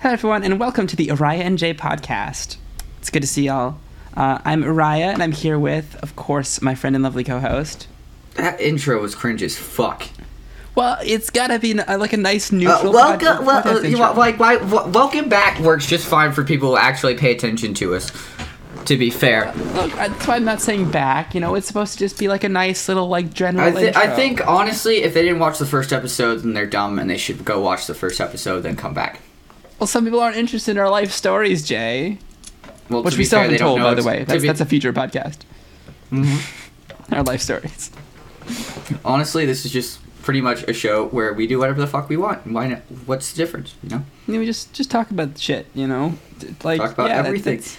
Hello, 0.00 0.12
everyone, 0.14 0.44
and 0.44 0.58
welcome 0.58 0.86
to 0.86 0.96
the 0.96 1.08
Ariah 1.08 1.40
and 1.40 1.58
Jay 1.58 1.74
podcast. 1.74 2.56
It's 2.98 3.10
good 3.10 3.20
to 3.22 3.28
see 3.28 3.44
y'all. 3.46 3.78
Uh, 4.16 4.38
I'm 4.44 4.62
Ariah, 4.62 5.12
and 5.12 5.22
I'm 5.22 5.32
here 5.32 5.58
with, 5.58 5.96
of 6.02 6.16
course, 6.16 6.60
my 6.62 6.74
friend 6.74 6.96
and 6.96 7.02
lovely 7.02 7.24
co-host. 7.24 7.86
That 8.34 8.60
intro 8.60 9.00
was 9.00 9.14
cringe 9.14 9.42
as 9.42 9.56
fuck. 9.58 10.08
Well, 10.74 10.96
it's 11.04 11.30
gotta 11.30 11.58
be 11.58 11.78
uh, 11.78 11.98
like 11.98 12.12
a 12.12 12.16
nice 12.16 12.52
Uh, 12.52 12.56
welcome, 12.84 13.26
pod- 13.36 13.46
well, 13.46 13.62
podcast 13.62 13.66
uh, 13.66 13.80
you 13.80 13.88
intro. 13.88 14.06
know, 14.06 14.12
like, 14.18 14.38
why, 14.38 14.56
w- 14.56 14.88
welcome 14.92 15.28
back 15.28 15.60
works 15.60 15.86
just 15.86 16.06
fine 16.06 16.32
for 16.32 16.44
people 16.44 16.70
who 16.70 16.76
actually 16.76 17.16
pay 17.16 17.32
attention 17.32 17.74
to 17.74 17.94
us. 17.94 18.10
To 18.86 18.96
be 18.96 19.10
fair, 19.10 19.52
Look, 19.74 19.92
that's 19.92 20.26
why 20.26 20.36
I'm 20.36 20.44
not 20.44 20.60
saying 20.62 20.90
back. 20.90 21.34
You 21.34 21.40
know, 21.40 21.54
it's 21.54 21.66
supposed 21.66 21.92
to 21.92 21.98
just 21.98 22.18
be 22.18 22.28
like 22.28 22.44
a 22.44 22.48
nice 22.48 22.88
little 22.88 23.08
like 23.08 23.32
general. 23.32 23.76
I, 23.76 23.78
th- 23.78 23.94
I 23.94 24.16
think 24.16 24.44
honestly, 24.48 25.02
if 25.02 25.12
they 25.12 25.22
didn't 25.22 25.38
watch 25.38 25.58
the 25.58 25.66
first 25.66 25.92
episode, 25.92 26.36
then 26.38 26.54
they're 26.54 26.66
dumb, 26.66 26.98
and 26.98 27.08
they 27.10 27.18
should 27.18 27.44
go 27.44 27.60
watch 27.60 27.86
the 27.86 27.94
first 27.94 28.20
episode, 28.22 28.60
then 28.62 28.76
come 28.76 28.94
back. 28.94 29.20
Well, 29.80 29.86
some 29.86 30.04
people 30.04 30.20
aren't 30.20 30.36
interested 30.36 30.72
in 30.72 30.78
our 30.78 30.90
life 30.90 31.10
stories, 31.10 31.66
Jay. 31.66 32.18
Well, 32.90 33.02
Which 33.02 33.16
we 33.16 33.24
still 33.24 33.38
fair, 33.38 33.44
haven't 33.44 33.58
told, 33.58 33.80
by 33.80 33.94
the 33.94 34.02
way. 34.02 34.24
That's, 34.24 34.42
be- 34.42 34.46
that's 34.48 34.60
a 34.60 34.66
future 34.66 34.92
podcast. 34.92 35.38
Mm-hmm. 36.12 37.14
Our 37.14 37.22
life 37.22 37.40
stories. 37.40 37.90
honestly, 39.04 39.46
this 39.46 39.64
is 39.64 39.72
just 39.72 40.00
pretty 40.22 40.40
much 40.42 40.62
a 40.64 40.72
show 40.74 41.06
where 41.06 41.32
we 41.32 41.46
do 41.46 41.58
whatever 41.58 41.80
the 41.80 41.86
fuck 41.86 42.08
we 42.08 42.16
want. 42.16 42.46
Why 42.46 42.66
not? 42.68 42.80
What's 43.06 43.32
the 43.32 43.38
difference? 43.38 43.74
You 43.82 43.88
know, 43.90 44.02
You 44.26 44.34
know, 44.34 44.40
we 44.40 44.46
just 44.46 44.72
just 44.74 44.90
talk 44.90 45.10
about 45.10 45.38
shit. 45.38 45.66
You 45.74 45.86
know, 45.86 46.14
like 46.62 46.80
talk 46.80 46.92
about 46.92 47.08
yeah, 47.08 47.18
everything. 47.18 47.56
that's- 47.56 47.78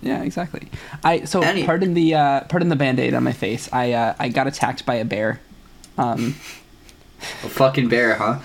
Yeah, 0.00 0.22
exactly. 0.22 0.68
I 1.04 1.24
so 1.24 1.42
Any- 1.42 1.64
pardon 1.66 1.92
the 1.94 2.14
uh, 2.14 2.40
pardon 2.44 2.68
the 2.70 2.76
band-aid 2.76 3.12
on 3.14 3.24
my 3.24 3.32
face. 3.32 3.68
I 3.72 3.92
uh, 3.92 4.14
I 4.18 4.28
got 4.30 4.46
attacked 4.46 4.86
by 4.86 4.94
a 4.94 5.04
bear. 5.04 5.40
Um, 5.98 6.36
A 7.44 7.48
fucking 7.48 7.88
bear, 7.88 8.14
huh? 8.14 8.38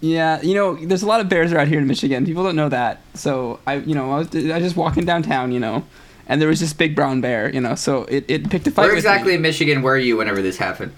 Yeah, 0.00 0.40
you 0.42 0.54
know, 0.54 0.74
there's 0.74 1.02
a 1.02 1.06
lot 1.06 1.20
of 1.20 1.28
bears 1.28 1.52
around 1.52 1.68
here 1.68 1.78
in 1.78 1.86
Michigan. 1.86 2.24
People 2.24 2.44
don't 2.44 2.56
know 2.56 2.68
that. 2.68 3.00
So 3.14 3.60
I, 3.66 3.76
you 3.76 3.94
know, 3.94 4.12
I 4.12 4.18
was 4.18 4.34
I 4.34 4.54
was 4.54 4.62
just 4.62 4.76
walking 4.76 5.04
downtown, 5.04 5.52
you 5.52 5.60
know, 5.60 5.84
and 6.26 6.40
there 6.40 6.48
was 6.48 6.60
this 6.60 6.72
big 6.72 6.94
brown 6.94 7.20
bear, 7.20 7.52
you 7.52 7.60
know. 7.60 7.74
So 7.74 8.04
it, 8.04 8.24
it 8.28 8.50
picked 8.50 8.66
a 8.66 8.70
fight 8.70 8.82
Where 8.86 8.94
exactly 8.94 9.34
in 9.34 9.42
Michigan 9.42 9.82
were 9.82 9.98
you 9.98 10.16
whenever 10.16 10.40
this 10.40 10.58
happened? 10.58 10.92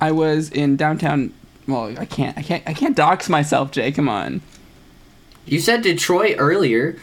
I 0.00 0.12
was 0.12 0.50
in 0.50 0.76
downtown. 0.76 1.32
Well, 1.66 1.98
I 1.98 2.04
can't 2.04 2.36
I 2.38 2.42
can't 2.42 2.62
I 2.66 2.72
can't 2.72 2.96
dox 2.96 3.28
myself, 3.28 3.72
Jay. 3.72 3.90
Come 3.90 4.08
on. 4.08 4.42
You 5.46 5.60
said 5.60 5.82
Detroit 5.82 6.36
earlier. 6.38 6.98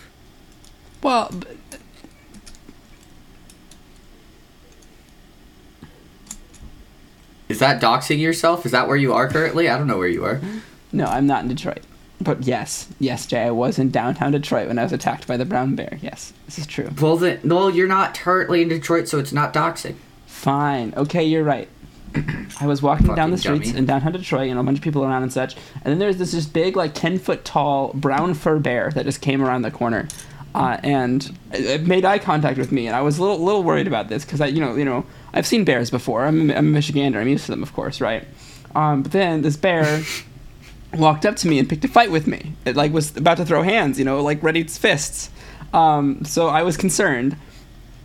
Well, 1.04 1.32
Is 7.52 7.60
that 7.60 7.82
doxing 7.82 8.20
yourself? 8.20 8.66
Is 8.66 8.72
that 8.72 8.88
where 8.88 8.96
you 8.96 9.12
are 9.12 9.28
currently? 9.28 9.68
I 9.68 9.78
don't 9.78 9.88
know 9.88 9.98
where 9.98 10.08
you 10.08 10.24
are. 10.24 10.40
No, 10.92 11.06
I'm 11.06 11.28
not 11.28 11.44
in 11.44 11.50
Detroit. 11.50 11.82
But 12.20 12.44
yes, 12.44 12.88
yes, 13.00 13.26
Jay, 13.26 13.44
I 13.44 13.52
was 13.52 13.80
in 13.80 13.90
downtown 13.90 14.32
Detroit 14.32 14.68
when 14.68 14.78
I 14.78 14.84
was 14.84 14.94
attacked 14.94 15.26
by 15.26 15.38
the 15.38 15.46
brown 15.46 15.76
bear. 15.76 15.98
Yes, 16.02 16.34
this 16.46 16.60
is 16.60 16.68
true. 16.68 16.90
Well, 17.02 17.18
then, 17.18 17.40
no, 17.44 17.68
you're 17.68 17.88
not 17.88 18.14
currently 18.14 18.62
in 18.62 18.68
Detroit, 18.68 19.08
so 19.08 19.18
it's 19.18 19.34
not 19.34 19.54
doxing. 19.54 19.96
Fine. 20.28 20.94
Okay, 20.96 21.24
you're 21.24 21.44
right. 21.44 21.68
I 22.60 22.68
was 22.68 22.82
walking 22.82 23.16
down 23.16 23.32
the 23.32 23.38
streets 23.38 23.70
dummy. 23.70 23.80
in 23.80 23.86
downtown 23.86 24.12
Detroit, 24.12 24.50
you 24.50 24.54
know, 24.54 24.60
a 24.60 24.64
bunch 24.64 24.78
of 24.78 24.84
people 24.84 25.04
around 25.04 25.24
and 25.24 25.34
such. 25.34 25.56
And 25.76 25.86
then 25.86 25.98
there's 25.98 26.18
this 26.18 26.32
just 26.32 26.54
big, 26.54 26.76
like, 26.76 26.94
10 26.94 27.18
foot 27.20 27.44
tall 27.46 27.92
brown 27.94 28.34
fur 28.34 28.60
bear 28.60 28.92
that 28.92 29.06
just 29.06 29.22
came 29.22 29.42
around 29.42 29.62
the 29.64 29.72
corner. 29.72 30.08
Uh, 30.54 30.78
and 30.84 31.36
it 31.54 31.88
made 31.88 32.04
eye 32.04 32.20
contact 32.20 32.58
with 32.58 32.72
me, 32.74 32.86
and 32.86 32.96
I 32.96 33.02
was 33.02 33.18
a 33.18 33.22
little, 33.22 33.40
little 33.40 33.64
worried 33.64 33.88
about 33.88 34.10
this 34.10 34.26
because 34.26 34.42
I, 34.42 34.48
you 34.48 34.60
know, 34.60 34.76
you 34.76 34.84
know, 34.84 35.06
I've 35.34 35.48
seen 35.48 35.64
bears 35.64 35.90
before. 35.90 36.26
I'm, 36.26 36.52
a- 36.52 36.56
I'm 36.56 36.76
a 36.76 36.78
Michigander. 36.80 37.16
I'm 37.16 37.30
used 37.30 37.46
to 37.46 37.52
them, 37.52 37.64
of 37.64 37.72
course, 37.74 38.02
right? 38.02 38.28
Um, 38.76 39.02
but 39.04 39.14
then 39.14 39.42
this 39.42 39.56
bear 39.56 40.02
walked 40.94 41.26
up 41.26 41.36
to 41.38 41.48
me 41.48 41.60
and 41.60 41.70
picked 41.70 41.86
a 41.86 41.88
fight 41.88 42.12
with 42.12 42.28
me. 42.28 42.54
It 42.66 42.76
like 42.76 42.92
was 42.92 43.16
about 43.16 43.38
to 43.38 43.46
throw 43.46 43.64
hands, 43.64 43.98
you 43.98 44.06
know, 44.06 44.22
like 44.22 44.44
ready 44.44 44.60
its 44.62 44.78
fists. 44.78 45.30
Um, 45.74 46.26
so 46.26 46.48
I 46.48 46.64
was 46.64 46.76
concerned, 46.78 47.38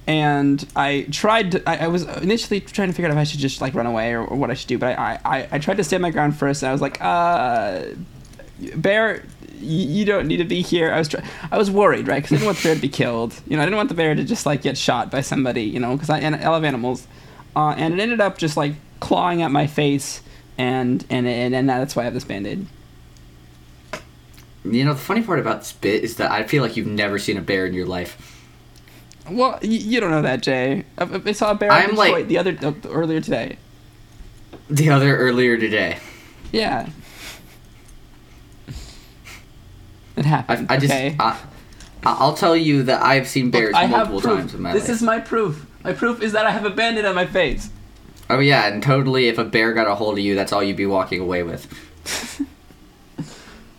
and 0.07 0.67
I 0.77 1.07
tried. 1.11 1.53
To, 1.53 1.69
I, 1.69 1.85
I 1.85 1.89
was 1.89 2.05
initially 2.19 2.61
trying 2.61 2.89
to 2.89 2.95
figure 2.95 3.09
out 3.09 3.13
if 3.13 3.19
I 3.19 3.25
should 3.25 3.41
just 3.41 3.61
like 3.61 3.75
run 3.75 3.87
away 3.87 4.13
or, 4.13 4.25
or 4.25 4.37
what 4.37 4.51
I 4.51 4.55
should 4.55 4.69
do. 4.69 4.79
But 4.79 4.99
I, 4.99 5.19
I, 5.25 5.49
I 5.53 5.59
tried 5.59 5.79
to 5.79 5.85
stand 5.85 6.03
my 6.03 6.11
ground 6.11 6.37
first, 6.37 6.63
and 6.63 6.69
I 6.69 6.73
was 6.73 6.81
like, 6.81 6.99
uh, 7.01 7.87
bear. 8.77 9.25
You 9.59 10.05
don't 10.05 10.27
need 10.27 10.37
to 10.37 10.45
be 10.45 10.61
here. 10.61 10.93
I 10.93 10.99
was 10.99 11.09
try- 11.09 11.25
I 11.51 11.57
was 11.57 11.71
worried, 11.71 12.09
right? 12.09 12.23
Because 12.23 12.33
I 12.33 12.37
didn't 12.37 12.47
want 12.47 12.59
the 12.59 12.65
bear 12.65 12.75
to 12.75 12.81
be 12.81 12.91
killed. 12.91 13.41
You 13.47 13.57
know, 13.57 13.63
I 13.63 13.65
didn't 13.65 13.79
want 13.79 13.89
the 13.89 13.95
bear 13.95 14.15
to 14.15 14.23
just 14.23 14.45
like 14.45 14.61
get 14.61 14.77
shot 14.77 15.11
by 15.11 15.23
somebody. 15.23 15.63
You 15.63 15.81
know, 15.81 15.95
because 15.95 16.11
I 16.11 16.19
I 16.21 16.49
love 16.51 16.63
animals, 16.63 17.07
uh, 17.57 17.71
and 17.71 17.95
it 17.95 18.01
ended 18.01 18.21
up 18.21 18.37
just 18.37 18.59
like 18.59 18.75
clawing 19.01 19.41
at 19.41 19.51
my 19.51 19.67
face, 19.67 20.21
and 20.59 21.03
and 21.09 21.27
and, 21.27 21.55
and 21.55 21.69
that's 21.69 21.97
why 21.97 22.03
I 22.03 22.05
have 22.05 22.13
this 22.13 22.25
band-aid. 22.25 22.67
You 24.73 24.85
know, 24.85 24.93
the 24.95 24.99
funny 25.01 25.23
part 25.23 25.39
about 25.39 25.61
this 25.61 25.73
bit 25.73 26.03
is 26.05 26.17
that 26.17 26.31
I 26.31 26.43
feel 26.45 26.63
like 26.63 26.77
you've 26.77 26.87
never 26.87 27.19
seen 27.19 27.37
a 27.37 27.41
bear 27.43 27.67
in 27.67 27.75
your 27.75 27.87
life. 27.87 28.33
Well, 29.31 29.59
you 29.63 30.01
don't 30.01 30.11
know 30.11 30.23
that, 30.23 30.43
Jay. 30.43 30.85
I, 30.99 31.21
I 31.25 31.33
saw 31.33 31.51
a 31.51 31.55
bear 31.55 31.71
I'm 31.71 31.91
in 31.91 31.97
like- 31.97 32.29
Detroit 32.29 32.29
the 32.29 32.39
other 32.39 32.59
uh, 32.63 32.89
earlier 32.89 33.21
today. 33.21 33.59
The 34.71 34.91
other 34.91 35.17
earlier 35.17 35.57
today. 35.57 35.99
Yeah. 36.53 36.89
It 40.17 40.25
happened. 40.25 40.67
I 40.71 40.77
just, 40.79 40.93
okay. 40.93 41.17
I, 41.21 41.39
I'll 42.05 42.35
tell 42.35 42.57
you 42.57 42.85
that 42.85 43.03
I've 43.03 43.29
seen 43.29 43.51
bears 43.51 43.75
I 43.75 43.85
have 43.85 44.11
multiple 44.11 44.37
times 44.37 44.55
in 44.55 44.63
my 44.63 44.73
this 44.73 44.85
life. 44.85 44.91
is 44.91 45.03
my 45.03 45.21
proof. 45.21 45.67
My 45.85 45.93
proof 45.93 46.23
is 46.23 46.33
that 46.33 46.47
I 46.47 46.51
have 46.51 46.65
a 46.65 46.71
bandit 46.71 47.05
on 47.05 47.15
my 47.15 47.27
face. 47.27 47.69
Oh 48.31 48.39
yeah, 48.41 48.67
and 48.67 48.83
totally, 48.83 49.29
if 49.29 49.39
a 49.39 49.45
bear 49.45 49.73
got 49.73 49.87
a 49.87 49.95
hold 49.95 50.15
of 50.19 50.25
you, 50.25 50.35
that's 50.35 50.53
all 50.53 50.63
you'd 50.63 50.77
be 50.77 50.87
walking 50.87 51.21
away 51.21 51.43
with. 51.43 51.67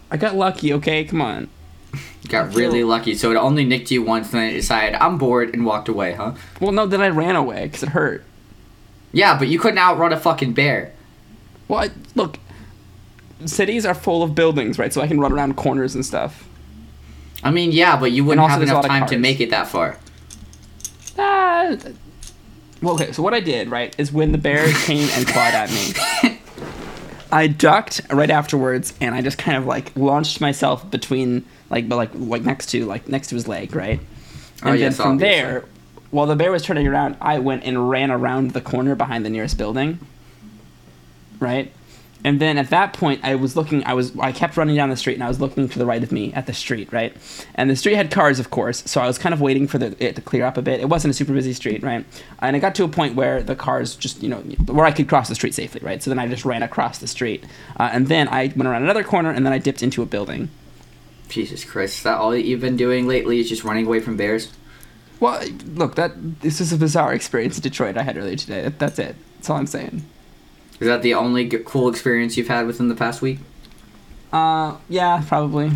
I 0.09 0.17
got 0.17 0.35
lucky. 0.35 0.73
Okay, 0.73 1.03
come 1.03 1.21
on. 1.21 1.49
You 1.93 2.29
got 2.29 2.53
really 2.53 2.83
lucky, 2.83 3.15
so 3.15 3.31
it 3.31 3.35
only 3.35 3.65
nicked 3.65 3.91
you 3.91 4.03
once, 4.03 4.31
and 4.33 4.41
then 4.41 4.49
it 4.51 4.53
decided 4.53 4.95
I'm 5.01 5.17
bored 5.17 5.53
and 5.53 5.65
walked 5.65 5.89
away, 5.89 6.13
huh? 6.13 6.33
Well, 6.59 6.71
no, 6.71 6.85
then 6.85 7.01
I 7.01 7.09
ran 7.09 7.35
away 7.35 7.65
because 7.65 7.83
it 7.83 7.89
hurt. 7.89 8.23
Yeah, 9.11 9.37
but 9.37 9.47
you 9.47 9.59
couldn't 9.59 9.79
outrun 9.79 10.13
a 10.13 10.19
fucking 10.19 10.53
bear. 10.53 10.93
Well, 11.67 11.83
I, 11.83 11.89
look, 12.15 12.39
cities 13.45 13.85
are 13.85 13.93
full 13.93 14.23
of 14.23 14.35
buildings, 14.35 14.77
right? 14.77 14.93
So 14.93 15.01
I 15.01 15.07
can 15.07 15.19
run 15.19 15.31
around 15.31 15.55
corners 15.55 15.95
and 15.95 16.05
stuff. 16.05 16.47
I 17.43 17.51
mean, 17.51 17.71
yeah, 17.71 17.97
but 17.97 18.11
you 18.11 18.25
wouldn't 18.25 18.47
have 18.49 18.61
enough 18.61 18.85
time 18.85 19.07
to 19.07 19.17
make 19.17 19.39
it 19.39 19.51
that 19.51 19.67
far. 19.67 19.97
Ah. 21.17 21.75
Well, 22.81 22.93
okay. 22.95 23.11
So 23.11 23.23
what 23.23 23.33
I 23.33 23.39
did, 23.39 23.69
right, 23.69 23.95
is 23.97 24.11
when 24.11 24.31
the 24.31 24.37
bear 24.37 24.71
came 24.85 25.07
and 25.13 25.25
clawed 25.27 25.53
at 25.53 25.69
me, 25.69 25.93
I 27.31 27.47
ducked 27.47 28.01
right 28.11 28.29
afterwards, 28.29 28.93
and 29.01 29.13
I 29.13 29.21
just 29.21 29.37
kind 29.37 29.57
of 29.57 29.65
like 29.65 29.95
launched 29.95 30.39
myself 30.41 30.89
between, 30.89 31.45
like, 31.69 31.89
but 31.89 31.95
like, 31.97 32.11
like 32.13 32.43
next 32.43 32.67
to, 32.67 32.85
like, 32.85 33.07
next 33.07 33.27
to 33.29 33.35
his 33.35 33.47
leg, 33.47 33.75
right. 33.75 33.99
Oh, 34.63 34.67
and 34.67 34.69
Oh, 34.69 34.71
then 34.71 34.79
yes, 34.79 34.97
from 34.97 35.11
obviously. 35.13 35.41
there, 35.41 35.65
while 36.11 36.25
the 36.25 36.35
bear 36.35 36.51
was 36.51 36.63
turning 36.63 36.87
around, 36.87 37.17
I 37.21 37.39
went 37.39 37.63
and 37.63 37.89
ran 37.89 38.11
around 38.11 38.51
the 38.51 38.61
corner 38.61 38.95
behind 38.95 39.25
the 39.25 39.29
nearest 39.29 39.57
building. 39.57 39.99
Right. 41.39 41.71
And 42.23 42.41
then 42.41 42.57
at 42.57 42.71
that 42.71 42.93
point, 42.93 43.21
I 43.23 43.35
was 43.35 43.55
looking. 43.55 43.83
I 43.85 43.93
was. 43.93 44.17
I 44.17 44.31
kept 44.31 44.57
running 44.57 44.75
down 44.75 44.89
the 44.89 44.95
street, 44.97 45.13
and 45.13 45.23
I 45.23 45.27
was 45.27 45.39
looking 45.39 45.69
to 45.69 45.79
the 45.79 45.85
right 45.85 46.03
of 46.03 46.11
me 46.11 46.33
at 46.33 46.45
the 46.47 46.53
street, 46.53 46.91
right. 46.91 47.15
And 47.55 47.69
the 47.69 47.75
street 47.75 47.95
had 47.95 48.09
cars, 48.11 48.39
of 48.39 48.49
course. 48.49 48.83
So 48.85 48.99
I 48.99 49.07
was 49.07 49.17
kind 49.17 49.33
of 49.33 49.39
waiting 49.39 49.67
for 49.67 49.77
the, 49.77 49.95
it 50.03 50.15
to 50.15 50.21
clear 50.21 50.43
up 50.43 50.57
a 50.57 50.61
bit. 50.61 50.79
It 50.81 50.89
wasn't 50.89 51.11
a 51.11 51.13
super 51.13 51.31
busy 51.31 51.53
street, 51.53 51.83
right. 51.83 52.03
And 52.39 52.55
I 52.55 52.59
got 52.59 52.73
to 52.75 52.83
a 52.83 52.87
point 52.89 53.15
where 53.15 53.43
the 53.43 53.55
cars 53.55 53.95
just, 53.95 54.21
you 54.23 54.29
know, 54.29 54.39
where 54.65 54.85
I 54.85 54.91
could 54.91 55.07
cross 55.07 55.29
the 55.29 55.35
street 55.35 55.53
safely, 55.53 55.79
right. 55.83 56.01
So 56.01 56.09
then 56.09 56.17
I 56.19 56.27
just 56.27 56.43
ran 56.43 56.63
across 56.63 56.97
the 56.97 57.07
street, 57.07 57.45
uh, 57.79 57.89
and 57.93 58.07
then 58.07 58.27
I 58.29 58.51
went 58.55 58.67
around 58.67 58.83
another 58.83 59.03
corner, 59.03 59.29
and 59.29 59.45
then 59.45 59.53
I 59.53 59.59
dipped 59.59 59.83
into 59.83 60.01
a 60.01 60.05
building. 60.05 60.49
Jesus 61.29 61.63
Christ, 61.63 61.97
is 61.97 62.03
that 62.03 62.17
all 62.17 62.35
you've 62.35 62.61
been 62.61 62.77
doing 62.77 63.07
lately 63.07 63.39
is 63.39 63.47
just 63.47 63.63
running 63.63 63.85
away 63.85 63.99
from 63.99 64.17
bears? 64.17 64.51
Well, 65.19 65.43
look, 65.75 65.95
that 65.95 66.41
this 66.41 66.59
is 66.61 66.73
a 66.73 66.77
bizarre 66.77 67.13
experience 67.19 67.57
in 67.57 67.61
Detroit 67.61 67.95
I 67.95 68.03
had 68.03 68.17
earlier 68.17 68.35
today. 68.35 68.61
That- 68.63 68.79
That's 68.79 68.99
it. 68.99 69.15
That's 69.35 69.49
all 69.49 69.57
I'm 69.57 69.67
saying. 69.67 70.03
Is 70.79 70.87
that 70.87 71.01
the 71.01 71.13
only 71.13 71.47
g- 71.49 71.59
cool 71.65 71.89
experience 71.89 72.37
you've 72.37 72.47
had 72.47 72.67
within 72.67 72.87
the 72.87 72.95
past 72.95 73.21
week? 73.21 73.39
Uh, 74.31 74.77
yeah, 74.89 75.23
probably. 75.27 75.71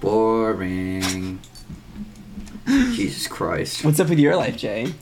Boring. 0.00 1.38
Jesus 2.66 3.26
Christ. 3.26 3.84
What's 3.84 4.00
up 4.00 4.08
with 4.08 4.18
your 4.18 4.36
life, 4.36 4.56
Jay? 4.56 4.94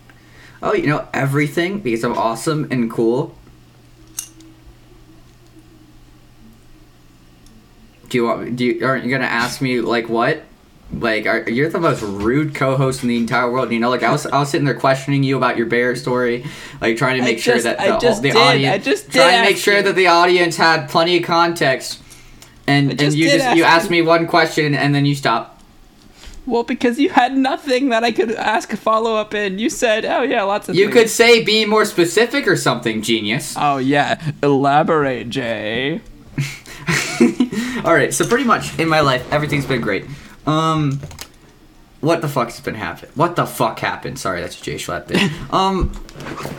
Oh, 0.62 0.72
you 0.74 0.86
know, 0.88 1.06
everything 1.14 1.80
because 1.80 2.02
I'm 2.02 2.16
awesome 2.18 2.66
and 2.70 2.90
cool. 2.90 3.36
Do 8.08 8.18
you 8.18 8.24
want? 8.24 8.56
Do 8.56 8.64
you 8.64 8.84
aren't 8.86 9.04
you 9.04 9.10
gonna 9.10 9.24
ask 9.26 9.60
me 9.60 9.80
like 9.80 10.08
what? 10.08 10.42
Like, 10.90 11.26
are, 11.26 11.48
you're 11.48 11.68
the 11.68 11.78
most 11.80 12.02
rude 12.02 12.54
co-host 12.54 13.02
in 13.02 13.08
the 13.10 13.18
entire 13.18 13.50
world. 13.50 13.70
You 13.70 13.78
know, 13.78 13.90
like 13.90 14.02
I 14.02 14.10
was, 14.10 14.24
I 14.26 14.38
was 14.38 14.48
sitting 14.50 14.64
there 14.64 14.74
questioning 14.74 15.22
you 15.22 15.36
about 15.36 15.56
your 15.58 15.66
bear 15.66 15.94
story, 15.96 16.46
like 16.80 16.96
trying 16.96 17.18
to 17.18 17.22
I 17.22 17.26
make 17.26 17.38
sure 17.38 17.54
just- 17.54 17.64
that 17.64 17.78
I 17.78 17.90
the, 17.98 18.14
the 18.20 18.28
did. 18.30 18.36
audience, 18.36 18.74
I 18.74 18.78
just 18.78 19.04
did 19.10 19.12
trying 19.12 19.36
to 19.38 19.42
make 19.42 19.56
ask 19.56 19.64
sure 19.64 19.76
you. 19.76 19.82
that 19.82 19.94
the 19.96 20.06
audience 20.06 20.56
had 20.56 20.88
plenty 20.88 21.18
of 21.18 21.24
context. 21.24 22.00
And 22.66 22.90
and 23.00 23.14
you 23.14 23.30
just 23.30 23.56
you 23.56 23.64
asked 23.64 23.88
me 23.90 24.02
one 24.02 24.26
question 24.26 24.74
and 24.74 24.94
then 24.94 25.06
you 25.06 25.14
stopped. 25.14 25.62
Well, 26.44 26.62
because 26.64 26.98
you 26.98 27.10
had 27.10 27.36
nothing 27.36 27.90
that 27.90 28.04
I 28.04 28.10
could 28.12 28.32
ask 28.32 28.72
a 28.72 28.76
follow 28.76 29.14
up 29.14 29.34
in. 29.34 29.58
You 29.58 29.68
said, 29.70 30.04
"Oh 30.06 30.22
yeah, 30.22 30.42
lots 30.44 30.68
of." 30.68 30.74
You 30.74 30.86
things." 30.86 30.94
could 30.94 31.10
say 31.10 31.42
be 31.44 31.64
more 31.66 31.84
specific 31.84 32.46
or 32.46 32.56
something, 32.56 33.00
genius. 33.02 33.54
Oh 33.58 33.76
yeah, 33.78 34.20
elaborate, 34.42 35.28
Jay. 35.30 36.00
All 37.84 37.92
right, 37.94 38.12
so 38.12 38.26
pretty 38.26 38.44
much 38.44 38.78
in 38.78 38.88
my 38.88 39.00
life, 39.00 39.30
everything's 39.32 39.66
been 39.66 39.80
great. 39.80 40.04
Um, 40.48 41.00
what 42.00 42.20
the 42.22 42.28
fuck's 42.28 42.58
been 42.60 42.76
happening? 42.76 43.10
What 43.16 43.34
the 43.36 43.44
fuck 43.44 43.80
happened? 43.80 44.18
Sorry, 44.18 44.40
that's 44.40 44.60
a 44.60 44.64
JSchlatt 44.64 45.08
bit. 45.08 45.20
um, 45.52 45.92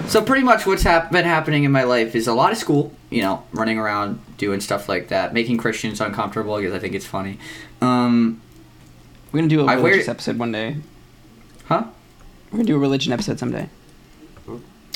so 0.07 0.21
pretty 0.21 0.43
much 0.43 0.65
what's 0.65 0.83
hap- 0.83 1.11
been 1.11 1.23
happening 1.25 1.63
in 1.63 1.71
my 1.71 1.83
life 1.83 2.13
is 2.15 2.27
a 2.27 2.33
lot 2.33 2.51
of 2.51 2.57
school. 2.57 2.93
You 3.09 3.21
know, 3.23 3.43
running 3.53 3.79
around 3.79 4.19
doing 4.37 4.59
stuff 4.59 4.87
like 4.89 5.07
that, 5.07 5.33
making 5.33 5.57
Christians 5.57 5.99
uncomfortable 6.01 6.57
because 6.57 6.73
I 6.73 6.79
think 6.79 6.93
it's 6.93 7.05
funny. 7.05 7.39
Um, 7.81 8.41
We're 9.31 9.39
gonna 9.39 9.47
do 9.49 9.61
a 9.61 9.65
I 9.65 9.75
wear- 9.77 9.85
religious 9.85 10.07
episode 10.09 10.37
one 10.37 10.51
day. 10.51 10.75
huh? 11.65 11.85
We're 12.51 12.57
gonna 12.57 12.67
do 12.67 12.75
a 12.75 12.79
religion 12.79 13.13
episode 13.13 13.39
someday. 13.39 13.69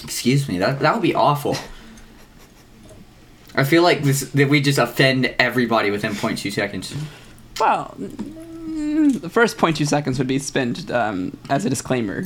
Excuse 0.04 0.50
me. 0.50 0.58
That 0.58 0.80
that 0.82 0.94
would 0.94 1.02
be 1.02 1.16
awful. 1.16 1.56
I 3.56 3.64
feel 3.64 3.82
like 3.84 4.04
this 4.04 4.22
that 4.32 4.50
we 4.50 4.60
just 4.62 4.78
offend 4.80 5.34
everybody 5.40 5.90
within 5.92 6.12
0.2 6.14 6.52
seconds. 6.52 6.94
Well, 7.60 7.96
the 9.20 9.30
first 9.30 9.58
point 9.58 9.78
two 9.78 9.86
seconds 9.86 10.18
would 10.18 10.28
be 10.28 10.40
spent 10.40 10.90
um, 10.92 11.38
as 11.50 11.66
a 11.66 11.70
disclaimer. 11.70 12.26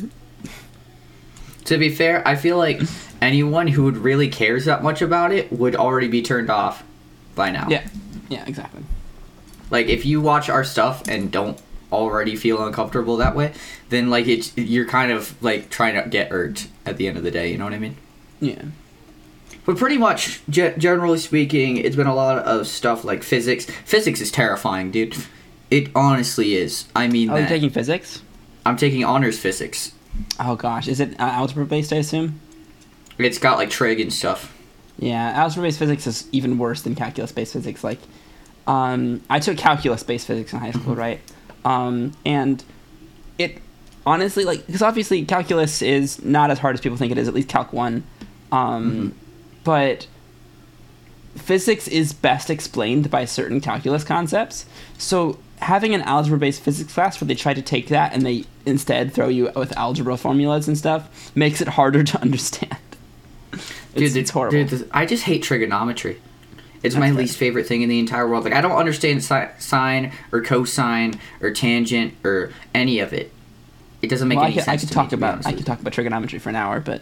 To 1.65 1.77
be 1.77 1.89
fair, 1.89 2.25
I 2.27 2.35
feel 2.35 2.57
like 2.57 2.81
anyone 3.21 3.67
who 3.67 3.83
would 3.83 3.97
really 3.97 4.29
cares 4.29 4.65
that 4.65 4.83
much 4.83 5.01
about 5.01 5.31
it 5.31 5.51
would 5.51 5.75
already 5.75 6.07
be 6.07 6.21
turned 6.21 6.49
off 6.49 6.83
by 7.35 7.51
now. 7.51 7.67
Yeah, 7.69 7.87
yeah, 8.29 8.45
exactly. 8.45 8.83
Like 9.69 9.87
if 9.87 10.05
you 10.05 10.21
watch 10.21 10.49
our 10.49 10.63
stuff 10.63 11.07
and 11.07 11.31
don't 11.31 11.61
already 11.91 12.35
feel 12.35 12.65
uncomfortable 12.65 13.17
that 13.17 13.35
way, 13.35 13.53
then 13.89 14.09
like 14.09 14.27
it's 14.27 14.55
you're 14.57 14.85
kind 14.85 15.11
of 15.11 15.41
like 15.43 15.69
trying 15.69 16.01
to 16.01 16.09
get 16.09 16.31
irked 16.31 16.67
at 16.85 16.97
the 16.97 17.07
end 17.07 17.17
of 17.17 17.23
the 17.23 17.31
day. 17.31 17.51
You 17.51 17.57
know 17.57 17.65
what 17.65 17.73
I 17.73 17.79
mean? 17.79 17.97
Yeah. 18.39 18.61
But 19.65 19.77
pretty 19.77 19.97
much, 19.97 20.41
ge- 20.49 20.77
generally 20.77 21.17
speaking, 21.17 21.75
it's 21.75 21.95
been 21.97 22.07
a 22.07 22.15
lot 22.15 22.37
of 22.39 22.67
stuff 22.67 23.03
like 23.03 23.21
physics. 23.21 23.65
Physics 23.65 24.21
is 24.21 24.31
terrifying, 24.31 24.91
dude. 24.91 25.17
It 25.69 25.89
honestly 25.95 26.55
is. 26.55 26.85
I 26.95 27.07
mean, 27.07 27.29
Oh, 27.29 27.35
you're 27.35 27.47
taking 27.47 27.69
physics? 27.69 28.21
I'm 28.65 28.77
taking 28.77 29.03
honors 29.03 29.37
physics. 29.37 29.91
Oh 30.39 30.55
gosh, 30.55 30.87
is 30.87 30.99
it 30.99 31.19
uh, 31.19 31.23
algebra 31.23 31.65
based? 31.65 31.91
I 31.93 31.97
assume. 31.97 32.39
It's 33.17 33.37
got 33.37 33.57
like 33.57 33.69
trig 33.69 33.99
and 33.99 34.11
stuff. 34.11 34.53
Yeah, 34.99 35.31
algebra 35.31 35.63
based 35.63 35.79
physics 35.79 36.07
is 36.07 36.27
even 36.31 36.57
worse 36.57 36.81
than 36.81 36.95
calculus 36.95 37.31
based 37.31 37.53
physics. 37.53 37.83
Like, 37.83 37.99
um, 38.65 39.21
I 39.29 39.39
took 39.39 39.57
calculus 39.57 40.03
based 40.03 40.27
physics 40.27 40.53
in 40.53 40.59
high 40.59 40.71
school, 40.71 40.95
right? 40.95 41.19
Um, 41.65 42.13
and 42.25 42.63
it 43.37 43.61
honestly, 44.05 44.43
like, 44.45 44.65
because 44.65 44.81
obviously 44.81 45.23
calculus 45.25 45.81
is 45.81 46.23
not 46.23 46.49
as 46.49 46.59
hard 46.59 46.75
as 46.75 46.81
people 46.81 46.97
think 46.97 47.11
it 47.11 47.17
is. 47.17 47.27
At 47.27 47.33
least 47.33 47.49
Calc 47.49 47.73
one, 47.73 48.03
um, 48.51 49.13
but 49.63 50.07
physics 51.35 51.87
is 51.87 52.13
best 52.13 52.49
explained 52.49 53.11
by 53.11 53.25
certain 53.25 53.61
calculus 53.61 54.03
concepts. 54.03 54.65
So 54.97 55.37
having 55.59 55.93
an 55.95 56.01
algebra 56.01 56.37
based 56.37 56.61
physics 56.61 56.93
class 56.93 57.19
where 57.19 57.27
they 57.27 57.35
try 57.35 57.53
to 57.53 57.61
take 57.61 57.87
that 57.89 58.13
and 58.13 58.23
they 58.25 58.45
instead 58.65 59.13
throw 59.13 59.27
you 59.27 59.51
with 59.55 59.75
algebra 59.77 60.15
formulas 60.17 60.67
and 60.67 60.77
stuff 60.77 61.31
makes 61.35 61.61
it 61.61 61.67
harder 61.67 62.03
to 62.03 62.21
understand. 62.21 62.77
It's, 63.53 63.63
Dude, 64.13 64.17
it's 64.17 64.29
horrible. 64.31 64.57
Dude, 64.59 64.69
this- 64.69 64.83
I 64.91 65.05
just 65.05 65.23
hate 65.23 65.41
trigonometry. 65.43 66.21
It's 66.83 66.93
my 66.95 67.01
That's 67.07 67.13
fair. 67.15 67.21
least 67.23 67.37
favorite 67.37 67.65
thing 67.65 67.81
in 67.81 67.89
the 67.89 67.97
entire 67.97 68.27
world. 68.27 68.43
Like 68.43 68.53
I 68.53 68.61
don't 68.61 68.77
understand 68.77 69.23
si- 69.23 69.47
sine 69.57 70.11
or 70.31 70.41
cosine 70.43 71.19
or 71.41 71.51
tangent 71.51 72.13
or 72.23 72.51
any 72.75 72.99
of 72.99 73.13
it. 73.13 73.31
It 74.03 74.09
doesn't 74.11 74.27
make 74.27 74.35
well, 74.37 74.45
I 74.45 74.47
any 74.49 74.55
could, 74.57 74.63
sense. 74.65 74.83
I 74.83 74.85
could 74.85 74.89
to 74.89 74.93
talk 74.93 75.11
me, 75.11 75.17
about 75.17 75.45
I 75.47 75.53
could 75.53 75.65
talk 75.65 75.79
about 75.81 75.93
trigonometry 75.93 76.37
for 76.37 76.49
an 76.49 76.55
hour, 76.55 76.79
but 76.79 77.01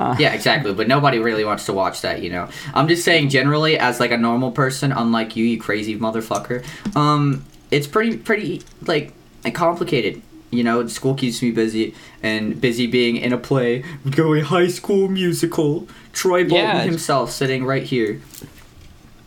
uh, 0.00 0.16
Yeah, 0.18 0.32
exactly. 0.32 0.72
But 0.72 0.88
nobody 0.88 1.18
really 1.18 1.44
wants 1.44 1.66
to 1.66 1.74
watch 1.74 2.00
that, 2.00 2.22
you 2.22 2.30
know. 2.30 2.48
I'm 2.72 2.88
just 2.88 3.04
saying, 3.04 3.28
generally, 3.28 3.78
as 3.78 4.00
like 4.00 4.10
a 4.10 4.16
normal 4.16 4.52
person, 4.52 4.90
unlike 4.90 5.36
you, 5.36 5.44
you 5.44 5.60
crazy 5.60 5.98
motherfucker. 5.98 6.64
Um, 6.96 7.44
it's 7.70 7.86
pretty, 7.86 8.16
pretty 8.16 8.62
like 8.86 9.12
complicated. 9.54 10.22
You 10.50 10.64
know, 10.64 10.86
school 10.86 11.14
keeps 11.14 11.42
me 11.42 11.50
busy, 11.50 11.94
and 12.22 12.58
busy 12.58 12.86
being 12.86 13.16
in 13.16 13.32
a 13.34 13.38
play, 13.38 13.84
going 14.10 14.44
High 14.44 14.68
School 14.68 15.08
Musical. 15.08 15.86
Troy 16.14 16.42
Bolton 16.42 16.56
Yeah. 16.76 16.82
himself 16.82 17.30
sitting 17.30 17.64
right 17.66 17.82
here. 17.82 18.20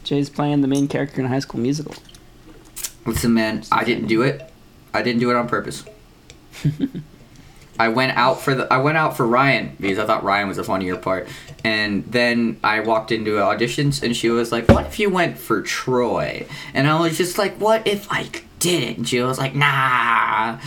Jay's 0.03 0.29
playing 0.31 0.61
the 0.61 0.67
main 0.67 0.87
character 0.87 1.19
in 1.21 1.25
a 1.25 1.29
High 1.29 1.39
School 1.39 1.61
Musical. 1.61 1.93
Listen, 3.05 3.33
man, 3.35 3.63
I 3.71 3.83
didn't 3.83 4.07
do 4.07 4.23
it. 4.23 4.51
I 4.93 5.03
didn't 5.03 5.19
do 5.19 5.29
it 5.29 5.35
on 5.35 5.47
purpose. 5.47 5.83
I 7.81 7.87
went 7.87 8.15
out 8.15 8.39
for 8.39 8.53
the 8.53 8.71
I 8.71 8.77
went 8.77 8.97
out 8.99 9.17
for 9.17 9.25
Ryan 9.25 9.75
because 9.79 9.97
I 9.97 10.05
thought 10.05 10.23
Ryan 10.23 10.47
was 10.47 10.57
the 10.57 10.63
funnier 10.63 10.95
part, 10.97 11.27
and 11.63 12.03
then 12.05 12.59
I 12.63 12.81
walked 12.81 13.11
into 13.11 13.31
auditions 13.31 14.03
and 14.03 14.15
she 14.15 14.29
was 14.29 14.51
like, 14.51 14.69
"What 14.69 14.85
if 14.85 14.99
you 14.99 15.09
went 15.09 15.39
for 15.39 15.63
Troy?" 15.63 16.45
And 16.75 16.87
I 16.87 16.99
was 16.99 17.17
just 17.17 17.39
like, 17.39 17.55
"What 17.55 17.87
if 17.87 18.07
I 18.11 18.27
didn't?" 18.59 18.97
And 18.97 19.09
she 19.09 19.19
was 19.21 19.39
like, 19.39 19.55
"Nah." 19.55 20.59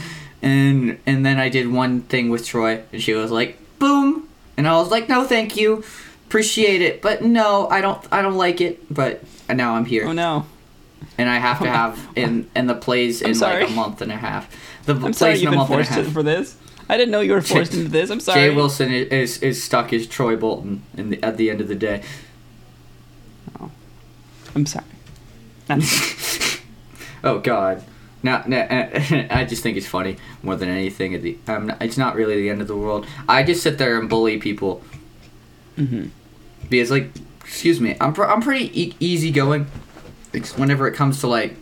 And 0.43 0.99
and 1.07 1.25
then 1.25 1.39
I 1.39 1.49
did 1.51 1.71
one 1.71 2.01
thing 2.03 2.31
with 2.31 2.45
Troy, 2.45 2.83
and 2.93 3.01
she 3.01 3.15
was 3.15 3.31
like, 3.31 3.59
"Boom," 3.79 4.29
and 4.57 4.67
I 4.67 4.73
was 4.81 4.91
like, 4.91 5.09
"No, 5.09 5.23
thank 5.23 5.57
you, 5.57 5.85
appreciate 6.27 6.83
it, 6.83 7.01
but 7.01 7.23
no, 7.23 7.69
I 7.69 7.81
don't 7.81 8.05
I 8.11 8.23
don't 8.23 8.37
like 8.37 8.61
it." 8.61 8.93
But 8.93 9.23
now 9.49 9.77
I'm 9.77 9.85
here 9.85 10.05
Oh 10.09 10.13
no! 10.13 10.47
and 11.17 11.31
I 11.31 11.39
have 11.39 11.61
to 11.61 11.71
have 11.81 12.09
in 12.17 12.51
and 12.57 12.69
the 12.69 12.75
plays 12.75 13.23
I'm 13.23 13.31
in 13.31 13.39
like 13.39 13.69
a 13.69 13.73
month 13.73 14.03
and 14.03 14.11
a 14.11 14.17
half. 14.17 14.51
The 14.87 14.95
I'm 14.95 15.01
plays 15.01 15.17
sorry 15.19 15.41
in 15.43 15.47
a 15.47 15.51
been 15.51 15.59
month 15.59 15.71
and 15.71 15.81
a 15.81 15.85
forced 15.85 15.91
half. 15.97 16.07
to, 16.07 16.11
for 16.11 16.25
this. 16.25 16.57
I 16.89 16.97
didn't 16.97 17.13
know 17.13 17.21
you 17.21 17.33
were 17.33 17.41
forced 17.41 17.73
Jay- 17.73 17.79
into 17.79 17.91
this. 17.91 18.11
I'm 18.11 18.21
sorry. 18.21 18.41
Jay 18.51 18.55
Wilson 18.55 18.93
is, 18.93 19.09
is 19.09 19.43
is 19.43 19.63
stuck 19.63 19.93
as 19.93 20.07
Troy 20.07 20.37
Bolton 20.37 20.83
in 20.97 21.11
the, 21.11 21.23
at 21.23 21.37
the 21.37 21.51
end 21.51 21.61
of 21.61 21.69
the 21.69 21.75
day. 21.75 22.03
Oh, 23.61 23.71
I'm 24.55 24.67
sorry. 24.67 24.85
Oh 27.27 27.39
God. 27.39 27.83
No, 28.23 28.43
no, 28.47 28.59
I 29.31 29.47
just 29.49 29.63
think 29.63 29.77
it's 29.79 29.87
funny 29.87 30.17
more 30.43 30.57
than 30.57 30.69
anything. 30.69 31.15
At 31.15 31.23
the, 31.23 31.39
um, 31.49 31.73
it's 31.81 31.97
not 31.97 32.15
really 32.17 32.37
the 32.37 32.51
end 32.51 32.61
of 32.61 32.69
the 32.69 32.77
world. 32.77 33.07
I 33.29 33.43
just 33.43 33.63
sit 33.63 33.79
there 33.79 33.99
and 33.99 34.09
bully 34.09 34.39
people 34.39 34.83
Mm-hmm. 35.79 36.09
because, 36.69 36.91
like, 36.91 37.11
excuse 37.41 37.81
me, 37.81 37.97
I'm 38.01 38.13
pr- 38.13 38.25
I'm 38.27 38.41
pretty 38.43 38.71
e- 38.81 38.95
easygoing. 39.01 39.67
Whenever 40.57 40.87
it 40.87 40.93
comes 40.95 41.21
to 41.21 41.27
like 41.29 41.57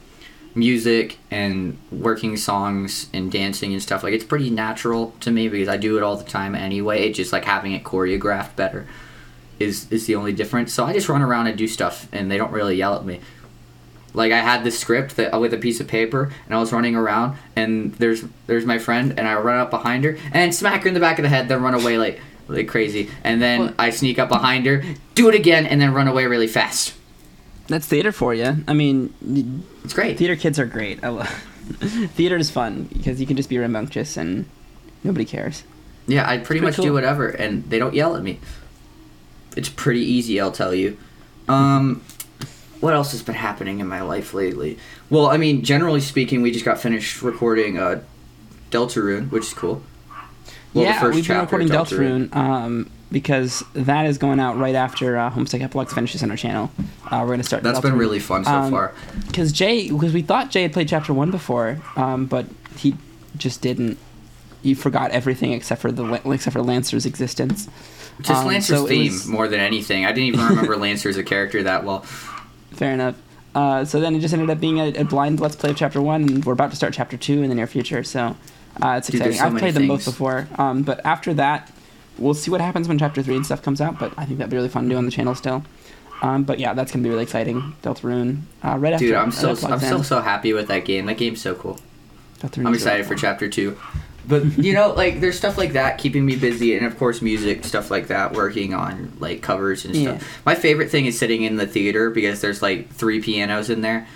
music 0.55 1.19
and 1.31 1.79
working 1.91 2.37
songs 2.37 3.09
and 3.13 3.31
dancing 3.33 3.73
and 3.73 3.83
stuff, 3.83 4.03
like 4.03 4.13
it's 4.13 4.25
pretty 4.25 4.51
natural 4.51 5.15
to 5.21 5.31
me 5.31 5.49
because 5.49 5.69
I 5.69 5.77
do 5.77 5.97
it 5.97 6.03
all 6.03 6.17
the 6.17 6.25
time 6.25 6.55
anyway. 6.55 7.09
It's 7.09 7.17
just 7.17 7.33
like 7.33 7.45
having 7.45 7.73
it 7.73 7.85
choreographed 7.85 8.57
better 8.57 8.87
is 9.59 9.91
is 9.91 10.07
the 10.07 10.15
only 10.15 10.33
difference. 10.33 10.73
So 10.73 10.85
I 10.85 10.93
just 10.93 11.09
run 11.09 11.23
around 11.23 11.47
and 11.47 11.57
do 11.57 11.69
stuff, 11.69 12.09
and 12.13 12.31
they 12.31 12.37
don't 12.37 12.53
really 12.53 12.77
yell 12.77 12.97
at 12.97 13.05
me. 13.05 13.21
Like 14.15 14.33
I 14.33 14.39
had 14.41 14.63
this 14.63 14.79
script 14.79 15.17
that 15.17 15.35
uh, 15.35 15.39
with 15.39 15.55
a 15.55 15.59
piece 15.59 15.81
of 15.81 15.89
paper, 15.89 16.31
and 16.47 16.55
I 16.55 16.59
was 16.59 16.73
running 16.73 16.97
around, 16.97 17.37
and 17.57 17.95
there's 17.95 18.25
there's 18.47 18.67
my 18.67 18.79
friend, 18.79 19.15
and 19.19 19.27
I 19.27 19.35
run 19.37 19.59
up 19.59 19.71
behind 19.71 20.05
her 20.05 20.19
and 20.33 20.55
smack 20.55 20.83
her 20.83 20.89
in 20.89 20.95
the 20.95 21.01
back 21.01 21.19
of 21.19 21.23
the 21.23 21.29
head, 21.29 21.49
then 21.49 21.63
run 21.63 21.75
away 21.75 21.97
like 21.99 22.21
like 22.49 22.69
crazy, 22.69 23.09
and 23.25 23.41
then 23.41 23.61
Well- 23.61 23.75
I 23.79 23.91
sneak 23.91 24.19
up 24.19 24.29
behind 24.29 24.67
her, 24.67 24.83
do 25.15 25.29
it 25.29 25.35
again, 25.35 25.65
and 25.65 25.81
then 25.81 25.95
run 25.95 26.09
away 26.09 26.27
really 26.27 26.49
fast. 26.49 26.95
That's 27.69 27.87
theater 27.87 28.13
for 28.13 28.35
you. 28.35 28.65
I 28.69 28.73
mean, 28.75 29.63
It's 29.85 29.95
great. 29.95 30.19
theater 30.19 30.37
kids 30.37 30.59
are 30.59 30.67
great. 30.67 31.03
I 31.05 31.09
love 31.09 31.29
theater 32.15 32.37
is 32.37 32.51
fun 32.51 32.85
because 32.93 33.21
you 33.21 33.27
can 33.27 33.37
just 33.37 33.49
be 33.49 33.59
rambunctious 33.59 34.17
and 34.17 34.47
nobody 35.05 35.25
cares. 35.25 35.63
Yeah, 36.07 36.29
I 36.29 36.39
pretty 36.39 36.61
much 36.61 36.77
do 36.77 36.93
whatever, 36.93 37.29
and 37.29 37.65
they 37.71 37.79
don't 37.79 37.95
yell 37.95 38.17
at 38.17 38.23
me. 38.23 38.41
It's 39.57 39.69
pretty 39.69 40.01
easy, 40.01 40.41
I'll 40.41 40.51
tell 40.51 40.75
you. 40.75 40.99
Um, 41.49 42.03
what 42.81 42.95
else 42.95 43.13
has 43.13 43.23
been 43.23 43.37
happening 43.37 43.79
in 43.79 43.87
my 43.87 44.03
life 44.03 44.35
lately? 44.35 44.79
Well, 45.11 45.27
I 45.27 45.37
mean, 45.37 45.63
generally 45.63 46.01
speaking, 46.01 46.43
we 46.43 46.51
just 46.51 46.65
got 46.65 46.81
finished 46.81 47.23
recording 47.23 47.79
uh, 47.79 48.03
Deltarune, 48.73 49.31
which 49.31 49.45
is 49.45 49.55
cool. 49.55 49.83
Well, 50.75 50.85
the 50.85 50.91
yeah, 50.91 51.01
first 51.01 51.15
we've 51.15 51.29
been 51.29 51.41
recording 51.41 51.71
of 51.71 51.87
Deltarune 51.89 52.35
um, 52.35 52.91
because 53.13 53.63
that 53.75 54.07
is 54.07 54.19
going 54.19 54.41
out 54.41 54.57
right 54.57 54.75
after 54.75 55.17
uh, 55.19 55.31
Homestuck 55.31 55.61
Epilogues 55.61 55.93
finishes 55.93 56.23
on 56.23 56.31
our 56.31 56.37
channel. 56.37 56.71
Uh, 57.11 57.21
we're 57.23 57.31
gonna 57.35 57.43
start. 57.45 57.63
That's 57.63 57.81
been 57.81 57.97
really 57.99 58.19
fun 58.19 58.45
so 58.45 58.71
far. 58.71 58.95
Because 59.27 59.53
Jay, 59.53 59.91
because 59.91 60.13
we 60.13 60.23
thought 60.23 60.51
Jay 60.51 60.63
had 60.63 60.73
played 60.73 60.89
chapter 60.89 61.13
one 61.13 61.31
before, 61.31 61.81
um, 61.97 62.27
but 62.27 62.47
he 62.77 62.97
just 63.37 63.61
didn't. 63.61 63.99
He 64.63 64.75
forgot 64.75 65.11
everything 65.11 65.53
except 65.53 65.81
for 65.83 65.93
the 65.93 66.05
except 66.31 66.53
for 66.55 66.63
Lancer's 66.63 67.05
existence. 67.07 67.69
Just 68.21 68.43
Um, 68.43 68.47
Lancer's 68.49 68.79
so 68.79 68.87
theme 68.87 69.13
was- 69.13 69.27
more 69.27 69.49
than 69.49 69.61
anything. 69.61 70.05
I 70.05 70.13
didn't 70.13 70.29
even 70.35 70.41
remember 70.47 70.77
Lancer 70.87 71.09
as 71.09 71.17
a 71.17 71.25
character 71.25 71.63
that 71.65 71.85
well. 71.85 72.01
Fair 72.73 72.93
enough. 72.93 73.17
Uh, 73.55 73.85
so 73.85 74.01
then 74.01 74.15
it 74.15 74.21
just 74.21 74.33
ended 74.33 74.49
up 74.49 74.61
being 74.61 74.79
a, 74.81 74.89
a 74.95 75.05
blind 75.05 75.39
let's 75.41 75.57
play 75.57 75.71
of 75.71 75.77
chapter 75.77 76.01
one, 76.01 76.23
and 76.23 76.45
we're 76.45 76.53
about 76.55 76.71
to 76.71 76.77
start 76.77 76.95
chapter 76.95 77.17
two 77.19 77.43
in 77.43 77.49
the 77.51 77.55
near 77.55 77.67
future. 77.67 78.03
So 78.03 78.37
uh, 78.83 78.95
it's 78.99 79.09
Dude, 79.09 79.21
exciting. 79.21 79.39
so 79.39 79.45
I've 79.47 79.57
played 79.59 79.75
them 79.75 79.89
both 79.89 80.05
before, 80.07 80.49
um, 80.57 80.83
but 80.83 81.05
after 81.05 81.35
that, 81.35 81.71
we'll 82.19 82.35
see 82.35 82.51
what 82.51 82.61
happens 82.61 82.89
when 82.89 82.99
chapter 82.99 83.23
three 83.23 83.37
and 83.37 83.45
stuff 83.45 83.63
comes 83.63 83.81
out. 83.81 83.99
But 83.99 84.13
I 84.17 84.25
think 84.25 84.39
that'd 84.39 84.51
be 84.51 84.57
really 84.57 84.69
fun 84.69 84.85
to 84.85 84.91
do 84.91 84.97
on 84.97 85.05
the 85.05 85.11
channel 85.11 85.35
still. 85.35 85.65
Um, 86.23 86.45
but 86.45 86.59
yeah, 86.61 86.73
that's 86.73 86.93
gonna 86.93 87.03
be 87.03 87.11
really 87.11 87.25
exciting. 87.25 87.75
Deltarune, 87.83 88.43
uh, 88.65 88.77
right 88.79 88.93
after. 88.93 89.07
Dude, 89.07 89.15
I'm 89.17 89.33
so 89.33 89.51
I'm 89.51 89.57
Lockdown. 89.57 89.81
so 89.89 90.03
so 90.03 90.21
happy 90.21 90.53
with 90.53 90.69
that 90.69 90.85
game. 90.85 91.07
That 91.07 91.17
game's 91.19 91.41
so 91.41 91.55
cool. 91.55 91.81
Deltarune 92.41 92.67
I'm 92.67 92.75
excited 92.75 93.07
for 93.07 93.15
chapter 93.17 93.49
two. 93.49 93.77
But 94.29 94.45
you 94.59 94.73
know, 94.73 94.93
like 94.93 95.21
there's 95.21 95.37
stuff 95.37 95.59
like 95.59 95.73
that 95.73 95.99
keeping 95.99 96.25
me 96.25 96.37
busy, 96.37 96.77
and 96.77 96.87
of 96.87 96.97
course 96.97 97.23
music 97.23 97.65
stuff 97.65 97.91
like 97.91 98.07
that, 98.07 98.35
working 98.35 98.73
on 98.73 99.13
like 99.19 99.43
covers 99.43 99.85
and 99.85 99.97
stuff. 99.97 100.23
Yeah. 100.23 100.29
My 100.47 100.55
favorite 100.55 100.91
thing 100.91 101.07
is 101.07 101.19
sitting 101.19 101.43
in 101.43 101.57
the 101.57 101.67
theater 101.67 102.09
because 102.09 102.41
there's 102.41 102.63
like 102.63 102.89
three 102.91 103.21
pianos 103.21 103.69
in 103.69 103.81
there, 103.81 104.07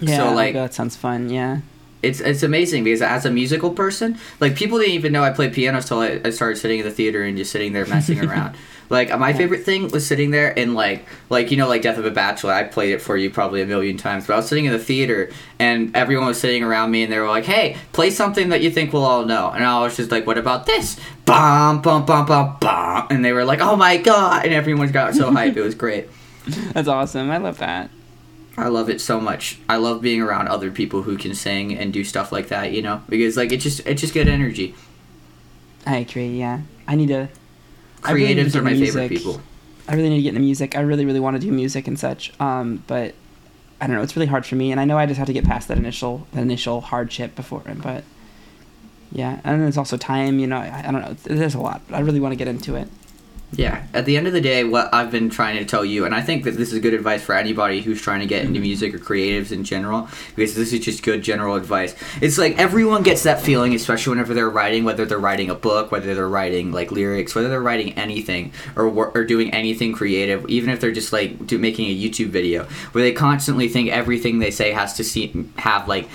Yeah, 0.00 0.18
so 0.18 0.32
like 0.32 0.54
that 0.54 0.74
sounds 0.74 0.94
fun. 0.96 1.28
Yeah. 1.28 1.60
It's 2.02 2.20
it's 2.20 2.42
amazing 2.42 2.84
because 2.84 3.02
as 3.02 3.26
a 3.26 3.30
musical 3.30 3.70
person, 3.70 4.18
like 4.40 4.54
people 4.54 4.78
didn't 4.78 4.94
even 4.94 5.12
know 5.12 5.22
I 5.22 5.30
played 5.30 5.52
piano 5.52 5.78
until 5.78 6.00
I, 6.00 6.20
I 6.24 6.30
started 6.30 6.56
sitting 6.56 6.80
in 6.80 6.84
the 6.84 6.90
theater 6.90 7.22
and 7.22 7.36
just 7.36 7.52
sitting 7.52 7.72
there 7.72 7.86
messing 7.86 8.24
around. 8.24 8.56
Like 8.90 9.16
my 9.20 9.32
favorite 9.32 9.62
thing 9.62 9.86
was 9.88 10.04
sitting 10.04 10.32
there 10.32 10.58
and 10.58 10.74
like 10.74 11.06
like 11.28 11.52
you 11.52 11.56
know 11.56 11.68
like 11.68 11.82
Death 11.82 11.96
of 11.96 12.04
a 12.06 12.10
Bachelor. 12.10 12.52
I 12.52 12.64
played 12.64 12.92
it 12.92 13.00
for 13.00 13.16
you 13.16 13.30
probably 13.30 13.62
a 13.62 13.66
million 13.66 13.96
times, 13.96 14.26
but 14.26 14.32
I 14.32 14.36
was 14.36 14.48
sitting 14.48 14.64
in 14.64 14.72
the 14.72 14.80
theater 14.80 15.30
and 15.60 15.94
everyone 15.94 16.26
was 16.26 16.40
sitting 16.40 16.64
around 16.64 16.90
me 16.90 17.04
and 17.04 17.12
they 17.12 17.18
were 17.20 17.28
like, 17.28 17.44
"Hey, 17.44 17.76
play 17.92 18.10
something 18.10 18.48
that 18.48 18.62
you 18.62 18.70
think 18.70 18.92
we'll 18.92 19.04
all 19.04 19.24
know." 19.24 19.50
And 19.50 19.64
I 19.64 19.80
was 19.80 19.96
just 19.96 20.10
like, 20.10 20.26
"What 20.26 20.38
about 20.38 20.66
this?" 20.66 20.98
Bum 21.24 21.82
bum 21.82 22.04
bum 22.04 22.26
bum 22.26 22.56
bum, 22.60 23.06
and 23.10 23.24
they 23.24 23.32
were 23.32 23.44
like, 23.44 23.60
"Oh 23.60 23.76
my 23.76 23.96
god!" 23.96 24.44
And 24.44 24.52
everyone 24.52 24.90
got 24.90 25.14
so 25.14 25.30
hyped. 25.30 25.56
It 25.56 25.62
was 25.62 25.76
great. 25.76 26.08
That's 26.72 26.88
awesome. 26.88 27.30
I 27.30 27.36
love 27.36 27.58
that. 27.58 27.90
I 28.60 28.68
love 28.68 28.90
it 28.90 29.00
so 29.00 29.20
much. 29.20 29.58
I 29.68 29.76
love 29.76 30.02
being 30.02 30.20
around 30.20 30.48
other 30.48 30.70
people 30.70 31.02
who 31.02 31.16
can 31.16 31.34
sing 31.34 31.76
and 31.76 31.92
do 31.92 32.04
stuff 32.04 32.30
like 32.30 32.48
that, 32.48 32.72
you 32.72 32.82
know, 32.82 33.02
because 33.08 33.36
like 33.36 33.52
it's 33.52 33.64
just 33.64 33.80
it's 33.86 34.00
just 34.00 34.12
good 34.14 34.28
energy. 34.28 34.74
I 35.86 35.96
agree. 35.96 36.38
Yeah. 36.38 36.60
I 36.86 36.94
need 36.94 37.08
to. 37.08 37.28
I 38.04 38.12
really 38.12 38.34
need 38.34 38.50
to 38.50 38.58
Creatives 38.58 38.60
are 38.60 38.62
my 38.62 38.70
into 38.72 38.86
favorite 38.86 39.10
music. 39.10 39.18
people. 39.24 39.40
I 39.88 39.94
really 39.94 40.08
need 40.10 40.16
to 40.16 40.22
get 40.22 40.28
into 40.30 40.40
music. 40.40 40.76
I 40.76 40.80
really, 40.80 41.04
really 41.04 41.20
want 41.20 41.36
to 41.36 41.40
do 41.40 41.50
music 41.50 41.88
and 41.88 41.98
such. 41.98 42.38
Um, 42.38 42.84
but 42.86 43.14
I 43.80 43.86
don't 43.86 43.96
know. 43.96 44.02
It's 44.02 44.14
really 44.14 44.26
hard 44.26 44.44
for 44.44 44.56
me, 44.56 44.70
and 44.70 44.80
I 44.80 44.84
know 44.84 44.98
I 44.98 45.06
just 45.06 45.18
have 45.18 45.26
to 45.26 45.32
get 45.32 45.44
past 45.44 45.68
that 45.68 45.78
initial, 45.78 46.26
that 46.32 46.42
initial 46.42 46.80
hardship 46.80 47.34
before. 47.34 47.62
It 47.66 47.80
but 47.80 48.04
yeah, 49.10 49.40
and 49.42 49.54
then 49.54 49.60
there's 49.60 49.78
also 49.78 49.96
time. 49.96 50.38
You 50.38 50.46
know, 50.46 50.58
I, 50.58 50.84
I 50.86 50.92
don't 50.92 51.00
know. 51.00 51.14
There's 51.14 51.54
a 51.54 51.60
lot. 51.60 51.80
But 51.88 51.96
I 51.96 52.00
really 52.00 52.20
want 52.20 52.32
to 52.32 52.36
get 52.36 52.46
into 52.46 52.76
it. 52.76 52.88
Yeah. 53.52 53.84
At 53.92 54.04
the 54.04 54.16
end 54.16 54.26
of 54.28 54.32
the 54.32 54.40
day, 54.40 54.62
what 54.62 54.92
I've 54.94 55.10
been 55.10 55.28
trying 55.28 55.58
to 55.58 55.64
tell 55.64 55.84
you, 55.84 56.04
and 56.04 56.14
I 56.14 56.20
think 56.20 56.44
that 56.44 56.52
this 56.52 56.72
is 56.72 56.78
good 56.78 56.94
advice 56.94 57.22
for 57.22 57.34
anybody 57.34 57.80
who's 57.80 58.00
trying 58.00 58.20
to 58.20 58.26
get 58.26 58.42
into 58.42 58.54
mm-hmm. 58.54 58.62
music 58.62 58.94
or 58.94 58.98
creatives 58.98 59.50
in 59.50 59.64
general, 59.64 60.08
because 60.36 60.54
this 60.54 60.72
is 60.72 60.80
just 60.80 61.02
good 61.02 61.22
general 61.22 61.56
advice. 61.56 61.94
It's 62.20 62.38
like 62.38 62.58
everyone 62.58 63.02
gets 63.02 63.24
that 63.24 63.40
feeling, 63.40 63.74
especially 63.74 64.10
whenever 64.12 64.34
they're 64.34 64.48
writing, 64.48 64.84
whether 64.84 65.04
they're 65.04 65.18
writing 65.18 65.50
a 65.50 65.54
book, 65.54 65.90
whether 65.90 66.14
they're 66.14 66.28
writing 66.28 66.70
like 66.70 66.92
lyrics, 66.92 67.34
whether 67.34 67.48
they're 67.48 67.60
writing 67.60 67.92
anything 67.94 68.52
or 68.76 68.86
or 68.88 69.24
doing 69.24 69.52
anything 69.52 69.92
creative, 69.92 70.48
even 70.48 70.70
if 70.70 70.80
they're 70.80 70.92
just 70.92 71.12
like 71.12 71.46
do, 71.46 71.58
making 71.58 71.90
a 71.90 71.94
YouTube 71.94 72.28
video, 72.28 72.64
where 72.92 73.02
they 73.02 73.12
constantly 73.12 73.68
think 73.68 73.90
everything 73.90 74.38
they 74.38 74.52
say 74.52 74.70
has 74.70 74.94
to 74.94 75.04
see 75.04 75.48
have 75.58 75.88
like 75.88 76.08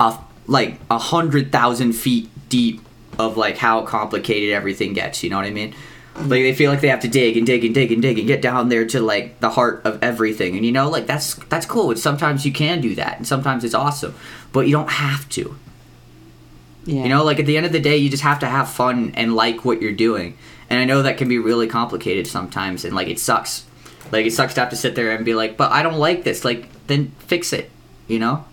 a 0.00 0.16
like 0.46 0.80
a 0.90 0.98
hundred 0.98 1.52
thousand 1.52 1.92
feet 1.92 2.28
deep 2.48 2.80
of 3.18 3.36
like 3.36 3.58
how 3.58 3.82
complicated 3.82 4.50
everything 4.50 4.94
gets. 4.94 5.22
You 5.22 5.28
know 5.28 5.36
what 5.36 5.44
I 5.44 5.50
mean? 5.50 5.74
Like 6.16 6.42
they 6.42 6.54
feel 6.54 6.70
like 6.70 6.80
they 6.80 6.88
have 6.88 7.00
to 7.00 7.08
dig 7.08 7.36
and 7.36 7.46
dig 7.46 7.64
and 7.64 7.74
dig 7.74 7.92
and 7.92 8.02
dig 8.02 8.18
and 8.18 8.26
get 8.26 8.42
down 8.42 8.68
there 8.68 8.84
to 8.86 9.00
like 9.00 9.40
the 9.40 9.50
heart 9.50 9.80
of 9.84 10.02
everything. 10.02 10.56
And 10.56 10.66
you 10.66 10.72
know, 10.72 10.90
like 10.90 11.06
that's 11.06 11.34
that's 11.48 11.66
cool. 11.66 11.90
And 11.90 11.98
sometimes 11.98 12.44
you 12.44 12.52
can 12.52 12.80
do 12.80 12.94
that, 12.96 13.16
and 13.16 13.26
sometimes 13.26 13.64
it's 13.64 13.74
awesome, 13.74 14.14
but 14.52 14.66
you 14.66 14.72
don't 14.72 14.90
have 14.90 15.28
to. 15.30 15.56
Yeah. 16.84 17.04
You 17.04 17.08
know, 17.08 17.24
like 17.24 17.38
at 17.38 17.46
the 17.46 17.56
end 17.56 17.66
of 17.66 17.72
the 17.72 17.80
day, 17.80 17.96
you 17.96 18.10
just 18.10 18.22
have 18.22 18.38
to 18.40 18.46
have 18.46 18.68
fun 18.68 19.12
and 19.14 19.34
like 19.34 19.64
what 19.64 19.80
you're 19.80 19.92
doing. 19.92 20.36
And 20.68 20.78
I 20.78 20.84
know 20.84 21.02
that 21.02 21.18
can 21.18 21.28
be 21.28 21.38
really 21.38 21.66
complicated 21.66 22.26
sometimes, 22.26 22.84
and 22.84 22.94
like 22.94 23.08
it 23.08 23.18
sucks. 23.18 23.64
Like 24.12 24.26
it 24.26 24.32
sucks 24.32 24.54
to 24.54 24.60
have 24.60 24.70
to 24.70 24.76
sit 24.76 24.94
there 24.94 25.12
and 25.12 25.24
be 25.24 25.34
like, 25.34 25.56
"But 25.56 25.72
I 25.72 25.82
don't 25.82 25.98
like 25.98 26.24
this." 26.24 26.44
Like 26.44 26.68
then 26.86 27.12
fix 27.20 27.52
it. 27.52 27.70
You 28.08 28.18
know, 28.18 28.44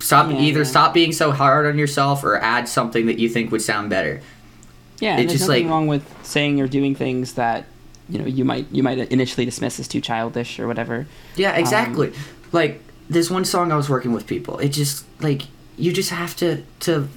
stop 0.00 0.30
Yeah, 0.30 0.40
either 0.40 0.60
yeah. 0.60 0.64
stop 0.64 0.92
being 0.94 1.12
so 1.12 1.30
hard 1.30 1.66
on 1.66 1.78
yourself 1.78 2.24
or 2.24 2.36
add 2.38 2.68
something 2.68 3.06
that 3.06 3.18
you 3.18 3.28
think 3.28 3.52
would 3.52 3.62
sound 3.62 3.90
better. 3.90 4.20
Yeah, 5.00 5.16
It 5.16 5.20
and 5.20 5.28
there's 5.30 5.38
just, 5.40 5.48
nothing 5.48 5.64
like- 5.66 5.70
wrong 5.70 5.86
with 5.86 6.02
saying 6.22 6.60
or 6.60 6.66
doing 6.68 6.94
things 6.94 7.34
that 7.34 7.64
you 8.08 8.18
know 8.18 8.24
you 8.26 8.44
might 8.44 8.66
you 8.72 8.82
might 8.82 8.98
initially 9.12 9.44
dismiss 9.44 9.78
as 9.78 9.86
too 9.88 10.00
childish 10.00 10.58
or 10.58 10.66
whatever. 10.66 11.06
Yeah, 11.36 11.52
Um, 11.52 11.60
exactly. 11.60 12.12
like 12.52 12.80
this 13.10 13.30
one 13.30 13.44
song 13.44 13.70
I 13.72 13.76
was 13.76 13.88
working 13.88 14.12
with 14.12 14.26
people. 14.26 14.58
It 14.58 14.70
just 14.70 15.04
like 15.20 15.42
you 15.76 15.92
just 15.92 16.10
have 16.10 16.34
to 16.36 16.62
to 16.80 17.08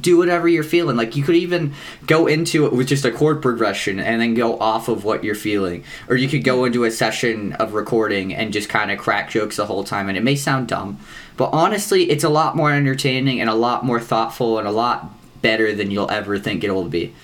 do 0.00 0.18
whatever 0.18 0.46
you're 0.46 0.62
feeling. 0.62 0.94
Like 0.96 1.16
you 1.16 1.24
could 1.24 1.36
even 1.36 1.72
go 2.06 2.26
into 2.26 2.66
it 2.66 2.72
with 2.72 2.86
just 2.86 3.04
a 3.06 3.10
chord 3.10 3.40
progression 3.40 3.98
and 3.98 4.20
then 4.20 4.34
go 4.34 4.58
off 4.58 4.88
of 4.88 5.04
what 5.04 5.24
you're 5.24 5.34
feeling. 5.34 5.84
Or 6.08 6.16
you 6.16 6.28
could 6.28 6.44
go 6.44 6.64
into 6.66 6.84
a 6.84 6.90
session 6.90 7.54
of 7.54 7.72
recording 7.72 8.34
and 8.34 8.52
just 8.52 8.68
kind 8.68 8.90
of 8.90 8.98
crack 8.98 9.30
jokes 9.30 9.56
the 9.56 9.64
whole 9.66 9.84
time 9.84 10.08
and 10.10 10.16
it 10.18 10.22
may 10.22 10.36
sound 10.36 10.68
dumb, 10.68 10.98
but 11.38 11.48
honestly, 11.52 12.10
it's 12.10 12.24
a 12.24 12.28
lot 12.28 12.56
more 12.56 12.70
entertaining 12.72 13.40
and 13.40 13.48
a 13.48 13.54
lot 13.54 13.86
more 13.86 13.98
thoughtful 13.98 14.58
and 14.58 14.68
a 14.68 14.70
lot 14.70 15.10
better 15.46 15.74
than 15.74 15.90
you'll 15.90 16.10
ever 16.10 16.38
think 16.38 16.64
it'll 16.64 16.88
be. 16.88 17.14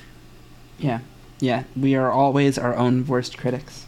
Yeah, 0.78 1.00
yeah. 1.40 1.64
We 1.76 1.94
are 1.96 2.10
always 2.10 2.56
our 2.58 2.74
own 2.76 3.06
worst 3.06 3.36
critics. 3.36 3.86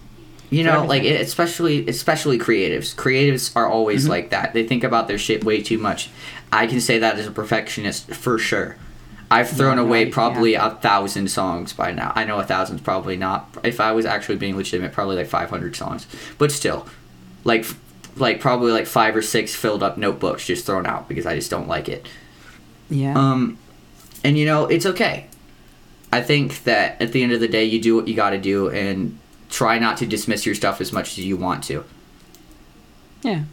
You 0.51 0.63
know, 0.65 0.85
like 0.85 1.03
especially 1.05 1.87
especially 1.89 2.39
creatives. 2.39 2.95
Creatives 2.95 3.51
are 3.57 3.69
always 3.69 4.07
Mhm. 4.07 4.09
like 4.11 4.31
that. 4.31 4.53
They 4.55 4.65
think 4.65 4.85
about 4.85 5.09
their 5.09 5.19
shit 5.19 5.45
way 5.45 5.63
too 5.63 5.79
much. 5.79 6.11
I 6.53 6.67
can 6.67 6.81
say 6.81 6.99
that 6.99 7.19
as 7.19 7.27
a 7.27 7.31
perfectionist 7.31 8.13
for 8.15 8.39
sure. 8.39 8.77
I've 9.31 9.49
thrown 9.51 9.79
Yeah, 9.79 9.85
away 9.85 10.07
probably 10.07 10.55
a 10.55 10.71
thousand 10.83 11.29
songs 11.29 11.73
by 11.73 11.91
now. 11.93 12.13
I 12.15 12.25
know 12.25 12.39
a 12.39 12.45
thousand's 12.45 12.83
probably 12.83 13.17
not. 13.17 13.49
If 13.65 13.81
I 13.81 13.91
was 13.93 14.05
actually 14.07 14.37
being 14.37 14.57
legitimate, 14.57 14.93
probably 14.93 15.17
like 15.17 15.27
five 15.29 15.51
hundred 15.51 15.75
songs. 15.77 16.07
But 16.39 16.53
still, 16.53 16.87
like 17.43 17.65
like 18.17 18.39
probably 18.39 18.71
like 18.71 18.87
five 18.87 19.17
or 19.17 19.23
six 19.23 19.55
filled 19.57 19.83
up 19.83 19.97
notebooks 19.99 20.47
just 20.47 20.67
thrown 20.67 20.87
out 20.87 21.09
because 21.09 21.27
I 21.27 21.35
just 21.35 21.51
don't 21.51 21.67
like 21.67 21.89
it. 21.89 22.07
Yeah. 22.91 23.15
Um, 23.17 23.59
and 24.25 24.37
you 24.39 24.45
know, 24.47 24.67
it's 24.67 24.87
okay. 24.87 25.27
I 26.13 26.23
think 26.23 26.65
that 26.65 27.01
at 27.01 27.13
the 27.13 27.23
end 27.23 27.33
of 27.33 27.41
the 27.41 27.49
day, 27.49 27.65
you 27.65 27.81
do 27.81 27.95
what 27.97 28.09
you 28.09 28.15
got 28.15 28.31
to 28.31 28.39
do 28.39 28.71
and 28.71 29.19
try 29.51 29.79
not 29.79 29.97
to 29.99 30.07
dismiss 30.07 30.47
your 30.47 30.55
stuff 30.55 30.81
as 30.81 30.93
much 30.93 31.19
as 31.19 31.25
you 31.25 31.37
want 31.37 31.63
to. 31.65 31.85
yeah. 33.23 33.45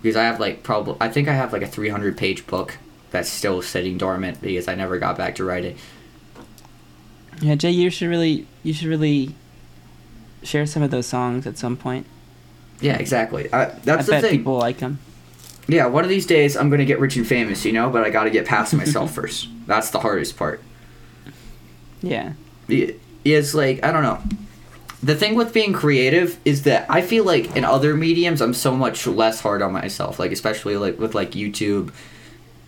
Because 0.00 0.16
I 0.16 0.22
have 0.24 0.38
like 0.38 0.62
probably, 0.62 0.96
I 1.00 1.08
think 1.08 1.26
I 1.28 1.32
have 1.32 1.52
like 1.52 1.62
a 1.62 1.66
300 1.66 2.16
page 2.16 2.46
book 2.46 2.78
that's 3.10 3.28
still 3.28 3.60
sitting 3.62 3.98
dormant 3.98 4.40
because 4.40 4.68
I 4.68 4.74
never 4.76 4.98
got 4.98 5.16
back 5.18 5.34
to 5.36 5.44
writing. 5.44 5.76
Yeah, 7.40 7.56
Jay, 7.56 7.70
you 7.70 7.90
should 7.90 8.08
really 8.08 8.46
you 8.62 8.72
should 8.72 8.86
really 8.86 9.34
share 10.44 10.66
some 10.66 10.82
of 10.84 10.90
those 10.92 11.06
songs 11.06 11.46
at 11.48 11.58
some 11.58 11.76
point. 11.76 12.06
Yeah, 12.80 12.96
exactly. 12.96 13.52
I, 13.52 13.66
that's 13.66 14.02
I 14.02 14.02
the 14.02 14.10
bet 14.12 14.22
thing. 14.22 14.38
people 14.38 14.56
like 14.56 14.78
them. 14.78 15.00
Yeah, 15.68 15.86
one 15.86 16.02
of 16.02 16.08
these 16.08 16.24
days 16.24 16.56
I'm 16.56 16.70
gonna 16.70 16.86
get 16.86 16.98
rich 16.98 17.16
and 17.16 17.26
famous, 17.26 17.64
you 17.64 17.72
know. 17.72 17.90
But 17.90 18.02
I 18.02 18.10
got 18.10 18.24
to 18.24 18.30
get 18.30 18.46
past 18.46 18.72
myself 18.74 19.12
first. 19.14 19.48
That's 19.66 19.90
the 19.90 20.00
hardest 20.00 20.36
part. 20.36 20.62
Yeah. 22.00 22.32
it's 22.68 23.54
like 23.54 23.84
I 23.84 23.92
don't 23.92 24.02
know. 24.02 24.20
The 25.02 25.14
thing 25.14 25.36
with 25.36 25.52
being 25.52 25.72
creative 25.72 26.38
is 26.44 26.64
that 26.64 26.86
I 26.90 27.02
feel 27.02 27.22
like 27.22 27.54
in 27.54 27.64
other 27.64 27.94
mediums 27.94 28.40
I'm 28.40 28.54
so 28.54 28.74
much 28.74 29.06
less 29.06 29.40
hard 29.40 29.62
on 29.62 29.72
myself. 29.72 30.18
Like 30.18 30.32
especially 30.32 30.76
like 30.76 30.98
with 30.98 31.14
like 31.14 31.32
YouTube, 31.32 31.92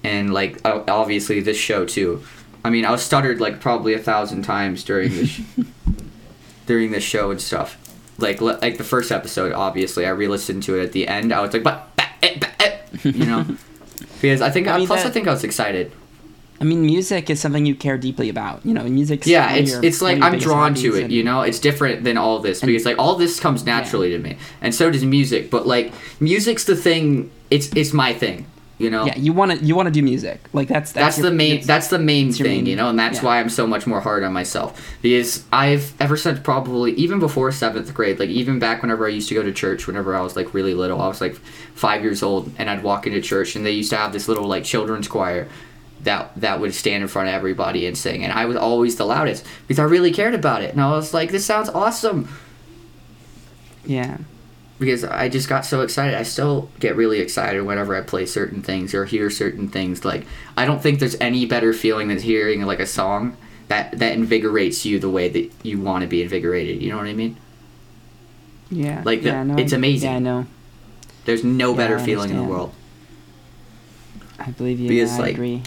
and 0.05 0.33
like 0.33 0.61
obviously 0.65 1.41
this 1.41 1.57
show 1.57 1.87
too. 1.87 2.23
I 2.65 2.71
mean 2.71 2.85
I 2.85 2.91
was 2.91 3.03
stuttered 3.03 3.41
like 3.41 3.61
probably 3.61 3.95
a 3.95 3.99
thousand 3.99 4.43
times 4.43 4.85
during 4.85 5.11
this 5.11 5.41
during 6.67 6.91
this 6.91 7.05
show 7.05 7.31
and 7.31 7.41
stuff. 7.41 7.79
Like 8.19 8.41
like 8.43 8.77
the 8.77 8.85
first 8.85 9.11
episode, 9.11 9.53
obviously 9.53 10.05
I 10.05 10.11
re-listened 10.11 10.63
to 10.65 10.79
it 10.79 10.85
at 10.85 10.93
the 10.93 11.09
end. 11.09 11.33
I 11.33 11.41
was 11.41 11.53
like, 11.53 11.63
but, 11.63 11.90
eh, 12.23 12.39
eh," 12.61 12.77
you 13.05 13.27
know, 13.27 13.45
because 14.21 14.41
I 14.41 14.51
think 14.51 14.69
I 14.69 14.79
mean, 14.79 14.87
plus 14.87 15.05
I 15.05 15.11
think 15.11 15.27
I 15.29 15.33
was 15.33 15.45
excited. 15.45 15.93
I 16.61 16.65
mean, 16.65 16.83
music 16.85 17.31
is 17.31 17.41
something 17.41 17.65
you 17.65 17.75
care 17.75 17.97
deeply 17.97 18.29
about. 18.29 18.65
You 18.67 18.75
know, 18.75 18.85
music. 18.85 19.27
yeah 19.27 19.55
it's 19.55 19.73
it's 19.73 20.03
like 20.03 20.21
i'm 20.21 20.39
drawn 20.39 20.75
to 20.75 20.95
it 20.95 21.11
you 21.11 21.23
know 21.25 21.41
it's 21.41 21.59
different 21.59 22.05
than 22.05 22.19
all 22.19 22.39
this 22.39 22.61
And- 22.61 22.67
because 22.69 22.85
like 22.85 22.99
all 22.99 23.15
this 23.17 23.41
comes 23.41 23.65
naturally 23.65 24.11
to 24.11 24.19
me 24.19 24.37
and 24.61 24.75
so 24.75 24.91
does 24.91 25.03
music 25.05 25.51
but 25.51 25.67
like 25.67 25.93
music's 26.21 26.65
the 26.65 26.77
thing 26.77 27.31
it's 27.51 27.69
it's 27.75 27.93
my 27.95 28.13
thing 28.13 28.47
you 28.81 28.89
know 28.91 29.05
Yeah, 29.05 29.17
you 29.19 29.33
want 29.33 29.53
to 29.53 29.59
you 29.65 29.77
want 29.77 29.87
to 29.87 29.93
do 29.93 30.03
music. 30.03 30.41
Like 30.53 30.69
that's 30.69 30.93
that's, 30.93 31.19
your- 31.19 31.29
the 31.31 31.37
main 31.37 31.61
that's 31.67 31.89
the 31.89 31.99
main 31.99 32.33
thing 32.33 32.47
main- 32.47 32.67
you 32.67 32.77
know 32.77 32.89
and 32.89 32.99
that's 32.99 33.19
yeah. 33.19 33.25
why 33.27 33.39
i'm 33.41 33.51
so 33.51 33.67
much 33.67 33.87
more 33.87 34.01
hard 34.01 34.25
on 34.25 34.33
myself 34.33 34.69
because 35.03 35.45
i've 35.53 35.93
ever 36.01 36.17
since 36.17 36.41
probably 36.41 36.93
even 36.95 37.19
before 37.21 37.53
seventh 37.53 37.93
grade 37.93 38.19
like 38.19 38.31
even 38.31 38.59
back 38.59 38.81
whenever 38.83 39.07
i 39.07 39.11
used 39.11 39.29
to 39.29 39.35
go 39.35 39.43
to 39.43 39.53
church 39.53 39.87
whenever 39.87 40.17
i 40.17 40.21
was 40.21 40.35
like 40.35 40.55
really 40.55 40.73
little 40.75 41.01
i 41.01 41.07
was 41.07 41.21
like 41.21 41.35
five 41.75 42.03
years 42.03 42.23
old 42.23 42.51
and 42.59 42.71
i'd 42.71 42.83
walk 42.83 43.07
into 43.07 43.21
church 43.21 43.55
and 43.55 43.67
they 43.67 43.73
used 43.73 43.91
to 43.91 43.97
have 43.97 44.13
this 44.13 44.27
little 44.29 44.47
like 44.47 44.65
children's 44.65 45.07
choir 45.09 45.47
that 46.03 46.33
that 46.37 46.59
would 46.61 46.73
stand 46.73 47.03
in 47.03 47.09
front 47.09 47.29
of 47.29 47.35
everybody 47.35 47.87
and 47.87 47.99
sing 47.99 48.25
and 48.25 48.33
i 48.33 48.47
was 48.47 48.57
always 48.57 48.97
the 48.97 49.05
loudest 49.05 49.45
because 49.69 49.79
i 49.79 49.83
really 49.85 50.11
cared 50.13 50.35
about 50.35 50.63
it 50.63 50.73
and 50.73 50.81
i 50.81 50.91
was 50.91 51.13
like 51.13 51.31
this 51.31 51.45
sounds 51.45 51.69
awesome 51.69 52.27
yeah. 53.85 54.19
Because 54.81 55.05
I 55.05 55.29
just 55.29 55.49
got 55.49 55.65
so 55.65 55.83
excited. 55.83 56.17
I 56.19 56.25
still 56.25 56.71
get 56.81 56.97
really 56.97 57.21
excited 57.21 57.63
whenever 57.63 57.95
I 57.95 58.01
play 58.01 58.27
certain 58.27 58.63
things 58.63 58.95
or 58.95 59.05
hear 59.05 59.31
certain 59.31 59.69
things. 59.69 60.05
Like 60.05 60.27
I 60.57 60.65
don't 60.65 60.83
think 60.83 60.99
there's 60.99 61.17
any 61.21 61.47
better 61.47 61.73
feeling 61.73 62.09
than 62.09 62.19
hearing 62.19 62.63
like 62.63 62.81
a 62.81 62.87
song 62.87 63.37
that 63.69 63.99
that 63.99 64.15
invigorates 64.15 64.85
you 64.85 64.99
the 64.99 65.11
way 65.11 65.29
that 65.29 65.51
you 65.63 65.79
want 65.81 66.03
to 66.03 66.09
be 66.09 66.23
invigorated. 66.23 66.83
You 66.83 66.91
know 66.91 66.97
what 66.97 67.07
I 67.07 67.13
mean? 67.13 67.37
Yeah. 68.71 69.03
Like 69.05 69.23
the- 69.23 69.29
yeah, 69.29 69.43
no, 69.45 69.57
it's 69.57 69.73
amazing. 69.73 70.11
Yeah, 70.11 70.17
I 70.17 70.21
know. 70.21 70.47
There's 71.27 71.45
no 71.45 71.73
Yeah, 71.73 71.77
better 71.77 71.99
feeling 71.99 72.31
in 72.31 72.37
the 72.39 72.43
world. 72.45 72.73
I 74.39 74.51
believe 74.53 74.81
you. 74.81 74.89
Because, 74.89 75.13
yeah, 75.13 75.19
like, 75.19 75.35
agree. 75.35 75.63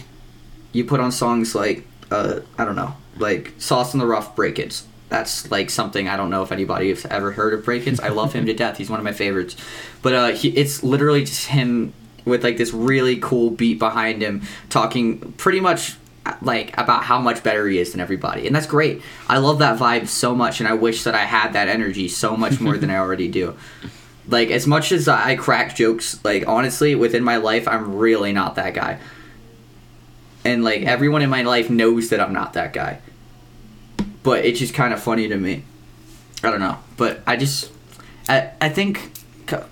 You 0.72 0.84
put 0.84 0.98
on 1.00 1.12
songs 1.12 1.54
like 1.54 1.86
uh 2.10 2.40
I 2.58 2.64
don't 2.64 2.76
know, 2.76 2.94
like 3.16 3.52
Sauce 3.58 3.94
in 3.94 4.00
the 4.00 4.06
Rough 4.06 4.34
Break-Ins. 4.34 4.86
That's 5.14 5.48
like 5.48 5.70
something 5.70 6.08
I 6.08 6.16
don't 6.16 6.28
know 6.28 6.42
if 6.42 6.50
anybody 6.50 6.88
has 6.88 7.06
ever 7.06 7.30
heard 7.30 7.54
of 7.54 7.64
Break-Ins. 7.64 8.00
I 8.00 8.08
love 8.08 8.32
him 8.32 8.46
to 8.46 8.52
death. 8.64 8.78
He's 8.78 8.90
one 8.90 8.98
of 8.98 9.04
my 9.04 9.12
favorites. 9.12 9.54
But 10.02 10.12
uh 10.12 10.28
he, 10.32 10.48
it's 10.48 10.82
literally 10.82 11.24
just 11.24 11.46
him 11.46 11.92
with 12.24 12.42
like 12.42 12.56
this 12.56 12.72
really 12.72 13.18
cool 13.18 13.50
beat 13.50 13.78
behind 13.78 14.22
him, 14.22 14.42
talking 14.70 15.32
pretty 15.34 15.60
much 15.60 15.96
like 16.42 16.76
about 16.76 17.04
how 17.04 17.20
much 17.20 17.44
better 17.44 17.68
he 17.68 17.78
is 17.78 17.92
than 17.92 18.00
everybody, 18.00 18.46
and 18.46 18.56
that's 18.56 18.66
great. 18.66 19.02
I 19.28 19.38
love 19.38 19.60
that 19.60 19.78
vibe 19.78 20.08
so 20.08 20.34
much, 20.34 20.58
and 20.58 20.68
I 20.68 20.72
wish 20.72 21.04
that 21.04 21.14
I 21.14 21.26
had 21.26 21.52
that 21.52 21.68
energy 21.68 22.08
so 22.08 22.36
much 22.36 22.60
more 22.60 22.76
than 22.76 22.90
I 22.90 22.96
already 22.96 23.28
do. 23.28 23.56
Like 24.26 24.48
as 24.48 24.66
much 24.66 24.90
as 24.90 25.06
I 25.06 25.36
crack 25.36 25.76
jokes, 25.76 26.18
like 26.24 26.48
honestly, 26.48 26.94
within 26.94 27.22
my 27.22 27.36
life, 27.36 27.68
I'm 27.68 27.96
really 27.96 28.32
not 28.32 28.54
that 28.54 28.72
guy. 28.72 28.98
And 30.46 30.64
like 30.64 30.80
everyone 30.84 31.20
in 31.20 31.28
my 31.28 31.42
life 31.42 31.68
knows 31.68 32.08
that 32.08 32.20
I'm 32.20 32.32
not 32.32 32.54
that 32.54 32.72
guy. 32.72 33.00
But 34.24 34.44
it's 34.44 34.58
just 34.58 34.74
kind 34.74 34.92
of 34.92 35.00
funny 35.00 35.28
to 35.28 35.36
me. 35.36 35.62
I 36.42 36.50
don't 36.50 36.60
know, 36.60 36.78
but 36.96 37.20
I 37.26 37.36
just 37.36 37.70
I 38.28 38.50
I 38.60 38.68
think 38.68 39.12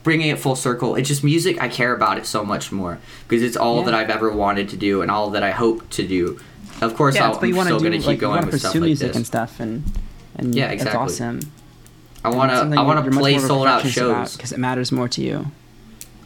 bringing 0.05 0.29
it 0.29 0.39
full 0.39 0.55
circle, 0.57 0.95
it's 0.95 1.09
just 1.09 1.25
music. 1.25 1.61
I 1.61 1.69
care 1.69 1.93
about 1.95 2.19
it 2.19 2.27
so 2.27 2.45
much 2.45 2.71
more 2.71 2.99
because 3.27 3.43
it's 3.43 3.57
all 3.57 3.79
Yeah. 3.81 3.85
that 3.87 3.95
I've 3.95 4.11
ever 4.11 4.31
wanted 4.31 4.69
to 4.69 4.77
do 4.77 5.03
and 5.03 5.11
all 5.11 5.31
that 5.31 5.43
I 5.43 5.51
hope 5.51 5.89
to 5.91 6.07
do. 6.07 6.39
Of 6.81 6.95
course, 6.95 7.15
yeah, 7.17 7.29
I'll, 7.31 7.39
I'm 7.39 7.45
you 7.47 7.57
want 7.57 7.69
to 7.69 7.75
still 7.75 7.79
do. 7.79 7.89
going 7.89 7.93
to 7.93 7.99
keep 7.99 8.07
like, 8.07 8.19
going 8.19 8.47
with 8.47 8.59
stuff 8.61 8.75
like 8.75 8.83
music 8.85 9.09
this. 9.09 9.17
and 9.17 9.27
stuff, 9.27 9.59
and 9.61 9.85
and 10.37 10.55
Yeah, 10.55 10.69
That's 10.69 10.83
exactly. 10.83 11.01
awesome. 11.03 11.41
I 12.25 12.29
want 12.31 12.51
to 12.53 12.79
I 12.79 12.83
want 12.83 13.05
to 13.05 13.11
play 13.11 13.39
sold 13.39 13.67
out 13.67 13.85
shows. 13.87 14.37
because 14.37 14.53
it 14.53 14.59
matters 14.59 14.93
more 14.93 15.09
to 15.09 15.21
you. 15.23 15.47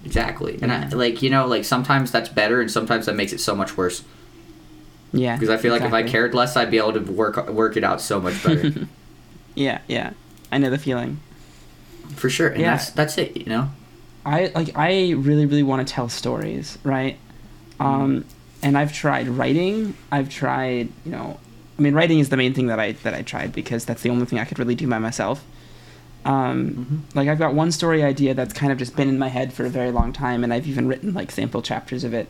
Exactly, 0.04 0.58
and 0.62 0.70
I, 0.72 0.88
like 0.88 1.22
you 1.22 1.30
know, 1.30 1.46
like 1.46 1.64
sometimes 1.64 2.10
that's 2.12 2.28
better, 2.28 2.60
and 2.60 2.70
sometimes 2.70 3.06
that 3.06 3.14
makes 3.16 3.32
it 3.32 3.40
so 3.40 3.54
much 3.56 3.76
worse. 3.76 4.02
Yeah. 5.12 5.36
Because 5.36 5.50
I 5.50 5.56
feel 5.56 5.72
like 5.72 5.82
if 5.82 5.92
I 5.92 6.02
cared 6.02 6.34
less, 6.34 6.56
I'd 6.56 6.70
be 6.70 6.78
able 6.78 6.92
to 6.94 7.00
work 7.00 7.48
work 7.48 7.76
it 7.76 7.84
out 7.84 8.00
so 8.00 8.20
much 8.20 8.42
better. 8.44 8.72
Yeah, 9.54 9.78
yeah. 9.88 10.10
I 10.52 10.58
know 10.58 10.68
the 10.68 10.76
feeling. 10.76 11.18
For 12.14 12.28
sure, 12.28 12.48
and 12.48 12.60
Yeah. 12.60 12.72
that's 12.72 12.90
that's 12.90 13.16
it. 13.16 13.36
You 13.38 13.46
know. 13.46 13.70
I 14.26 14.52
like 14.54 14.76
I 14.76 15.12
really 15.16 15.46
really 15.46 15.62
want 15.62 15.86
to 15.86 15.90
tell 15.94 16.08
stories, 16.10 16.76
right? 16.84 17.16
Um, 17.80 18.26
and 18.62 18.76
I've 18.76 18.92
tried 18.92 19.28
writing. 19.28 19.94
I've 20.12 20.28
tried, 20.28 20.88
you 21.06 21.12
know, 21.12 21.38
I 21.78 21.82
mean, 21.82 21.94
writing 21.94 22.18
is 22.18 22.28
the 22.28 22.36
main 22.36 22.52
thing 22.52 22.66
that 22.66 22.78
I 22.78 22.92
that 23.02 23.14
I 23.14 23.22
tried 23.22 23.52
because 23.54 23.86
that's 23.86 24.02
the 24.02 24.10
only 24.10 24.26
thing 24.26 24.38
I 24.38 24.44
could 24.44 24.58
really 24.58 24.74
do 24.74 24.86
by 24.88 24.98
myself. 24.98 25.42
Um, 26.26 27.02
Mhm. 27.10 27.16
like 27.16 27.28
I've 27.28 27.38
got 27.38 27.54
one 27.54 27.70
story 27.72 28.02
idea 28.02 28.34
that's 28.34 28.52
kind 28.52 28.72
of 28.72 28.78
just 28.78 28.94
been 28.96 29.08
in 29.08 29.18
my 29.18 29.28
head 29.28 29.52
for 29.52 29.64
a 29.64 29.70
very 29.70 29.90
long 29.92 30.12
time, 30.12 30.44
and 30.44 30.52
I've 30.52 30.66
even 30.66 30.86
written 30.88 31.14
like 31.14 31.30
sample 31.30 31.62
chapters 31.62 32.04
of 32.04 32.12
it. 32.12 32.28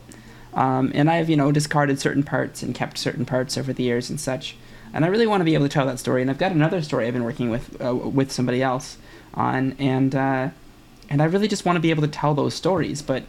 Um, 0.53 0.91
and 0.95 1.09
I've 1.09 1.29
you 1.29 1.35
know 1.35 1.51
discarded 1.51 1.99
certain 1.99 2.23
parts 2.23 2.63
and 2.63 2.73
kept 2.73 2.97
certain 2.97 3.25
parts 3.25 3.57
over 3.57 3.73
the 3.73 3.83
years 3.83 4.09
and 4.09 4.19
such. 4.19 4.55
And 4.93 5.05
I 5.05 5.09
really 5.09 5.27
want 5.27 5.41
to 5.41 5.45
be 5.45 5.53
able 5.53 5.65
to 5.65 5.73
tell 5.73 5.85
that 5.87 5.99
story. 5.99 6.21
And 6.21 6.31
I've 6.31 6.37
got 6.37 6.51
another 6.51 6.81
story 6.81 7.07
I've 7.07 7.13
been 7.13 7.23
working 7.23 7.49
with 7.49 7.79
uh, 7.81 7.95
with 7.95 8.31
somebody 8.31 8.63
else 8.63 8.97
on, 9.33 9.75
and 9.79 10.15
uh, 10.15 10.49
and 11.09 11.21
I 11.21 11.25
really 11.25 11.47
just 11.47 11.65
want 11.65 11.75
to 11.75 11.81
be 11.81 11.89
able 11.91 12.03
to 12.03 12.07
tell 12.07 12.33
those 12.33 12.53
stories. 12.53 13.01
But 13.01 13.23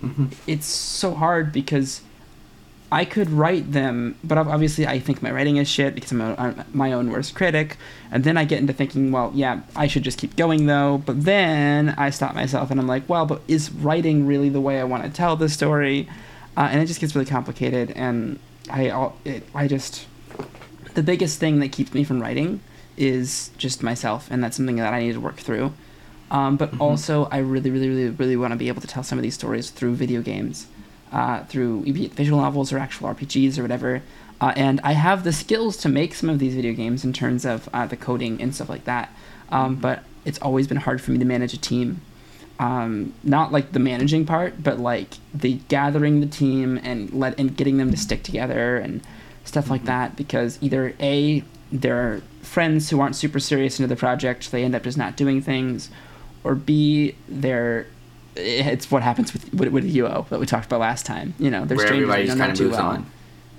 hmm 0.00 0.26
it's 0.46 0.66
so 0.66 1.14
hard 1.14 1.52
because 1.52 2.00
I 2.92 3.04
could 3.04 3.30
write 3.30 3.70
them, 3.72 4.18
but 4.24 4.36
obviously 4.36 4.86
I 4.86 4.98
think 4.98 5.22
my 5.22 5.30
writing 5.30 5.58
is 5.58 5.68
shit 5.68 5.94
because 5.94 6.10
I'm, 6.10 6.20
a, 6.20 6.34
I'm 6.36 6.64
my 6.72 6.92
own 6.92 7.10
worst 7.10 7.34
critic. 7.36 7.76
And 8.10 8.24
then 8.24 8.36
I 8.36 8.44
get 8.44 8.58
into 8.58 8.72
thinking, 8.72 9.12
well, 9.12 9.30
yeah, 9.32 9.60
I 9.76 9.86
should 9.86 10.02
just 10.02 10.18
keep 10.18 10.34
going 10.36 10.66
though. 10.66 11.00
But 11.06 11.24
then 11.24 11.90
I 11.90 12.10
stop 12.10 12.34
myself 12.34 12.70
and 12.70 12.80
I'm 12.80 12.88
like, 12.88 13.08
well, 13.08 13.26
but 13.26 13.42
is 13.46 13.70
writing 13.70 14.26
really 14.26 14.48
the 14.48 14.60
way 14.60 14.80
I 14.80 14.84
want 14.84 15.04
to 15.04 15.10
tell 15.10 15.36
the 15.36 15.48
story? 15.48 16.08
Uh, 16.56 16.68
and 16.70 16.80
it 16.82 16.86
just 16.86 17.00
gets 17.00 17.14
really 17.14 17.26
complicated. 17.26 17.92
And 17.96 18.38
I, 18.70 19.10
it, 19.24 19.44
I 19.54 19.66
just, 19.68 20.06
the 20.94 21.02
biggest 21.02 21.38
thing 21.38 21.60
that 21.60 21.72
keeps 21.72 21.94
me 21.94 22.04
from 22.04 22.20
writing 22.20 22.60
is 22.96 23.50
just 23.56 23.82
myself, 23.82 24.28
and 24.30 24.42
that's 24.42 24.56
something 24.56 24.76
that 24.76 24.92
I 24.92 25.00
need 25.00 25.12
to 25.12 25.20
work 25.20 25.36
through. 25.36 25.72
Um, 26.30 26.56
but 26.56 26.72
Mhm. 26.72 26.80
also, 26.80 27.28
I 27.32 27.38
really, 27.38 27.70
really, 27.70 27.88
really, 27.88 28.08
really 28.10 28.36
want 28.36 28.52
to 28.52 28.56
be 28.56 28.68
able 28.68 28.80
to 28.82 28.86
tell 28.86 29.02
some 29.02 29.18
of 29.18 29.22
these 29.22 29.34
stories 29.34 29.70
through 29.70 29.94
video 29.94 30.22
games, 30.22 30.66
uh, 31.12 31.44
through 31.44 31.82
visual 32.14 32.40
novels 32.40 32.72
or 32.72 32.78
actual 32.78 33.08
RPGs 33.08 33.58
or 33.58 33.62
whatever. 33.62 34.02
Uh, 34.40 34.52
and 34.56 34.80
I 34.84 34.92
have 34.92 35.24
the 35.24 35.32
skills 35.32 35.76
to 35.78 35.88
make 35.88 36.14
some 36.14 36.30
of 36.30 36.38
these 36.38 36.54
video 36.54 36.72
games 36.72 37.04
in 37.04 37.12
terms 37.12 37.44
of 37.44 37.68
uh, 37.72 37.86
the 37.86 37.96
coding 37.96 38.40
and 38.40 38.54
stuff 38.54 38.68
like 38.68 38.84
that. 38.84 39.10
Um, 39.50 39.74
but 39.76 40.04
it's 40.24 40.38
always 40.40 40.66
been 40.66 40.78
hard 40.78 41.00
for 41.00 41.10
me 41.10 41.18
to 41.18 41.24
manage 41.24 41.52
a 41.52 41.58
team. 41.58 42.00
Um, 42.60 43.14
not 43.24 43.52
like 43.52 43.72
the 43.72 43.78
managing 43.78 44.26
part, 44.26 44.62
but 44.62 44.78
like 44.78 45.14
the 45.34 45.54
gathering 45.68 46.20
the 46.20 46.26
team 46.26 46.78
and 46.82 47.10
let 47.12 47.38
and 47.40 47.56
getting 47.56 47.78
them 47.78 47.90
to 47.90 47.96
stick 47.96 48.22
together 48.22 48.76
and 48.76 49.00
stuff 49.44 49.70
like 49.70 49.82
Mhm. 49.82 49.86
that. 49.86 50.16
Because 50.16 50.58
either 50.60 50.94
a 51.00 51.42
they're 51.72 52.20
friends 52.42 52.90
who 52.90 53.00
aren't 53.00 53.16
super 53.16 53.38
serious 53.40 53.78
into 53.80 53.86
the 53.88 53.96
project, 53.96 54.50
they 54.52 54.62
end 54.64 54.74
up 54.74 54.82
just 54.82 54.98
not 54.98 55.16
doing 55.16 55.40
things, 55.40 55.88
or 56.44 56.54
b 56.54 57.14
they're 57.28 57.86
it's 58.36 58.90
what 58.90 59.02
happens 59.02 59.32
with 59.32 59.52
with, 59.54 59.68
with 59.70 59.84
UO 59.94 60.26
that 60.28 60.38
we 60.38 60.44
talked 60.46 60.66
about 60.66 60.80
last 60.80 61.06
time. 61.06 61.32
You 61.38 61.50
know, 61.50 61.64
they're 61.64 61.76
Where 61.78 61.86
strangers 61.86 62.08
we 62.14 62.26
just 62.26 62.36
don't 62.38 62.48
know 62.48 62.54
too 62.54 62.70
well 62.70 62.86
on. 62.86 63.06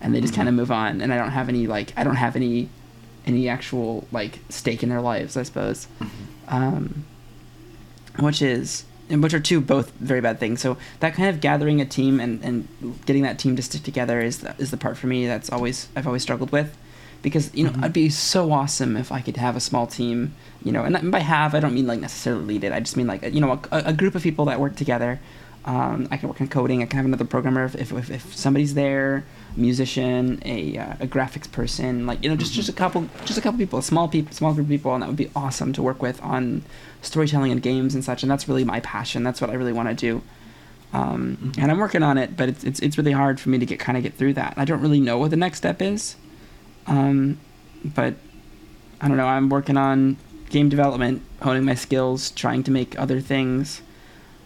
and 0.01 0.13
they 0.13 0.21
just 0.21 0.33
Mhm. 0.33 0.37
kind 0.37 0.49
of 0.49 0.55
move 0.55 0.71
on 0.71 1.01
and 1.01 1.13
i 1.13 1.17
don't 1.17 1.29
have 1.31 1.47
any 1.49 1.67
like 1.67 1.93
i 1.97 2.03
don't 2.03 2.15
have 2.15 2.35
any 2.35 2.69
any 3.25 3.47
actual 3.49 4.07
like 4.11 4.39
stake 4.49 4.81
in 4.83 4.89
their 4.89 5.01
lives 5.01 5.37
i 5.37 5.43
suppose 5.43 5.87
Mm-hmm. 5.99 6.55
um 6.55 7.03
which 8.19 8.41
is 8.41 8.83
and 9.11 9.21
which 9.21 9.33
are 9.33 9.39
two 9.39 9.61
both 9.61 9.91
very 9.99 10.21
bad 10.21 10.39
things. 10.39 10.61
So 10.61 10.77
that 11.01 11.13
kind 11.13 11.29
of 11.29 11.41
gathering 11.41 11.81
a 11.81 11.85
team 11.85 12.19
and 12.19 12.43
and 12.43 12.67
getting 13.05 13.23
that 13.23 13.37
team 13.39 13.55
to 13.55 13.61
stick 13.61 13.83
together 13.83 14.19
is 14.21 14.39
the, 14.39 14.55
is 14.57 14.71
the 14.71 14.77
part 14.77 14.97
for 14.97 15.07
me 15.07 15.27
that's 15.27 15.49
always 15.51 15.87
i've 15.95 16.07
always 16.07 16.23
struggled 16.23 16.51
with. 16.51 16.75
Because 17.21 17.53
you 17.53 17.63
know 17.65 17.71
Mhm. 17.71 17.79
it'd 17.79 17.93
be 17.93 18.09
so 18.09 18.51
awesome 18.51 18.97
if 18.97 19.11
i 19.11 19.21
could 19.21 19.37
have 19.37 19.55
a 19.55 19.59
small 19.59 19.85
team 19.85 20.33
you 20.65 20.71
know 20.71 20.83
and 20.83 20.95
that- 20.95 21.11
by 21.11 21.19
have 21.19 21.53
i 21.53 21.59
don't 21.59 21.75
mean 21.75 21.85
like 21.85 21.99
necessarily 21.99 22.45
lead 22.45 22.63
it. 22.63 22.71
I 22.73 22.79
just 22.79 22.97
mean 22.97 23.05
like 23.07 23.21
you 23.35 23.41
know 23.41 23.51
a, 23.71 23.77
a 23.87 23.93
group 23.93 24.15
of 24.15 24.23
people 24.23 24.45
that 24.45 24.59
work 24.59 24.75
together. 24.75 25.19
Um, 25.63 26.07
I 26.09 26.17
can 26.17 26.27
work 26.29 26.41
on 26.41 26.47
coding. 26.47 26.81
I 26.81 26.87
can 26.87 26.97
have 26.97 27.05
another 27.05 27.25
programmer 27.25 27.65
if, 27.65 27.75
if, 27.91 28.09
if 28.09 28.35
somebody's 28.35 28.73
there, 28.73 29.23
musician, 29.55 30.41
a, 30.45 30.77
uh, 30.77 30.93
a 31.01 31.07
graphics 31.07 31.51
person, 31.51 32.05
like 32.05 32.23
you 32.23 32.29
know, 32.29 32.35
just, 32.35 32.53
just 32.53 32.69
a 32.69 32.73
couple, 32.73 33.07
just 33.25 33.37
a 33.37 33.41
couple 33.41 33.57
people, 33.57 33.79
a 33.79 33.83
small 33.83 34.07
people, 34.07 34.33
small 34.33 34.53
group 34.53 34.65
of 34.65 34.69
people, 34.69 34.93
and 34.93 35.01
that 35.03 35.07
would 35.07 35.17
be 35.17 35.29
awesome 35.35 35.73
to 35.73 35.81
work 35.83 36.01
with 36.01 36.21
on 36.23 36.63
storytelling 37.01 37.51
and 37.51 37.61
games 37.61 37.93
and 37.95 38.03
such. 38.03 38.23
And 38.23 38.31
that's 38.31 38.47
really 38.47 38.63
my 38.63 38.79
passion. 38.79 39.23
That's 39.23 39.41
what 39.41 39.49
I 39.49 39.53
really 39.53 39.73
want 39.73 39.89
to 39.89 39.95
do. 39.95 40.21
Um, 40.93 41.37
Mhm. 41.41 41.57
And 41.61 41.71
I'm 41.71 41.77
working 41.77 42.03
on 42.03 42.17
it, 42.17 42.35
but 42.35 42.49
it's, 42.49 42.63
it's 42.63 42.79
it's 42.81 42.97
really 42.97 43.13
hard 43.13 43.39
for 43.39 43.49
me 43.49 43.57
to 43.59 43.65
get 43.65 43.79
kind 43.79 43.97
of 43.97 44.03
get 44.03 44.13
through 44.15 44.33
that. 44.33 44.53
I 44.57 44.65
don't 44.65 44.81
really 44.81 44.99
know 44.99 45.17
what 45.17 45.29
the 45.31 45.37
next 45.37 45.57
step 45.59 45.81
is, 45.81 46.15
um, 46.87 47.37
but 47.83 48.15
I 48.99 49.07
don't 49.07 49.17
know. 49.17 49.27
I'm 49.27 49.49
working 49.49 49.77
on 49.77 50.17
game 50.49 50.67
development, 50.69 51.21
honing 51.41 51.63
my 51.63 51.75
skills, 51.75 52.31
trying 52.31 52.63
to 52.63 52.71
make 52.71 52.99
other 52.99 53.21
things. 53.21 53.81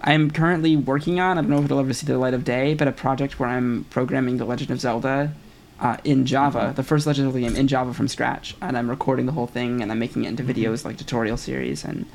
I'm 0.02 0.30
currently 0.30 0.76
working 0.76 1.20
on, 1.20 1.38
I 1.38 1.42
don't 1.42 1.50
know 1.50 1.60
if 1.60 1.66
it'll 1.66 1.80
ever 1.80 1.94
see 1.94 2.06
the 2.06 2.18
light 2.18 2.34
of 2.34 2.44
day, 2.44 2.74
but 2.74 2.88
a 2.88 2.92
project 2.92 3.40
where 3.40 3.50
I'm 3.50 3.86
programming 3.90 4.38
The 4.38 4.46
Legend 4.46 4.72
of 4.72 4.80
Zelda 4.80 5.34
uh, 5.80 5.98
in 6.04 6.26
Java, 6.26 6.72
Mhm. 6.72 6.76
the 6.76 6.84
first 6.84 7.08
Legend 7.08 7.28
of 7.28 7.34
Zelda 7.34 7.48
game 7.50 7.58
in 7.58 7.68
Java 7.68 7.94
from 7.94 8.08
scratch. 8.08 8.56
And 8.62 8.78
I'm 8.78 8.90
recording 8.90 9.26
the 9.26 9.32
whole 9.32 9.48
thing 9.48 9.82
and 9.82 9.92
I'm 9.92 10.00
making 10.00 10.24
it 10.26 10.30
into 10.30 10.44
Mhm. 10.44 10.54
videos 10.54 10.86
like 10.86 10.98
tutorial 10.98 11.38
series. 11.38 11.84
And 11.84 12.06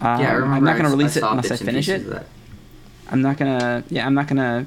um, 0.00 0.20
yeah, 0.20 0.30
I 0.30 0.32
remember. 0.34 0.56
I'm 0.56 0.64
not 0.64 0.72
going 0.78 0.84
to 0.90 0.96
release 0.96 1.16
I 1.16 1.20
it 1.20 1.30
unless 1.30 1.50
I 1.50 1.56
finish 1.56 1.88
it. 1.88 2.26
I'm 3.10 3.22
not 3.22 3.36
going 3.38 3.58
to, 3.58 3.84
yeah, 3.88 4.04
I'm 4.06 4.14
not 4.14 4.26
going 4.26 4.36
to 4.36 4.66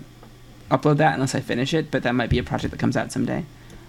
upload 0.76 0.98
that 0.98 1.14
unless 1.16 1.36
I 1.36 1.42
finish 1.42 1.74
it, 1.74 1.92
but 1.92 2.04
that 2.04 2.16
might 2.16 2.30
be 2.30 2.38
a 2.40 2.44
project 2.44 2.72
that 2.72 2.80
comes 2.80 2.96
out 2.98 3.12
someday, 3.12 3.44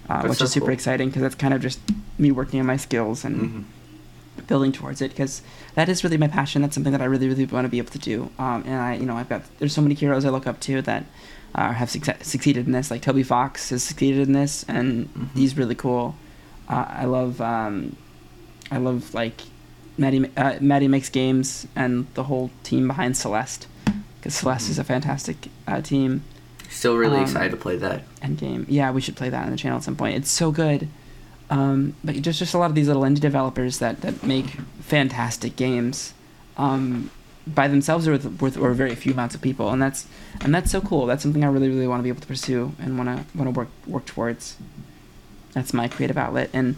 uh, 0.09 0.21
which 0.23 0.41
is 0.41 0.51
super 0.51 0.65
cool. 0.67 0.73
exciting 0.73 1.09
because 1.09 1.21
that's 1.21 1.35
kind 1.35 1.53
of 1.53 1.61
just 1.61 1.79
me 2.17 2.31
working 2.31 2.59
on 2.59 2.65
my 2.65 2.77
skills 2.77 3.23
and 3.25 3.65
Mhm. 4.37 4.47
building 4.47 4.71
towards 4.71 5.01
it 5.01 5.09
because 5.09 5.41
that 5.75 5.89
is 5.89 6.03
really 6.03 6.17
my 6.17 6.27
passion. 6.27 6.61
That's 6.61 6.73
something 6.75 6.91
that 6.91 7.01
I 7.01 7.05
really, 7.05 7.27
really 7.27 7.45
want 7.45 7.65
to 7.65 7.69
be 7.69 7.77
able 7.79 7.91
to 7.91 7.99
do. 7.99 8.29
Um, 8.39 8.63
and 8.65 8.75
I, 8.75 8.95
you 8.95 9.05
know, 9.05 9.17
I've 9.17 9.29
got 9.29 9.41
there's 9.59 9.73
so 9.73 9.81
many 9.81 9.95
heroes 9.95 10.25
I 10.25 10.29
look 10.29 10.47
up 10.47 10.59
to 10.61 10.81
that 10.83 11.05
uh, 11.55 11.71
have 11.73 11.89
succe- 11.89 12.23
succeeded 12.23 12.65
in 12.65 12.71
this. 12.73 12.89
Like 12.91 13.01
Toby 13.01 13.23
Fox 13.23 13.69
has 13.69 13.83
succeeded 13.83 14.27
in 14.27 14.33
this, 14.33 14.63
and 14.67 15.13
Mhm. 15.13 15.27
he's 15.35 15.57
really 15.57 15.75
cool. 15.75 16.15
Uh, 16.69 16.85
I 16.87 17.05
love, 17.05 17.41
um, 17.41 17.95
I 18.71 18.77
love 18.77 19.13
like 19.13 19.41
Maddy, 19.97 20.29
uh, 20.37 20.55
Maddy 20.61 20.87
makes 20.87 21.09
games 21.09 21.67
and 21.75 22.07
the 22.15 22.23
whole 22.23 22.49
team 22.63 22.87
behind 22.87 23.15
Celeste 23.17 23.67
because 24.19 24.33
Celeste 24.33 24.69
is 24.69 24.79
a 24.79 24.83
fantastic 24.83 25.37
uh, 25.67 25.81
team 25.81 26.23
Still 26.69 26.97
really 26.97 27.17
Um, 27.17 27.23
excited 27.23 27.51
to 27.51 27.57
play 27.57 27.75
that. 27.77 28.01
end 28.23 28.39
game. 28.39 28.65
Yeah, 28.67 28.89
we 28.89 28.99
should 28.99 29.15
play 29.15 29.29
that 29.29 29.45
on 29.45 29.51
the 29.51 29.57
channel 29.57 29.77
at 29.77 29.83
some 29.83 29.95
point. 29.95 30.15
It's 30.17 30.31
so 30.31 30.51
good. 30.51 30.87
Um, 31.49 31.95
but 32.03 32.15
just 32.21 32.39
just 32.39 32.53
a 32.53 32.57
lot 32.57 32.69
of 32.69 32.75
these 32.75 32.87
little 32.87 33.03
indie 33.03 33.19
developers 33.19 33.79
that, 33.79 34.01
that 34.01 34.23
make 34.23 34.47
fantastic 34.81 35.55
games 35.55 36.13
um, 36.57 37.11
by 37.45 37.67
themselves 37.67 38.07
or 38.07 38.13
with, 38.13 38.41
with 38.41 38.57
or 38.57 38.71
very 38.73 38.95
few 38.95 39.13
amounts 39.13 39.35
of 39.35 39.41
people, 39.41 39.69
and 39.69 39.81
that's 39.81 40.07
and 40.41 40.55
that's 40.55 40.71
so 40.71 40.81
cool. 40.81 41.05
That's 41.05 41.21
something 41.21 41.43
I 41.43 41.47
really 41.47 41.69
really 41.69 41.87
want 41.87 41.99
to 41.99 42.03
be 42.03 42.09
able 42.09 42.21
to 42.21 42.27
pursue 42.27 42.73
and 42.79 42.97
want 42.97 43.09
to 43.09 43.37
want 43.37 43.53
to 43.53 43.59
work 43.59 43.67
work 43.85 44.05
towards. 44.05 44.57
That's 45.53 45.73
my 45.73 45.87
creative 45.87 46.17
outlet, 46.17 46.49
and 46.53 46.75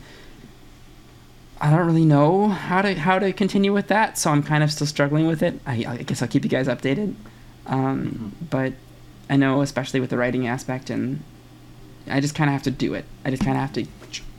I 1.61 1.69
don't 1.71 1.85
really 1.85 2.03
know 2.05 2.49
how 2.49 2.81
to 2.81 2.95
how 2.95 3.19
to 3.19 3.31
continue 3.31 3.71
with 3.71 3.87
that. 3.87 4.17
So 4.17 4.31
I'm 4.31 4.43
kind 4.43 4.63
of 4.63 4.71
still 4.71 4.87
struggling 4.87 5.27
with 5.27 5.41
it. 5.41 5.61
I, 5.65 5.85
I 5.87 5.97
guess 5.97 6.21
I'll 6.21 6.27
keep 6.27 6.43
you 6.43 6.49
guys 6.49 6.67
updated. 6.67 7.15
Um, 7.65 8.35
But 8.49 8.73
I 9.29 9.37
know, 9.37 9.61
especially 9.61 9.99
with 10.01 10.09
the 10.09 10.17
writing 10.17 10.47
aspect, 10.47 10.89
and 10.89 11.23
I 12.07 12.19
just 12.19 12.35
kind 12.35 12.49
of 12.49 12.53
have 12.53 12.63
to 12.63 12.71
do 12.71 12.93
it. 12.93 13.05
I 13.23 13.29
just 13.31 13.43
kind 13.43 13.55
of 13.57 13.61
have 13.61 13.73
to 13.73 13.85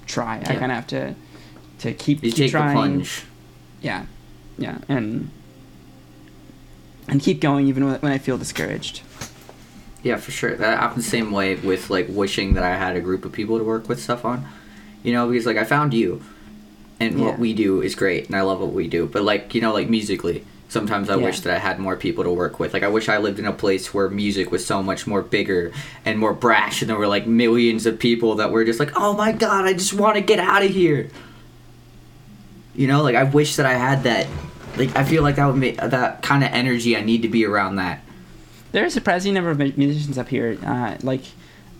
tr- 0.06 0.12
try. 0.14 0.38
I 0.40 0.54
kind 0.56 0.70
of 0.72 0.76
have 0.76 0.86
to 0.88 1.14
to 1.80 1.92
keep, 1.92 2.22
You 2.24 2.30
keep 2.30 2.36
take 2.38 2.50
trying. 2.52 2.68
the 2.68 2.74
plunge. 2.74 3.24
Yeah, 3.82 4.06
yeah, 4.58 4.78
and 4.88 5.30
and 7.08 7.20
keep 7.20 7.40
going 7.40 7.66
even 7.68 7.84
when 7.84 7.96
when 8.00 8.12
I 8.12 8.18
feel 8.18 8.38
discouraged. 8.38 9.02
Yeah, 10.02 10.16
for 10.16 10.30
sure. 10.30 10.54
That 10.56 10.78
happened 10.78 11.02
the 11.02 11.08
same 11.08 11.30
way 11.32 11.56
with 11.56 11.90
like 11.90 12.06
wishing 12.08 12.54
that 12.54 12.62
I 12.64 12.76
had 12.76 12.96
a 12.96 13.00
group 13.00 13.24
of 13.24 13.32
people 13.32 13.58
to 13.58 13.64
work 13.64 13.88
with 13.88 14.00
stuff 14.00 14.24
on. 14.24 14.46
You 15.02 15.12
know, 15.12 15.28
because 15.28 15.46
like 15.46 15.56
I 15.56 15.64
found 15.64 15.94
you, 15.94 16.22
and 17.00 17.18
Yeah. 17.18 17.24
what 17.26 17.38
we 17.38 17.52
do 17.54 17.80
is 17.82 17.94
great, 17.94 18.26
and 18.26 18.34
I 18.36 18.42
love 18.42 18.60
what 18.60 18.72
we 18.72 18.88
do. 18.88 19.06
But 19.06 19.22
like 19.22 19.54
you 19.54 19.60
know, 19.60 19.72
like 19.72 19.88
musically, 19.88 20.44
sometimes 20.68 21.08
I 21.08 21.16
Yeah. 21.16 21.24
wish 21.24 21.40
that 21.40 21.54
I 21.54 21.58
had 21.58 21.78
more 21.78 21.96
people 21.96 22.24
to 22.24 22.30
work 22.30 22.58
with. 22.58 22.72
Like 22.74 22.82
I 22.82 22.88
wish 22.88 23.08
I 23.08 23.18
lived 23.18 23.38
in 23.38 23.46
a 23.46 23.52
place 23.52 23.92
where 23.94 24.08
music 24.08 24.50
was 24.50 24.66
so 24.66 24.82
much 24.82 25.06
more 25.06 25.22
bigger 25.22 25.72
and 26.04 26.18
more 26.18 26.32
brash, 26.32 26.82
and 26.82 26.88
there 26.90 26.96
were 26.98 27.06
like 27.06 27.26
millions 27.26 27.86
of 27.86 27.98
people 27.98 28.34
that 28.36 28.50
were 28.50 28.64
just 28.64 28.80
like, 28.80 28.92
oh 28.96 29.12
my 29.14 29.32
god, 29.32 29.64
I 29.64 29.72
just 29.72 29.94
want 29.94 30.16
to 30.16 30.20
get 30.20 30.38
out 30.38 30.62
of 30.64 30.70
here. 30.70 31.08
You 32.74 32.86
know, 32.86 33.02
like 33.02 33.14
I 33.16 33.22
wish 33.24 33.56
that 33.56 33.66
I 33.66 33.74
had 33.74 34.02
that. 34.04 34.26
Like 34.76 34.94
I 34.96 35.04
feel 35.04 35.22
like 35.22 35.36
that 35.36 35.46
would 35.46 35.56
make 35.56 35.78
that 35.78 36.22
kind 36.22 36.44
of 36.44 36.50
energy. 36.52 36.96
I 36.96 37.00
need 37.00 37.22
to 37.22 37.28
be 37.28 37.44
around 37.46 37.76
that. 37.76 38.02
There 38.72 38.82
are 38.82 38.86
a 38.86 38.90
surprising 38.90 39.32
number 39.32 39.50
of 39.50 39.58
musicians 39.78 40.18
up 40.18 40.28
here. 40.28 40.58
Uh, 40.62 40.96
like, 41.02 41.22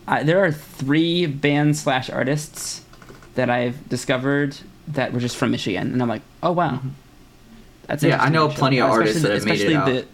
uh, 0.07 0.23
there 0.23 0.43
are 0.43 0.51
three 0.51 1.27
bands 1.27 1.81
slash 1.81 2.09
artists 2.09 2.81
that 3.35 3.51
I've 3.51 3.87
discovered 3.87 4.57
that 4.87 5.13
were 5.13 5.19
just 5.19 5.35
from 5.35 5.51
Michigan, 5.51 5.91
and 5.93 6.01
I'm 6.01 6.07
like, 6.09 6.23
oh 6.41 6.53
wow, 6.53 6.79
that's 7.87 8.03
Mm-hmm. 8.03 8.11
Yeah, 8.11 8.21
I 8.23 8.29
know 8.29 8.47
plenty 8.49 8.79
of 8.79 8.89
artists 8.91 9.17
especially- 9.17 9.29
that 9.29 9.35
have 9.35 9.45
made 9.45 9.61
it 9.61 9.73
especially 9.73 9.75
out. 9.99 10.03
the 10.03 10.07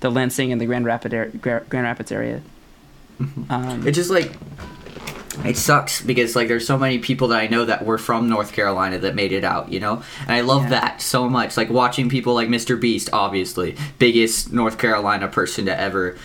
the 0.00 0.10
Lansing 0.10 0.50
and 0.52 0.60
the 0.60 0.66
Grand 0.66 0.84
Rapid 0.86 1.40
Gra- 1.42 1.62
Grand 1.68 1.84
Rapids 1.84 2.10
area. 2.12 2.40
Um, 3.50 3.86
It 3.86 3.92
just 3.92 4.10
like 4.10 4.32
it 5.44 5.56
sucks 5.56 6.00
because 6.02 6.34
like 6.34 6.48
there's 6.48 6.66
so 6.66 6.76
many 6.78 6.98
people 6.98 7.28
that 7.28 7.40
I 7.40 7.46
know 7.46 7.64
that 7.64 7.84
were 7.84 7.98
from 7.98 8.28
North 8.28 8.52
Carolina 8.52 8.98
that 8.98 9.14
made 9.14 9.30
it 9.32 9.44
out, 9.44 9.70
you 9.70 9.78
know? 9.78 10.02
And 10.22 10.30
I 10.32 10.40
love 10.40 10.64
Yeah. 10.64 10.68
that 10.70 11.02
so 11.02 11.28
much. 11.28 11.56
Like 11.56 11.70
watching 11.70 12.08
people 12.08 12.34
like 12.34 12.48
Mr. 12.48 12.78
Beast, 12.80 13.10
obviously, 13.12 13.76
biggest 13.98 14.52
North 14.52 14.76
Carolina 14.78 15.28
person 15.28 15.66
to 15.66 15.78
ever 15.80 16.16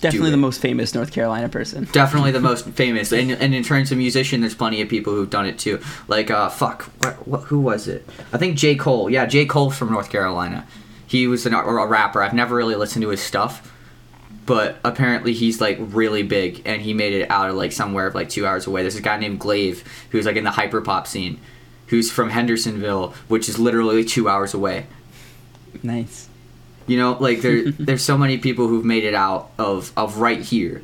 definitely 0.00 0.30
the 0.30 0.36
most 0.36 0.60
famous 0.60 0.94
North 0.94 1.12
Carolina 1.12 1.48
person. 1.48 1.86
definitely 1.92 2.30
the 2.30 2.40
most 2.40 2.66
famous. 2.70 3.12
And, 3.12 3.32
and 3.32 3.54
in 3.54 3.62
terms 3.62 3.92
of 3.92 3.98
musician, 3.98 4.40
there's 4.40 4.54
plenty 4.54 4.80
of 4.80 4.88
people 4.88 5.12
who've 5.14 5.30
done 5.30 5.46
it 5.46 5.58
too. 5.58 5.80
Like 6.08 6.30
uh 6.30 6.48
fuck, 6.48 6.84
what, 7.02 7.26
what 7.28 7.40
who 7.44 7.60
was 7.60 7.88
it? 7.88 8.06
I 8.32 8.38
think 8.38 8.56
J. 8.56 8.74
Cole. 8.76 9.10
Yeah, 9.10 9.26
J. 9.26 9.46
Cole's 9.46 9.76
from 9.76 9.90
North 9.92 10.10
Carolina. 10.10 10.66
He 11.06 11.26
was 11.26 11.44
an, 11.46 11.54
a 11.54 11.86
rapper. 11.86 12.22
I've 12.22 12.34
never 12.34 12.54
really 12.54 12.76
listened 12.76 13.02
to 13.02 13.08
his 13.08 13.20
stuff. 13.20 13.72
But 14.46 14.78
apparently 14.84 15.32
he's 15.32 15.60
like 15.60 15.76
really 15.78 16.22
big 16.22 16.62
and 16.64 16.80
he 16.82 16.92
made 16.94 17.12
it 17.12 17.30
out 17.30 17.50
of 17.50 17.56
like 17.56 17.72
somewhere 17.72 18.06
of 18.06 18.14
like 18.14 18.28
two 18.30 18.46
hours 18.46 18.66
away. 18.66 18.82
There's 18.82 18.96
a 18.96 19.02
guy 19.02 19.18
named 19.18 19.38
Glaive 19.38 19.84
who's 20.10 20.26
like 20.26 20.36
in 20.36 20.44
the 20.44 20.50
hyperpop 20.50 21.06
scene, 21.06 21.38
who's 21.88 22.10
from 22.10 22.30
Hendersonville, 22.30 23.14
which 23.28 23.48
is 23.48 23.58
literally 23.60 24.04
two 24.04 24.28
hours 24.28 24.54
away. 24.54 24.86
Nice. 25.84 26.28
You 26.86 26.98
know, 26.98 27.16
like 27.20 27.40
there 27.42 27.70
there's 27.78 28.02
so 28.02 28.16
many 28.18 28.38
people 28.38 28.68
who've 28.68 28.84
made 28.84 29.04
it 29.04 29.14
out 29.14 29.50
of 29.58 29.92
of 29.96 30.18
right 30.18 30.40
here. 30.40 30.82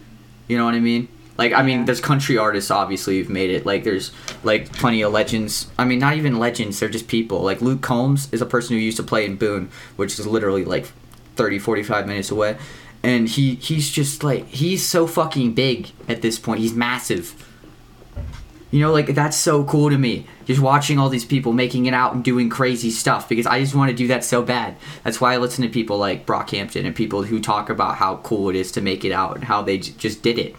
You 0.48 0.56
know 0.56 0.64
what 0.64 0.74
I 0.74 0.80
mean? 0.80 1.08
Like 1.38 1.52
I 1.52 1.62
mean, 1.62 1.84
there's 1.84 2.00
country 2.00 2.38
artists 2.38 2.70
obviously 2.70 3.18
who've 3.18 3.30
made 3.30 3.50
it. 3.50 3.66
Like 3.66 3.84
there's 3.84 4.12
like 4.42 4.72
plenty 4.72 5.02
of 5.02 5.12
legends. 5.12 5.68
I 5.78 5.84
mean, 5.84 5.98
not 5.98 6.16
even 6.16 6.38
legends. 6.38 6.80
They're 6.80 6.88
just 6.88 7.08
people. 7.08 7.42
Like 7.42 7.60
Luke 7.60 7.82
Combs 7.82 8.32
is 8.32 8.40
a 8.40 8.46
person 8.46 8.76
who 8.76 8.82
used 8.82 8.96
to 8.96 9.02
play 9.02 9.24
in 9.24 9.36
Boone, 9.36 9.70
which 9.96 10.18
is 10.18 10.26
literally 10.26 10.64
like 10.64 10.86
30, 11.36 11.58
45 11.58 12.06
minutes 12.06 12.30
away. 12.30 12.56
And 13.02 13.28
he 13.28 13.56
he's 13.56 13.90
just 13.90 14.24
like 14.24 14.46
he's 14.48 14.84
so 14.84 15.06
fucking 15.06 15.54
big 15.54 15.90
at 16.08 16.22
this 16.22 16.38
point. 16.38 16.60
He's 16.60 16.74
massive. 16.74 17.34
You 18.70 18.80
know, 18.80 18.92
like 18.92 19.14
that's 19.14 19.36
so 19.36 19.64
cool 19.64 19.90
to 19.90 19.98
me. 19.98 20.26
Just 20.44 20.60
watching 20.60 20.98
all 20.98 21.08
these 21.08 21.24
people 21.24 21.52
making 21.52 21.86
it 21.86 21.94
out 21.94 22.14
and 22.14 22.24
doing 22.24 22.50
crazy 22.50 22.90
stuff 22.90 23.28
because 23.28 23.46
I 23.46 23.60
just 23.60 23.74
want 23.74 23.90
to 23.90 23.96
do 23.96 24.08
that 24.08 24.24
so 24.24 24.42
bad. 24.42 24.76
That's 25.04 25.20
why 25.20 25.34
I 25.34 25.36
listen 25.36 25.62
to 25.62 25.70
people 25.70 25.98
like 25.98 26.26
Brockhampton 26.26 26.84
and 26.84 26.94
people 26.94 27.22
who 27.22 27.40
talk 27.40 27.70
about 27.70 27.96
how 27.96 28.16
cool 28.18 28.48
it 28.50 28.56
is 28.56 28.72
to 28.72 28.80
make 28.80 29.04
it 29.04 29.12
out 29.12 29.36
and 29.36 29.44
how 29.44 29.62
they 29.62 29.78
j- 29.78 29.94
just 29.96 30.22
did 30.22 30.38
it. 30.38 30.56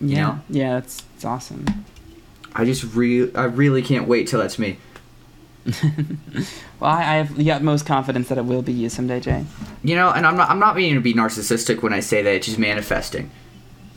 Yeah, 0.00 0.22
know? 0.22 0.40
yeah, 0.50 0.74
that's 0.74 1.02
it's 1.14 1.24
awesome. 1.24 1.64
I 2.54 2.64
just 2.64 2.84
really, 2.94 3.34
I 3.34 3.44
really 3.44 3.82
can't 3.82 4.06
wait 4.06 4.28
till 4.28 4.40
that's 4.40 4.58
me. 4.58 4.78
Well, 6.80 6.90
I, 6.90 7.00
I 7.00 7.14
have 7.16 7.36
the 7.36 7.50
utmost 7.52 7.86
confidence 7.86 8.28
that 8.28 8.38
it 8.38 8.44
will 8.44 8.62
be 8.62 8.72
you 8.72 8.88
someday, 8.88 9.20
Jay. 9.20 9.44
You 9.82 9.94
know, 9.94 10.10
and 10.10 10.26
I'm 10.26 10.36
not, 10.36 10.50
I'm 10.50 10.58
not 10.58 10.76
meaning 10.76 10.94
to 10.96 11.00
be 11.00 11.14
narcissistic 11.14 11.82
when 11.82 11.92
I 11.92 12.00
say 12.00 12.22
that 12.22 12.34
it's 12.34 12.46
just 12.46 12.58
manifesting. 12.58 13.30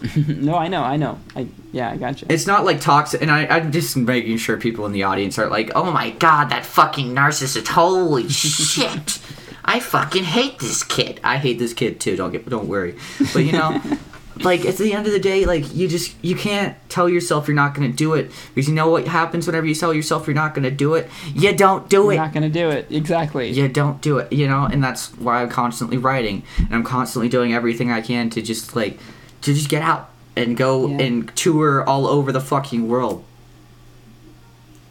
no, 0.27 0.55
I 0.55 0.67
know, 0.67 0.83
I 0.83 0.97
know. 0.97 1.19
I 1.35 1.47
yeah, 1.71 1.91
I 1.91 1.97
got 1.97 2.21
you. 2.21 2.27
It's 2.29 2.47
not 2.47 2.65
like 2.65 2.81
toxic, 2.81 3.21
and 3.21 3.29
I, 3.29 3.45
I'm 3.45 3.71
just 3.71 3.97
making 3.97 4.37
sure 4.37 4.57
people 4.57 4.85
in 4.85 4.91
the 4.91 5.03
audience 5.03 5.37
are 5.37 5.49
like, 5.49 5.71
oh 5.75 5.91
my 5.91 6.11
god, 6.11 6.49
that 6.49 6.65
fucking 6.65 7.13
narcissist, 7.13 7.67
holy 7.67 8.29
shit. 8.29 9.19
I 9.65 9.79
fucking 9.79 10.23
hate 10.23 10.59
this 10.59 10.83
kid. 10.83 11.19
I 11.23 11.37
hate 11.37 11.59
this 11.59 11.73
kid 11.73 11.99
too. 11.99 12.15
Don't 12.15 12.31
get, 12.31 12.47
don't 12.49 12.67
worry. 12.67 12.95
But 13.33 13.39
you 13.39 13.51
know, 13.51 13.79
like 14.37 14.65
at 14.65 14.77
the 14.77 14.93
end 14.93 15.05
of 15.05 15.13
the 15.13 15.19
day, 15.19 15.45
like 15.45 15.75
you 15.75 15.87
just 15.87 16.15
you 16.23 16.35
can't 16.35 16.75
tell 16.89 17.09
yourself 17.09 17.47
you're 17.47 17.55
not 17.55 17.73
gonna 17.73 17.89
do 17.91 18.13
it 18.13 18.31
because 18.55 18.67
you 18.67 18.73
know 18.73 18.89
what 18.89 19.07
happens 19.07 19.45
whenever 19.45 19.65
you 19.65 19.75
tell 19.75 19.93
yourself 19.93 20.27
you're 20.27 20.33
not 20.33 20.55
gonna 20.55 20.71
do 20.71 20.95
it. 20.95 21.09
You 21.35 21.53
don't 21.55 21.89
do 21.89 22.09
it. 22.09 22.15
You're 22.15 22.23
not 22.23 22.33
gonna 22.33 22.49
do 22.49 22.69
it 22.69 22.87
exactly. 22.89 23.51
you 23.51 23.67
don't 23.67 24.01
do 24.01 24.17
it. 24.19 24.31
You 24.31 24.47
know, 24.47 24.63
and 24.63 24.83
that's 24.83 25.15
why 25.17 25.41
I'm 25.41 25.49
constantly 25.49 25.97
writing 25.97 26.43
and 26.57 26.73
I'm 26.73 26.83
constantly 26.83 27.29
doing 27.29 27.53
everything 27.53 27.91
I 27.91 28.01
can 28.01 28.29
to 28.31 28.41
just 28.41 28.75
like 28.75 28.97
to 29.41 29.53
just 29.53 29.69
get 29.69 29.81
out 29.81 30.09
and 30.35 30.55
go 30.57 30.87
Yeah. 30.87 31.01
and 31.01 31.35
tour 31.35 31.83
all 31.87 32.07
over 32.07 32.31
the 32.31 32.41
fucking 32.41 32.87
world. 32.87 33.23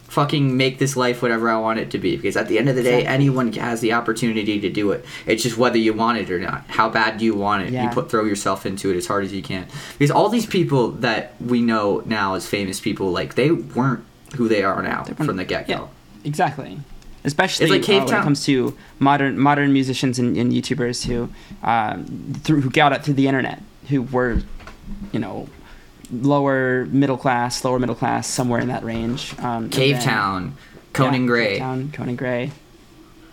Fucking 0.09 0.57
make 0.57 0.79
this 0.79 0.97
life 0.97 1.21
whatever 1.21 1.51
I 1.51 1.59
want 1.59 1.79
it 1.81 1.91
to 1.91 1.99
be 1.99 2.17
because 2.17 2.35
at 2.37 2.49
the 2.49 2.59
end 2.59 2.69
of 2.71 2.77
the 2.77 2.83
day, 2.83 3.05
anyone 3.07 3.53
has 3.53 3.83
the 3.83 3.93
opportunity 3.93 4.59
to 4.59 4.71
do 4.71 4.91
it. 4.93 5.05
It's 5.27 5.43
just 5.43 5.59
whether 5.59 5.77
you 5.77 5.93
want 5.93 6.17
it 6.19 6.31
or 6.31 6.39
not. 6.39 6.65
How 6.69 6.89
bad 6.89 7.19
do 7.19 7.27
you 7.27 7.35
want 7.35 7.65
it? 7.69 7.73
You 7.73 7.89
put 7.91 8.11
throw 8.11 8.25
yourself 8.25 8.65
into 8.65 8.91
it 8.91 8.97
as 8.97 9.07
hard 9.07 9.25
as 9.25 9.35
you 9.35 9.43
can. 9.43 9.67
Because 9.99 10.11
all 10.11 10.31
these 10.31 10.47
people 10.47 10.93
that 10.93 11.35
we 11.45 11.61
know 11.61 12.03
now 12.07 12.35
as 12.35 12.47
famous 12.47 12.81
people, 12.81 13.11
like 13.13 13.35
they 13.35 13.51
weren't 13.51 14.03
who 14.37 14.49
they 14.49 14.63
are 14.63 14.83
now 14.83 15.05
from 15.05 15.37
the 15.37 15.45
get 15.45 15.67
go. 15.69 15.73
yeah. 15.75 15.87
Exactly. 16.25 16.79
Especially 17.25 17.65
It's 17.65 17.71
like 17.71 17.83
Cave 17.83 18.03
uh, 18.03 18.07
when 18.07 18.15
it 18.17 18.23
comes 18.23 18.45
to 18.47 18.77
modern 18.99 19.39
modern 19.39 19.73
musicians 19.75 20.19
and, 20.19 20.37
and 20.39 20.53
YouTubers 20.53 21.05
who 21.07 21.29
um, 21.63 22.33
through 22.43 22.63
who 22.63 22.71
got 22.71 22.93
it 22.93 23.05
through 23.05 23.15
the 23.15 23.27
internet, 23.27 23.61
who 23.88 24.03
were, 24.03 24.42
you 25.12 25.20
know, 25.20 25.48
lower 26.12 26.87
middle 26.87 27.16
class, 27.18 27.64
lower 27.64 27.79
middle 27.79 27.94
class, 27.94 28.27
somewhere 28.27 28.61
in 28.61 28.68
that 28.68 28.85
range. 28.85 29.38
Um, 29.38 29.68
Cave 29.70 29.96
then- 29.96 30.05
Town, 30.05 30.57
Conan 30.92 31.22
yeah, 31.22 31.27
Gray. 31.27 31.59
Cavetown, 31.59 31.92
Conan 31.92 32.16
Gray. 32.16 32.51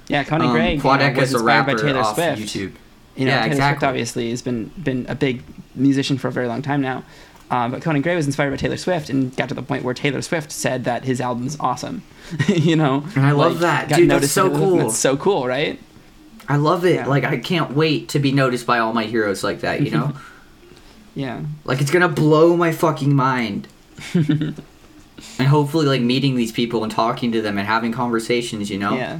Yeah, 0.07 0.23
Conan 0.23 0.47
Um, 0.47 0.53
Gray. 0.53 0.75
you 0.75 0.83
know, 0.83 0.89
was 0.89 1.29
is 1.29 1.33
a 1.33 1.37
inspired 1.37 1.65
by 1.65 1.73
Taylor 1.75 1.99
off 2.01 2.15
Swift. 2.15 2.41
YouTube. 2.41 2.71
You 3.15 3.25
know, 3.25 3.31
Yeah, 3.31 3.35
Taylor 3.37 3.43
Swift 3.43 3.51
exactly. 3.53 3.87
obviously 3.87 4.29
has 4.31 4.41
been 4.41 4.71
been 4.77 5.05
a 5.09 5.15
big 5.15 5.41
musician 5.73 6.17
for 6.17 6.27
a 6.27 6.31
very 6.31 6.47
long 6.47 6.61
time 6.61 6.81
now. 6.81 7.03
Um, 7.49 7.71
but 7.71 7.81
Conan 7.81 8.01
Gray 8.01 8.15
was 8.15 8.25
inspired 8.25 8.49
by 8.51 8.57
Taylor 8.57 8.75
Swift 8.77 9.09
and 9.09 9.35
got 9.37 9.49
to 9.49 9.55
the 9.55 9.61
point 9.61 9.83
where 9.83 9.93
Taylor 9.93 10.21
Swift 10.21 10.51
said 10.51 10.83
that 10.85 11.05
his 11.05 11.21
album's 11.21 11.55
awesome. 11.59 12.01
you 12.47 12.75
know, 12.75 13.03
And 13.15 13.25
I 13.25 13.31
love 13.31 13.59
that. 13.59 13.87
Dude, 13.89 14.09
that's 14.09 14.31
so 14.31 14.49
cool. 14.49 14.77
That's 14.77 14.97
so 14.97 15.15
cool, 15.15 15.47
right? 15.47 15.79
I 16.49 16.57
love 16.57 16.85
it. 16.85 16.95
Yeah. 16.95 17.05
Like 17.07 17.23
I 17.23 17.37
can't 17.37 17.71
wait 17.75 18.09
to 18.09 18.19
be 18.19 18.31
noticed 18.31 18.65
by 18.65 18.79
all 18.79 18.93
my 18.93 19.05
heroes 19.05 19.43
like 19.43 19.61
that. 19.61 19.81
You 19.81 19.91
know, 19.97 20.13
Yeah. 21.15 21.41
like 21.63 21.81
it's 21.81 21.91
gonna 21.91 22.09
blow 22.09 22.55
my 22.55 22.71
fucking 22.71 23.15
mind. 23.15 23.67
and 24.13 25.47
hopefully, 25.47 25.85
like 25.85 26.01
meeting 26.01 26.35
these 26.35 26.51
people 26.51 26.83
and 26.83 26.91
talking 26.91 27.31
to 27.31 27.41
them 27.41 27.57
and 27.57 27.67
having 27.67 27.91
conversations. 27.91 28.69
You 28.69 28.77
know. 28.77 28.95
Yeah. 28.95 29.19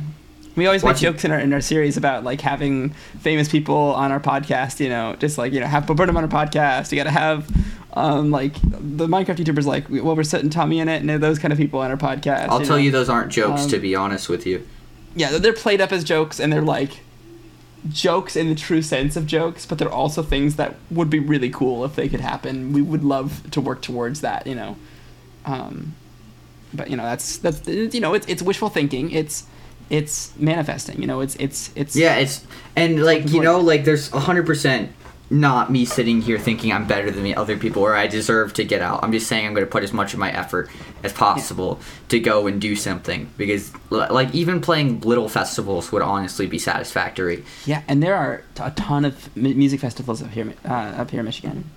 We 0.55 0.67
always 0.67 0.84
Watching- 0.84 1.08
make 1.08 1.15
jokes 1.15 1.25
in 1.25 1.31
our 1.31 1.39
in 1.39 1.51
our 1.53 1.62
series 1.62 1.97
about 1.97 2.23
like 2.23 2.41
having 2.41 2.91
famous 3.19 3.49
people 3.49 3.75
on 3.75 4.12
our 4.12 4.19
podcast. 4.19 4.79
You 4.79 4.89
know, 4.89 5.15
just 5.19 5.38
like 5.38 5.53
you 5.53 5.60
know, 5.60 5.67
have 5.67 5.86
Bo 5.88 5.93
Burnham 5.93 6.17
on 6.17 6.23
our 6.23 6.29
podcast. 6.29 6.91
You 6.91 6.97
got 6.97 7.05
to 7.05 7.12
have, 7.12 7.49
um, 7.93 8.31
like 8.31 8.53
the 8.62 9.08
Minecraft 9.08 9.38
YouTubers, 9.38 9.65
like 9.65 9.89
well, 9.89 10.15
we're 10.15 10.23
setting 10.23 10.49
TommyInnit, 10.49 10.99
and 10.99 11.10
those 11.21 11.39
kind 11.39 11.51
of 11.51 11.58
people 11.58 11.79
on 11.79 11.91
our 11.91 11.97
podcast. 11.97 12.47
I'll 12.49 12.60
tell 12.60 12.77
know? 12.77 12.84
you, 12.84 12.91
those 12.91 13.10
aren't 13.10 13.31
jokes. 13.31 13.63
Um, 13.63 13.69
to 13.69 13.79
be 13.79 13.95
honest 13.95 14.29
with 14.29 14.45
you. 14.45 14.65
yeah, 15.15 15.38
they're 15.38 15.53
played 15.53 15.81
up 15.81 15.91
as 15.91 16.03
jokes 16.03 16.39
and 16.39 16.51
they're 16.51 16.62
like 16.62 16.99
jokes 17.89 18.35
in 18.35 18.49
the 18.49 18.55
true 18.55 18.81
sense 18.81 19.15
of 19.15 19.27
jokes, 19.27 19.65
but 19.65 19.77
they're 19.77 19.91
also 19.91 20.23
things 20.23 20.55
that 20.55 20.75
would 20.89 21.09
be 21.09 21.19
really 21.19 21.49
cool 21.49 21.85
if 21.85 21.95
they 21.95 22.09
could 22.09 22.19
happen. 22.19 22.73
We 22.73 22.81
would 22.81 23.03
love 23.03 23.49
to 23.51 23.61
work 23.61 23.81
towards 23.81 24.21
that, 24.21 24.47
you 24.47 24.55
know. 24.55 24.77
Um, 25.45 25.95
but 26.73 26.89
you 26.89 26.97
know, 26.97 27.03
that's 27.03 27.37
that's 27.37 27.67
you 27.67 27.99
know, 27.99 28.13
it's 28.13 28.27
it's 28.27 28.41
wishful 28.41 28.69
thinking. 28.69 29.11
It's 29.11 29.45
it's 29.89 30.35
manifesting. 30.37 31.01
You 31.01 31.07
know, 31.07 31.21
it's 31.21 31.35
it's 31.35 31.71
it's 31.75 31.95
Yeah, 31.95 32.15
it's 32.15 32.45
and 32.75 33.03
like 33.03 33.29
you 33.29 33.41
know, 33.41 33.59
like 33.59 33.85
there's 33.85 34.11
a 34.13 34.19
hundred 34.19 34.45
percent 34.45 34.91
not 35.29 35.71
me 35.71 35.85
sitting 35.85 36.21
here 36.21 36.38
thinking 36.38 36.71
I'm 36.71 36.85
better 36.88 37.09
than 37.09 37.23
the 37.23 37.35
other 37.35 37.57
people 37.57 37.81
or 37.81 37.95
I 37.95 38.07
deserve 38.07 38.53
to 38.53 38.63
get 38.63 38.81
out. 38.81 39.03
I'm 39.03 39.11
just 39.11 39.27
saying 39.27 39.45
I'm 39.45 39.53
going 39.53 39.65
to 39.65 39.71
put 39.71 39.83
as 39.83 39.91
much 39.91 40.13
of 40.13 40.19
my 40.19 40.31
effort 40.31 40.69
as 41.03 41.13
possible 41.13 41.79
to 42.09 42.19
go 42.19 42.47
and 42.47 42.61
do 42.61 42.75
something 42.75 43.29
because 43.38 43.71
like 43.89 44.33
even 44.35 44.61
playing 44.61 45.01
little 45.01 45.27
festivals 45.27 45.91
would 45.91 46.01
honestly 46.01 46.47
be 46.47 46.59
satisfactory. 46.59 47.43
Yeah, 47.65 47.81
and 47.88 48.03
there 48.03 48.15
are 48.15 48.43
a 48.59 48.71
ton 48.71 49.05
of 49.05 49.35
music 49.35 49.79
festivals 49.79 50.21
up 50.21 50.29
here 50.31 50.53
uh, 50.65 50.71
up 50.71 51.11
here 51.11 51.21
in 51.21 51.25
Michigan. 51.25 51.69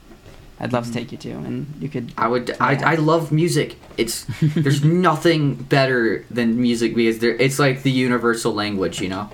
I'd 0.60 0.72
love 0.72 0.86
to 0.86 0.92
take 0.92 1.12
you 1.12 1.18
to, 1.18 1.30
and 1.30 1.72
you 1.80 1.88
could. 1.88 2.12
I 2.18 2.26
would 2.26 2.56
I, 2.60 2.92
I 2.92 2.94
love 2.96 3.30
music. 3.30 3.76
It's 3.96 4.26
there's 4.40 4.82
nothing 5.08 5.54
better 5.54 6.24
than 6.30 6.60
music 6.60 6.94
because 6.94 7.20
there 7.20 7.30
it's 7.36 7.58
like 7.58 7.82
the 7.82 7.92
universal 7.92 8.52
language, 8.52 9.00
you 9.00 9.08
know. 9.08 9.30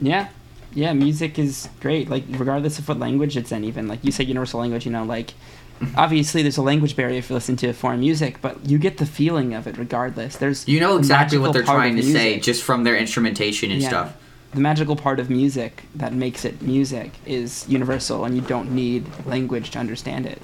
Yeah, 0.00 0.28
yeah, 0.74 0.92
music 0.92 1.38
is 1.38 1.68
great. 1.80 2.08
Like 2.08 2.24
regardless 2.28 2.78
of 2.78 2.88
what 2.88 2.98
language 2.98 3.36
it's 3.36 3.52
in, 3.52 3.64
even 3.64 3.88
like 3.88 4.04
you 4.04 4.12
say 4.12 4.24
universal 4.24 4.60
language. 4.60 4.84
You 4.86 4.92
know, 4.92 5.04
like 5.04 5.34
mm-hmm. 5.80 5.98
obviously 5.98 6.42
there's 6.42 6.56
a 6.56 6.62
language 6.62 6.96
barrier 6.96 7.18
if 7.18 7.30
you 7.30 7.34
listen 7.34 7.56
to 7.56 7.72
foreign 7.72 8.00
music, 8.00 8.40
but 8.40 8.68
you 8.68 8.78
get 8.78 8.98
the 8.98 9.06
feeling 9.06 9.54
of 9.54 9.66
it 9.66 9.76
regardless. 9.78 10.36
There's 10.36 10.66
You 10.66 10.80
know 10.80 10.96
exactly 10.96 11.38
what 11.38 11.52
they're 11.52 11.62
trying 11.62 11.96
to 11.96 12.02
say 12.02 12.40
just 12.40 12.62
from 12.62 12.84
their 12.84 12.96
instrumentation 12.96 13.70
and 13.70 13.80
Yeah. 13.80 13.88
stuff. 13.88 14.16
The 14.54 14.60
magical 14.60 14.96
part 14.96 15.18
of 15.18 15.30
music 15.30 15.84
that 15.94 16.12
makes 16.12 16.44
it 16.44 16.60
music 16.60 17.12
is 17.24 17.64
universal, 17.68 18.24
and 18.26 18.34
you 18.34 18.42
don't 18.42 18.72
need 18.72 19.06
language 19.24 19.70
to 19.70 19.78
understand 19.78 20.26
it. 20.26 20.42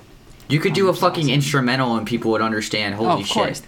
You 0.49 0.61
could 0.61 0.73
do 0.73 0.89
a 0.89 0.95
fucking 0.95 1.25
awesome. 1.25 1.35
instrumental 1.35 1.97
and 1.97 2.07
people 2.07 2.31
would 2.31 2.41
understand. 2.41 2.95
Holy 2.95 3.11
oh, 3.11 3.21
of 3.21 3.27
shit. 3.27 3.35
course. 3.35 3.63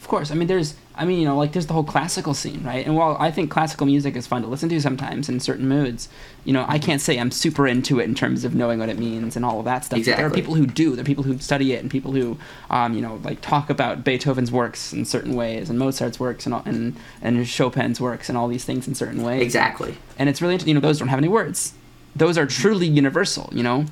Of 0.00 0.08
course. 0.08 0.30
I 0.30 0.34
mean, 0.34 0.46
there's, 0.46 0.74
I 1.00 1.06
mean, 1.06 1.18
you 1.18 1.24
know, 1.24 1.38
like 1.38 1.52
there's 1.52 1.66
the 1.66 1.72
whole 1.72 1.82
classical 1.82 2.34
scene, 2.34 2.62
right? 2.62 2.84
And 2.84 2.94
while 2.94 3.16
I 3.18 3.30
think 3.30 3.50
classical 3.50 3.86
music 3.86 4.16
is 4.16 4.26
fun 4.26 4.42
to 4.42 4.48
listen 4.48 4.68
to 4.68 4.80
sometimes 4.82 5.30
in 5.30 5.40
certain 5.40 5.66
moods, 5.66 6.10
you 6.44 6.52
know, 6.52 6.66
I 6.68 6.78
can't 6.78 7.00
say 7.00 7.18
I'm 7.18 7.30
super 7.30 7.66
into 7.66 8.00
it 8.00 8.04
in 8.04 8.14
terms 8.14 8.44
of 8.44 8.54
knowing 8.54 8.78
what 8.80 8.90
it 8.90 8.98
means 8.98 9.34
and 9.34 9.42
all 9.42 9.58
of 9.58 9.64
that 9.64 9.86
stuff. 9.86 9.98
But 9.98 10.04
There 10.04 10.26
are 10.26 10.30
people 10.30 10.54
who 10.54 10.66
do. 10.66 10.94
There 10.94 11.02
are 11.02 11.06
people 11.06 11.24
who 11.24 11.38
study 11.38 11.72
it 11.72 11.80
and 11.80 11.90
people 11.90 12.12
who, 12.12 12.36
um, 12.68 12.92
you 12.92 13.00
know, 13.00 13.18
like 13.24 13.40
talk 13.40 13.70
about 13.70 14.04
Beethoven's 14.04 14.52
works 14.52 14.92
in 14.92 15.06
certain 15.06 15.34
ways 15.34 15.70
and 15.70 15.78
Mozart's 15.78 16.20
works 16.20 16.44
and 16.44 16.54
all, 16.54 16.62
and 16.66 16.96
and 17.22 17.48
Chopin's 17.48 17.98
works 17.98 18.28
and 18.28 18.36
all 18.36 18.46
these 18.46 18.66
things 18.66 18.86
in 18.86 18.94
certain 18.94 19.22
ways. 19.22 19.40
Exactly. 19.40 19.96
And 20.18 20.28
it's 20.28 20.42
really, 20.42 20.54
interesting. 20.54 20.68
you 20.68 20.74
know, 20.74 20.86
those 20.86 20.98
don't 20.98 21.08
have 21.08 21.18
any 21.18 21.28
words. 21.28 21.72
Those 22.14 22.36
are 22.36 22.44
truly 22.44 22.86
universal, 22.86 23.48
you 23.52 23.62
know? 23.62 23.86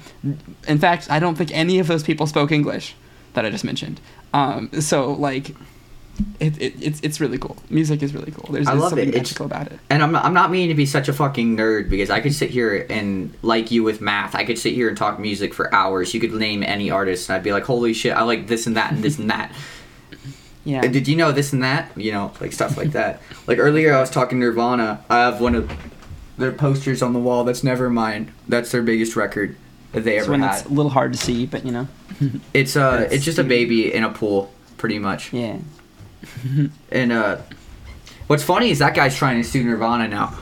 In 0.66 0.78
fact, 0.78 1.10
I 1.10 1.20
don't 1.20 1.36
think 1.36 1.52
any 1.54 1.78
of 1.78 1.86
those 1.86 2.02
people 2.02 2.26
spoke 2.26 2.52
English 2.52 2.94
that 3.32 3.46
I 3.46 3.50
just 3.50 3.64
mentioned. 3.64 4.00
Um, 4.34 4.70
so, 4.80 5.12
like, 5.12 5.54
it, 6.40 6.60
it, 6.60 6.74
it's, 6.82 7.00
it's 7.00 7.20
really 7.20 7.38
cool. 7.38 7.56
Music 7.70 8.02
is 8.02 8.14
really 8.14 8.32
cool. 8.32 8.52
There's, 8.52 8.66
I 8.68 8.72
love 8.74 8.90
something 8.90 9.08
it. 9.08 9.14
It's- 9.14 9.22
magical 9.28 9.46
about 9.46 9.66
it. 9.68 9.78
And 9.90 10.02
I'm 10.02 10.12
not, 10.12 10.24
I'm 10.24 10.34
not 10.34 10.50
meaning 10.50 10.68
to 10.68 10.74
be 10.74 10.86
such 10.86 11.08
a 11.08 11.12
fucking 11.12 11.56
nerd 11.56 11.88
because 11.90 12.10
I 12.10 12.20
could 12.20 12.34
sit 12.34 12.50
here 12.50 12.86
and 12.90 13.32
like 13.42 13.70
you 13.70 13.82
with 13.82 14.00
math. 14.00 14.34
I 14.34 14.44
could 14.44 14.58
sit 14.58 14.74
here 14.74 14.88
and 14.88 14.96
talk 14.96 15.18
music 15.18 15.52
for 15.54 15.72
hours. 15.74 16.14
You 16.14 16.20
could 16.20 16.32
name 16.32 16.62
any 16.62 16.90
artist 16.90 17.28
and 17.28 17.36
I'd 17.36 17.42
be 17.44 17.52
like, 17.52 17.64
holy 17.64 17.92
shit, 17.92 18.14
I 18.14 18.22
like 18.22 18.46
this 18.46 18.66
and 18.66 18.76
that 18.76 18.92
and 18.92 19.02
this 19.02 19.18
and 19.18 19.30
that. 19.30 19.52
Yeah. 20.64 20.82
And 20.84 20.92
did 20.92 21.08
you 21.08 21.16
know 21.16 21.32
this 21.32 21.54
and 21.54 21.62
that? 21.62 21.90
You 21.96 22.12
know, 22.12 22.30
like 22.42 22.52
stuff 22.52 22.76
like 22.76 22.90
that. 22.92 23.22
like 23.46 23.58
earlier, 23.58 23.94
I 23.94 24.00
was 24.02 24.10
talking 24.10 24.38
Nirvana. 24.38 25.02
I 25.08 25.20
have 25.20 25.40
one 25.40 25.54
of 25.54 25.72
their 26.36 26.52
posters 26.52 27.00
on 27.00 27.14
the 27.14 27.18
wall. 27.18 27.44
That's 27.44 27.64
never 27.64 27.88
Nevermind. 27.88 28.28
That's 28.48 28.70
their 28.70 28.82
biggest 28.82 29.16
record 29.16 29.56
that 29.92 30.04
they 30.04 30.16
It's 30.18 30.24
ever 30.24 30.32
one 30.32 30.40
had. 30.40 30.50
that's 30.50 30.64
a 30.66 30.68
little 30.68 30.90
hard 30.90 31.14
to 31.14 31.18
see, 31.18 31.46
but, 31.46 31.64
you 31.64 31.72
know, 31.72 31.88
It's 32.52 32.76
uh, 32.76 32.98
That's 32.98 33.14
it's 33.14 33.24
just 33.24 33.38
a 33.38 33.44
baby 33.44 33.94
in 33.94 34.04
a 34.04 34.10
pool, 34.10 34.52
pretty 34.76 34.98
much. 34.98 35.32
yeah. 35.32 35.56
And 36.90 37.12
uh, 37.12 37.38
what's 38.26 38.42
funny 38.42 38.70
is 38.70 38.78
that 38.78 38.94
guy's 38.94 39.16
trying 39.16 39.42
to 39.42 39.48
sue 39.48 39.62
Nirvana 39.62 40.08
now. 40.08 40.36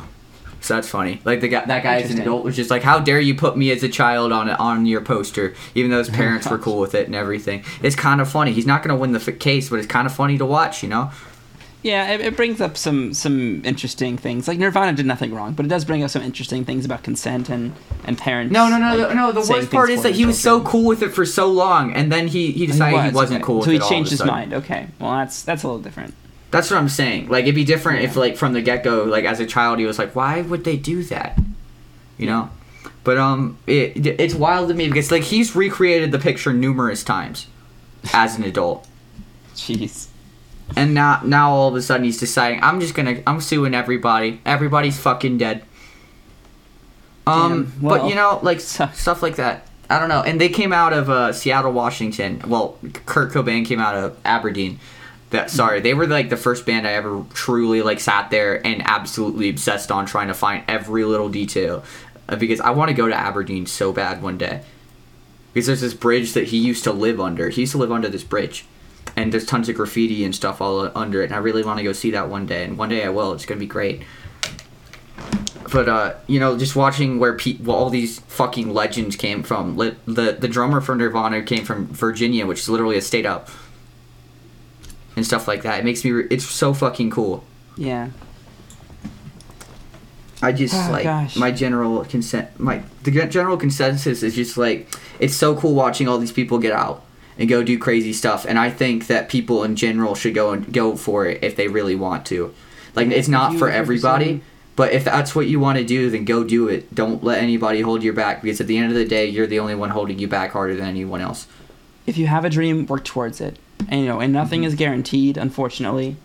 So 0.61 0.75
that's 0.75 0.89
funny. 0.89 1.21
Like 1.25 1.41
the 1.41 1.49
guy, 1.49 1.65
that 1.65 1.83
guy 1.85 1.99
an 1.99 2.21
adult 2.21 2.43
was 2.45 2.57
just 2.57 2.71
like, 2.71 2.83
"How 2.83 2.99
dare 2.99 3.21
you 3.21 3.35
put 3.37 3.57
me 3.57 3.71
as 3.71 3.83
a 3.85 3.89
child 3.89 4.33
on 4.33 4.51
on 4.51 4.85
your 4.87 5.01
poster?" 5.01 5.55
Even 5.77 5.91
though 5.91 5.99
his 5.99 6.11
parents 6.11 6.49
were 6.49 6.59
cool 6.67 6.81
with 6.81 6.95
it 6.95 7.07
and 7.07 7.15
everything. 7.15 7.65
It's 7.83 7.95
kind 7.95 8.21
of 8.21 8.29
funny. 8.29 8.53
He's 8.53 8.67
not 8.67 8.83
gonna 8.83 8.97
win 8.97 9.13
the 9.13 9.21
f- 9.21 9.39
case, 9.39 9.69
but 9.69 9.79
it's 9.79 9.87
kind 9.87 10.07
of 10.07 10.15
funny 10.15 10.39
to 10.39 10.47
watch. 10.47 10.83
You 10.83 10.89
know? 10.89 11.11
Yeah, 11.87 12.11
it, 12.11 12.21
it 12.21 12.37
brings 12.37 12.61
up 12.61 12.77
some 12.77 13.15
some 13.15 13.65
interesting 13.65 14.19
things. 14.19 14.49
Like 14.49 14.59
Nirvana 14.59 14.93
did 14.93 15.07
nothing 15.07 15.33
wrong, 15.33 15.53
but 15.53 15.65
it 15.65 15.69
does 15.69 15.85
bring 15.85 16.03
up 16.03 16.11
some 16.11 16.21
interesting 16.21 16.65
things 16.65 16.85
about 16.85 17.05
consent 17.05 17.49
and 17.49 17.75
and 18.05 18.19
parents. 18.19 18.53
No, 18.53 18.69
no, 18.69 18.77
no, 18.77 18.97
like, 18.97 19.15
no. 19.15 19.31
no 19.31 19.41
the 19.41 19.49
worst 19.49 19.71
part 19.71 19.91
is 19.91 20.03
that 20.03 20.17
he 20.17 20.27
was 20.27 20.41
so 20.41 20.61
cool 20.63 20.85
with 20.85 21.03
it 21.03 21.11
for 21.11 21.25
so 21.25 21.47
long, 21.47 21.93
and 21.93 22.11
then 22.11 22.27
he 22.27 22.51
he 22.51 22.67
decided 22.67 22.99
he, 22.99 23.05
was, 23.07 23.15
wasn't 23.15 23.37
okay. 23.37 23.47
cool 23.47 23.57
with 23.59 23.67
So 23.67 23.71
he 23.71 23.77
it. 23.77 23.83
all 23.83 23.87
of 23.87 23.91
changed 23.91 24.11
his 24.11 24.25
mind. 24.25 24.53
Okay, 24.53 24.89
well 24.99 25.13
that's 25.13 25.43
that's 25.45 25.63
a 25.63 25.69
little 25.69 25.81
different. 25.81 26.13
That's 26.51 26.73
what 26.73 26.79
I'm 26.79 26.89
saying. 26.89 27.29
Like 27.29 27.45
it'd 27.45 27.55
be 27.55 27.65
different 27.65 28.03
if 28.03 28.17
like 28.17 28.37
from 28.37 28.53
the 28.53 28.63
get 28.63 28.83
go, 28.83 29.05
like 29.05 29.25
as 29.25 29.39
a 29.39 29.47
child, 29.47 29.79
he 29.79 29.87
was 29.87 29.97
like, 29.97 30.17
"Why 30.17 30.41
would 30.43 30.65
they 30.65 30.77
do 30.77 31.05
that?" 31.05 31.39
You 32.19 32.27
know. 32.27 32.51
But 33.05 33.17
um, 33.17 33.59
it 33.69 34.05
it's 34.05 34.35
wild 34.35 34.71
to 34.71 34.75
me 34.75 34.89
because 34.89 35.13
like 35.13 35.23
he's 35.23 35.55
recreated 35.55 36.11
the 36.11 36.19
picture 36.19 36.53
numerous 36.53 37.05
times, 37.05 37.47
as 38.13 38.37
an 38.37 38.43
adult, 38.43 38.89
Jeez. 39.55 40.09
And 40.75 40.95
now 40.95 41.21
now 41.25 41.51
all 41.51 41.69
of 41.69 41.75
a 41.75 41.83
sudden 41.83 42.05
he's 42.05 42.19
deciding 42.19 42.63
I'm 42.63 42.81
just 42.81 42.95
gonna 42.95 43.23
I'm 43.27 43.41
suing 43.41 43.75
everybody. 43.75 44.41
Everybody's 44.45 44.99
fucking 44.99 45.39
dead. 45.39 45.63
Um, 47.27 47.65
Damn, 47.65 47.89
but 47.89 48.09
you 48.09 48.15
know, 48.15 48.41
like 48.43 48.61
stuff 48.61 49.23
like 49.23 49.37
that. 49.37 49.69
I 49.89 49.99
don't 50.01 50.09
know. 50.09 50.23
And 50.23 50.41
they 50.41 50.49
came 50.49 50.73
out 50.73 50.93
of 50.93 51.09
uh, 51.09 51.33
Seattle, 51.33 51.73
Washington. 51.73 52.43
Well, 52.47 52.79
Kurt 53.07 53.33
Cobain 53.33 53.65
came 53.65 53.81
out 53.81 53.95
of 53.95 54.17
Aberdeen. 54.25 54.81
That 55.31 55.51
sorry, 55.51 55.81
they 55.81 55.93
were 55.93 56.07
like 56.07 56.29
the 56.29 56.37
first 56.37 56.67
band 56.67 56.87
I 56.87 56.93
ever 56.93 57.25
truly 57.35 57.83
like 57.83 57.99
sat 57.99 58.31
there 58.31 58.65
and 58.65 58.83
absolutely 58.85 59.49
obsessed 59.49 59.91
on 59.91 60.07
trying 60.07 60.29
to 60.29 60.35
find 60.35 60.63
every 60.69 61.05
little 61.05 61.29
detail, 61.29 61.85
uh, 62.29 62.37
because 62.37 62.61
I 62.61 62.71
want 62.71 62.91
to 62.91 62.95
go 62.95 63.09
to 63.09 63.15
Aberdeen 63.15 63.67
so 63.67 63.93
bad 63.93 64.23
one 64.23 64.39
day. 64.39 64.63
Because 65.53 65.67
there's 65.67 65.81
this 65.81 65.95
bridge 65.95 66.35
that 66.35 66.49
he 66.49 66.59
used 66.59 66.85
to 66.85 66.93
live 66.93 67.21
under. 67.21 67.49
He 67.49 67.63
used 67.63 67.73
to 67.73 67.79
live 67.79 67.91
under 67.91 68.09
this 68.09 68.23
bridge, 68.23 68.67
and 69.17 69.33
there's 69.33 69.47
tons 69.47 69.69
of 69.69 69.75
graffiti 69.77 70.25
and 70.25 70.35
stuff 70.35 70.61
all 70.61 70.91
under 70.97 71.23
it. 71.23 71.27
And 71.27 71.35
I 71.35 71.39
really 71.39 71.65
want 71.65 71.79
to 71.79 71.83
go 71.85 71.93
see 71.93 72.11
that 72.13 72.29
one 72.29 72.47
day. 72.47 72.65
And 72.65 72.77
one 72.79 72.91
day 72.91 73.05
I 73.05 73.09
will. 73.09 73.33
It's 73.33 73.47
gonna 73.47 73.59
be 73.61 73.67
great 73.67 74.03
but 75.73 75.89
uh, 75.89 76.15
you 76.29 76.39
know, 76.39 76.57
just 76.57 76.77
watching 76.77 77.19
where 77.19 77.35
pe- 77.35 77.57
well, 77.59 77.77
all 77.77 77.91
these 77.91 78.21
fucking 78.21 78.73
legends 78.73 79.17
came 79.17 79.43
from. 79.43 79.77
Li- 79.77 79.97
the 80.07 80.37
the 80.39 80.47
drummer 80.47 80.81
for 80.81 80.95
Nirvana 80.95 81.43
came 81.43 81.65
from 81.65 81.89
Virginia, 81.89 82.47
which 82.47 82.61
is 82.61 82.69
literally 82.69 82.97
a 82.97 83.03
state 83.03 83.27
up, 83.27 83.49
and 85.17 85.27
stuff 85.27 85.49
like 85.49 85.63
that. 85.63 85.81
It 85.81 85.85
makes 85.85 86.05
me. 86.05 86.13
Re- 86.13 86.29
it's 86.31 86.45
so 86.45 86.73
fucking 86.73 87.11
cool. 87.11 87.43
Yeah. 87.77 88.11
I 90.43 90.53
just 90.53 90.75
Oh, 90.75 90.93
like 90.93 91.05
gosh. 91.05 91.35
my 91.37 91.51
general 91.51 92.05
consent. 92.05 92.61
My 92.61 92.83
the 93.03 93.11
gen- 93.11 93.31
general 93.31 93.57
consensus 93.57 94.23
is 94.23 94.35
just 94.37 94.57
like 94.57 94.95
it's 95.19 95.35
so 95.35 95.57
cool 95.57 95.75
watching 95.75 96.07
all 96.09 96.19
these 96.19 96.33
people 96.33 96.59
get 96.59 96.73
out 96.73 97.03
and 97.39 97.49
go 97.49 97.63
do 97.63 97.79
crazy 97.79 98.13
stuff. 98.13 98.45
And 98.47 98.59
I 98.59 98.71
think 98.71 99.07
that 99.09 99.29
people 99.29 99.65
in 99.65 99.77
general 99.77 100.15
should 100.15 100.35
go 100.35 100.53
and 100.53 100.73
go 100.73 100.97
for 100.97 101.27
it 101.27 101.43
if 101.43 101.57
they 101.57 101.69
really 101.69 101.95
want 101.97 102.27
to. 102.27 102.55
Like 102.95 103.09
it's 103.09 103.29
not 103.29 103.57
for 103.57 103.69
everybody. 103.69 104.43
But 104.75 104.93
if 104.93 105.05
that's 105.05 105.35
what 105.35 105.47
you 105.47 105.59
want 105.59 105.79
to 105.79 105.85
do, 105.85 106.11
then 106.11 106.27
go 106.27 106.45
do 106.45 106.69
it. 106.69 106.95
Don't 106.95 107.25
let 107.25 107.43
anybody 107.43 107.81
hold 107.81 108.03
you 108.03 108.13
back 108.13 108.43
because 108.43 108.61
at 108.61 108.67
the 108.67 108.77
end 108.77 108.89
of 108.89 108.95
the 108.95 109.07
day, 109.07 109.27
you're 109.27 109.47
the 109.47 109.59
only 109.59 109.75
one 109.75 109.89
holding 109.89 110.19
you 110.19 110.29
back 110.29 110.53
harder 110.53 110.75
than 110.77 110.87
anyone 110.87 111.23
else. 111.23 111.47
If 112.07 112.19
you 112.19 112.27
have 112.27 112.45
a 112.45 112.51
dream, 112.51 112.85
work 112.85 113.05
towards 113.05 113.41
it. 113.41 113.59
And 113.89 114.03
you 114.03 114.07
know, 114.07 114.21
and 114.21 114.35
nothing 114.35 114.61
Mm-hmm. 114.61 114.69
is 114.69 114.75
guaranteed, 114.75 115.39
unfortunately. 115.39 116.17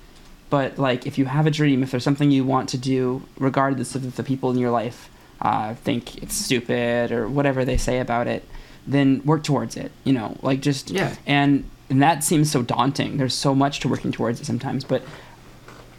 But 0.50 0.78
like, 0.78 1.08
if 1.08 1.17
you 1.17 1.26
have 1.26 1.47
a 1.47 1.52
dream, 1.52 1.82
if 1.82 1.91
there's 1.91 2.04
something 2.04 2.30
you 2.30 2.43
want 2.43 2.67
to 2.69 2.78
do, 2.78 3.24
regardless 3.39 3.95
of 3.95 4.06
if 4.06 4.17
the 4.17 4.24
people 4.24 4.52
in 4.52 4.58
your 4.58 4.71
life 4.71 5.10
uh, 5.41 5.74
think 5.76 6.21
it's 6.21 6.36
stupid 6.36 7.13
or 7.13 7.30
whatever 7.30 7.63
they 7.63 7.78
say 7.78 8.00
about 8.00 8.28
it, 8.28 8.45
then 8.88 9.22
work 9.26 9.44
towards 9.44 9.76
it. 9.78 9.91
You 10.04 10.13
know, 10.13 10.38
like 10.41 10.62
just 10.62 10.89
Yeah. 10.91 11.15
And 11.26 11.65
and 11.89 12.02
that 12.02 12.24
seems 12.24 12.50
so 12.52 12.62
daunting. 12.62 13.17
There's 13.17 13.34
so 13.34 13.54
much 13.54 13.80
to 13.82 13.88
working 13.89 14.12
towards 14.12 14.39
it 14.39 14.46
sometimes, 14.46 14.84
but 14.84 15.04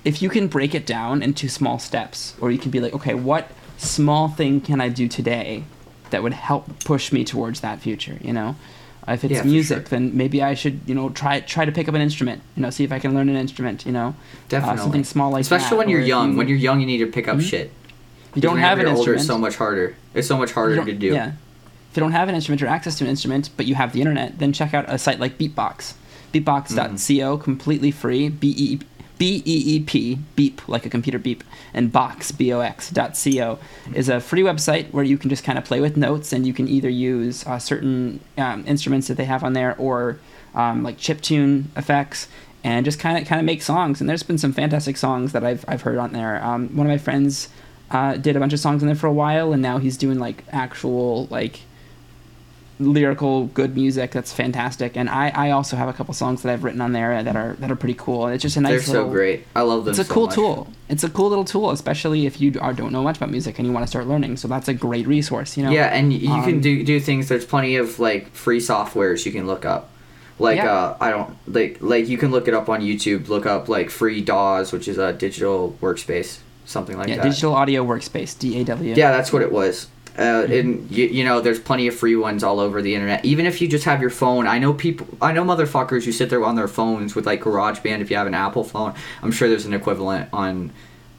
if 0.04 0.20
you 0.22 0.28
can 0.30 0.48
break 0.48 0.74
it 0.74 0.86
down 0.86 1.22
into 1.22 1.48
small 1.48 1.78
steps, 1.78 2.34
or 2.40 2.50
you 2.50 2.58
can 2.58 2.70
be 2.70 2.80
like, 2.80 2.92
okay, 2.94 3.14
what 3.14 3.50
small 3.76 4.28
thing 4.28 4.60
can 4.60 4.80
I 4.80 4.88
do 4.88 5.06
today 5.06 5.64
that 6.10 6.22
would 6.22 6.32
help 6.32 6.82
push 6.84 7.12
me 7.12 7.24
towards 7.24 7.60
that 7.60 7.78
future? 7.80 8.16
You 8.20 8.32
know, 8.32 8.56
if 9.06 9.22
it's 9.22 9.34
Yeah, 9.34 9.42
music, 9.44 9.76
sure. 9.80 9.84
then 9.90 10.16
maybe 10.16 10.42
I 10.42 10.54
should, 10.54 10.80
you 10.86 10.94
know, 10.94 11.10
try 11.10 11.40
try 11.40 11.64
to 11.66 11.72
pick 11.72 11.88
up 11.88 11.94
an 11.94 12.00
instrument. 12.00 12.40
You 12.56 12.62
know, 12.62 12.70
see 12.70 12.84
if 12.84 12.90
I 12.92 12.98
can 12.98 13.14
learn 13.14 13.28
an 13.28 13.36
instrument. 13.36 13.84
You 13.86 13.92
know, 13.92 14.14
Definitely. 14.48 14.78
uh, 14.80 14.82
something 14.82 15.04
small 15.04 15.30
like 15.30 15.44
that. 15.46 15.54
Especially 15.54 15.76
that. 15.76 15.78
when 15.78 15.88
you're 15.88 16.00
young. 16.00 16.32
you- 16.32 16.38
When 16.38 16.48
you're 16.48 16.56
young, 16.58 16.80
you 16.80 16.86
need 16.86 16.98
to 16.98 17.06
pick 17.06 17.28
up 17.28 17.36
Mhm. 17.36 17.42
shit. 17.42 17.70
if 18.30 18.36
you 18.36 18.42
don't 18.42 18.58
have 18.58 18.78
an 18.78 18.86
older, 18.86 19.12
instrument, 19.14 19.20
it's 19.20 19.26
so 19.28 19.36
much 19.38 19.56
harder. 19.56 19.94
It's 20.14 20.26
so 20.26 20.38
much 20.38 20.52
harder 20.52 20.82
to 20.84 20.92
do. 20.94 21.08
Yeah. 21.08 21.32
If 21.92 21.98
you 21.98 22.00
don't 22.00 22.12
have 22.12 22.30
an 22.30 22.34
instrument 22.34 22.62
or 22.62 22.68
access 22.68 22.96
to 22.96 23.04
an 23.04 23.10
instrument, 23.10 23.50
but 23.54 23.66
you 23.66 23.74
have 23.74 23.92
the 23.92 24.00
internet, 24.00 24.38
then 24.38 24.54
check 24.54 24.72
out 24.72 24.86
a 24.88 24.96
site 24.96 25.20
like 25.20 25.36
BeepBox. 25.36 25.92
BeepBox.co, 26.32 27.36
completely 27.36 27.90
free. 27.90 28.30
B 28.30 28.48
E 28.56 28.80
B 29.18 29.42
E 29.44 29.62
E 29.76 29.80
P, 29.80 30.18
beep, 30.34 30.66
like 30.66 30.86
a 30.86 30.88
computer 30.88 31.18
beep, 31.18 31.44
and 31.74 31.92
box, 31.92 32.32
B 32.32 32.50
O 32.50 32.60
X, 32.60 32.88
dot 32.88 33.14
co, 33.22 33.58
is 33.94 34.08
a 34.08 34.20
free 34.20 34.40
website 34.40 34.90
where 34.90 35.04
you 35.04 35.18
can 35.18 35.28
just 35.28 35.44
kind 35.44 35.58
of 35.58 35.66
play 35.66 35.82
with 35.82 35.98
notes 35.98 36.32
and 36.32 36.46
you 36.46 36.54
can 36.54 36.66
either 36.66 36.88
use 36.88 37.46
uh, 37.46 37.58
certain 37.58 38.20
um, 38.38 38.64
instruments 38.66 39.08
that 39.08 39.18
they 39.18 39.26
have 39.26 39.44
on 39.44 39.52
there 39.52 39.76
or 39.76 40.18
um, 40.54 40.82
like 40.82 40.96
chiptune 40.96 41.64
effects 41.76 42.26
and 42.64 42.86
just 42.86 42.98
kind 42.98 43.18
of 43.18 43.28
kind 43.28 43.38
of 43.38 43.44
make 43.44 43.60
songs. 43.60 44.00
And 44.00 44.08
there's 44.08 44.22
been 44.22 44.38
some 44.38 44.54
fantastic 44.54 44.96
songs 44.96 45.32
that 45.32 45.44
I've, 45.44 45.62
I've 45.68 45.82
heard 45.82 45.98
on 45.98 46.14
there. 46.14 46.42
Um, 46.42 46.74
one 46.74 46.86
of 46.86 46.90
my 46.90 46.96
friends 46.96 47.50
uh, 47.90 48.14
did 48.14 48.34
a 48.34 48.40
bunch 48.40 48.54
of 48.54 48.60
songs 48.60 48.82
in 48.82 48.86
there 48.86 48.96
for 48.96 49.08
a 49.08 49.12
while, 49.12 49.52
and 49.52 49.60
now 49.60 49.76
he's 49.76 49.98
doing 49.98 50.18
like 50.18 50.42
actual 50.52 51.26
like 51.26 51.60
lyrical 52.78 53.46
good 53.48 53.74
music 53.76 54.10
that's 54.12 54.32
fantastic. 54.32 54.96
And 54.96 55.08
I, 55.08 55.28
I 55.34 55.50
also 55.50 55.76
have 55.76 55.88
a 55.88 55.92
couple 55.92 56.14
songs 56.14 56.42
that 56.42 56.52
I've 56.52 56.64
written 56.64 56.80
on 56.80 56.92
there 56.92 57.22
that 57.22 57.36
are 57.36 57.54
that 57.60 57.70
are 57.70 57.76
pretty 57.76 57.94
cool. 57.94 58.26
And 58.26 58.34
it's 58.34 58.42
just 58.42 58.56
a 58.56 58.60
nice 58.60 58.70
They're 58.86 58.94
so 58.94 59.08
great. 59.08 59.46
I 59.54 59.62
love 59.62 59.84
them. 59.84 59.92
It's 59.92 59.98
a 60.00 60.04
so 60.04 60.12
cool 60.14 60.26
much. 60.26 60.34
tool. 60.34 60.66
It's 60.88 61.04
a 61.04 61.10
cool 61.10 61.28
little 61.28 61.44
tool, 61.44 61.70
especially 61.70 62.26
if 62.26 62.40
you 62.40 62.58
are, 62.60 62.72
don't 62.72 62.92
know 62.92 63.02
much 63.02 63.16
about 63.16 63.30
music 63.30 63.58
and 63.58 63.66
you 63.66 63.72
want 63.72 63.84
to 63.84 63.88
start 63.88 64.06
learning. 64.06 64.36
So 64.36 64.48
that's 64.48 64.68
a 64.68 64.74
great 64.74 65.06
resource. 65.06 65.56
You 65.56 65.64
know. 65.64 65.70
Yeah, 65.70 65.86
and 65.86 66.12
you 66.12 66.28
can 66.28 66.54
Um, 66.56 66.60
do 66.60 66.82
do 66.84 66.98
things. 67.00 67.28
There's 67.28 67.44
plenty 67.46 67.76
of 67.76 67.98
like 67.98 68.32
free 68.34 68.58
softwares 68.60 69.24
you 69.24 69.32
can 69.32 69.46
look 69.46 69.64
up. 69.64 69.90
Like 70.38 70.56
Yeah. 70.56 70.72
uh, 70.72 70.96
I 71.00 71.10
don't 71.10 71.36
like 71.46 71.78
like 71.80 72.08
you 72.08 72.18
can 72.18 72.30
look 72.30 72.48
it 72.48 72.54
up 72.54 72.68
on 72.68 72.80
YouTube. 72.80 73.28
Look 73.28 73.46
up 73.46 73.68
like 73.68 73.90
free 73.90 74.20
DAWs, 74.20 74.72
which 74.72 74.88
is 74.88 74.98
a 74.98 75.12
digital 75.12 75.76
workspace. 75.80 76.38
something 76.64 76.96
like 76.96 77.06
that. 77.08 77.16
yeah, 77.16 77.22
that. 77.22 77.28
digital 77.28 77.54
audio 77.54 77.84
workspace, 77.84 78.32
DAW. 78.38 78.82
Yeah, 78.94 79.10
that's 79.10 79.32
what 79.32 79.42
it 79.42 79.50
was. 79.52 79.88
Uh, 80.18 80.46
and 80.50 80.90
you, 80.90 81.06
you 81.06 81.24
know, 81.24 81.40
there's 81.40 81.58
plenty 81.58 81.86
of 81.88 81.94
free 81.94 82.16
ones 82.16 82.44
all 82.44 82.60
over 82.60 82.82
the 82.82 82.94
internet. 82.94 83.24
Even 83.24 83.46
if 83.46 83.60
you 83.62 83.68
just 83.68 83.84
have 83.84 84.00
your 84.00 84.10
phone, 84.10 84.46
I 84.46 84.58
know 84.58 84.74
people, 84.74 85.06
I 85.22 85.32
know 85.32 85.42
motherfuckers 85.44 86.04
who 86.04 86.12
sit 86.12 86.28
there 86.30 86.44
on 86.44 86.54
their 86.54 86.68
phones 86.68 87.14
with 87.14 87.24
like 87.26 87.40
GarageBand. 87.40 88.00
If 88.00 88.10
you 88.10 88.16
have 88.16 88.26
an 88.26 88.34
Apple 88.34 88.64
phone, 88.64 88.94
I'm 89.22 89.32
sure 89.32 89.48
there's 89.48 89.64
an 89.64 89.72
equivalent 89.74 90.28
on, 90.32 90.70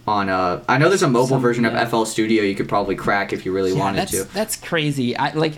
on. 0.07 0.29
Uh, 0.29 0.63
I 0.69 0.77
know 0.77 0.89
there's 0.89 1.01
a 1.01 1.07
mobile 1.09 1.27
Some- 1.27 1.41
version 1.41 1.63
yeah. 1.63 1.81
of 1.81 1.89
FL 1.89 2.03
Studio 2.05 2.43
you 2.43 2.53
could 2.55 2.69
probably 2.69 2.95
crack 2.95 3.33
if 3.33 3.45
you 3.45 3.51
really 3.51 3.73
Yeah, 3.73 3.79
wanted 3.79 3.97
that's, 3.99 4.11
to. 4.11 4.23
That's 4.33 4.55
crazy. 4.55 5.17
I 5.17 5.33
like. 5.33 5.53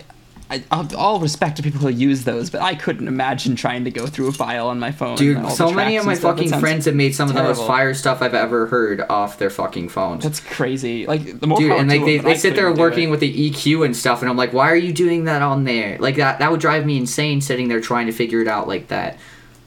I, 0.48 0.62
all- 0.70 0.94
all 0.96 1.18
respect 1.20 1.56
to 1.56 1.62
people 1.62 1.80
who 1.80 1.88
use 1.88 2.22
those, 2.24 2.50
but 2.50 2.60
I 2.62 2.74
couldn't 2.76 3.08
imagine 3.08 3.56
trying 3.56 3.84
to 3.84 3.90
go 3.90 4.06
through 4.06 4.28
a 4.28 4.32
file 4.32 4.68
on 4.68 4.78
my 4.78 4.92
phone. 4.92 5.16
Dude, 5.16 5.36
and 5.36 5.44
all 5.46 5.50
the 5.50 5.56
so 5.56 5.70
many 5.72 5.96
of 5.96 6.06
my 6.06 6.14
stuff. 6.14 6.36
Fucking 6.36 6.60
friends 6.60 6.84
have 6.84 6.94
made 6.94 7.14
some 7.16 7.28
of 7.28 7.34
the 7.34 7.42
most 7.42 7.66
fire 7.66 7.94
stuff 7.94 8.22
I've 8.22 8.34
ever 8.34 8.66
heard 8.66 9.00
off 9.08 9.38
their 9.38 9.50
fucking 9.50 9.88
phones. 9.88 10.22
That's 10.22 10.38
crazy. 10.40 11.06
Like 11.06 11.40
the 11.40 11.46
more 11.48 11.58
Dude, 11.58 11.72
and 11.72 11.88
like 11.88 12.04
they, 12.04 12.18
they 12.18 12.36
sit 12.36 12.54
there 12.54 12.72
working 12.72 13.10
with 13.10 13.20
the 13.20 13.50
EQ 13.50 13.84
and 13.84 13.96
stuff, 13.96 14.20
and 14.22 14.30
I'm 14.30 14.36
like, 14.36 14.52
why 14.52 14.70
are 14.70 14.76
you 14.76 14.92
doing 14.92 15.24
that 15.24 15.42
on 15.42 15.64
there? 15.64 15.98
Like 15.98 16.16
that 16.16 16.38
that 16.38 16.50
would 16.50 16.60
drive 16.60 16.86
me 16.86 16.96
insane 16.96 17.40
sitting 17.40 17.66
there 17.68 17.80
trying 17.80 18.06
to 18.06 18.12
figure 18.12 18.40
it 18.40 18.48
out 18.48 18.68
like 18.68 18.88
that. 18.88 19.18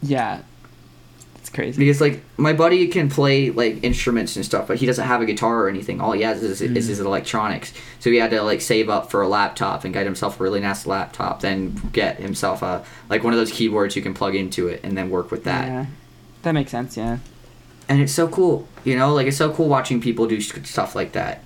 Yeah, 0.01 0.43
it's 1.49 1.55
crazy. 1.55 1.79
Because 1.79 1.99
like 1.99 2.21
my 2.37 2.53
buddy 2.53 2.87
can 2.87 3.09
play 3.09 3.49
like 3.49 3.83
instruments 3.83 4.35
and 4.35 4.45
stuff, 4.45 4.67
but 4.67 4.77
he 4.77 4.85
doesn't 4.85 5.05
have 5.05 5.21
a 5.21 5.25
guitar 5.25 5.63
or 5.63 5.69
anything. 5.69 5.99
All 5.99 6.11
he 6.11 6.21
has 6.21 6.43
is, 6.43 6.61
is 6.61 6.85
mm. 6.85 6.87
his 6.87 6.99
electronics. 6.99 7.73
So 7.99 8.11
he 8.11 8.17
had 8.17 8.29
to 8.31 8.41
like 8.43 8.61
save 8.61 8.89
up 8.89 9.09
for 9.09 9.21
a 9.21 9.27
laptop 9.27 9.83
and 9.83 9.93
get 9.93 10.05
himself 10.05 10.39
a 10.39 10.43
really 10.43 10.59
nice 10.59 10.85
laptop, 10.85 11.41
then 11.41 11.75
get 11.91 12.19
himself 12.19 12.61
a 12.61 12.85
like 13.09 13.23
one 13.23 13.33
of 13.33 13.39
those 13.39 13.51
keyboards 13.51 13.95
you 13.95 14.01
can 14.01 14.13
plug 14.13 14.35
into 14.35 14.67
it 14.67 14.81
and 14.83 14.97
then 14.97 15.09
work 15.09 15.31
with 15.31 15.43
that. 15.45 15.67
Yeah, 15.67 15.85
that 16.43 16.51
makes 16.51 16.71
sense. 16.71 16.95
Yeah. 16.95 17.17
And 17.87 18.01
it's 18.01 18.13
so 18.13 18.27
cool, 18.27 18.67
you 18.83 18.95
know, 18.95 19.13
like 19.13 19.25
it's 19.25 19.37
so 19.37 19.51
cool 19.51 19.67
watching 19.67 19.99
people 19.99 20.27
do 20.27 20.39
stuff 20.41 20.93
like 20.93 21.13
that. 21.13 21.43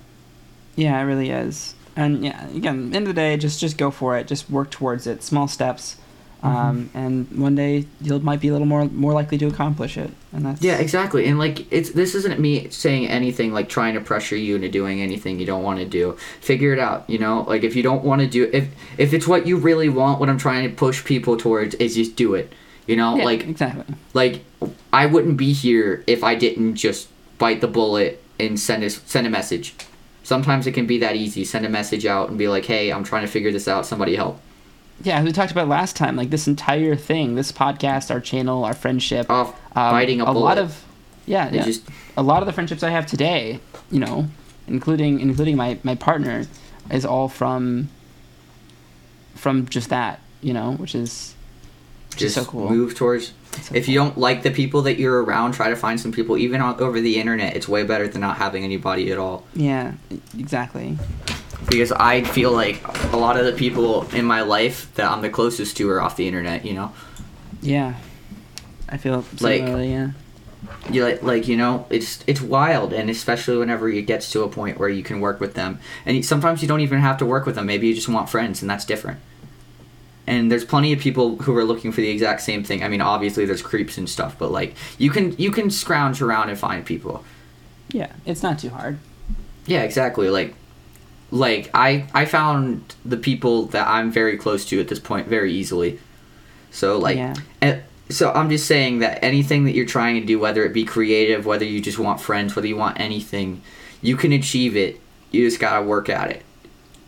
Yeah, 0.76 1.00
it 1.00 1.04
really 1.04 1.30
is. 1.30 1.74
And 1.96 2.24
yeah, 2.24 2.46
again, 2.48 2.94
end 2.94 2.96
of 2.96 3.06
the 3.06 3.12
day, 3.14 3.36
just 3.38 3.60
just 3.60 3.78
go 3.78 3.90
for 3.90 4.18
it. 4.18 4.26
Just 4.26 4.50
work 4.50 4.70
towards 4.70 5.06
it. 5.06 5.22
Small 5.22 5.48
steps. 5.48 5.96
Mm-hmm. 6.44 6.56
Um, 6.56 6.90
and 6.92 7.30
one 7.38 7.54
day 7.54 7.86
you 8.02 8.18
might 8.18 8.38
be 8.40 8.48
a 8.48 8.52
little 8.52 8.66
more 8.66 8.84
more 8.86 9.14
likely 9.14 9.38
to 9.38 9.46
accomplish 9.46 9.96
it. 9.96 10.10
And 10.32 10.44
that's 10.44 10.60
Yeah, 10.60 10.76
exactly. 10.76 11.26
And 11.26 11.38
like 11.38 11.72
it's 11.72 11.90
this 11.90 12.14
isn't 12.14 12.38
me 12.38 12.68
saying 12.68 13.08
anything 13.08 13.52
like 13.54 13.70
trying 13.70 13.94
to 13.94 14.00
pressure 14.00 14.36
you 14.36 14.56
into 14.56 14.68
doing 14.68 15.00
anything 15.00 15.40
you 15.40 15.46
don't 15.46 15.62
want 15.62 15.78
to 15.78 15.86
do. 15.86 16.18
Figure 16.42 16.74
it 16.74 16.78
out, 16.78 17.08
you 17.08 17.18
know? 17.18 17.46
Like 17.48 17.64
if 17.64 17.74
you 17.74 17.82
don't 17.82 18.04
want 18.04 18.20
to 18.20 18.26
do 18.28 18.50
if 18.52 18.68
if 18.98 19.14
it's 19.14 19.26
what 19.26 19.46
you 19.46 19.56
really 19.56 19.88
want, 19.88 20.20
what 20.20 20.28
I'm 20.28 20.36
trying 20.38 20.68
to 20.68 20.74
push 20.74 21.02
people 21.02 21.36
towards 21.38 21.74
is 21.76 21.94
just 21.94 22.14
do 22.14 22.34
it. 22.34 22.52
You 22.86 22.96
know, 22.96 23.16
Yeah, 23.16 23.24
like 23.24 23.46
exactly. 23.48 23.94
like 24.12 24.44
I 24.92 25.06
wouldn't 25.06 25.38
be 25.38 25.54
here 25.54 26.04
if 26.06 26.22
I 26.22 26.34
didn't 26.34 26.74
just 26.74 27.08
bite 27.38 27.62
the 27.62 27.68
bullet 27.68 28.22
and 28.38 28.60
send 28.60 28.84
a 28.84 28.90
send 28.90 29.26
a 29.26 29.30
message. 29.30 29.74
Sometimes 30.22 30.66
it 30.66 30.72
can 30.72 30.86
be 30.86 30.98
that 30.98 31.16
easy. 31.16 31.44
Send 31.44 31.64
a 31.64 31.68
message 31.70 32.04
out 32.04 32.28
and 32.28 32.36
be 32.36 32.48
like, 32.48 32.66
"Hey, 32.66 32.92
I'm 32.92 33.04
trying 33.04 33.22
to 33.22 33.30
figure 33.30 33.52
this 33.52 33.66
out. 33.68 33.86
Somebody 33.86 34.16
help." 34.16 34.40
Yeah, 35.02 35.18
as 35.18 35.24
we 35.24 35.32
talked 35.32 35.52
about 35.52 35.68
last 35.68 35.96
time, 35.96 36.16
like 36.16 36.30
this 36.30 36.46
entire 36.46 36.96
thing, 36.96 37.34
this 37.34 37.52
podcast, 37.52 38.10
our 38.10 38.20
channel, 38.20 38.64
our 38.64 38.74
friendship, 38.74 39.28
Off 39.30 39.48
um, 39.76 39.92
biting 39.92 40.20
a, 40.20 40.24
bullet. 40.24 40.38
lot 40.38 40.58
of 40.58 40.82
yeah, 41.26 41.50
yeah. 41.52 41.64
just 41.64 41.82
a 42.16 42.22
lot 42.22 42.42
of 42.42 42.46
the 42.46 42.52
friendships 42.52 42.82
I 42.82 42.90
have 42.90 43.06
today, 43.06 43.60
you 43.90 44.00
know, 44.00 44.28
including 44.66 45.20
including 45.20 45.56
my 45.56 45.78
my 45.82 45.94
partner, 45.94 46.46
is 46.90 47.04
all 47.04 47.28
from 47.28 47.88
from 49.34 49.66
just 49.68 49.88
that, 49.90 50.20
you 50.40 50.52
know, 50.54 50.72
which 50.72 50.94
is 50.94 51.34
which 52.12 52.22
is 52.22 52.34
just 52.34 52.46
so 52.46 52.50
cool. 52.50 52.70
move 52.70 52.94
towards 52.94 53.32
so 53.60 53.74
if 53.74 53.88
you 53.88 53.98
don't 53.98 54.16
like 54.16 54.42
the 54.42 54.50
people 54.50 54.82
that 54.82 54.98
you're 54.98 55.22
around 55.22 55.52
try 55.52 55.68
to 55.70 55.76
find 55.76 56.00
some 56.00 56.12
people 56.12 56.36
even 56.36 56.60
on, 56.60 56.80
over 56.80 57.00
the 57.00 57.18
internet 57.18 57.56
it's 57.56 57.68
way 57.68 57.82
better 57.84 58.06
than 58.08 58.20
not 58.20 58.36
having 58.36 58.64
anybody 58.64 59.10
at 59.12 59.18
all 59.18 59.44
Yeah, 59.54 59.94
exactly. 60.38 60.96
Because 61.68 61.92
i 61.92 62.22
feel 62.22 62.52
like 62.52 62.80
a 63.12 63.16
lot 63.16 63.36
of 63.36 63.44
the 63.46 63.52
people 63.52 64.08
in 64.10 64.24
my 64.24 64.42
life 64.42 64.92
that 64.94 65.10
i'm 65.10 65.22
the 65.22 65.30
closest 65.30 65.76
to 65.76 65.88
are 65.90 66.00
off 66.00 66.16
the 66.16 66.26
internet 66.26 66.64
you 66.64 66.74
know? 66.74 66.92
Yeah, 67.62 67.94
I 68.88 68.98
feel 68.98 69.24
Like- 69.40 69.62
yeah, 69.62 70.10
you 70.90 71.02
like, 71.04 71.22
like 71.22 71.48
you 71.48 71.56
know 71.56 71.86
it's 71.88 72.22
it's 72.26 72.42
wild 72.42 72.92
and 72.92 73.08
especially 73.08 73.56
whenever 73.56 73.88
it 73.88 74.02
gets 74.02 74.30
to 74.32 74.42
a 74.42 74.48
point 74.48 74.78
where 74.78 74.88
you 74.90 75.02
can 75.02 75.20
work 75.20 75.40
with 75.40 75.54
them. 75.54 75.78
And 76.04 76.22
sometimes 76.24 76.60
you 76.60 76.68
don't 76.68 76.80
even 76.80 77.00
have 77.00 77.16
to 77.18 77.26
work 77.26 77.46
with 77.46 77.54
them. 77.54 77.64
Maybe 77.66 77.86
you 77.88 77.94
just 77.94 78.08
want 78.08 78.28
friends 78.28 78.60
and 78.60 78.70
that's 78.70 78.84
different. 78.84 79.18
And 80.26 80.50
there's 80.52 80.64
plenty 80.64 80.92
of 80.92 81.00
people 81.00 81.36
who 81.36 81.56
are 81.56 81.64
looking 81.64 81.90
for 81.92 82.00
the 82.02 82.08
exact 82.10 82.42
same 82.42 82.64
thing. 82.64 82.82
I 82.82 82.88
mean 82.88 83.00
obviously 83.00 83.46
there's 83.46 83.62
creeps 83.62 83.96
and 83.96 84.08
stuff 84.08 84.36
but 84.38 84.52
like 84.52 84.74
you 84.98 85.10
can 85.10 85.34
you 85.38 85.50
can 85.50 85.70
scrounge 85.70 86.20
around 86.20 86.50
and 86.50 86.58
find 86.58 86.84
people. 86.84 87.24
Yeah. 87.92 88.12
It's 88.26 88.42
not 88.42 88.58
too 88.58 88.70
hard. 88.70 88.98
Yeah, 89.66 89.82
exactly. 89.82 90.28
Like, 90.28 90.54
like 91.34 91.68
I 91.74 92.06
I 92.14 92.24
found 92.26 92.94
the 93.04 93.16
people 93.16 93.66
that 93.66 93.88
I'm 93.88 94.12
very 94.12 94.36
close 94.36 94.64
to 94.66 94.80
at 94.80 94.86
this 94.86 95.00
point 95.00 95.26
very 95.26 95.52
easily. 95.52 95.98
So 96.70 96.96
like, 96.96 97.16
Yeah. 97.16 97.34
eh, 97.60 97.80
so 98.08 98.32
I'm 98.32 98.48
just 98.48 98.66
saying 98.66 99.00
that 99.00 99.22
anything 99.22 99.64
that 99.64 99.74
you're 99.74 99.84
trying 99.84 100.20
to 100.20 100.26
do, 100.26 100.38
whether 100.38 100.64
it 100.64 100.72
be 100.72 100.84
creative, 100.84 101.44
whether 101.44 101.64
you 101.64 101.80
just 101.80 101.98
want 101.98 102.20
friends, 102.20 102.54
whether 102.54 102.68
you 102.68 102.76
want 102.76 103.00
anything, 103.00 103.62
you 104.00 104.16
can 104.16 104.32
achieve 104.32 104.76
it. 104.76 105.00
You 105.32 105.44
just 105.48 105.58
gotta 105.58 105.84
work 105.84 106.08
at 106.08 106.30
it. 106.30 106.42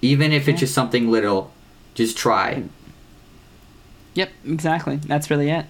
Even 0.03 0.33
if 0.33 0.49
it's 0.49 0.59
just 0.61 0.75
something 0.75 1.09
little, 1.11 1.53
just 1.95 2.17
try. 2.19 2.65
Yep, 4.15 4.31
exactly. 4.45 4.97
That's 4.97 5.31
really 5.31 5.51
it. 5.51 5.67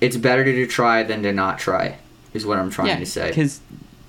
It's 0.00 0.16
better 0.16 0.44
to 0.44 0.66
try 0.66 1.02
than 1.02 1.22
to 1.24 1.32
not 1.32 1.58
try. 1.58 1.96
Is 2.34 2.46
what 2.46 2.58
I'm 2.58 2.70
trying 2.70 2.88
yeah, 2.88 2.98
to 2.98 3.06
say. 3.06 3.28
because 3.30 3.60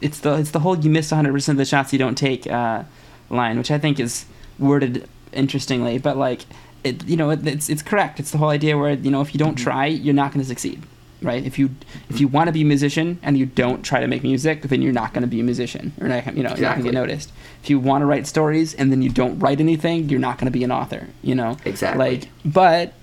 it's 0.02 0.20
the 0.20 0.34
it's 0.34 0.52
the 0.52 0.60
whole 0.60 0.78
you 0.78 0.90
miss 0.92 1.10
100 1.10 1.32
percent 1.34 1.56
of 1.56 1.60
the 1.60 1.66
shots 1.66 1.94
you 1.94 1.98
don't 2.00 2.18
take 2.18 2.46
uh, 2.46 2.84
line, 3.30 3.58
which 3.58 3.72
I 3.72 3.78
think 3.78 4.00
is 4.00 4.26
worded 4.60 5.08
interestingly, 5.34 5.98
but 5.98 6.18
like 6.18 6.46
it, 6.84 7.04
you 7.06 7.18
know, 7.18 7.30
it, 7.32 7.46
it's 7.46 7.70
it's 7.70 7.82
correct. 7.82 8.20
It's 8.20 8.32
the 8.32 8.38
whole 8.38 8.50
idea 8.50 8.78
where 8.78 8.94
you 8.94 9.12
know 9.12 9.22
if 9.22 9.34
you 9.34 9.38
don't 9.40 9.56
Mm-hmm. 9.56 9.64
try, 9.64 9.86
you're 9.88 10.14
not 10.14 10.32
going 10.32 10.42
to 10.42 10.48
succeed, 10.48 10.84
right? 11.22 11.44
If 11.46 11.58
you 11.60 11.70
if 12.10 12.20
you 12.22 12.28
want 12.28 12.48
to 12.48 12.52
be 12.54 12.62
a 12.62 12.66
musician 12.66 13.20
and 13.24 13.38
you 13.38 13.46
don't 13.46 13.84
try 13.84 14.00
to 14.00 14.08
make 14.08 14.24
music, 14.24 14.62
then 14.64 14.82
you're 14.82 14.94
not 14.94 15.14
going 15.14 15.24
to 15.24 15.28
be 15.28 15.40
a 15.40 15.44
musician. 15.44 15.94
You're 16.00 16.08
not, 16.10 16.36
you 16.36 16.44
know, 16.44 16.50
you're 16.50 16.60
not 16.70 16.76
going 16.76 16.86
to 16.86 16.92
get 16.92 16.94
noticed. 16.94 17.32
If 17.64 17.70
you 17.70 17.80
want 17.80 18.02
to 18.04 18.06
write 18.06 18.28
stories 18.28 18.74
and 18.76 18.92
then 18.92 19.02
you 19.02 19.10
don't 19.10 19.38
write 19.40 19.60
anything, 19.60 20.08
you're 20.10 20.20
not 20.20 20.38
going 20.38 20.46
to 20.46 20.52
be 20.52 20.64
an 20.64 20.72
author. 20.72 21.08
You 21.24 21.36
know, 21.36 21.58
Exactly. 21.66 21.98
Like, 22.20 22.30
but 22.46 22.94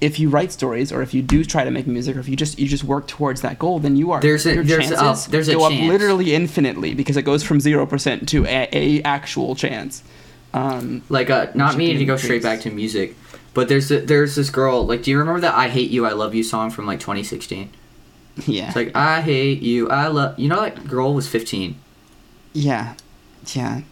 if 0.00 0.18
you 0.20 0.28
write 0.28 0.52
stories 0.52 0.92
or 0.92 1.02
if 1.02 1.12
you 1.12 1.22
do 1.22 1.44
try 1.44 1.64
to 1.64 1.70
make 1.70 1.86
music 1.86 2.16
or 2.16 2.20
if 2.20 2.28
you 2.28 2.36
just 2.36 2.58
you 2.58 2.68
just 2.68 2.84
work 2.84 3.06
towards 3.08 3.40
that 3.42 3.58
goal, 3.58 3.78
then 3.80 3.96
you 3.96 4.12
are 4.12 4.20
There's 4.20 4.46
a- 4.46 4.54
your 4.54 4.64
there's 4.64 4.90
a- 4.90 4.94
chances 4.96 5.26
there's 5.26 5.48
a 5.48 5.54
go 5.54 5.68
chance. 5.68 5.82
up 5.82 5.88
literally 5.88 6.34
infinitely 6.34 6.94
because 6.94 7.16
it 7.16 7.22
goes 7.22 7.42
from 7.42 7.58
zero 7.60 7.84
percent 7.86 8.28
to 8.28 8.44
a, 8.46 8.68
a 8.72 9.02
actual 9.02 9.54
chance. 9.56 10.02
Um, 10.54 11.02
like 11.08 11.28
uh 11.30 11.48
not 11.54 11.76
meaning 11.76 11.98
to 11.98 12.04
go 12.06 12.16
straight 12.16 12.42
back 12.42 12.60
to 12.62 12.70
music 12.70 13.14
but 13.52 13.68
there's 13.68 13.90
a, 13.90 14.00
there's 14.00 14.34
this 14.34 14.48
girl 14.48 14.86
like 14.86 15.02
do 15.02 15.10
you 15.10 15.18
remember 15.18 15.40
that 15.40 15.54
i 15.54 15.68
hate 15.68 15.90
you 15.90 16.06
i 16.06 16.12
love 16.12 16.34
you 16.34 16.42
song 16.42 16.70
from 16.70 16.86
like 16.86 17.00
2016 17.00 17.68
yeah, 18.46 18.68
it's 18.68 18.74
like 18.76 18.96
i 18.96 19.20
hate 19.20 19.60
you 19.60 19.90
i 19.90 20.06
love 20.06 20.38
you 20.38 20.48
know 20.48 20.60
that 20.62 20.88
girl 20.88 21.12
was 21.12 21.28
15 21.28 21.76
yeah, 22.54 22.94
yeah. 23.52 23.82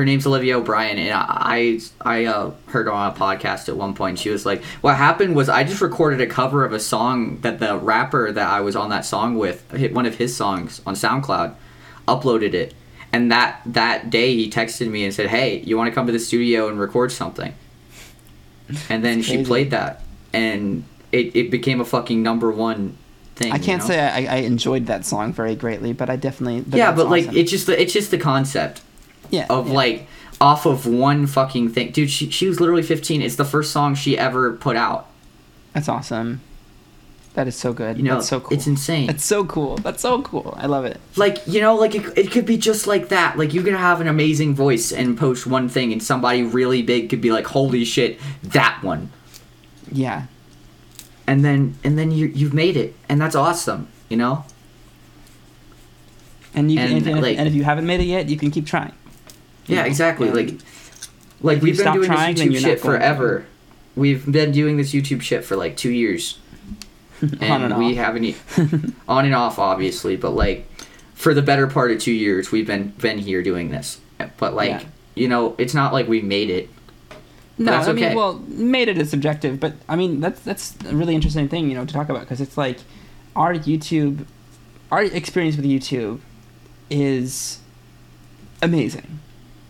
Her 0.00 0.04
name's 0.06 0.26
olivia 0.26 0.56
o'brien 0.56 0.96
and 0.96 1.12
i 1.12 1.78
i 2.00 2.24
uh, 2.24 2.50
heard 2.68 2.86
her 2.86 2.92
on 2.92 3.12
a 3.12 3.14
podcast 3.14 3.68
at 3.68 3.76
one 3.76 3.92
point 3.92 4.18
she 4.18 4.30
was 4.30 4.46
like 4.46 4.64
what 4.80 4.96
happened 4.96 5.36
was 5.36 5.50
i 5.50 5.62
just 5.62 5.82
recorded 5.82 6.22
a 6.22 6.26
cover 6.26 6.64
of 6.64 6.72
a 6.72 6.80
song 6.80 7.38
that 7.42 7.60
the 7.60 7.76
rapper 7.76 8.32
that 8.32 8.48
i 8.48 8.62
was 8.62 8.74
on 8.74 8.88
that 8.88 9.04
song 9.04 9.36
with 9.36 9.70
hit 9.72 9.92
one 9.92 10.06
of 10.06 10.14
his 10.14 10.34
songs 10.34 10.80
on 10.86 10.94
soundcloud 10.94 11.54
uploaded 12.08 12.54
it 12.54 12.72
and 13.12 13.30
that 13.30 13.60
that 13.66 14.08
day 14.08 14.34
he 14.34 14.48
texted 14.48 14.88
me 14.88 15.04
and 15.04 15.12
said 15.12 15.28
hey 15.28 15.58
you 15.60 15.76
want 15.76 15.86
to 15.86 15.94
come 15.94 16.06
to 16.06 16.12
the 16.12 16.18
studio 16.18 16.66
and 16.66 16.80
record 16.80 17.12
something 17.12 17.52
and 18.88 19.04
then 19.04 19.20
she 19.20 19.44
played 19.44 19.70
that 19.70 20.02
and 20.32 20.82
it, 21.12 21.36
it 21.36 21.50
became 21.50 21.78
a 21.82 21.84
fucking 21.84 22.22
number 22.22 22.50
one 22.50 22.96
thing 23.34 23.52
I 23.52 23.58
can't 23.58 23.82
know? 23.82 23.88
say 23.88 24.00
I, 24.00 24.36
I 24.36 24.38
enjoyed 24.38 24.86
that 24.86 25.04
song 25.04 25.32
very 25.32 25.56
greatly, 25.56 25.92
but 25.92 26.08
I 26.08 26.16
definitely. 26.16 26.60
But 26.60 26.76
yeah 26.76 26.92
but 26.92 27.08
like 27.08 27.32
it's 27.32 27.50
just 27.50 27.66
the 27.66 27.80
it's 27.80 27.92
just 27.92 28.10
the 28.12 28.18
concept 28.18 28.82
yeah, 29.30 29.46
of 29.50 29.68
yeah. 29.68 29.74
like 29.74 30.06
off 30.40 30.64
of 30.66 30.86
one 30.86 31.26
fucking 31.26 31.68
thing 31.68 31.90
dude 31.92 32.10
she, 32.10 32.30
she 32.30 32.46
was 32.46 32.60
literally 32.60 32.82
15 32.82 33.20
it's 33.22 33.36
the 33.36 33.44
first 33.44 33.72
song 33.72 33.94
she 33.94 34.16
ever 34.18 34.52
put 34.54 34.76
out 34.76 35.06
that's 35.72 35.88
awesome. 35.88 36.40
That 37.34 37.46
is 37.46 37.54
so 37.54 37.72
good. 37.72 37.96
you 37.96 38.02
know 38.02 38.14
that's 38.14 38.28
so 38.28 38.40
cool. 38.40 38.56
it's 38.56 38.66
insane 38.66 39.06
That's 39.06 39.22
so 39.24 39.44
cool. 39.44 39.76
That's 39.76 40.02
so 40.02 40.20
cool. 40.22 40.52
I 40.56 40.66
love 40.66 40.84
it. 40.84 40.98
like 41.16 41.38
you 41.46 41.60
know 41.60 41.76
like 41.76 41.94
it, 41.94 42.18
it 42.18 42.32
could 42.32 42.44
be 42.44 42.56
just 42.56 42.88
like 42.88 43.08
that 43.10 43.38
like 43.38 43.54
you 43.54 43.62
can 43.62 43.74
have 43.74 44.00
an 44.00 44.08
amazing 44.08 44.54
voice 44.56 44.90
and 44.92 45.16
post 45.16 45.46
one 45.46 45.68
thing 45.68 45.92
and 45.92 46.02
somebody 46.02 46.42
really 46.42 46.82
big 46.82 47.08
could 47.08 47.20
be 47.20 47.30
like 47.30 47.46
holy 47.46 47.84
shit 47.84 48.18
that 48.42 48.80
one 48.82 49.10
Yeah, 49.92 50.24
and 51.26 51.44
then 51.44 51.76
and 51.84 51.96
then 51.96 52.10
you 52.10 52.26
you've 52.26 52.52
made 52.54 52.76
it 52.76 52.96
and 53.08 53.20
that's 53.20 53.36
awesome 53.36 53.86
you 54.08 54.16
know 54.16 54.44
and 56.52 56.70
you 56.70 56.78
can, 56.78 56.96
And, 56.96 57.06
and, 57.06 57.22
like- 57.22 57.38
and 57.38 57.46
if 57.46 57.54
you 57.54 57.62
haven't 57.62 57.86
made 57.86 58.00
it 58.00 58.06
yet, 58.06 58.28
you 58.28 58.36
can 58.36 58.50
keep 58.50 58.66
trying. 58.66 58.92
Yeah 59.66 59.84
exactly 59.84 60.28
and- 60.28 60.36
like 60.36 60.54
like 61.42 61.62
we've 61.62 61.76
been 61.76 61.92
doing 61.92 62.06
trying, 62.06 62.34
this 62.34 62.44
youtube 62.44 62.60
shit 62.60 62.80
forever 62.80 63.46
we've 63.96 64.30
been 64.30 64.52
doing 64.52 64.76
this 64.76 64.92
youtube 64.92 65.22
shit 65.22 65.44
for 65.44 65.56
like 65.56 65.76
two 65.76 65.90
years 65.90 66.38
on 67.40 67.62
and 67.62 67.78
we 67.78 67.90
off. 67.90 67.96
haven't 67.96 68.24
e- 68.24 68.36
on 69.08 69.24
and 69.24 69.34
off 69.34 69.58
obviously 69.58 70.16
but 70.16 70.30
like 70.30 70.66
for 71.14 71.34
the 71.34 71.42
better 71.42 71.66
part 71.66 71.90
of 71.90 71.98
two 71.98 72.12
years 72.12 72.50
we've 72.50 72.66
been 72.66 72.88
been 72.98 73.18
here 73.18 73.42
doing 73.42 73.70
this. 73.70 74.00
But 74.38 74.54
like 74.54 74.70
Yeah. 74.70 74.82
you 75.14 75.28
know, 75.28 75.54
it's 75.58 75.74
not 75.74 75.92
like 75.92 76.08
we 76.08 76.22
made 76.22 76.48
it. 76.48 76.70
No, 77.58 77.74
I 77.74 77.92
mean, 77.92 78.04
okay. 78.04 78.14
well, 78.14 78.38
made 78.48 78.88
it 78.88 78.96
is 78.96 79.10
subjective, 79.10 79.60
but 79.60 79.74
I 79.86 79.96
mean 79.96 80.20
that's 80.20 80.40
that's 80.40 80.74
a 80.88 80.94
really 80.96 81.14
interesting 81.14 81.46
thing, 81.46 81.68
you 81.68 81.74
know, 81.74 81.84
to 81.84 81.92
talk 81.92 82.08
about 82.08 82.20
because 82.20 82.40
it's 82.40 82.56
like 82.56 82.78
our 83.36 83.52
YouTube, 83.54 84.24
our 84.90 85.02
experience 85.02 85.56
with 85.56 85.66
YouTube, 85.66 86.20
is 86.88 87.58
amazing, 88.62 89.20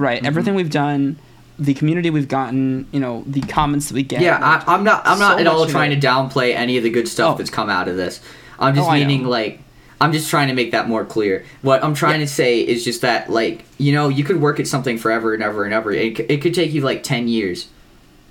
right? 0.01 0.23
Mhm. 0.23 0.27
Everything 0.27 0.55
we've 0.55 0.71
done, 0.71 1.17
the 1.59 1.75
community 1.75 2.11
we've 2.11 2.29
gotten, 2.29 2.87
you 2.91 2.99
know, 3.01 3.23
the 3.27 3.43
comments 3.43 3.89
that 3.89 3.95
we 3.95 4.03
get. 4.03 4.23
Yeah, 4.23 4.39
like, 4.39 4.67
I, 4.69 4.75
I'm 4.75 4.83
not. 4.85 5.03
I'm 5.07 5.19
not 5.19 5.35
so 5.35 5.41
at 5.41 5.47
all 5.47 5.67
trying 5.67 5.93
it- 5.93 6.01
to 6.01 6.07
downplay 6.07 6.55
any 6.55 6.77
of 6.79 6.83
the 6.83 6.91
good 6.91 7.07
stuff 7.07 7.35
Oh. 7.35 7.39
that's 7.39 7.51
come 7.51 7.69
out 7.71 7.87
of 7.89 7.97
this. 7.97 8.21
I'm 8.59 8.75
just 8.75 8.89
Oh, 8.89 8.93
meaning 8.93 9.25
like. 9.25 9.61
I'm 10.03 10.13
just 10.15 10.31
trying 10.31 10.49
to 10.49 10.55
make 10.55 10.71
that 10.73 10.89
more 10.89 11.05
clear. 11.05 11.45
What 11.61 11.85
I'm 11.85 11.93
trying 11.93 12.21
Yeah. 12.21 12.27
to 12.27 12.33
say 12.33 12.61
is 12.61 12.83
just 12.87 13.03
that, 13.03 13.29
like, 13.29 13.67
you 13.77 13.93
know, 13.93 14.09
you 14.09 14.25
could 14.25 14.41
work 14.41 14.59
at 14.59 14.67
something 14.67 14.97
forever 14.97 15.35
and 15.35 15.43
ever 15.43 15.65
and 15.65 15.75
ever. 15.75 15.93
It, 15.93 16.19
it 16.21 16.41
could 16.41 16.55
take 16.55 16.73
you 16.73 16.81
like 16.81 17.03
ten 17.03 17.29
years. 17.29 17.67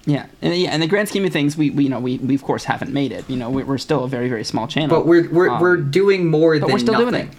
Yeah, 0.07 0.25
and 0.41 0.55
yeah, 0.55 0.73
in 0.73 0.79
the 0.81 0.87
grand 0.87 1.09
scheme 1.09 1.25
of 1.25 1.31
things, 1.31 1.55
we, 1.55 1.69
we 1.69 1.83
you 1.83 1.89
know 1.91 1.99
we, 1.99 2.17
we 2.17 2.33
of 2.33 2.41
course 2.41 2.63
haven't 2.63 2.91
made 2.91 3.11
it. 3.11 3.23
You 3.29 3.37
know, 3.37 3.51
we, 3.51 3.61
we're 3.61 3.77
still 3.77 4.03
a 4.03 4.07
very 4.07 4.29
very 4.29 4.43
small 4.43 4.65
channel. 4.65 4.89
But 4.89 5.05
we're 5.05 5.29
we're, 5.29 5.49
Um, 5.51 5.61
we're 5.61 5.77
doing 5.77 6.25
more 6.31 6.55
but 6.55 6.61
than 6.65 6.73
we're 6.73 6.79
still 6.79 6.93
nothing. 6.93 7.11
doing 7.11 7.27
it. 7.27 7.29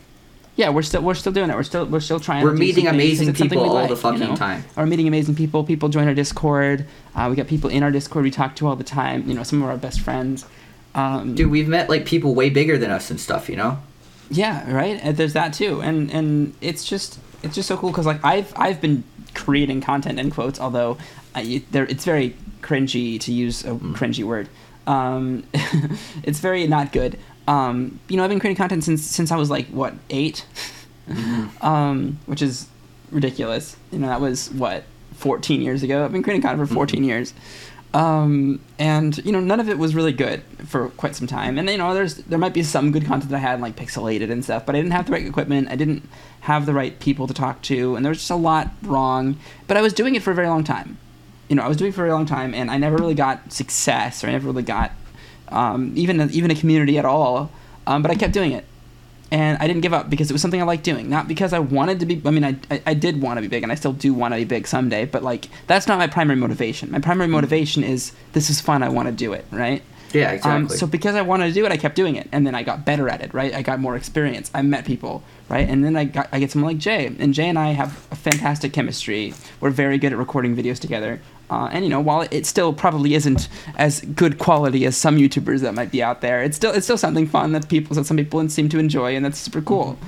Yeah, 0.61 0.69
we're 0.69 0.83
still 0.83 1.01
we're 1.01 1.15
still 1.15 1.33
doing 1.33 1.49
it. 1.49 1.57
We're 1.57 1.63
still 1.63 1.87
we're 1.87 2.01
still 2.01 2.21
trying. 2.21 2.45
We're 2.45 2.53
meeting 2.53 2.87
amazing 2.87 3.33
people 3.33 3.63
all 3.75 3.89
the 3.89 3.97
fucking 3.97 4.21
you 4.21 4.29
know? 4.29 4.37
time. 4.37 4.63
We're 4.77 4.85
meeting 4.85 5.09
amazing 5.09 5.35
people. 5.35 5.65
People 5.65 5.89
join 5.89 6.07
our 6.07 6.13
Discord. 6.13 6.85
Uh, 7.15 7.29
we 7.31 7.35
got 7.35 7.47
people 7.47 7.71
in 7.71 7.83
our 7.83 7.91
Discord 7.91 8.25
we 8.25 8.31
talk 8.31 8.57
to 8.57 8.67
all 8.67 8.77
the 8.77 8.85
time. 8.85 9.27
You 9.27 9.33
know, 9.33 9.43
some 9.43 9.63
of 9.63 9.71
our 9.71 9.79
best 9.79 10.03
friends. 10.03 10.45
Um, 10.95 11.35
Dude, 11.35 11.51
we've 11.51 11.67
met 11.67 11.89
like 11.89 12.05
people 12.05 12.35
way 12.35 12.51
bigger 12.51 12.77
than 12.77 12.91
us 12.91 13.11
and 13.11 13.19
stuff. 13.19 13.49
You 13.49 13.57
know. 13.57 13.79
Yeah, 14.31 14.71
right. 14.71 15.01
And 15.03 15.17
there's 15.17 15.33
that 15.33 15.55
too, 15.55 15.81
and 15.81 16.11
and 16.11 16.53
it's 16.61 16.85
just 16.85 17.19
it's 17.43 17.55
just 17.55 17.67
so 17.67 17.79
cool 17.79 17.91
because 17.91 18.05
like 18.05 18.23
I've 18.23 18.53
I've 18.55 18.83
been 18.83 19.03
creating 19.35 19.81
content 19.81 20.21
in 20.21 20.31
quotes, 20.31 20.61
although 20.61 20.99
I, 21.35 21.63
there 21.71 21.85
it's 21.87 22.05
very 22.05 22.37
cringy 22.61 23.19
to 23.21 23.33
use 23.33 23.65
a 23.65 23.69
Mm. 23.69 23.95
cringy 23.97 24.25
word. 24.25 24.51
Um, 24.87 25.45
it's 26.23 26.41
very 26.41 26.67
not 26.67 26.93
good. 26.93 27.19
Um, 27.49 27.99
you 28.09 28.17
know, 28.17 28.25
I've 28.25 28.31
been 28.31 28.41
creating 28.41 28.57
content 28.57 28.85
since 28.85 29.03
since 29.03 29.33
I 29.33 29.37
was 29.37 29.51
like 29.51 29.67
what 29.69 29.95
8 30.11 30.45
Mm-hmm. 31.11 31.67
um, 31.67 32.19
which 32.27 32.43
is 32.43 32.69
ridiculous. 33.11 33.77
You 33.91 33.99
know, 33.99 34.07
that 34.07 34.21
was 34.21 34.51
what 34.51 34.85
14 35.15 35.61
years 35.61 35.83
ago. 35.83 36.05
I've 36.05 36.13
been 36.13 36.23
creating 36.23 36.43
content 36.43 36.69
for 36.69 36.75
14 36.75 37.05
years. 37.05 37.35
Um, 37.93 38.61
and 38.79 39.19
you 39.25 39.33
know, 39.33 39.41
none 39.41 39.59
of 39.59 39.69
it 39.69 39.77
was 39.77 39.97
really 39.97 40.13
good 40.13 40.43
for 40.67 40.91
quite 40.91 41.17
some 41.17 41.27
time. 41.27 41.59
And 41.59 41.69
you 41.69 41.77
know, 41.77 41.93
there's 41.93 42.17
there 42.17 42.39
might 42.39 42.55
be 42.55 42.63
some 42.63 42.93
good 42.93 43.05
content 43.05 43.31
that 43.31 43.37
I 43.37 43.41
had 43.41 43.61
like 43.61 43.75
pixelated 43.75 44.31
and 44.31 44.45
stuff, 44.45 44.65
but 44.65 44.77
I 44.77 44.79
didn't 44.79 44.93
have 44.93 45.07
the 45.07 45.13
right 45.13 45.27
equipment. 45.27 45.69
I 45.71 45.77
didn't 45.77 46.09
have 46.43 46.67
the 46.67 46.73
right 46.73 46.99
people 47.01 47.27
to 47.27 47.35
talk 47.35 47.63
to, 47.63 47.97
and 47.97 48.05
there 48.05 48.11
was 48.11 48.19
just 48.19 48.31
a 48.31 48.37
lot 48.37 48.71
wrong. 48.83 49.39
But 49.67 49.77
I 49.77 49.83
was 49.83 49.93
doing 49.93 50.15
it 50.15 50.23
for 50.23 50.31
a 50.31 50.35
very 50.35 50.47
long 50.47 50.63
time. 50.63 50.99
You 51.49 51.57
know, 51.57 51.63
I 51.63 51.69
was 51.69 51.77
doing 51.77 51.89
it 51.89 51.95
for 51.95 52.03
a 52.03 52.07
very 52.07 52.13
long 52.13 52.27
time, 52.27 52.55
and 52.55 52.71
I 52.71 52.77
never 52.79 52.97
really 52.97 53.15
got 53.15 53.53
success, 53.53 54.23
or 54.23 54.29
I 54.29 54.31
never 54.31 54.47
really 54.47 54.63
got 54.63 54.93
um, 55.51 55.93
even 55.97 56.21
a, 56.21 56.27
even 56.27 56.51
a 56.51 56.55
community 56.55 56.99
at 56.99 57.05
all. 57.05 57.51
Um, 57.87 58.03
but 58.03 58.11
I 58.11 58.15
kept 58.15 58.33
doing 58.33 58.53
it, 58.53 58.65
and 59.33 59.59
I 59.59 59.67
didn't 59.67 59.83
give 59.83 59.93
up 59.93 60.09
because 60.11 60.31
it 60.31 60.33
was 60.33 60.43
something 60.43 60.61
I 60.61 60.65
liked 60.65 60.85
doing, 60.85 61.09
not 61.09 61.27
because 61.29 61.53
I 61.53 61.59
wanted 61.59 62.01
to 62.01 62.07
be. 62.07 62.21
I 62.25 62.31
mean, 62.31 62.45
I 62.45 62.57
I, 62.71 62.83
I 62.87 62.95
did 62.95 63.21
want 63.21 63.39
to 63.39 63.43
be 63.43 63.49
big, 63.49 63.63
and 63.63 63.73
I 63.73 63.75
still 63.75 63.93
do 63.93 64.13
want 64.15 64.35
to 64.35 64.39
be 64.39 64.45
big 64.45 64.67
someday. 64.67 65.05
But 65.07 65.23
like, 65.23 65.49
that's 65.67 65.87
not 65.89 65.99
my 65.99 66.07
primary 66.07 66.39
motivation. 66.39 66.91
My 66.91 66.99
primary 67.01 67.29
motivation 67.29 67.83
is 67.83 68.13
this 68.33 68.51
is 68.51 68.61
fun. 68.61 68.83
I 68.83 68.89
want 68.89 69.07
to 69.09 69.13
do 69.13 69.33
it, 69.33 69.45
right? 69.51 69.83
Yeah, 70.13 70.31
Um, 70.31 70.35
exactly. 70.65 70.77
so 70.77 70.87
because 70.89 71.15
I 71.15 71.23
wanted 71.23 71.47
to 71.47 71.53
do 71.53 71.65
it, 71.65 71.71
I 71.71 71.77
kept 71.77 71.95
doing 71.95 72.17
it, 72.17 72.29
and 72.33 72.45
then 72.45 72.55
I 72.57 72.65
got 72.65 72.85
better 72.85 73.09
at 73.09 73.21
it. 73.23 73.33
Right? 73.33 73.55
I 73.55 73.63
got 73.63 73.79
more 73.81 73.97
experience. 73.97 74.51
I 74.53 74.63
met 74.63 74.85
people. 74.85 75.23
Right? 75.49 75.69
And 75.69 75.85
then 75.85 75.97
I 75.97 76.05
got 76.05 76.29
I 76.33 76.39
get 76.39 76.51
someone 76.53 76.73
like 76.73 76.79
Jay, 76.79 77.07
and 77.07 77.35
Jay 77.35 77.49
and 77.49 77.59
I 77.59 77.73
have 77.73 78.07
a 78.13 78.17
fantastic 78.17 78.73
chemistry. 78.73 79.35
We're 79.61 79.71
very 79.71 79.99
good 79.99 80.13
at 80.13 80.19
recording 80.19 80.55
videos 80.57 80.79
together. 80.79 81.21
Uh, 81.51 81.69
and 81.73 81.85
you 81.85 81.91
know, 81.91 82.01
while 82.01 82.27
it 82.31 82.47
still 82.47 82.73
probably 82.73 83.15
isn't 83.15 83.49
as 83.77 84.01
good 84.03 84.39
quality 84.39 84.87
as 84.87 84.97
some 84.97 85.17
YouTubers 85.19 85.61
that 85.61 85.75
might 85.75 85.91
be 85.91 86.03
out 86.03 86.21
there, 86.21 86.43
it's 86.43 86.57
still 86.57 86.73
it's 86.73 86.87
still 86.87 86.99
something 86.99 87.27
fun 87.27 87.53
that 87.53 87.69
people 87.69 87.95
that 87.97 88.07
some 88.07 88.17
people 88.17 88.49
seem 88.49 88.69
to 88.69 88.79
enjoy, 88.79 89.17
and 89.17 89.25
that's 89.25 89.39
super 89.39 89.61
cool. 89.61 89.99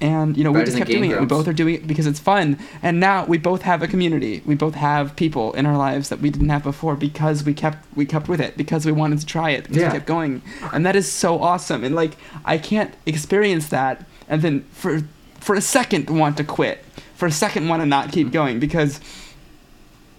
And 0.00 0.36
you 0.36 0.44
know, 0.44 0.52
we 0.52 0.62
just 0.64 0.76
kept 0.76 0.90
doing 0.90 1.10
Game 1.10 1.18
it. 1.18 1.20
We 1.20 1.26
both 1.26 1.48
are 1.48 1.52
doing 1.52 1.74
it 1.74 1.86
because 1.86 2.06
it's 2.06 2.20
fun. 2.20 2.56
And 2.82 3.00
now 3.00 3.24
we 3.26 3.36
both 3.36 3.62
have 3.62 3.82
a 3.82 3.88
community. 3.88 4.42
We 4.46 4.54
both 4.54 4.74
have 4.76 5.16
people 5.16 5.52
in 5.54 5.66
our 5.66 5.76
lives 5.76 6.08
that 6.10 6.20
we 6.20 6.30
didn't 6.30 6.50
have 6.50 6.62
before 6.62 6.94
because 6.94 7.42
we 7.42 7.52
kept 7.52 7.78
we 7.96 8.06
kept 8.06 8.28
with 8.28 8.40
it 8.40 8.56
because 8.56 8.86
we 8.86 8.92
wanted 8.92 9.18
to 9.20 9.26
try 9.26 9.50
it 9.50 9.62
because 9.64 9.76
Yeah. 9.78 9.88
we 9.88 9.92
kept 9.94 10.06
going. 10.06 10.42
And 10.72 10.86
that 10.86 10.94
is 10.94 11.10
so 11.10 11.40
awesome. 11.42 11.82
And 11.82 11.96
like 11.96 12.16
I 12.44 12.58
can't 12.58 12.94
experience 13.06 13.68
that 13.70 14.04
and 14.28 14.40
then 14.42 14.64
for 14.72 15.02
for 15.40 15.56
a 15.56 15.60
second 15.60 16.10
want 16.10 16.36
to 16.36 16.44
quit. 16.44 16.84
For 17.16 17.26
a 17.26 17.32
second 17.32 17.66
want 17.68 17.82
to 17.82 17.86
not 17.86 18.12
keep 18.12 18.30
going 18.30 18.60
because 18.60 19.00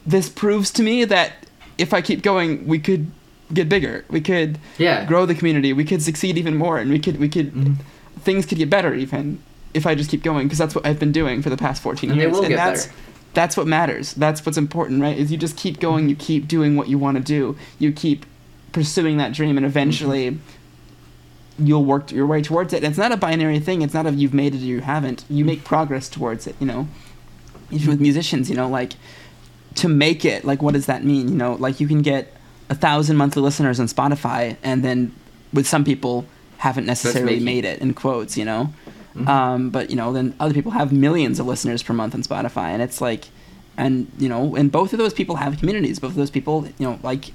this 0.06 0.30
proves 0.30 0.72
to 0.72 0.84
me 0.84 1.06
that 1.06 1.34
if 1.78 1.93
I 1.93 2.02
keep 2.02 2.22
going, 2.22 2.68
we 2.68 2.80
could 2.80 3.12
get 3.54 3.70
bigger. 3.70 4.06
We 4.10 4.22
could 4.22 4.60
yeah. 4.78 5.06
grow 5.06 5.26
the 5.26 5.36
community. 5.36 5.74
We 5.74 5.86
could 5.86 6.02
succeed 6.02 6.38
even 6.38 6.56
more, 6.58 6.78
and 6.78 6.89
we 6.91 7.00
could 7.00 7.20
we 7.20 7.30
could 7.30 7.54
Mhm. 7.54 7.76
things 8.22 8.45
could 8.45 8.58
get 8.58 8.70
better 8.70 8.93
even 8.93 9.39
if 9.74 9.86
I 9.86 9.95
just 9.95 10.10
keep 10.10 10.24
going 10.24 10.47
because 10.47 10.58
that's 10.58 10.76
what 10.76 10.86
I've 10.86 11.00
been 11.00 11.12
doing 11.12 11.41
for 11.41 11.50
the 11.50 11.58
past 11.58 11.82
14 11.82 12.10
And 12.12 12.20
years. 12.20 12.38
and 12.39 12.54
that's 12.56 12.88
better. 12.88 12.95
that's 13.34 13.56
what 13.58 13.68
matters. 13.68 14.14
That's 14.14 14.45
what's 14.45 14.58
important, 14.58 15.02
right? 15.02 15.18
Is 15.18 15.32
you 15.32 15.38
just 15.38 15.56
keep 15.58 15.80
going, 15.80 16.10
you 16.10 16.16
keep 16.16 16.47
doing 16.47 16.76
what 16.76 16.88
you 16.89 16.97
want 16.97 17.18
to 17.18 17.24
do. 17.24 17.56
You 17.78 17.91
keep 17.91 18.26
pursuing 18.72 19.18
that 19.18 19.32
dream 19.34 19.58
and 19.58 19.66
eventually 19.66 20.32
Mm-hmm. 20.32 21.66
you'll 21.68 21.86
work 21.86 22.12
your 22.12 22.26
way 22.26 22.41
towards 22.41 22.74
it. 22.74 22.78
And 22.78 22.86
it's 22.88 22.97
not 22.97 23.12
a 23.12 23.18
binary 23.18 23.60
thing. 23.60 23.82
It's 23.82 23.93
not 23.93 24.06
a 24.08 24.12
you've 24.12 24.34
made 24.34 24.56
it 24.56 24.62
or 24.62 24.66
you 24.66 24.80
haven't. 24.82 25.24
You 25.30 25.43
make 25.45 25.64
progress 25.64 26.08
towards 26.10 26.47
it, 26.47 26.56
you 26.60 26.66
know. 26.68 26.88
Even 27.72 27.89
with 27.89 28.00
musicians, 28.02 28.50
you 28.50 28.56
know, 28.56 28.68
like 28.70 28.93
to 29.76 29.88
make 29.88 30.26
it, 30.26 30.46
like 30.46 30.62
what 30.62 30.74
does 30.74 30.88
that 30.88 31.04
mean? 31.04 31.30
You 31.30 31.36
know, 31.36 31.54
like 31.54 31.80
you 31.80 31.88
can 31.88 32.02
get 32.02 32.34
a 32.70 32.76
thousand 32.76 33.18
monthly 33.18 33.42
listeners 33.42 33.80
on 33.80 33.88
Spotify 33.88 34.58
and 34.64 34.84
then 34.84 35.14
with 35.54 35.68
some 35.68 35.84
people 35.84 36.26
haven't 36.58 36.86
necessarily 36.86 37.40
made 37.40 37.66
it 37.66 37.80
in 37.80 37.94
quotes, 37.94 38.38
you 38.38 38.46
know. 38.46 38.74
Mhm. 39.16 39.28
Um, 39.28 39.70
but 39.70 39.90
you 39.90 39.96
know, 39.96 40.14
then 40.14 40.36
other 40.40 40.54
people 40.54 40.72
have 40.72 40.92
millions 40.92 41.40
of 41.40 41.48
listeners 41.48 41.82
per 41.82 41.94
month 41.94 42.14
on 42.14 42.22
Spotify, 42.22 42.70
and 42.70 42.82
it's 42.82 43.02
like, 43.02 43.26
and 43.78 44.08
you 44.20 44.30
know, 44.30 44.56
and 44.56 44.72
both 44.72 44.94
of 44.94 45.00
those 45.00 45.14
people 45.14 45.38
have 45.38 45.58
communities. 45.58 46.00
Both 46.00 46.12
of 46.12 46.18
those 46.18 46.30
people, 46.30 46.68
you 46.78 46.88
know, 46.88 47.00
like 47.02 47.32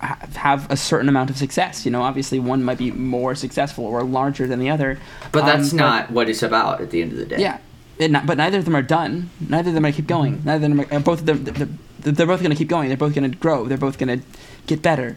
have 0.00 0.70
a 0.70 0.76
certain 0.76 1.08
amount 1.08 1.30
of 1.30 1.36
success. 1.36 1.84
You 1.84 1.90
know, 1.90 2.02
obviously 2.02 2.38
one 2.38 2.62
might 2.62 2.78
be 2.78 2.90
more 2.90 3.34
successful 3.34 3.84
or 3.84 4.02
larger 4.04 4.46
than 4.46 4.60
the 4.60 4.70
other. 4.70 4.98
But 5.32 5.44
that's 5.44 5.72
um, 5.72 5.78
not 5.78 6.10
what 6.10 6.28
it's 6.28 6.42
about 6.42 6.80
at 6.80 6.90
the 6.90 7.02
end 7.02 7.12
of 7.12 7.18
the 7.18 7.26
day. 7.26 7.40
Yeah, 7.40 7.58
not, 7.98 8.26
but 8.26 8.36
neither 8.36 8.58
of 8.58 8.64
them 8.64 8.76
are 8.76 8.82
done. 8.82 9.30
Neither 9.40 9.70
of 9.70 9.74
them 9.74 9.84
are 9.84 9.92
keep 9.92 10.06
going. 10.06 10.36
Mm-hmm. 10.36 10.48
Neither 10.48 10.66
of 10.66 10.76
them 10.76 10.98
are, 10.98 11.00
both 11.00 11.20
of 11.20 11.26
them. 11.26 11.44
They're, 11.44 12.12
they're 12.12 12.26
both 12.26 12.40
going 12.40 12.50
to 12.50 12.56
keep 12.56 12.68
going. 12.68 12.88
They're 12.88 12.96
both 12.96 13.14
going 13.14 13.30
to 13.30 13.36
grow. 13.36 13.66
They're 13.66 13.76
both 13.76 13.98
going 13.98 14.20
to 14.20 14.26
get 14.66 14.82
better 14.82 15.16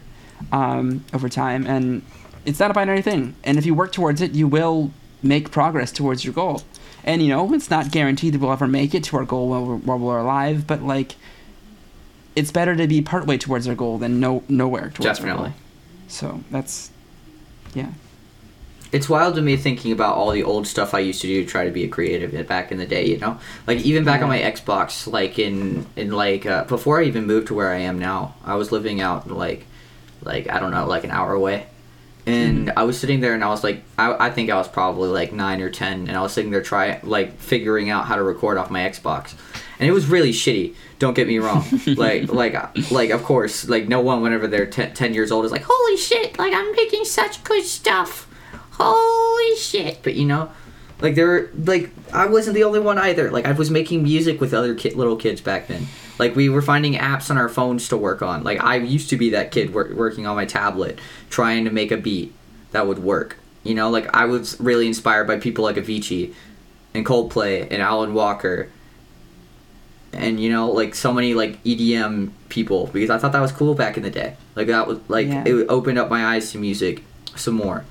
um, 0.50 1.04
over 1.14 1.28
time, 1.28 1.66
and 1.66 2.02
it's 2.44 2.58
not 2.58 2.70
a 2.70 2.74
binary 2.74 3.02
thing. 3.02 3.34
And 3.44 3.58
if 3.58 3.66
you 3.66 3.74
work 3.74 3.92
towards 3.92 4.20
it, 4.20 4.32
you 4.32 4.48
will 4.48 4.90
make 5.22 5.50
progress 5.52 5.92
towards 5.92 6.24
your 6.24 6.34
goal. 6.34 6.62
And 7.04 7.22
you 7.22 7.28
know, 7.28 7.52
it's 7.54 7.70
not 7.70 7.90
guaranteed 7.90 8.34
that 8.34 8.40
we'll 8.40 8.52
ever 8.52 8.66
make 8.66 8.94
it 8.94 9.04
to 9.04 9.16
our 9.16 9.24
goal 9.24 9.48
while 9.48 9.64
we're, 9.64 9.76
while 9.76 9.98
we're 9.98 10.18
alive, 10.18 10.66
but 10.66 10.82
like, 10.82 11.14
it's 12.34 12.50
better 12.50 12.74
to 12.74 12.86
be 12.86 13.02
partway 13.02 13.38
towards 13.38 13.68
our 13.68 13.74
goal 13.74 13.98
than 13.98 14.18
no 14.18 14.42
nowhere 14.48 14.90
towards 14.90 15.06
our 15.06 15.14
Definitely. 15.14 15.50
goal. 15.50 15.58
So 16.08 16.40
that's, 16.50 16.90
yeah. 17.74 17.90
It's 18.92 19.08
wild 19.08 19.34
to 19.36 19.42
me 19.42 19.56
thinking 19.56 19.90
about 19.90 20.16
all 20.16 20.30
the 20.30 20.44
old 20.44 20.66
stuff 20.66 20.92
I 20.92 20.98
used 21.00 21.22
to 21.22 21.26
do 21.26 21.42
to 21.42 21.50
try 21.50 21.64
to 21.64 21.70
be 21.70 21.84
a 21.84 21.88
creative 21.88 22.46
back 22.46 22.70
in 22.70 22.78
the 22.78 22.86
day. 22.86 23.06
You 23.06 23.18
know, 23.18 23.38
like 23.66 23.78
even 23.80 24.04
back 24.04 24.22
on 24.22 24.28
my 24.28 24.38
Xbox, 24.40 25.10
like 25.10 25.38
in 25.38 25.86
in 25.96 26.12
like 26.12 26.44
uh, 26.46 26.64
before 26.64 27.00
I 27.00 27.04
even 27.04 27.26
moved 27.26 27.48
to 27.48 27.54
where 27.54 27.70
I 27.70 27.78
am 27.78 27.98
now, 27.98 28.34
I 28.44 28.54
was 28.56 28.70
living 28.70 29.00
out 29.00 29.30
like 29.30 29.64
like 30.22 30.48
I 30.50 30.60
don't 30.60 30.70
know, 30.70 30.86
like 30.86 31.04
an 31.04 31.10
hour 31.10 31.32
away. 31.32 31.66
And 32.24 32.68
Mm-hmm. 32.68 32.78
I 32.78 32.84
was 32.84 32.96
sitting 33.00 33.18
there, 33.20 33.34
and 33.34 33.42
I 33.42 33.48
was 33.48 33.64
like, 33.64 33.82
I, 33.98 34.28
I 34.28 34.30
think 34.30 34.48
I 34.48 34.54
was 34.54 34.68
probably 34.68 35.08
like 35.08 35.32
nine 35.32 35.60
or 35.60 35.70
ten, 35.70 36.06
and 36.06 36.16
I 36.16 36.22
was 36.22 36.32
sitting 36.32 36.52
there 36.52 36.62
trying, 36.62 37.00
like, 37.02 37.36
figuring 37.40 37.90
out 37.90 38.04
how 38.06 38.14
to 38.14 38.22
record 38.22 38.58
off 38.58 38.70
my 38.70 38.88
Xbox, 38.88 39.34
and 39.80 39.88
it 39.88 39.92
was 39.92 40.06
really 40.06 40.30
shitty. 40.30 40.76
Don't 41.00 41.14
get 41.14 41.26
me 41.26 41.40
wrong, 41.40 41.64
like, 41.96 42.28
like, 42.32 42.54
like, 42.92 43.10
of 43.10 43.24
course, 43.24 43.68
like, 43.68 43.88
no 43.88 44.00
one 44.00 44.22
whenever 44.22 44.46
they're 44.46 44.66
10, 44.66 44.94
10 44.94 45.14
years 45.14 45.32
old 45.32 45.44
is 45.44 45.50
like, 45.50 45.64
holy 45.66 45.96
shit, 45.96 46.38
like, 46.38 46.52
I'm 46.54 46.70
making 46.76 47.04
such 47.06 47.42
good 47.42 47.64
stuff, 47.64 48.28
holy 48.72 49.56
shit. 49.56 50.00
But 50.02 50.14
you 50.14 50.24
know, 50.24 50.50
like, 51.00 51.14
there, 51.14 51.26
were, 51.26 51.50
like, 51.64 51.90
I 52.12 52.26
wasn't 52.26 52.54
the 52.54 52.64
only 52.64 52.78
one 52.80 52.96
either. 52.98 53.30
Like, 53.30 53.44
I 53.46 53.52
was 53.52 53.70
making 53.70 54.02
music 54.04 54.40
with 54.40 54.54
other 54.54 54.74
ki- 54.74 54.90
little 54.92 55.16
kids 55.16 55.40
back 55.40 55.66
then. 55.66 55.86
Like, 56.18 56.36
we 56.36 56.48
were 56.48 56.62
finding 56.62 56.94
apps 56.94 57.30
on 57.30 57.38
our 57.38 57.48
phones 57.48 57.88
to 57.88 57.96
work 57.96 58.22
on. 58.22 58.44
Like, 58.44 58.62
I 58.62 58.76
used 58.76 59.10
to 59.10 59.16
be 59.16 59.30
that 59.30 59.50
kid 59.50 59.74
wor- 59.74 59.90
working 59.94 60.26
on 60.26 60.36
my 60.36 60.44
tablet, 60.44 60.98
trying 61.28 61.64
to 61.64 61.70
make 61.70 61.90
a 61.90 61.96
beat 61.96 62.32
that 62.70 62.86
would 62.86 63.00
work. 63.00 63.36
You 63.64 63.74
know, 63.74 63.90
like, 63.90 64.14
I 64.14 64.26
was 64.26 64.58
really 64.60 64.86
inspired 64.86 65.26
by 65.26 65.38
people 65.38 65.64
like 65.64 65.76
Avicii 65.76 66.34
and 66.94 67.04
Coldplay 67.04 67.66
and 67.70 67.82
Alan 67.82 68.14
Walker 68.14 68.68
and 70.12 70.38
you 70.38 70.50
know 70.50 70.70
like 70.70 70.94
so 70.94 71.10
many 71.10 71.32
like 71.32 71.62
EDM 71.64 72.30
people 72.50 72.88
because 72.92 73.08
I 73.08 73.16
thought 73.16 73.32
that 73.32 73.40
was 73.40 73.50
cool 73.50 73.74
back 73.74 73.96
in 73.96 74.02
the 74.02 74.10
day. 74.10 74.36
Like 74.54 74.66
that 74.66 74.86
was 74.86 74.98
like 75.08 75.26
Yeah. 75.26 75.42
it 75.46 75.66
opened 75.70 75.98
up 75.98 76.10
my 76.10 76.34
eyes 76.34 76.52
to 76.52 76.58
music 76.58 77.02
some 77.34 77.54
more. 77.54 77.84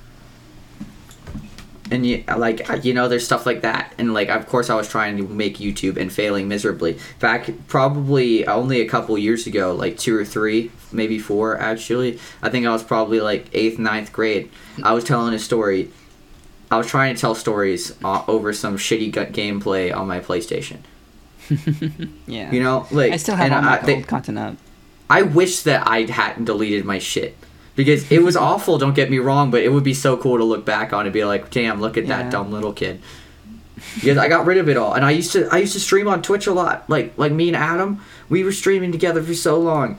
And 1.92 2.06
you 2.06 2.24
like 2.38 2.62
you 2.86 2.94
know 2.94 3.08
there's 3.08 3.26
stuff 3.26 3.46
like 3.46 3.62
that. 3.62 3.94
And 3.98 4.14
like 4.14 4.30
of 4.30 4.48
course 4.48 4.70
i 4.70 4.76
was 4.76 4.88
trying 4.88 5.18
to 5.18 5.24
make 5.24 5.58
youtube 5.58 5.98
and 5.98 6.12
failing 6.12 6.48
miserably. 6.48 6.98
Back 7.20 7.50
probably 7.68 8.48
only 8.48 8.82
a 8.82 8.88
couple 8.88 9.18
years 9.18 9.46
ago 9.46 9.76
like 9.76 9.98
two 9.98 10.16
or 10.18 10.26
three 10.26 10.72
maybe 10.92 11.20
four 11.20 11.58
actually. 11.60 12.20
I 12.42 12.50
think 12.50 12.66
i 12.66 12.72
was 12.72 12.84
probably 12.84 13.20
like 13.20 13.48
eighth 13.54 13.78
ninth 13.78 14.12
grade. 14.12 14.50
I 14.84 14.94
was 14.94 15.04
telling 15.04 15.34
a 15.34 15.40
story. 15.40 15.90
I 16.72 16.78
was 16.78 16.88
trying 16.88 17.14
to 17.16 17.20
tell 17.20 17.36
stories 17.36 17.94
uh, 18.04 18.24
over 18.30 18.54
some 18.54 18.78
shitty 18.78 19.12
gut 19.12 19.34
gameplay 19.34 19.94
on 19.96 20.08
my 20.08 20.20
playstation. 20.22 20.78
Yeah. 22.28 22.52
you 22.52 22.64
know 22.64 22.88
like 22.92 23.12
I 23.12 23.18
still 23.18 23.36
have 23.36 23.52
all 23.52 23.62
my 23.62 23.80
I- 23.80 23.86
they- 23.86 23.96
old 23.96 24.08
content 24.08 24.38
up. 24.40 24.56
I 25.10 25.24
wish 25.24 25.64
that 25.64 25.86
I 25.86 26.04
hadn't 26.04 26.46
deleted 26.46 26.86
my 26.86 26.98
shit 27.00 27.36
because 27.76 28.10
it 28.12 28.22
was 28.24 28.36
awful. 28.36 28.78
Don't 28.78 28.96
get 28.96 29.10
me 29.10 29.20
wrong, 29.20 29.52
but 29.52 29.62
it 29.64 29.70
would 29.72 29.84
be 29.84 29.94
so 29.94 30.18
cool 30.18 30.38
to 30.38 30.44
look 30.44 30.66
back 30.66 30.94
on 30.94 31.06
and 31.06 31.14
be 31.14 31.24
like, 31.26 31.50
"Damn, 31.52 31.80
look 31.82 31.98
at 31.98 32.06
Yeah. 32.06 32.24
that 32.24 32.32
dumb 32.32 32.52
little 32.52 32.74
kid." 32.74 33.00
Because 33.96 34.18
I 34.18 34.28
got 34.28 34.46
rid 34.46 34.58
of 34.60 34.70
it 34.70 34.78
all, 34.78 34.94
and 34.94 35.04
I 35.04 35.12
used 35.12 35.32
to 35.32 35.48
I 35.52 35.58
used 35.58 35.74
to 35.74 35.80
stream 35.80 36.08
on 36.08 36.22
Twitch 36.22 36.46
a 36.48 36.54
lot. 36.54 36.88
Like 36.90 37.14
like 37.18 37.32
me 37.32 37.48
and 37.48 37.58
Adam, 37.58 38.00
we 38.30 38.44
were 38.44 38.52
streaming 38.52 38.92
together 38.92 39.24
for 39.24 39.34
so 39.34 39.60
long. 39.60 39.98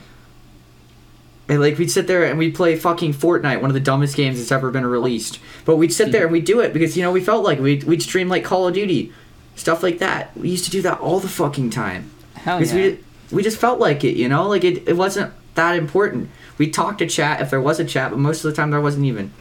And 1.49 1.61
like 1.61 1.77
we'd 1.79 1.91
sit 1.91 2.07
there 2.07 2.25
and 2.25 2.39
we'd 2.39 2.55
play 2.55 2.77
fucking 2.77 3.15
Fortnite, 3.15 3.61
one 3.61 3.69
of 3.71 3.75
the 3.75 3.81
dumbest 3.81 4.17
games 4.17 4.39
that's 4.39 4.53
ever 4.53 4.71
been 4.71 4.87
released. 4.87 5.41
But 5.65 5.77
we'd 5.77 5.93
sit 5.93 6.13
there 6.13 6.23
and 6.23 6.33
we'd 6.33 6.45
do 6.45 6.61
it 6.61 6.73
because 6.73 6.97
you 6.97 7.03
know 7.03 7.11
we 7.11 7.21
felt 7.21 7.45
like 7.45 7.59
we'd 7.59 7.83
we'd 7.85 8.03
stream 8.03 8.29
like 8.29 8.45
Call 8.45 8.69
of 8.69 8.75
Duty, 8.75 9.13
stuff 9.57 9.83
like 9.83 9.99
that. 9.99 10.37
We 10.37 10.51
used 10.51 10.65
to 10.67 10.71
do 10.71 10.81
that 10.83 11.01
all 11.01 11.19
the 11.19 11.29
fucking 11.29 11.71
time. 11.71 12.11
Hell 12.35 12.63
yeah. 12.65 12.75
we, 12.75 12.99
we 13.33 13.43
just 13.43 13.59
felt 13.59 13.81
like 13.81 14.05
it, 14.05 14.17
you 14.17 14.29
know? 14.29 14.49
Like 14.49 14.63
it, 14.65 14.87
it 14.89 14.97
wasn't 14.97 15.33
that 15.57 15.77
important. 15.77 16.31
We 16.59 16.71
talked 16.71 16.99
to 16.99 17.07
chat 17.07 17.41
if 17.41 17.51
there 17.51 17.61
was 17.61 17.81
a 17.81 17.85
chat, 17.85 18.11
but 18.11 18.19
most 18.19 18.45
of 18.45 18.51
the 18.51 18.57
time 18.57 18.71
there 18.71 18.81
wasn't 18.81 19.07
even. 19.07 19.33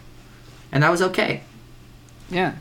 And 0.71 0.83
that 0.83 0.89
was 0.91 1.01
okay. 1.01 1.41
Yeah. 2.29 2.53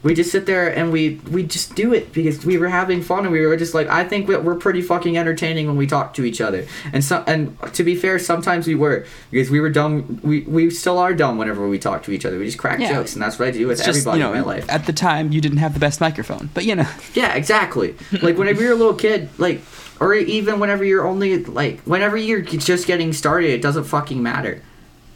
We 0.00 0.14
just 0.14 0.30
sit 0.30 0.46
there 0.46 0.68
and 0.68 0.92
we 0.92 1.20
we 1.28 1.42
just 1.42 1.74
do 1.74 1.92
it 1.92 2.12
because 2.12 2.46
we 2.46 2.56
were 2.56 2.68
having 2.68 3.02
fun 3.02 3.24
and 3.24 3.32
we 3.32 3.44
were 3.44 3.56
just 3.56 3.74
like 3.74 3.88
I 3.88 4.04
think 4.04 4.28
we're 4.28 4.54
pretty 4.54 4.80
fucking 4.80 5.18
entertaining 5.18 5.66
when 5.66 5.76
we 5.76 5.88
talk 5.88 6.14
to 6.14 6.24
each 6.24 6.40
other. 6.40 6.66
And 6.92 7.02
so 7.02 7.24
and 7.26 7.56
to 7.74 7.82
be 7.82 7.96
fair, 7.96 8.20
sometimes 8.20 8.68
we 8.68 8.76
were 8.76 9.06
because 9.32 9.50
we 9.50 9.58
were 9.58 9.70
dumb. 9.70 10.20
We 10.22 10.42
we 10.42 10.70
still 10.70 10.98
are 10.98 11.12
dumb 11.14 11.36
whenever 11.36 11.66
we 11.68 11.80
talk 11.80 12.04
to 12.04 12.12
each 12.12 12.24
other. 12.24 12.38
We 12.38 12.44
just 12.46 12.58
crack 12.58 12.78
Yeah. 12.78 12.92
jokes 12.94 13.14
and 13.14 13.22
that's 13.22 13.40
what 13.40 13.48
I 13.48 13.50
do 13.50 13.66
with 13.66 13.78
It's 13.78 13.86
just, 13.86 13.98
everybody 14.06 14.18
you 14.20 14.24
know, 14.24 14.32
in 14.34 14.40
my 14.42 14.46
life. 14.46 14.66
at 14.70 14.86
the 14.86 14.92
time 14.92 15.32
you 15.32 15.40
didn't 15.40 15.58
have 15.58 15.74
the 15.74 15.80
best 15.80 16.00
microphone, 16.00 16.48
but 16.54 16.64
you 16.64 16.76
know, 16.76 16.86
Yeah, 17.14 17.34
exactly. 17.34 17.96
like 18.22 18.38
whenever 18.38 18.62
you're 18.62 18.72
a 18.74 18.76
little 18.76 18.94
kid, 18.94 19.28
like, 19.36 19.62
or 20.00 20.14
even 20.14 20.60
whenever 20.60 20.84
you're 20.84 21.06
only 21.06 21.44
like, 21.44 21.80
whenever 21.80 22.16
you're 22.16 22.40
just 22.40 22.86
getting 22.86 23.12
started, 23.12 23.50
it 23.50 23.62
doesn't 23.62 23.84
fucking 23.84 24.22
matter. 24.22 24.62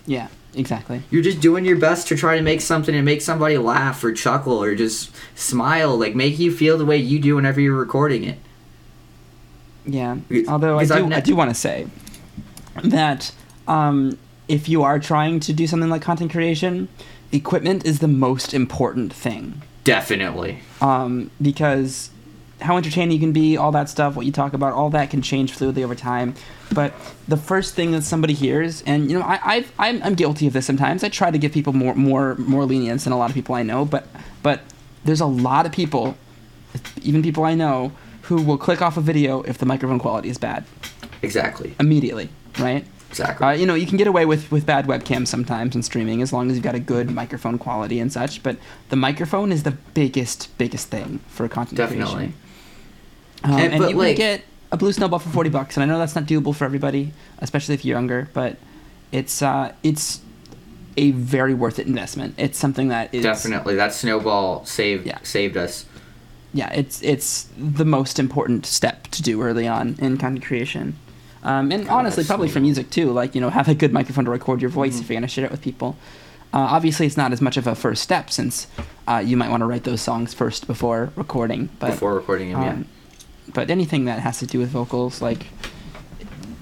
yeah, 0.07 0.29
exactly. 0.55 1.03
You're 1.11 1.23
just 1.23 1.41
doing 1.41 1.65
your 1.65 1.77
best 1.79 2.09
to 2.09 2.17
try 2.17 2.37
to 2.37 2.43
make 2.43 2.61
something 2.61 2.95
and 2.95 3.05
make 3.05 3.23
somebody 3.23 3.57
laugh 3.59 4.03
or 4.05 4.13
chuckle 4.13 4.63
or 4.63 4.75
just 4.75 5.11
smile, 5.35 5.97
like 5.97 6.15
make 6.15 6.39
you 6.39 6.53
feel 6.55 6.77
the 6.79 6.85
way 6.85 6.97
you 6.97 7.19
do 7.19 7.37
whenever 7.37 7.61
you're 7.61 7.77
recording 7.77 8.25
it. 8.25 8.39
Yeah. 9.85 10.17
Although 10.49 10.79
I 10.79 10.85
do, 10.85 11.07
ne- 11.09 11.17
I 11.17 11.21
do 11.21 11.35
want 11.35 11.51
to 11.51 11.55
say 11.55 11.87
that 12.85 13.33
um, 13.67 14.19
if 14.49 14.69
you 14.69 14.83
are 14.83 14.99
trying 14.99 15.41
to 15.41 15.53
do 15.53 15.67
something 15.67 15.91
like 15.91 16.03
content 16.03 16.31
creation, 16.31 16.89
equipment 17.33 17.85
is 17.85 17.99
the 17.99 18.09
most 18.09 18.55
important 18.55 19.13
thing. 19.13 19.63
Definitely. 19.85 20.61
um, 20.81 21.31
because 21.41 22.11
how 22.63 22.77
entertaining 22.77 23.13
you 23.13 23.21
can 23.21 23.33
be, 23.33 23.57
all 23.57 23.73
that 23.73 23.89
stuff, 23.89 24.17
what 24.17 24.27
you 24.27 24.33
talk 24.33 24.53
about, 24.55 24.73
all 24.73 24.91
that 24.91 25.11
can 25.11 25.23
change 25.23 25.57
fluidly 25.57 25.83
over 25.85 25.95
time. 25.95 26.35
But 26.75 26.95
the 27.29 27.37
first 27.37 27.75
thing 27.75 27.93
that 27.93 28.03
somebody 28.03 28.35
hears, 28.35 28.83
and 28.83 29.11
you 29.11 29.19
know, 29.19 29.25
I, 29.25 29.41
I've, 29.45 29.73
I'm, 29.79 30.03
I'm 30.03 30.15
guilty 30.15 30.47
of 30.47 30.53
this 30.53 30.65
sometimes. 30.67 31.05
I 31.05 31.09
try 31.09 31.31
to 31.31 31.39
give 31.39 31.53
people 31.53 31.73
more, 31.73 31.95
more, 31.95 32.37
more 32.37 32.65
lenience 32.65 33.05
than 33.05 33.13
a 33.13 33.19
lot 33.19 33.31
of 33.31 33.35
people 33.35 33.55
I 33.55 33.63
know, 33.63 33.85
but, 33.85 34.07
but 34.43 34.61
there's 35.05 35.21
a 35.21 35.27
lot 35.27 35.67
of 35.67 35.73
people, 35.73 36.17
even 37.03 37.23
people 37.23 37.45
I 37.45 37.55
know, 37.55 37.93
who 38.23 38.41
will 38.41 38.59
click 38.59 38.81
off 38.81 38.97
a 38.97 39.01
video 39.01 39.43
if 39.43 39.59
the 39.59 39.67
microphone 39.67 39.99
quality 39.99 40.29
is 40.29 40.39
bad 40.39 40.65
Exactly. 41.23 41.75
immediately, 41.81 42.31
right? 42.59 42.87
Exactly. 43.11 43.47
Uh, 43.47 43.51
you 43.51 43.67
know, 43.67 43.75
you 43.75 43.87
can 43.87 43.99
get 43.99 44.07
away 44.07 44.25
with, 44.25 44.51
with 44.51 44.65
bad 44.65 44.87
webcams 44.87 45.27
sometimes 45.29 45.77
in 45.77 45.83
streaming 45.83 46.23
as 46.23 46.33
long 46.33 46.49
as 46.49 46.57
you've 46.57 46.65
got 46.65 46.75
a 46.75 46.81
good 46.81 47.11
microphone 47.11 47.59
quality 47.59 48.01
and 48.01 48.11
such. 48.11 48.43
But 48.43 48.57
the 48.89 48.97
microphone 48.97 49.53
is 49.53 49.65
the 49.65 49.73
biggest, 49.73 50.57
biggest 50.57 50.89
thing 50.89 51.19
for 51.29 51.45
a 51.45 51.49
content 51.51 51.77
Definitely. 51.77 52.15
creation. 52.15 52.35
Um, 53.45 53.53
And- 53.59 53.75
and 53.75 53.91
you 53.91 53.97
like- 53.97 54.17
can 54.17 54.27
get 54.37 54.41
a 54.71 54.77
blue 54.77 54.93
snowball 54.93 55.19
for 55.19 55.29
forty 55.31 55.51
bucks, 55.51 55.77
and 55.77 55.83
I 55.85 55.87
know 55.87 55.99
that's 55.99 56.15
not 56.15 56.27
doable 56.27 56.55
for 56.55 56.65
everybody, 56.65 57.13
especially 57.41 57.75
if 57.75 57.85
you're 57.85 57.97
younger. 57.97 58.29
But 58.33 58.57
it's 59.11 59.43
uh, 59.43 59.73
it's 59.83 60.21
a 60.97 61.11
very 61.13 61.55
worth 61.55 61.79
it 61.79 61.87
investment. 61.87 62.35
It's 62.37 62.59
something 62.59 62.89
that 62.89 63.09
is 63.15 63.23
Definitely. 63.23 63.75
That 63.77 63.93
snowball 63.95 64.65
saved 64.65 65.07
Yeah. 65.07 65.19
saved 65.23 65.57
us. 65.57 65.85
yeah, 66.55 66.71
it's 66.75 67.01
it's 67.03 67.47
the 67.59 67.85
most 67.85 68.19
important 68.19 68.67
step 68.67 69.09
to 69.09 69.23
do 69.23 69.41
early 69.43 69.67
on 69.67 69.97
in 69.99 70.17
content 70.19 70.45
creation. 70.45 70.95
Um, 71.45 71.73
and 71.73 71.87
God, 71.87 71.95
honestly, 71.99 72.25
probably 72.25 72.49
for 72.49 72.61
music 72.61 72.91
too. 72.91 73.11
Like 73.11 73.35
you 73.35 73.41
know, 73.41 73.51
have 73.51 73.69
a 73.69 73.75
good 73.75 73.93
microphone 73.93 74.25
to 74.27 74.31
record 74.31 74.61
your 74.61 74.71
voice 74.71 74.95
Mm-hmm. 74.95 75.03
if 75.03 75.09
you're 75.11 75.17
gonna 75.17 75.29
share 75.29 75.45
it 75.47 75.51
with 75.51 75.63
people. 75.63 75.97
Uh, 76.55 76.59
obviously, 76.59 77.07
it's 77.07 77.17
not 77.17 77.33
as 77.33 77.41
much 77.41 77.57
of 77.57 77.67
a 77.67 77.75
first 77.75 78.03
step 78.03 78.31
since 78.31 78.67
uh, 79.09 79.23
you 79.25 79.37
might 79.39 79.49
want 79.51 79.63
to 79.63 79.67
write 79.67 79.85
those 79.85 80.03
songs 80.03 80.35
first 80.35 80.67
before 80.67 81.11
recording. 81.17 81.71
But 81.79 81.93
before 81.93 82.15
recording 82.15 82.53
them, 82.53 82.63
yeah. 82.63 82.77
But 83.53 83.71
anything 83.71 84.05
that 84.07 84.21
has 84.21 84.39
to 84.41 84.47
do 84.47 84.59
with 84.59 84.69
vocals, 84.71 85.21
like 85.23 85.47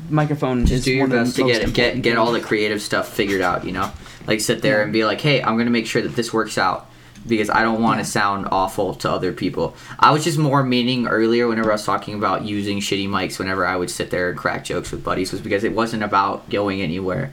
microphone, 0.09 0.67
just 0.67 0.85
do 0.85 0.93
your 0.93 1.07
best 1.09 1.37
to 1.37 1.45
get 1.47 1.73
get 1.73 2.03
get 2.03 2.17
all 2.17 2.33
the 2.33 2.41
creative 2.41 2.83
stuff 2.83 3.09
figured 3.09 3.41
out. 3.41 3.65
You 3.65 3.73
know, 3.73 3.91
like 4.27 4.41
sit 4.41 4.63
there 4.63 4.79
Yeah. 4.79 4.85
and 4.85 4.93
be 4.93 5.05
like, 5.05 5.21
hey, 5.21 5.43
I'm 5.43 5.57
gonna 5.57 5.71
make 5.71 5.87
sure 5.87 6.03
that 6.03 6.17
this 6.17 6.33
works 6.33 6.59
out 6.59 6.87
because 7.27 7.51
I 7.51 7.63
don't 7.63 7.83
want 7.83 7.97
to 7.99 8.03
Yeah. 8.03 8.07
sound 8.21 8.49
awful 8.51 8.95
to 8.95 9.11
other 9.11 9.33
people. 9.33 9.77
I 9.99 10.11
was 10.11 10.25
just 10.25 10.39
more 10.39 10.63
meaning 10.63 11.07
earlier 11.07 11.47
whenever 11.49 11.71
I 11.71 11.75
was 11.75 11.85
talking 11.85 12.15
about 12.15 12.45
using 12.45 12.81
shitty 12.81 13.09
mics. 13.09 13.39
Whenever 13.39 13.67
I 13.67 13.77
would 13.77 13.91
sit 13.91 14.11
there 14.11 14.31
and 14.31 14.39
crack 14.39 14.65
jokes 14.65 14.91
with 14.91 15.05
buddies, 15.05 15.31
was 15.33 15.41
because 15.41 15.63
it 15.65 15.75
wasn't 15.75 16.03
about 16.03 16.49
going 16.51 16.81
anywhere. 16.81 17.33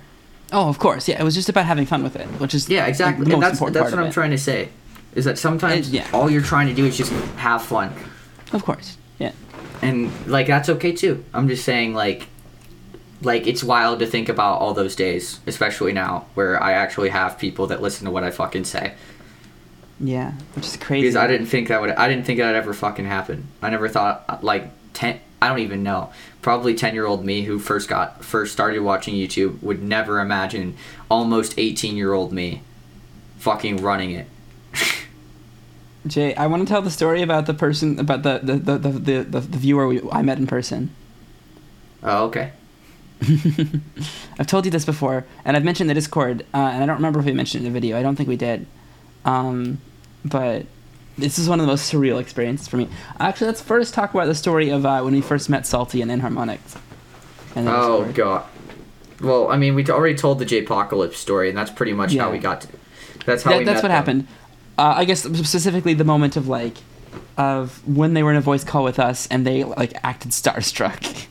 Oh, 0.54 0.70
of 0.70 0.80
course, 0.80 1.08
yeah. 1.10 1.20
It 1.20 1.24
was 1.24 1.36
just 1.36 1.50
about 1.50 1.66
having 1.66 1.86
fun 1.86 2.04
with 2.04 2.16
it, 2.16 2.26
which 2.40 2.54
is 2.54 2.70
Yeah, 2.70 2.86
exactly. 2.86 3.26
The 3.26 3.34
And 3.34 3.44
that's 3.44 3.60
that's 3.60 3.92
what 3.92 4.00
I'm 4.00 4.08
it. 4.08 4.14
trying 4.14 4.32
to 4.32 4.38
say. 4.38 4.70
Is 5.16 5.26
that 5.26 5.38
sometimes 5.40 5.90
yeah. 5.90 6.06
all 6.14 6.30
you're 6.30 6.42
trying 6.44 6.68
to 6.68 6.74
do 6.74 6.86
is 6.86 6.96
just 6.96 7.12
have 7.38 7.64
fun, 7.64 7.92
Of 8.54 8.64
course. 8.64 8.98
And 9.82 10.12
like 10.28 10.48
that's 10.48 10.70
okay 10.70 10.92
too. 10.92 11.24
I'm 11.34 11.48
just 11.48 11.64
saying 11.66 11.94
like. 11.94 12.28
Like 13.24 13.48
it's 13.48 13.64
wild 13.64 13.98
to 13.98 14.06
think 14.06 14.30
about 14.30 14.62
all 14.62 14.76
those 14.76 14.96
days, 14.96 15.40
especially 15.48 15.92
now, 15.92 16.28
where 16.36 16.62
I 16.62 16.74
actually 16.74 17.10
have 17.10 17.40
people 17.40 17.66
that 17.66 17.82
listen 17.82 18.06
to 18.06 18.12
what 18.12 18.24
I 18.24 18.30
fucking 18.30 18.66
say. 18.66 18.94
Yeah, 20.00 20.34
which 20.56 20.68
is 20.68 20.78
crazy. 20.78 21.02
because 21.02 21.16
I 21.16 21.26
didn't 21.26 21.48
think 21.48 21.70
that 21.70 21.82
would 21.82 21.90
I 21.90 22.08
didn't 22.08 22.26
think 22.28 22.38
that'd 22.38 22.56
ever 22.56 22.76
fucking 22.76 23.06
happen. 23.06 23.48
I 23.60 23.72
never 23.72 23.90
thought 23.90 24.44
like 24.44 24.70
ten. 24.94 25.20
I 25.42 25.48
don't 25.48 25.58
even 25.58 25.82
know. 25.82 26.12
Probably 26.44 26.76
ten 26.76 26.94
year 26.94 27.08
old 27.08 27.26
me 27.26 27.42
who 27.42 27.58
first 27.58 27.90
got 27.90 28.24
first 28.24 28.54
started 28.54 28.82
watching 28.82 29.16
YouTube 29.16 29.64
would 29.64 29.82
never 29.82 30.20
imagine 30.20 30.78
almost 31.10 31.58
eighteen 31.58 31.98
year 31.98 32.14
old 32.14 32.32
me 32.32 32.62
fucking 33.40 33.78
running 33.78 34.12
it. 34.12 34.28
Jay, 36.08 36.34
I 36.36 36.48
want 36.48 36.68
to 36.68 36.72
tell 36.72 36.82
the 36.82 36.92
story 36.92 37.22
about 37.22 37.46
the 37.46 37.54
person, 37.54 38.00
about 38.00 38.24
the 38.24 38.40
the 38.44 38.56
the 38.56 38.78
the, 38.78 38.90
the, 38.90 39.24
the, 39.24 39.40
the 39.42 39.58
viewer 39.58 39.88
we, 39.88 40.02
I 40.12 40.22
met 40.22 40.38
in 40.38 40.48
person. 40.48 40.94
Oh 42.04 42.26
okay. 42.26 42.52
I've 44.40 44.48
told 44.48 44.66
you 44.66 44.72
this 44.72 44.86
before, 44.86 45.26
and 45.44 45.58
I've 45.58 45.64
mentioned 45.64 45.90
the 45.90 45.94
Discord, 45.96 46.42
uh, 46.54 46.58
and 46.58 46.84
I 46.84 46.86
don't 46.86 46.98
remember 46.98 47.20
if 47.20 47.26
we 47.26 47.34
mentioned 47.34 47.64
it 47.64 47.68
in 47.68 47.74
the 47.74 47.80
video. 47.80 47.98
I 47.98 48.04
don't 48.04 48.16
think 48.16 48.30
we 48.30 48.36
did. 48.38 48.68
Um, 49.26 49.80
but 50.24 50.66
this 51.18 51.40
is 51.40 51.50
one 51.50 51.60
of 51.60 51.66
the 51.66 51.72
most 51.72 51.92
surreal 51.92 52.20
experiences 52.22 52.68
for 52.68 52.78
me. 52.78 52.88
Actually, 53.20 53.48
let's 53.48 53.62
first 53.62 53.94
talk 53.96 54.14
about 54.14 54.28
the 54.28 54.36
story 54.36 54.70
of 54.70 54.86
uh, 54.86 55.02
when 55.02 55.14
we 55.14 55.22
first 55.22 55.50
met 55.50 55.66
Salty 55.66 56.02
and 56.02 56.12
Inharmonics. 56.12 56.78
in 57.56 57.66
the 57.66 57.72
Oh 57.76 58.12
god. 58.14 58.46
Well, 59.20 59.50
I 59.50 59.58
mean, 59.58 59.74
we 59.74 59.84
already 59.88 60.14
told 60.16 60.38
the 60.38 60.46
J 60.46 60.64
Apocalypse 60.64 61.18
story, 61.18 61.50
and 61.50 61.58
that's 61.58 61.72
pretty 61.72 61.94
much 61.94 62.16
how 62.16 62.32
we 62.32 62.38
got 62.38 62.62
to. 62.62 62.68
That's 63.26 63.42
how 63.44 63.52
That- 63.52 63.60
we 63.60 63.66
that's 63.66 63.82
what 63.82 63.90
them. 63.90 63.96
happened. 63.98 64.28
Uh, 64.78 64.94
I 64.98 65.06
guess 65.06 65.24
specifically 65.24 65.94
the 65.94 66.04
moment 66.04 66.36
of 66.38 66.48
like, 66.48 66.78
of 67.38 67.88
when 67.88 68.14
they 68.14 68.24
were 68.24 68.32
in 68.32 68.38
a 68.38 68.42
voice 68.42 68.64
call 68.64 68.84
with 68.84 69.00
us 69.00 69.28
and 69.28 69.46
they 69.46 69.64
like 69.64 69.94
acted 70.04 70.32
starstruck. 70.32 71.28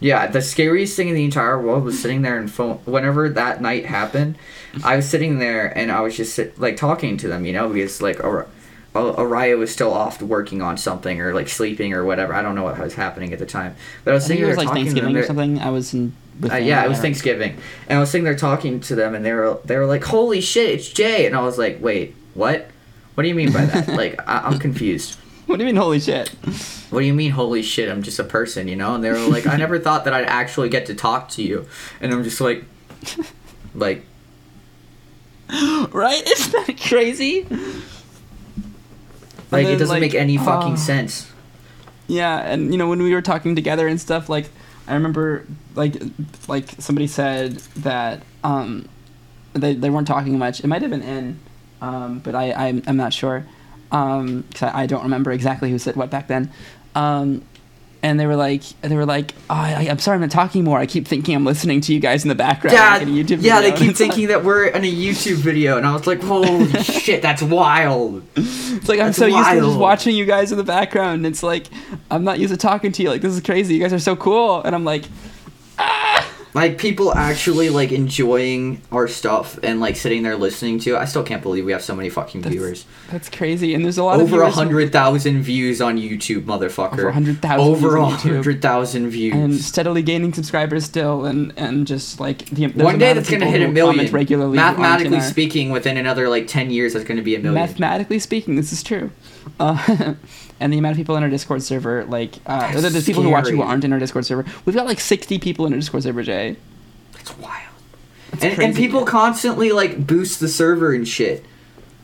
Yeah, 0.00 0.26
the 0.28 0.40
scariest 0.40 0.96
thing 0.96 1.08
in 1.08 1.14
the 1.14 1.24
entire 1.24 1.60
world 1.60 1.84
was 1.84 2.00
sitting 2.00 2.22
there 2.22 2.38
and 2.38 2.50
phone. 2.50 2.78
Whenever 2.86 3.28
that 3.28 3.60
night 3.60 3.84
happened, 3.84 4.36
I 4.82 4.96
was 4.96 5.08
sitting 5.08 5.38
there 5.38 5.66
and 5.76 5.92
I 5.92 6.00
was 6.00 6.16
just 6.16 6.34
sit, 6.34 6.58
like 6.58 6.76
talking 6.78 7.18
to 7.18 7.28
them, 7.28 7.44
you 7.44 7.52
know, 7.52 7.68
because 7.68 8.00
like 8.00 8.22
Ar- 8.24 8.46
Ar- 8.94 9.14
Ariah 9.14 9.58
was 9.58 9.70
still 9.70 9.92
off 9.92 10.22
working 10.22 10.62
on 10.62 10.78
something 10.78 11.20
or 11.20 11.34
like 11.34 11.48
sleeping 11.48 11.92
or 11.92 12.04
whatever. 12.04 12.32
I 12.34 12.40
don't 12.40 12.54
know 12.54 12.62
what 12.62 12.78
was 12.78 12.94
happening 12.94 13.34
at 13.34 13.38
the 13.38 13.46
time, 13.46 13.76
but 14.04 14.12
I 14.12 14.14
was 14.14 14.24
I 14.24 14.28
sitting 14.28 14.42
it 14.42 14.46
there 14.46 14.56
was 14.56 14.56
like 14.56 14.68
talking 14.68 14.86
to 14.86 14.94
them. 14.94 15.04
Thanksgiving 15.04 15.22
or 15.22 15.26
something. 15.26 15.58
I 15.60 15.70
was 15.70 15.92
in. 15.92 16.14
Uh, 16.50 16.56
yeah, 16.56 16.82
it 16.82 16.88
was 16.88 17.00
Thanksgiving, 17.00 17.58
and 17.86 17.98
I 17.98 18.00
was 18.00 18.10
sitting 18.10 18.24
there 18.24 18.34
talking 18.34 18.80
to 18.80 18.94
them, 18.94 19.14
and 19.14 19.22
they 19.22 19.34
were 19.34 19.58
they 19.66 19.76
were 19.76 19.84
like, 19.84 20.04
"Holy 20.04 20.40
shit, 20.40 20.70
it's 20.70 20.88
Jay!" 20.88 21.26
And 21.26 21.36
I 21.36 21.42
was 21.42 21.58
like, 21.58 21.82
"Wait, 21.82 22.14
what? 22.34 22.68
What 23.14 23.22
do 23.22 23.28
you 23.28 23.34
mean 23.34 23.52
by 23.52 23.64
that? 23.66 23.88
like, 24.02 24.18
I- 24.26 24.46
I'm 24.46 24.58
confused." 24.58 25.16
What 25.46 25.58
do 25.58 25.64
you 25.64 25.66
mean, 25.66 25.76
holy 25.76 26.00
shit? 26.00 26.28
what 26.90 27.00
do 27.00 27.06
you 27.06 27.14
mean 27.14 27.30
holy 27.30 27.62
shit 27.62 27.88
i'm 27.88 28.02
just 28.02 28.18
a 28.18 28.24
person 28.24 28.66
you 28.66 28.74
know 28.74 28.96
and 28.96 29.04
they 29.04 29.10
were 29.10 29.18
like 29.28 29.46
i 29.46 29.54
never 29.54 29.78
thought 29.78 30.04
that 30.04 30.12
i'd 30.12 30.24
actually 30.24 30.68
get 30.68 30.86
to 30.86 30.92
talk 30.92 31.28
to 31.28 31.40
you 31.40 31.64
and 32.00 32.12
i'm 32.12 32.24
just 32.24 32.40
like 32.40 32.64
like 33.76 34.04
right? 35.92 36.22
Isn't 36.26 36.66
that 36.66 36.80
crazy? 36.80 37.42
Like 39.50 39.66
then, 39.66 39.74
it 39.74 39.78
doesn't 39.78 39.88
like, 39.88 40.00
make 40.00 40.14
any 40.14 40.36
fucking 40.36 40.74
oh. 40.74 40.76
sense. 40.76 41.30
Yeah, 42.06 42.38
and 42.38 42.72
you 42.72 42.78
know 42.78 42.88
when 42.88 43.02
we 43.02 43.12
were 43.12 43.22
talking 43.22 43.56
together 43.56 43.88
and 43.88 44.00
stuff, 44.00 44.28
like 44.28 44.48
I 44.86 44.94
remember 44.94 45.46
like 45.74 45.96
like 46.46 46.68
somebody 46.78 47.08
said 47.08 47.56
that 47.78 48.22
um 48.44 48.88
they 49.52 49.74
they 49.74 49.90
weren't 49.90 50.06
talking 50.06 50.38
much. 50.38 50.60
It 50.60 50.66
might 50.68 50.82
have 50.82 50.90
been 50.90 51.02
in, 51.02 51.40
um, 51.80 52.18
but 52.20 52.34
I 52.34 52.52
I'm, 52.52 52.82
I'm 52.86 52.96
not 52.96 53.12
sure, 53.12 53.46
um, 53.92 54.44
cause 54.54 54.70
I, 54.74 54.82
I 54.82 54.86
don't 54.86 55.02
remember 55.02 55.32
exactly 55.32 55.70
who 55.70 55.78
said 55.78 55.96
what 55.96 56.10
back 56.10 56.28
then. 56.28 56.52
Um, 56.94 57.42
and 58.02 58.18
they 58.18 58.26
were 58.26 58.36
like 58.36 58.62
they 58.80 58.96
were 58.96 59.06
like 59.06 59.34
oh, 59.50 59.54
I, 59.54 59.86
I'm 59.90 59.98
sorry 59.98 60.14
I'm 60.14 60.20
not 60.22 60.30
talking 60.30 60.64
more. 60.64 60.78
I 60.78 60.86
keep 60.86 61.06
thinking 61.06 61.34
I'm 61.34 61.44
listening 61.44 61.80
to 61.82 61.94
you 61.94 62.00
guys 62.00 62.24
in 62.24 62.28
the 62.28 62.34
background. 62.34 62.74
Yeah, 62.74 62.96
like 62.96 63.08
YouTube 63.08 63.42
yeah, 63.42 63.60
they 63.60 63.72
keep 63.72 63.96
thinking 63.96 64.28
that 64.28 64.44
we're 64.44 64.66
in 64.66 64.84
a 64.84 64.92
YouTube 64.92 65.36
video, 65.36 65.76
and 65.76 65.86
I 65.86 65.92
was 65.92 66.06
like, 66.06 66.22
"Holy 66.22 66.70
shit, 66.82 67.22
that's 67.22 67.42
wild!" 67.42 68.22
It's 68.36 68.88
like 68.88 69.00
I'm 69.00 69.06
That's 69.06 69.18
so 69.18 69.26
used 69.26 69.50
to 69.50 69.60
just 69.60 69.78
watching 69.78 70.16
you 70.16 70.24
guys 70.24 70.50
in 70.52 70.58
the 70.58 70.64
background. 70.64 71.26
It's 71.26 71.42
like 71.42 71.66
I'm 72.10 72.24
not 72.24 72.38
used 72.38 72.52
to 72.52 72.58
talking 72.58 72.92
to 72.92 73.02
you. 73.02 73.10
Like 73.10 73.20
this 73.20 73.34
is 73.34 73.40
crazy. 73.40 73.74
You 73.74 73.80
guys 73.80 73.92
are 73.92 73.98
so 73.98 74.16
cool. 74.16 74.62
And 74.62 74.74
I'm 74.74 74.84
like, 74.84 75.04
Like 76.52 76.78
people 76.78 77.14
actually 77.14 77.70
like 77.70 77.92
enjoying 77.92 78.82
our 78.90 79.06
stuff 79.06 79.58
and 79.62 79.78
like 79.80 79.94
sitting 79.96 80.22
there 80.24 80.36
listening 80.36 80.80
to. 80.80 80.94
it. 80.94 80.98
I 80.98 81.04
still 81.04 81.22
can't 81.22 81.42
believe 81.42 81.64
we 81.64 81.72
have 81.72 81.82
so 81.84 81.94
many 81.94 82.08
fucking 82.10 82.40
That's 82.40 82.52
viewers. 82.54 82.86
that's 83.10 83.28
crazy. 83.28 83.72
And 83.74 83.84
there's 83.84 83.98
a 83.98 84.04
lot 84.04 84.16
of 84.20 84.22
Over 84.32 84.42
a 84.42 84.50
hundred 84.50 84.90
thousand 84.90 85.42
views 85.42 85.80
on 85.80 85.96
YouTube, 85.96 86.44
motherfucker. 86.46 86.94
Over 86.94 87.04
100,000 87.04 87.60
Over 87.60 87.96
a 87.96 88.06
hundred 88.06 88.60
thousand 88.62 89.10
views. 89.10 89.34
and 89.34 89.54
steadily 89.54 90.02
gaining 90.02 90.32
subscribers 90.32 90.84
still, 90.84 91.24
and 91.24 91.52
and 91.56 91.86
just 91.86 92.18
like 92.18 92.46
the 92.50 92.66
One 92.68 92.98
day 92.98 93.12
that's 93.12 93.30
gonna 93.30 93.46
hit 93.46 93.62
a 93.62 93.68
million. 93.68 94.12
regularly. 94.12 94.56
Mathematically 94.56 95.20
speaking, 95.20 95.70
within 95.70 95.96
another 95.96 96.28
like 96.28 96.46
ten 96.48 96.70
years, 96.70 96.94
that's 96.94 97.04
gonna 97.04 97.22
be 97.22 97.36
a 97.36 97.38
million. 97.38 97.54
mathematically 97.54 98.18
speaking, 98.18 98.56
this 98.56 98.72
is 98.72 98.82
true. 98.82 99.10
Uh, 99.58 100.14
and 100.60 100.72
the 100.72 100.78
amount 100.78 100.92
of 100.92 100.96
people 100.96 101.16
in 101.16 101.22
our 101.22 101.28
Discord 101.30 101.62
server, 101.62 102.04
like 102.06 102.36
uh, 102.46 102.72
That's 102.72 102.82
the, 102.82 102.90
the 102.90 103.02
people 103.02 103.22
who 103.22 103.30
watch 103.30 103.48
you 103.48 103.56
who 103.56 103.62
aren't 103.62 103.84
in 103.84 103.92
our 103.92 103.98
Discord 103.98 104.24
server, 104.26 104.44
we've 104.64 104.74
got 104.76 104.86
like 104.86 105.00
60 105.00 105.38
people 105.38 105.66
in 105.66 105.72
our 105.72 105.78
Discord 105.78 106.02
server, 106.02 106.22
Jay. 106.22 106.56
That's 107.12 107.36
wild. 107.38 107.62
and, 108.32 108.44
and 108.44 108.54
crazy. 108.56 108.74
people 108.74 109.04
constantly 109.04 109.72
like 109.72 110.06
boost 110.06 110.40
the 110.40 110.48
server 110.48 110.92
and 110.94 111.06
shit. 111.06 111.44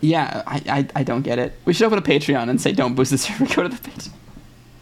Yeah, 0.01 0.43
I, 0.47 0.63
I 0.69 1.01
I 1.01 1.03
don't 1.05 1.23
get 1.23 1.39
it. 1.39 1.55
We 1.65 1.73
should 1.73 1.87
open 1.87 1.99
a 1.99 2.03
Patreon 2.03 2.51
and 2.51 2.61
say 2.61 2.73
don't 2.73 2.95
boost 2.95 3.11
the 3.13 3.19
server. 3.27 3.47
Go 3.55 3.63
to 3.63 3.69
the 3.69 3.77
Patreon. 3.77 4.13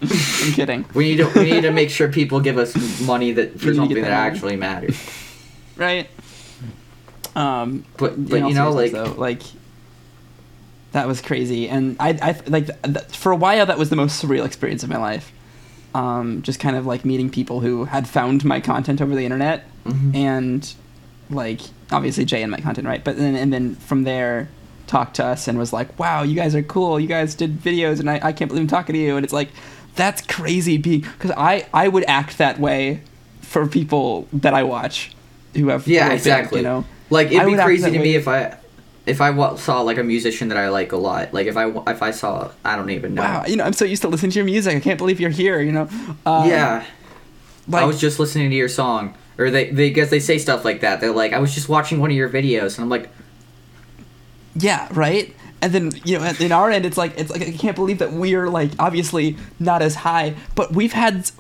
I'm 0.03 0.53
kidding. 0.53 0.85
We 0.93 1.11
need 1.11 1.17
to 1.19 1.31
we 1.39 1.51
need 1.53 1.63
to 1.63 1.71
make 1.71 1.89
sure 1.91 2.09
people 2.13 2.41
give 2.41 2.59
us 2.59 3.01
money 3.01 3.33
that 3.33 3.61
for 3.61 3.73
something 3.73 3.95
that 3.95 4.03
that 4.03 4.11
actually 4.11 4.57
matters. 4.57 4.99
right? 5.77 6.09
Um, 7.37 7.85
But 7.97 8.29
but 8.29 8.49
you 8.49 8.55
know 8.55 8.71
like 8.71 8.93
though, 8.93 9.15
like 9.17 9.43
that 10.95 11.07
was 11.07 11.21
crazy, 11.21 11.69
and 11.69 11.97
I 12.01 12.11
I 12.23 12.41
like 12.49 12.67
th- 12.67 12.79
th- 12.83 13.17
for 13.17 13.31
a 13.31 13.37
while 13.37 13.67
that 13.67 13.79
was 13.79 13.91
the 13.91 13.97
most 13.97 14.23
surreal 14.23 14.45
experience 14.47 14.83
of 14.83 14.89
my 14.89 14.97
life. 14.99 15.31
Um, 15.95 16.43
just 16.43 16.59
kind 16.59 16.75
of 16.75 16.87
like 16.87 17.05
meeting 17.05 17.31
people 17.31 17.61
who 17.61 17.85
had 17.85 18.09
found 18.09 18.45
my 18.45 18.59
content 18.61 19.01
over 19.01 19.15
the 19.15 19.25
internet, 19.25 19.65
Mhm. 19.87 20.15
and 20.17 20.75
like 21.31 21.61
obviously 21.93 22.25
Jay 22.25 22.43
and 22.43 22.51
my 22.51 22.59
content, 22.59 22.87
right? 22.87 23.05
But 23.05 23.17
then 23.17 23.37
and 23.37 23.53
then 23.53 23.75
from 23.77 24.03
there 24.05 24.49
talked 24.87 25.17
to 25.17 25.25
us 25.25 25.47
and 25.49 25.57
was 25.59 25.73
like, 25.73 25.97
"Wow, 25.99 26.23
you 26.25 26.35
guys 26.35 26.55
are 26.55 26.63
cool. 26.63 26.99
You 26.99 27.07
guys 27.09 27.35
did 27.35 27.61
videos, 27.63 28.01
and 28.01 28.09
I, 28.11 28.21
I 28.23 28.33
can't 28.33 28.49
believe 28.49 28.63
I'm 28.63 28.69
talking 28.69 28.95
to 28.95 28.99
you." 29.01 29.17
And 29.17 29.25
it's 29.25 29.33
like, 29.33 29.51
that's 29.95 30.21
crazy, 30.23 30.77
because 30.79 31.31
I 31.37 31.67
I 31.73 31.89
would 31.89 32.05
act 32.09 32.39
that 32.39 32.59
way 32.59 33.01
for 33.41 33.67
people 33.67 34.27
that 34.33 34.53
I 34.55 34.63
watch 34.65 35.13
who 35.55 35.69
have 35.69 35.87
Yeah, 35.87 36.01
who 36.01 36.07
are 36.07 36.11
big, 36.11 36.19
exactly. 36.19 36.59
you 36.59 36.65
know. 36.65 36.85
Like 37.11 37.31
it'd 37.31 37.47
be 37.47 37.55
crazy 37.57 37.91
to 37.91 37.99
way. 37.99 38.05
me 38.05 38.15
if 38.17 38.27
I 38.27 38.57
if 39.07 39.21
I 39.21 39.55
saw 39.57 39.83
like 39.83 39.99
a 39.99 40.05
musician 40.05 40.49
that 40.49 40.59
I 40.59 40.69
like 40.69 40.93
a 40.93 40.97
lot. 40.97 41.35
Like 41.35 41.47
if 41.47 41.57
I 41.57 41.69
if 41.91 42.03
I 42.03 42.11
saw 42.11 42.51
I 42.65 42.77
don't 42.77 42.91
even 42.91 43.15
know. 43.15 43.23
Wow, 43.23 43.45
you 43.47 43.57
know, 43.57 43.65
I'm 43.65 43.73
so 43.73 43.85
used 43.85 44.03
to 44.03 44.09
listening 44.09 44.31
to 44.33 44.39
your 44.39 44.47
music. 44.47 44.77
I 44.77 44.81
can't 44.81 44.99
believe 44.99 45.21
you're 45.21 45.31
here. 45.31 45.61
You 45.61 45.73
know. 45.73 45.89
Um, 46.25 46.49
yeah, 46.49 46.85
Like, 47.69 47.83
I 47.83 47.87
was 47.87 48.01
just 48.01 48.19
listening 48.19 48.51
to 48.51 48.57
your 48.57 48.69
song, 48.69 49.15
or 49.39 49.51
they 49.51 49.71
they 49.71 49.91
guess 49.91 50.11
they 50.11 50.21
say 50.21 50.39
stuff 50.39 50.65
like 50.65 50.81
that. 50.81 51.01
They're 51.01 51.13
like, 51.13 51.33
I 51.33 51.39
was 51.39 51.55
just 51.55 51.69
watching 51.69 52.01
one 52.01 52.11
of 52.11 52.17
your 52.17 52.29
videos, 52.29 52.77
and 52.77 52.85
I'm 52.85 52.89
like, 52.89 53.11
yeah, 54.57 54.89
right. 54.93 55.35
And 55.61 55.73
then 55.73 55.93
you 56.05 56.19
know, 56.19 56.33
in 56.41 56.53
our 56.53 56.71
end, 56.71 56.87
it's 56.87 56.97
like 56.97 57.19
it's 57.19 57.31
like 57.31 57.43
I 57.43 57.53
can't 57.53 57.77
believe 57.77 57.99
that 57.99 58.13
we're 58.13 58.49
like 58.49 58.71
obviously 58.79 59.37
not 59.59 59.83
as 59.83 59.97
high, 59.97 60.35
but 60.55 60.73
we've 60.73 60.93
had 60.93 61.31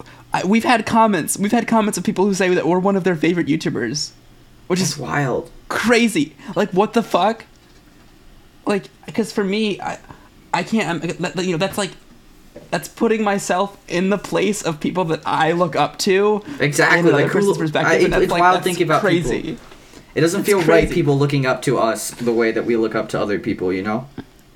we've 0.46 0.64
had 0.64 0.86
comments. 0.86 1.38
We've 1.38 1.52
had 1.52 1.68
comments 1.68 1.98
of 1.98 2.04
people 2.04 2.24
who 2.26 2.34
say 2.34 2.52
that 2.54 2.66
we're 2.66 2.78
one 2.78 2.96
of 2.96 3.04
their 3.04 3.16
favorite 3.16 3.46
YouTubers, 3.46 4.12
which 4.66 4.80
it's 4.80 4.92
is 4.92 4.98
wild. 4.98 5.50
crazy. 5.68 6.36
Like, 6.56 6.70
what 6.70 6.92
the 6.94 7.02
fuck? 7.02 7.46
Like, 8.66 8.84
because 9.06 9.32
for 9.32 9.44
me, 9.44 9.80
I, 9.80 9.98
I 10.52 10.62
can't. 10.62 11.04
I'm, 11.04 11.38
you 11.44 11.52
know, 11.52 11.58
that's 11.58 11.76
like, 11.78 11.92
that's 12.70 12.88
putting 12.88 13.22
myself 13.22 13.76
in 13.88 14.10
the 14.10 14.18
place 14.18 14.62
of 14.62 14.80
people 14.80 15.04
that 15.06 15.20
I 15.26 15.52
look 15.52 15.76
up 15.76 15.98
to. 16.00 16.42
Exactly, 16.60 17.10
like, 17.10 17.30
person's 17.30 17.58
perspective, 17.58 17.92
I- 17.92 18.04
and 18.04 18.12
that's 18.12 18.22
it's 18.24 18.32
like, 18.32 18.40
wild 18.40 18.62
thinking 18.64 18.86
about 18.86 19.00
crazy. 19.00 19.42
people. 19.42 19.64
It 20.14 20.20
doesn't 20.20 20.40
It's 20.40 20.48
feel 20.48 20.62
right 20.62 20.88
people 20.88 21.18
looking 21.18 21.44
up 21.44 21.60
to 21.62 21.76
us 21.78 22.12
the 22.12 22.32
way 22.32 22.52
that 22.52 22.64
we 22.64 22.76
look 22.76 22.94
up 22.94 23.08
to 23.10 23.20
other 23.20 23.38
people. 23.40 23.72
You 23.72 23.82
know, 23.82 24.08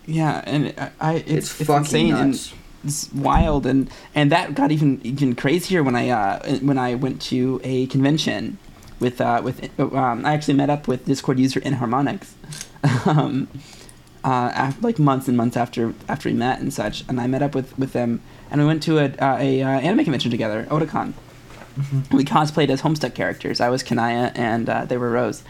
Yeah, 0.06 0.42
and 0.46 0.72
I, 0.78 0.90
I 1.00 1.14
it's, 1.14 1.30
it's, 1.30 1.60
it's, 1.60 1.66
fucking 1.66 1.78
insane 1.84 2.10
nuts. 2.10 2.52
and 2.52 2.58
it's 2.84 3.12
wild, 3.12 3.66
and 3.66 3.90
and 4.14 4.30
that 4.30 4.54
got 4.54 4.70
even 4.70 5.00
even 5.02 5.34
crazier 5.34 5.82
when 5.82 5.96
I 5.96 6.10
uh 6.10 6.58
when 6.60 6.78
I 6.78 6.94
went 6.94 7.20
to 7.22 7.60
a 7.64 7.86
convention 7.88 8.58
with 9.00 9.20
uh 9.20 9.40
with 9.42 9.68
um 9.80 10.24
I 10.24 10.32
actually 10.32 10.54
met 10.54 10.70
up 10.70 10.86
with 10.86 11.06
Discord 11.06 11.40
user 11.40 11.60
Inharmonics, 11.60 12.28
um, 13.06 13.48
uh 14.24 14.50
after, 14.54 14.80
like 14.82 14.98
months 14.98 15.28
and 15.28 15.36
months 15.36 15.56
after 15.56 15.94
after 16.08 16.28
we 16.28 16.34
met 16.34 16.60
and 16.60 16.72
such, 16.72 17.04
and 17.08 17.20
I 17.20 17.26
met 17.26 17.42
up 17.42 17.54
with 17.54 17.78
with 17.78 17.92
them, 17.92 18.20
and 18.50 18.60
we 18.60 18.66
went 18.66 18.82
to 18.84 18.98
a 18.98 19.04
uh, 19.18 19.38
a 19.38 19.62
uh, 19.62 19.68
anime 19.68 20.04
convention 20.04 20.30
together, 20.30 20.66
Otakon. 20.70 21.14
We 22.10 22.24
cosplayed 22.24 22.70
as 22.70 22.82
Homestuck 22.82 23.14
characters. 23.14 23.60
I 23.60 23.68
was 23.68 23.82
Kanaya, 23.82 24.32
and 24.34 24.68
uh, 24.68 24.84
they 24.84 24.96
were 24.96 25.10
Rose. 25.10 25.44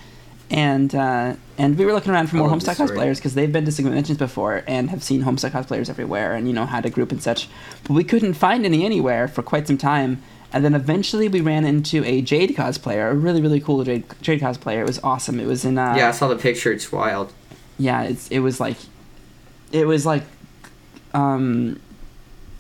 And 0.51 0.95
uh, 0.95 1.35
and 1.59 1.79
we 1.79 1.85
were 1.85 1.93
looking 1.93 2.13
around 2.13 2.29
for 2.29 2.37
more 2.37 2.49
Homestuck 2.49 2.77
this 2.77 2.89
story. 2.89 2.99
cosplayers 2.99 3.17
because 3.17 3.35
they've 3.35 3.53
been 3.53 3.65
to 3.65 3.83
conventions 3.83 4.19
before 4.19 4.63
and 4.67 4.89
have 4.91 5.03
seen 5.03 5.23
Homestuck 5.23 5.51
cosplayers 5.51 5.91
everywhere, 5.91 6.35
and 6.35 6.47
you 6.47 6.55
know 6.55 6.67
had 6.67 6.87
a 6.87 6.91
group 6.91 7.13
and 7.13 7.23
such. 7.23 7.49
But 7.85 7.93
we 7.93 8.05
couldn't 8.05 8.35
find 8.35 8.65
any 8.65 8.85
anywhere 8.85 9.29
for 9.29 9.43
quite 9.43 9.67
some 9.67 9.79
time. 9.79 10.23
And 10.51 10.65
then 10.65 10.75
eventually 10.75 11.29
we 11.29 11.43
ran 11.43 11.67
into 11.67 12.03
a 12.05 12.23
Jade 12.23 12.57
cosplayer, 12.57 13.11
a 13.11 13.15
really 13.15 13.43
really 13.43 13.61
cool 13.61 13.85
Jade, 13.85 14.05
Jade 14.23 14.41
cosplayer. 14.41 14.81
It 14.81 14.87
was 14.87 14.99
awesome. 15.05 15.39
It 15.41 15.47
was 15.47 15.67
in 15.67 15.77
uh, 15.77 15.95
yeah, 15.97 16.09
I 16.09 16.13
saw 16.13 16.29
the 16.29 16.37
picture. 16.37 16.73
It's 16.73 16.91
wild. 16.91 17.33
Yeah, 17.79 18.03
it's 18.03 18.29
it 18.29 18.41
was 18.41 18.61
like, 18.61 18.77
it 19.73 19.87
was 19.87 20.05
like, 20.05 20.25
um, 21.15 21.81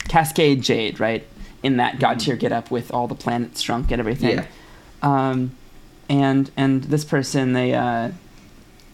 Cascade 0.08 0.62
Jade, 0.62 1.00
right? 1.00 1.26
In 1.62 1.76
that 1.78 1.98
god 1.98 2.20
tier 2.20 2.36
get 2.36 2.52
up 2.52 2.70
with 2.70 2.92
all 2.92 3.08
the 3.08 3.14
planets 3.14 3.60
shrunk 3.60 3.90
and 3.90 4.00
everything. 4.00 4.38
Yeah. 4.38 4.46
Um, 5.02 5.56
and 6.08 6.50
and 6.56 6.84
this 6.84 7.04
person 7.04 7.52
they 7.52 7.74
uh, 7.74 8.10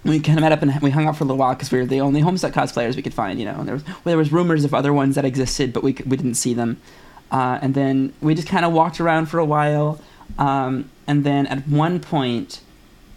we 0.05 0.21
kind 0.21 0.39
of 0.39 0.43
met 0.43 0.53
up 0.53 0.63
and 0.63 0.81
we 0.83 0.91
hung 0.91 1.07
out 1.07 1.17
for 1.17 1.25
a 1.25 1.27
little 1.27 1.39
while 1.39 1.55
because 1.55 1.71
we 1.71 1.79
were 1.79 1.87
the 1.87 2.01
only 2.01 2.21
Homestuck 2.21 2.53
cosplayers 2.53 2.97
we 2.97 3.03
could 3.03 3.15
find. 3.15 3.39
You 3.39 3.47
know, 3.47 3.57
and 3.59 3.69
there 3.69 3.75
was 3.75 3.87
well, 3.87 3.97
there 4.05 4.19
was 4.19 4.33
rumors 4.33 4.65
of 4.65 4.75
other 4.75 4.93
ones 4.93 5.15
that 5.15 5.25
existed, 5.25 5.73
but 5.73 5.83
we 5.83 5.93
we 6.07 6.17
didn't 6.17 6.35
see 6.35 6.55
them. 6.55 6.81
Uh, 7.31 7.59
and 7.63 7.75
then 7.75 8.13
we 8.21 8.35
just 8.35 8.49
kind 8.49 8.65
of 8.65 8.73
walked 8.73 9.01
around 9.01 9.27
for 9.27 9.39
a 9.39 9.45
while. 9.45 10.01
Um, 10.39 10.91
and 11.07 11.25
then 11.25 11.47
at 11.47 11.67
one 11.67 12.01
point, 12.01 12.61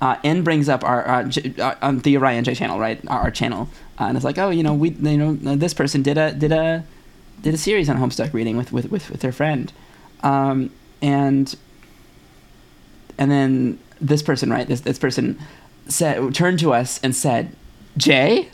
uh, 0.01 0.17
N 0.23 0.43
brings 0.43 0.69
up 0.69 0.83
our, 0.83 1.07
uh, 1.07 1.23
J, 1.23 1.53
uh, 1.59 1.75
on 1.81 1.99
the 1.99 2.15
Ariah 2.15 2.43
J 2.43 2.53
channel, 2.53 2.79
right? 2.79 2.99
Our, 3.07 3.21
our 3.21 3.31
channel, 3.31 3.69
uh, 3.99 4.05
and 4.05 4.17
it's 4.17 4.25
like, 4.25 4.37
oh, 4.37 4.49
you 4.49 4.63
know, 4.63 4.73
we, 4.73 4.91
you 4.91 5.17
know, 5.17 5.55
this 5.55 5.73
person 5.73 6.03
did 6.03 6.17
a 6.17 6.33
did 6.33 6.51
a 6.51 6.83
did 7.41 7.53
a 7.53 7.57
series 7.57 7.89
on 7.89 7.97
Homestuck 7.97 8.33
reading 8.33 8.57
with 8.57 8.71
with 8.71 8.91
with, 8.91 9.09
with 9.09 9.21
their 9.21 9.31
friend, 9.31 9.73
um, 10.21 10.69
and 11.01 11.55
and 13.17 13.31
then 13.31 13.79
this 13.99 14.21
person, 14.21 14.51
right? 14.51 14.67
This 14.67 14.81
this 14.81 14.99
person 14.99 15.39
said 15.87 16.33
turned 16.35 16.59
to 16.59 16.73
us 16.73 16.99
and 17.01 17.15
said, 17.15 17.55
Jay. 17.97 18.49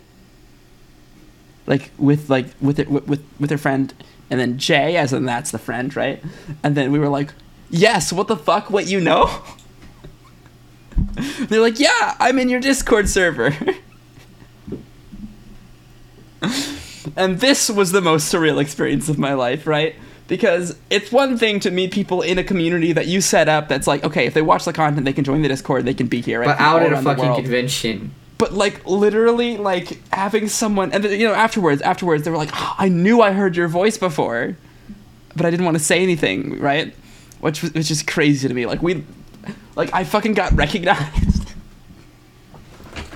Like 1.66 1.92
with 1.98 2.30
like 2.30 2.48
with 2.62 2.80
it 2.80 2.90
with 2.90 3.08
with, 3.08 3.24
with 3.40 3.50
her 3.50 3.58
friend, 3.58 3.94
and 4.30 4.40
then 4.40 4.58
Jay, 4.58 4.98
as 4.98 5.14
in 5.14 5.26
that's 5.26 5.52
the 5.52 5.60
friend, 5.60 5.96
right? 5.96 6.22
And 6.62 6.76
then 6.76 6.92
we 6.92 7.00
were 7.00 7.10
like, 7.10 7.34
yes, 7.70 8.12
what 8.14 8.28
the 8.28 8.36
fuck? 8.36 8.70
What 8.70 8.88
you 8.88 9.00
know? 9.00 9.44
They're 11.48 11.62
like, 11.62 11.80
yeah, 11.80 12.16
I'm 12.20 12.40
in 12.40 12.50
your 12.50 12.60
Discord 12.60 13.08
server. 13.10 13.56
and 17.16 17.40
this 17.40 17.70
was 17.70 17.92
the 17.92 18.02
most 18.02 18.34
surreal 18.34 18.60
experience 18.60 19.10
of 19.10 19.18
my 19.18 19.34
life, 19.34 19.68
right? 19.68 19.96
Because 20.28 20.78
it's 20.90 21.12
one 21.12 21.38
thing 21.38 21.60
to 21.62 21.72
meet 21.72 21.92
people 21.92 22.22
in 22.22 22.38
a 22.38 22.44
community 22.44 22.94
that 22.94 23.08
you 23.08 23.22
set 23.22 23.50
up 23.50 23.68
that's 23.68 23.88
like, 23.88 24.04
okay, 24.04 24.26
if 24.26 24.34
they 24.34 24.42
watch 24.42 24.66
the 24.66 24.74
content, 24.74 25.06
they 25.06 25.14
can 25.14 25.24
join 25.24 25.42
the 25.42 25.48
Discord, 25.48 25.86
they 25.86 25.94
can 25.94 26.08
be 26.08 26.22
here, 26.22 26.40
right? 26.40 26.48
But 26.48 26.60
out 26.60 26.82
at 26.82 26.94
a 26.94 27.02
fucking 27.02 27.36
convention. 27.36 28.14
But 28.38 28.54
like 28.54 28.86
literally, 28.86 29.58
like 29.58 30.02
having 30.12 30.48
someone, 30.48 30.92
and 30.92 31.04
then, 31.04 31.20
you 31.20 31.28
know, 31.28 31.34
afterwards, 31.34 31.82
afterwards, 31.82 32.24
they 32.24 32.32
were 32.32 32.38
like, 32.38 32.50
"Oh, 32.54 32.76
I 32.78 32.90
knew 32.90 33.22
I 33.22 33.32
heard 33.32 33.56
your 33.56 33.68
voice 33.68 33.98
before, 33.98 34.58
but 35.36 35.46
I 35.46 35.52
didn't 35.52 35.66
want 35.66 35.78
to 35.78 35.84
say 35.84 36.02
anything, 36.02 36.60
right? 36.60 36.94
Which 37.40 37.62
was 37.62 37.74
which 37.74 37.92
is 37.92 38.02
crazy 38.02 38.48
to 38.48 38.54
me. 38.54 38.66
Like 38.66 38.82
we, 38.82 39.04
like 39.76 39.94
I 39.94 40.04
fucking 40.04 40.34
got 40.34 40.54
recognized. 40.54 41.52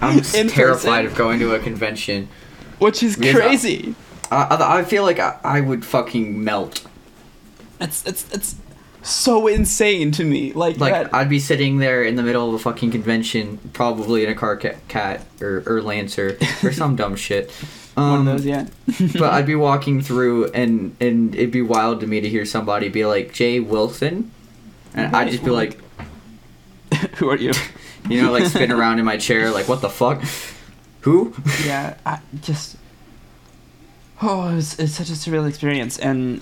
I'm 0.01 0.19
in 0.35 0.47
terrified 0.47 1.03
person, 1.03 1.05
of 1.07 1.15
going 1.15 1.39
to 1.39 1.55
a 1.55 1.59
convention. 1.59 2.27
which 2.79 3.01
is 3.03 3.15
Because 3.15 3.35
crazy. 3.35 3.95
I, 4.31 4.43
I 4.43 4.79
I 4.79 4.83
feel 4.83 5.03
like 5.03 5.19
I, 5.19 5.37
I 5.43 5.61
would 5.61 5.85
fucking 5.85 6.43
melt. 6.43 6.85
It's 7.79 8.05
it's 8.05 8.31
it's 8.33 8.55
so 9.03 9.47
insane 9.47 10.11
to 10.11 10.23
me. 10.25 10.51
Like, 10.53 10.77
Like 10.77 10.91
that, 10.93 11.13
I'd 11.13 11.29
be 11.29 11.39
sitting 11.39 11.77
there 11.77 12.03
in 12.03 12.15
the 12.15 12.23
middle 12.23 12.49
of 12.49 12.55
a 12.55 12.59
fucking 12.59 12.91
convention, 12.91 13.57
probably 13.73 14.23
in 14.25 14.29
a 14.29 14.35
car 14.35 14.57
ca- 14.57 14.75
cat 14.89 15.25
or, 15.39 15.63
or 15.65 15.81
lancer 15.81 16.37
or 16.63 16.71
some 16.73 16.95
dumb 16.95 17.15
shit. 17.27 17.51
Um, 17.95 18.09
one 18.11 18.19
of 18.19 18.25
those, 18.25 18.45
yeah. 18.45 18.67
but 19.13 19.33
I'd 19.33 19.45
be 19.45 19.55
walking 19.55 20.01
through, 20.01 20.51
and 20.51 20.95
and 20.99 21.33
it'd 21.33 21.51
be 21.51 21.61
wild 21.61 22.01
to 22.01 22.07
me 22.07 22.19
to 22.21 22.27
hear 22.29 22.45
somebody 22.45 22.89
be 22.89 23.05
like 23.05 23.33
Jay 23.33 23.59
Wilson, 23.59 24.29
and 24.93 25.15
I'd 25.15 25.29
just 25.31 25.43
be 25.43 25.51
like, 25.51 25.79
Who 27.17 27.29
are 27.29 27.37
you? 27.37 27.51
you 28.09 28.21
know, 28.21 28.31
like 28.31 28.45
spin 28.45 28.71
around 28.77 28.99
in 28.99 29.05
my 29.05 29.17
chair, 29.17 29.51
like 29.51 29.67
what 29.67 29.81
the 29.81 29.89
fuck, 29.89 30.21
who? 31.01 31.33
yeah, 31.65 31.95
I 32.05 32.19
just 32.41 32.77
oh, 34.21 34.49
it 34.49 34.55
was, 34.55 34.79
it's 34.79 34.93
such 34.93 35.09
a 35.09 35.13
surreal 35.13 35.47
experience, 35.47 35.97
and 35.99 36.41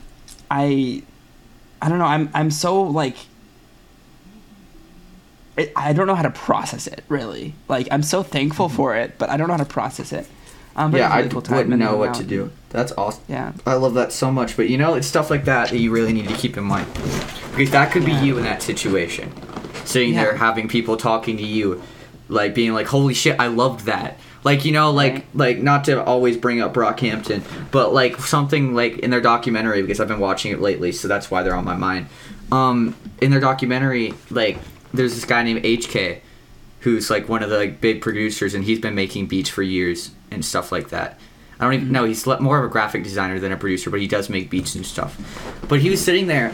I, 0.49 1.03
I 1.81 1.89
don't 1.89 1.99
know. 1.99 2.05
I'm 2.05 2.29
I'm 2.33 2.51
so 2.51 2.81
like. 2.81 3.15
I 5.57 5.71
I 5.75 5.93
don't 5.93 6.07
know 6.07 6.15
how 6.15 6.23
to 6.23 6.31
process 6.31 6.85
it 6.87 7.03
really. 7.07 7.53
Like 7.67 7.87
I'm 7.91 8.03
so 8.03 8.23
thankful 8.23 8.69
for 8.69 8.95
it, 8.95 9.17
but 9.17 9.29
I 9.29 9.37
don't 9.37 9.47
know 9.47 9.53
how 9.53 9.63
to 9.63 9.69
process 9.69 10.11
it. 10.11 10.27
Um, 10.75 10.91
but 10.91 10.97
yeah, 10.97 11.07
a 11.07 11.11
I 11.11 11.17
really 11.19 11.29
cool 11.29 11.41
wouldn't 11.49 11.79
know 11.79 11.95
what 11.95 12.09
out. 12.09 12.15
to 12.15 12.23
do. 12.25 12.51
That's 12.69 12.91
awesome. 12.97 13.23
Yeah, 13.29 13.53
I 13.65 13.75
love 13.75 13.93
that 13.93 14.11
so 14.11 14.29
much, 14.29 14.57
but 14.57 14.69
you 14.69 14.77
know, 14.77 14.95
it's 14.95 15.07
stuff 15.07 15.29
like 15.29 15.45
that 15.45 15.69
that 15.69 15.79
you 15.79 15.91
really 15.91 16.11
need 16.11 16.27
to 16.27 16.35
keep 16.35 16.57
in 16.57 16.65
mind. 16.65 16.87
Because 17.51 17.71
that 17.71 17.91
could 17.93 18.03
Yeah. 18.05 18.19
be 18.19 18.25
you 18.25 18.37
in 18.37 18.43
that 18.43 18.61
situation. 18.61 19.31
Sitting 19.85 20.13
Yeah. 20.13 20.23
there 20.25 20.35
having 20.35 20.67
people 20.67 20.97
talking 20.97 21.37
to 21.37 21.43
you, 21.43 21.81
like 22.29 22.53
being 22.53 22.73
like, 22.73 22.87
Holy 22.87 23.13
shit, 23.13 23.39
I 23.39 23.47
loved 23.47 23.85
that. 23.85 24.19
Like, 24.43 24.63
you 24.65 24.71
know, 24.71 24.91
like 24.91 25.13
Right. 25.13 25.25
like 25.33 25.57
not 25.63 25.85
to 25.85 26.03
always 26.03 26.37
bring 26.37 26.61
up 26.61 26.73
Brockhampton, 26.73 27.41
but 27.71 27.93
like 27.93 28.19
something 28.19 28.75
like 28.75 28.99
in 28.99 29.09
their 29.09 29.21
documentary, 29.21 29.81
because 29.81 29.99
I've 29.99 30.07
been 30.07 30.19
watching 30.19 30.51
it 30.51 30.61
lately, 30.61 30.91
so 30.91 31.07
that's 31.07 31.31
why 31.31 31.41
they're 31.43 31.55
on 31.55 31.65
my 31.65 31.75
mind. 31.75 32.07
Um, 32.51 32.95
in 33.21 33.31
their 33.31 33.39
documentary, 33.39 34.13
like 34.29 34.57
there's 34.93 35.15
this 35.15 35.25
guy 35.25 35.41
named 35.43 35.63
HK 35.63 36.19
who's 36.81 37.09
like 37.09 37.27
one 37.27 37.41
of 37.41 37.49
the 37.49 37.57
like 37.57 37.81
big 37.81 38.01
producers 38.01 38.53
and 38.53 38.63
he's 38.63 38.79
been 38.79 38.93
making 38.93 39.25
beats 39.25 39.49
for 39.49 39.63
years 39.63 40.11
and 40.29 40.45
stuff 40.45 40.71
like 40.71 40.89
that. 40.89 41.19
I 41.59 41.63
don't 41.63 41.73
even 41.73 41.91
know. 41.91 42.03
He's 42.03 42.27
more 42.27 42.59
of 42.59 42.65
a 42.65 42.67
graphic 42.67 43.03
designer 43.03 43.39
than 43.39 43.51
a 43.51 43.57
producer, 43.57 43.89
but 43.89 43.99
he 44.01 44.07
does 44.07 44.29
make 44.29 44.49
beats 44.49 44.75
and 44.75 44.85
stuff. 44.85 45.17
But 45.67 45.79
he 45.79 45.89
was 45.89 46.03
sitting 46.03 46.27
there, 46.27 46.51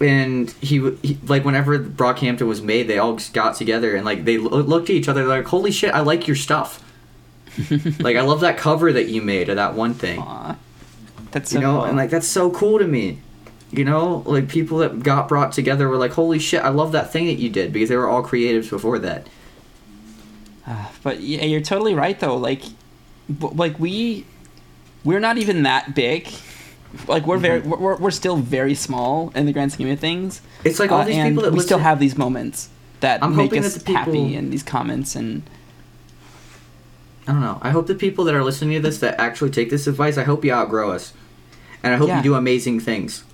and 0.00 0.50
he, 0.60 0.90
he 1.02 1.18
like 1.24 1.44
whenever 1.44 1.78
Brockhampton 1.78 2.46
was 2.46 2.60
made, 2.62 2.88
they 2.88 2.98
all 2.98 3.18
got 3.32 3.56
together 3.56 3.96
and 3.96 4.04
like 4.04 4.24
they 4.24 4.38
lo- 4.38 4.60
looked 4.60 4.90
at 4.90 4.96
each 4.96 5.08
other 5.08 5.24
like, 5.24 5.46
"Holy 5.46 5.70
shit, 5.70 5.94
I 5.94 6.00
like 6.00 6.26
your 6.26 6.36
stuff! 6.36 6.82
like 8.00 8.16
I 8.16 8.22
love 8.22 8.40
that 8.40 8.58
cover 8.58 8.92
that 8.92 9.08
you 9.08 9.22
made 9.22 9.48
of 9.48 9.56
that 9.56 9.74
one 9.74 9.94
thing." 9.94 10.20
Aw. 10.20 10.56
that's 11.30 11.50
so 11.50 11.58
you 11.58 11.62
know, 11.64 11.76
cool. 11.78 11.84
and 11.84 11.96
like 11.96 12.10
that's 12.10 12.26
so 12.26 12.50
cool 12.50 12.78
to 12.78 12.86
me. 12.86 13.20
You 13.72 13.84
know, 13.84 14.22
like 14.26 14.48
people 14.48 14.78
that 14.78 15.02
got 15.02 15.28
brought 15.28 15.52
together 15.52 15.88
were 15.88 15.96
like, 15.96 16.12
"Holy 16.12 16.38
shit, 16.38 16.62
I 16.62 16.68
love 16.68 16.92
that 16.92 17.12
thing 17.12 17.26
that 17.26 17.34
you 17.34 17.48
did," 17.48 17.72
because 17.72 17.88
they 17.88 17.96
were 17.96 18.08
all 18.08 18.22
creatives 18.22 18.70
before 18.70 18.98
that. 19.00 19.26
Uh, 20.66 20.86
but 21.02 21.20
yeah, 21.20 21.44
you're 21.44 21.60
totally 21.60 21.94
right 21.94 22.18
though. 22.20 22.36
Like, 22.36 22.62
b- 22.62 23.50
like 23.52 23.78
we, 23.78 24.24
we're 25.04 25.20
not 25.20 25.38
even 25.38 25.62
that 25.62 25.94
big. 25.94 26.28
Like 27.08 27.26
we're 27.26 27.38
very, 27.38 27.60
we're, 27.60 27.76
we're- 27.78 27.96
we're 28.00 28.10
still 28.10 28.36
very 28.36 28.74
small 28.74 29.30
in 29.34 29.46
the 29.46 29.52
grand 29.52 29.72
scheme 29.72 29.90
of 29.90 29.98
things. 30.00 30.40
It's 30.64 30.78
like 30.78 30.90
all 30.92 31.00
Uh, 31.02 31.04
these 31.04 31.22
people 31.22 31.42
that 31.42 31.52
we 31.52 31.60
still 31.60 31.78
have 31.78 31.98
these 32.00 32.16
moments 32.16 32.68
that 33.00 33.22
I'm 33.22 33.36
make 33.36 33.52
us 33.56 33.74
that 33.74 33.84
people- 33.84 33.94
happy 33.96 34.34
and 34.34 34.52
these 34.52 34.62
comments 34.62 35.14
and 35.16 35.42
I 37.28 37.32
don't 37.32 37.40
know. 37.40 37.58
I 37.60 37.70
hope 37.70 37.86
the 37.88 37.94
people 37.96 38.24
that 38.26 38.34
are 38.34 38.44
listening 38.44 38.76
to 38.80 38.88
this 38.88 38.98
that 39.00 39.18
actually 39.20 39.50
take 39.50 39.68
this 39.68 39.86
advice, 39.88 40.16
I 40.16 40.22
hope 40.22 40.44
you 40.44 40.52
outgrow 40.52 40.92
us. 40.92 41.12
And 41.82 41.92
I 41.92 41.96
hope 41.96 42.08
Yeah. 42.08 42.18
you 42.18 42.22
do 42.22 42.34
amazing 42.34 42.78
things. 42.80 43.24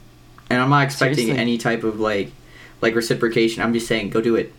And 0.49 0.61
I'm 0.63 0.71
not 0.71 0.85
expecting 0.85 1.27
Seriously. 1.27 1.41
any 1.41 1.59
type 1.59 1.85
of 1.85 2.01
like 2.01 2.33
like 2.81 2.95
reciprocation. 2.97 3.63
I'm 3.63 3.73
just 3.75 3.87
saying 3.87 4.11
go 4.11 4.21
do 4.21 4.35
it. 4.35 4.53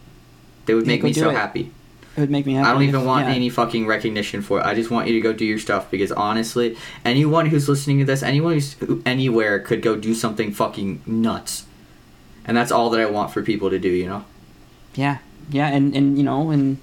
They 0.66 0.74
would 0.76 0.86
Yeah, 0.86 0.94
make 0.94 1.04
me 1.04 1.14
so 1.14 1.30
it. 1.30 1.36
happy. 1.36 1.72
It 2.16 2.20
would 2.20 2.30
make 2.30 2.46
me 2.46 2.54
happy. 2.54 2.70
I 2.70 2.74
don't 2.74 2.84
even 2.84 3.02
if- 3.02 3.08
want 3.08 3.28
yeah. 3.28 3.34
any 3.34 3.50
fucking 3.50 3.88
recognition 3.88 4.42
for 4.42 4.60
it. 4.60 4.66
I 4.66 4.76
just 4.76 4.92
want 4.92 5.08
you 5.08 5.14
to 5.14 5.22
go 5.22 5.34
do 5.34 5.46
your 5.46 5.60
stuff 5.60 5.90
because 5.90 6.12
honestly, 6.12 6.78
anyone 7.04 7.48
who's 7.48 7.68
listening 7.68 8.00
to 8.00 8.06
this, 8.06 8.22
anyone 8.22 8.54
who's 8.54 8.74
who, 8.74 9.02
anywhere 9.06 9.60
could 9.60 9.82
go 9.82 9.96
do 9.96 10.14
something 10.14 10.52
fucking 10.52 11.02
nuts. 11.06 11.66
And 12.46 12.56
that's 12.58 12.72
all 12.72 12.90
that 12.92 13.00
I 13.00 13.06
want 13.06 13.32
for 13.32 13.42
people 13.42 13.70
to 13.70 13.80
do, 13.80 13.90
you 13.90 14.06
know? 14.06 14.26
Yeah, 14.96 15.20
yeah, 15.50 15.68
and 15.68 15.96
and 15.96 16.18
you 16.18 16.24
know, 16.24 16.52
and 16.52 16.78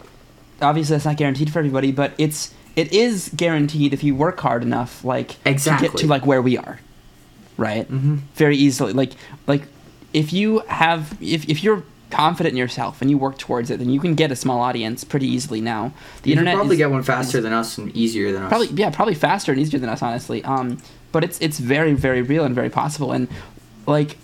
obviously 0.60 0.94
that's 0.94 1.04
not 1.04 1.16
guaranteed 1.16 1.52
for 1.52 1.58
everybody, 1.58 1.92
but 1.92 2.12
it's 2.18 2.52
it 2.76 2.92
is 2.92 3.30
guaranteed 3.36 3.92
if 3.92 4.02
you 4.02 4.14
work 4.14 4.40
hard 4.40 4.62
enough, 4.62 5.04
like 5.04 5.42
to 5.44 5.76
get 5.80 5.96
to 5.98 6.06
like 6.06 6.26
where 6.26 6.42
we 6.42 6.56
are, 6.56 6.80
right? 7.56 7.90
Mm-hmm. 7.90 8.16
Very 8.34 8.56
easily, 8.56 8.92
like 8.92 9.12
like 9.46 9.62
if 10.12 10.32
you 10.32 10.60
have 10.60 11.16
if 11.20 11.48
if 11.48 11.62
you're 11.62 11.84
confident 12.10 12.52
in 12.52 12.56
yourself 12.56 13.00
and 13.00 13.10
you 13.10 13.16
work 13.18 13.38
towards 13.38 13.70
it, 13.70 13.78
then 13.78 13.88
you 13.90 14.00
can 14.00 14.14
get 14.14 14.30
a 14.32 14.36
small 14.36 14.60
audience 14.60 15.04
pretty 15.04 15.26
easily 15.26 15.60
now. 15.60 15.92
The 16.22 16.30
You 16.30 16.34
internet 16.34 16.54
probably 16.54 16.74
is- 16.76 16.78
get 16.78 16.90
one 16.90 17.02
faster 17.02 17.40
than 17.40 17.52
us 17.52 17.78
and 17.78 17.94
easier 17.96 18.32
than 18.32 18.42
us. 18.42 18.48
probably 18.48 18.68
yeah 18.68 18.90
probably 18.90 19.14
faster 19.14 19.52
and 19.52 19.60
easier 19.60 19.78
than 19.80 19.88
us 19.88 20.02
honestly 20.02 20.44
um 20.44 20.78
but 21.12 21.24
it's 21.24 21.38
it's 21.40 21.58
very 21.58 21.92
very 21.94 22.22
real 22.22 22.44
and 22.44 22.54
very 22.54 22.70
possible 22.70 23.12
and 23.12 23.28
like 23.86 24.16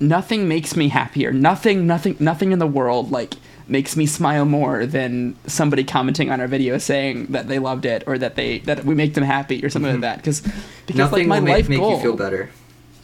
nothing 0.00 0.48
makes 0.48 0.76
me 0.76 0.88
happier 0.88 1.32
nothing 1.32 1.86
nothing 1.86 2.16
nothing 2.18 2.52
in 2.52 2.58
the 2.58 2.66
world 2.66 3.10
like 3.10 3.34
makes 3.68 3.96
me 3.96 4.04
smile 4.06 4.44
more 4.44 4.84
than 4.86 5.36
somebody 5.46 5.84
commenting 5.84 6.30
on 6.30 6.40
our 6.40 6.48
video 6.48 6.76
saying 6.78 7.26
that 7.26 7.46
they 7.48 7.58
loved 7.60 7.84
it 7.86 8.02
or 8.06 8.18
that 8.18 8.34
they 8.34 8.58
that 8.60 8.84
we 8.84 8.94
make 8.94 9.14
them 9.14 9.22
happy 9.24 9.64
or 9.64 9.70
something 9.70 9.92
like 9.92 10.00
that 10.00 10.16
because 10.16 10.40
because 10.86 10.96
Nothing 10.98 11.18
like 11.20 11.28
my 11.28 11.38
will 11.38 11.44
make, 11.46 11.54
life 11.54 11.68
make 11.68 11.78
goal 11.78 11.96
you 11.96 12.02
feel 12.02 12.16
better. 12.16 12.50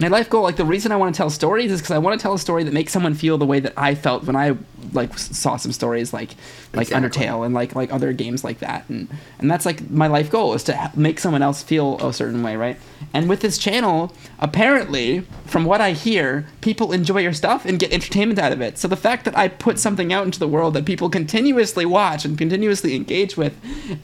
My 0.01 0.09
life 0.09 0.31
goal 0.31 0.43
like 0.43 0.57
the 0.57 0.65
reason 0.65 0.93
i 0.93 0.97
want 0.97 1.13
to 1.15 1.17
tell 1.17 1.31
stories 1.31 1.73
is 1.73 1.81
because 1.81 1.91
i 1.91 1.99
want 1.99 2.19
to 2.19 2.23
tell 2.23 2.35
a 2.35 2.39
story 2.39 2.63
that 2.65 2.73
makes 2.73 2.93
someone 2.93 3.15
feel 3.15 3.37
the 3.39 3.47
way 3.47 3.59
that 3.61 3.73
i 3.77 3.95
felt 3.95 4.25
when 4.25 4.37
i 4.37 4.57
like 4.93 5.17
saw 5.19 5.57
some 5.57 5.73
stories 5.73 6.13
like 6.13 6.31
like 6.73 6.89
Exactly. 6.89 7.09
undertale 7.27 7.45
and 7.45 7.55
like 7.55 7.75
like 7.75 7.93
other 7.93 8.13
games 8.13 8.45
like 8.45 8.61
that. 8.61 8.89
And 8.89 9.09
and 9.39 9.51
that's 9.51 9.67
like 9.67 9.91
my 9.91 10.07
life 10.07 10.31
goal 10.31 10.55
is 10.55 10.63
to 10.65 10.93
make 10.95 11.19
someone 11.19 11.43
else 11.43 11.63
feel 11.63 11.99
a 11.99 12.13
certain 12.13 12.43
way 12.43 12.57
right? 12.57 12.79
And 13.13 13.29
with 13.29 13.41
this 13.41 13.59
channel 13.59 14.13
apparently 14.39 15.21
from 15.47 15.65
what 15.65 15.81
i 15.81 15.93
hear 15.93 16.47
people 16.61 16.93
enjoy 16.93 17.19
your 17.19 17.33
stuff 17.33 17.65
and 17.67 17.79
get 17.79 17.93
entertainment 17.93 18.39
out 18.39 18.53
of 18.53 18.61
it. 18.61 18.79
So 18.79 18.89
the 18.89 18.97
fact 18.97 19.25
that 19.25 19.37
i 19.37 19.49
put 19.49 19.79
something 19.79 20.13
out 20.13 20.25
into 20.25 20.39
the 20.39 20.49
world 20.49 20.75
that 20.75 20.85
people 20.85 21.11
continuously 21.11 21.85
watch 21.85 22.25
and 22.25 22.39
continuously 22.39 22.95
engage 22.95 23.37
with 23.37 23.55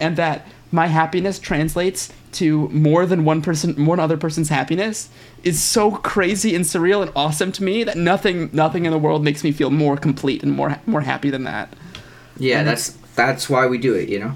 and 0.00 0.16
that 0.16 0.46
my 0.74 0.88
happiness 0.88 1.38
translates 1.38 2.12
to 2.32 2.68
more 2.70 3.06
than 3.06 3.24
one 3.24 3.40
person 3.40 3.86
one 3.86 4.00
other 4.00 4.16
person's 4.16 4.48
happiness 4.48 5.08
is 5.44 5.62
so 5.62 5.92
crazy 5.92 6.54
and 6.56 6.64
surreal 6.64 7.00
and 7.00 7.12
awesome 7.14 7.52
to 7.52 7.62
me 7.62 7.84
that 7.84 7.96
nothing 7.96 8.50
nothing 8.52 8.84
in 8.84 8.90
the 8.90 8.98
world 8.98 9.22
makes 9.22 9.44
me 9.44 9.52
feel 9.52 9.70
more 9.70 9.96
complete 9.96 10.42
and 10.42 10.50
more 10.52 10.76
more 10.84 11.02
happy 11.02 11.30
than 11.30 11.44
that 11.44 11.68
Yeah, 12.38 12.58
And 12.58 12.66
that's 12.68 12.90
that's 13.14 13.48
why 13.48 13.66
we 13.68 13.78
do 13.78 13.94
it, 13.94 14.08
you 14.08 14.18
know. 14.18 14.32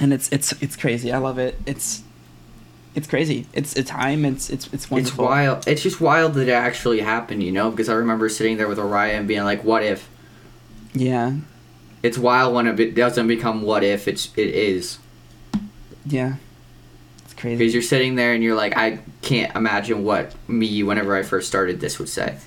and 0.00 0.12
it's 0.12 0.28
it's 0.32 0.50
it's 0.64 0.74
crazy 0.76 1.12
i 1.12 1.18
love 1.18 1.38
it 1.38 1.54
it's 1.66 2.02
it's 2.96 3.06
crazy 3.06 3.46
it's 3.52 3.72
it's 3.76 3.88
time 3.90 4.24
it's 4.24 4.50
it's 4.50 4.66
it's 4.72 4.90
wonderful. 4.90 5.24
It's 5.24 5.30
wild. 5.30 5.68
It's 5.68 5.82
just 5.82 6.00
wild 6.00 6.34
that 6.34 6.48
it 6.48 6.52
actually 6.68 7.00
happened, 7.00 7.42
you 7.42 7.52
know. 7.52 7.70
Because 7.70 7.88
I 7.90 7.94
remember 7.94 8.26
sitting 8.30 8.56
there 8.56 8.68
with 8.68 8.78
Ariah 8.78 9.18
and 9.18 9.28
being 9.28 9.44
like, 9.44 9.62
"What 9.62 9.82
if?" 9.84 10.08
yeah 10.94 11.34
It's 12.02 12.16
wild 12.18 12.54
when 12.54 12.66
it 12.66 12.94
doesn't 12.94 13.28
become 13.28 13.60
"what 13.62 13.84
if." 13.84 14.08
It's 14.08 14.32
it 14.34 14.48
is 14.48 14.98
yeah 16.06 16.36
it's 17.24 17.34
crazy 17.34 17.56
because 17.56 17.74
you're 17.74 17.82
sitting 17.82 18.14
there 18.14 18.32
and 18.32 18.42
you're 18.42 18.54
like, 18.56 18.76
"I 18.76 19.00
can't 19.22 19.54
imagine 19.56 20.04
what 20.04 20.34
me, 20.48 20.82
whenever 20.82 21.16
I 21.16 21.22
first 21.22 21.48
started 21.48 21.80
this, 21.80 21.98
would 21.98 22.08
say." 22.08 22.38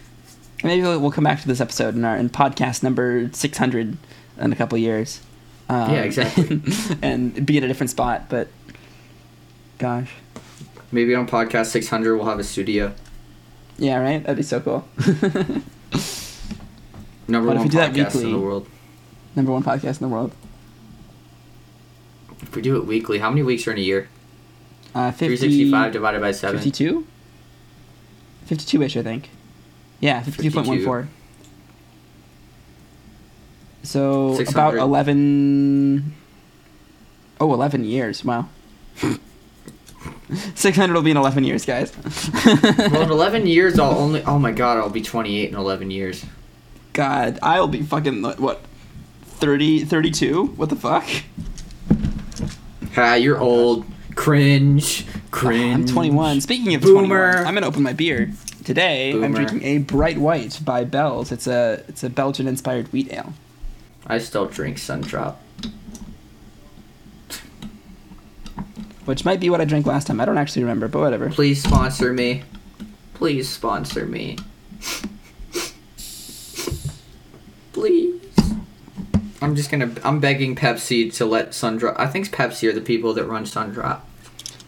maybe 0.64 0.82
we'll, 0.82 1.12
come 1.12 1.24
back 1.24 1.40
to 1.42 1.48
this 1.48 1.62
episode 1.62 1.96
in 1.96 2.04
our 2.04 2.18
in 2.18 2.30
podcast 2.30 2.84
number 2.84 3.30
600 3.32 3.98
in 4.42 4.52
a 4.54 4.56
couple 4.58 4.78
years 4.78 5.22
um, 5.70 5.90
Yeah, 5.94 6.02
exactly. 6.02 6.62
and 7.02 7.46
be 7.46 7.58
in 7.58 7.64
a 7.64 7.68
different 7.68 7.90
spot 7.92 8.26
but 8.30 8.50
gosh 9.78 10.12
Maybe 10.92 11.16
on 11.16 11.28
podcast 11.28 11.68
600 11.68 12.18
we'll 12.18 12.26
have 12.26 12.40
a 12.40 12.44
studio. 12.44 12.94
yeah 13.78 14.00
right 14.00 14.22
that'd 14.22 14.36
be 14.36 14.44
so 14.44 14.60
cool 14.60 14.86
Number 17.28 17.48
What 17.48 17.56
if 17.56 17.60
one 17.60 17.64
we 17.64 17.70
do 17.70 17.78
that 17.78 17.94
podcast 17.94 18.22
in 18.24 18.32
the 18.32 18.40
world. 18.40 18.68
number 19.36 19.52
one 19.54 19.64
podcast 19.64 20.02
in 20.02 20.10
the 20.10 20.14
world 20.14 20.34
If 22.50 22.56
we 22.56 22.62
do 22.64 22.78
it 22.78 22.86
weekly, 22.86 23.20
how 23.20 23.30
many 23.30 23.44
weeks 23.44 23.68
are 23.68 23.72
in 23.72 23.78
a 23.78 23.82
year? 23.82 24.10
uh 24.96 25.12
50, 25.12 25.38
365 25.38 25.94
divided 25.94 26.20
by 26.20 26.32
seven. 26.32 26.58
52 26.58 27.06
52ish 28.48 29.00
i 29.00 29.04
think 29.04 29.30
yeah 30.00 30.24
52.14 30.24 31.08
so 33.84 34.36
about 34.48 34.74
11 34.74 36.12
oh 37.40 37.54
11 37.54 37.84
years 37.84 38.26
wow 38.26 38.50
600 40.56 40.94
will 40.94 41.04
be 41.04 41.12
in 41.12 41.18
11 41.18 41.44
years 41.44 41.66
guys 41.66 41.94
well, 42.46 43.02
in 43.04 43.12
11 43.12 43.46
years, 43.48 43.78
I'll 43.78 43.98
only. 43.98 44.24
Oh 44.24 44.40
my 44.40 44.52
god, 44.52 44.78
I'll 44.78 44.90
be 44.90 45.02
28 45.02 45.50
in 45.50 45.56
11 45.56 45.92
years. 45.92 46.26
god 46.94 47.38
i'll 47.44 47.68
be 47.68 47.84
fucking 47.84 48.24
what 48.24 48.62
30 49.24 49.86
32 49.86 50.46
what 50.56 50.70
the 50.70 50.76
fuck 50.76 51.08
Ha, 52.96 53.16
you're 53.16 53.38
oh, 53.38 53.42
old. 53.42 53.86
Cringe. 54.16 55.06
Cringe. 55.32 55.76
I'm 55.76 55.86
21. 55.88 56.42
Speaking 56.42 56.76
of 56.76 56.82
Boomer. 56.82 57.32
21, 57.32 57.48
I'm 57.48 57.54
gonna 57.54 57.68
open 57.68 57.84
my 57.84 57.94
beer. 57.94 58.32
Today, 58.64 59.14
Boomer. 59.14 59.26
I'm 59.26 59.34
drinking 59.34 59.64
a 59.64 59.78
Bright 59.80 60.18
White 60.18 60.60
by 60.64 60.84
Bell's. 60.84 61.32
It's 61.32 61.48
a 61.48 61.84
it's 61.88 62.04
a 62.04 62.10
Belgian-inspired 62.10 62.92
wheat 62.92 63.14
ale. 63.14 63.34
I 64.06 64.18
still 64.18 64.48
drink 64.48 64.78
Sundrop. 64.78 65.36
which 69.10 69.26
might 69.26 69.40
be 69.40 69.50
what 69.50 69.60
I 69.60 69.66
drank 69.66 69.88
last 69.88 70.06
time. 70.06 70.22
I 70.22 70.26
don't 70.26 70.38
actually 70.38 70.62
remember, 70.62 70.88
but 70.88 71.00
whatever. 71.00 71.32
Please 71.32 71.64
sponsor 71.64 72.14
me. 72.14 72.44
Please 73.16 73.50
sponsor 73.50 74.06
me. 74.06 74.38
Please. 77.74 78.19
I'm 79.42 79.56
just 79.56 79.72
gonna. 79.72 79.92
I'm 80.04 80.20
begging 80.20 80.56
Pepsi 80.56 81.14
to 81.16 81.26
let 81.26 81.52
Sundrop. 81.52 81.96
I 81.98 82.08
think 82.08 82.30
Pepsi 82.30 82.68
are 82.70 82.74
the 82.74 82.82
people 82.82 83.14
that 83.14 83.26
run 83.26 83.46
Sundrop. 83.46 84.02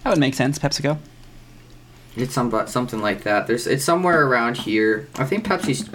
That 0.03 0.09
would 0.09 0.19
make 0.19 0.33
sense. 0.33 0.57
PepsiCo. 0.57 0.97
It's 2.15 2.33
some 2.33 2.67
something 2.67 3.01
like 3.01 3.23
that. 3.23 3.47
There's. 3.47 3.67
It's 3.67 3.83
somewhere 3.83 4.25
around 4.25 4.57
here. 4.57 5.07
I 5.15 5.25
think 5.25 5.45
Pepsi's. 5.45 5.89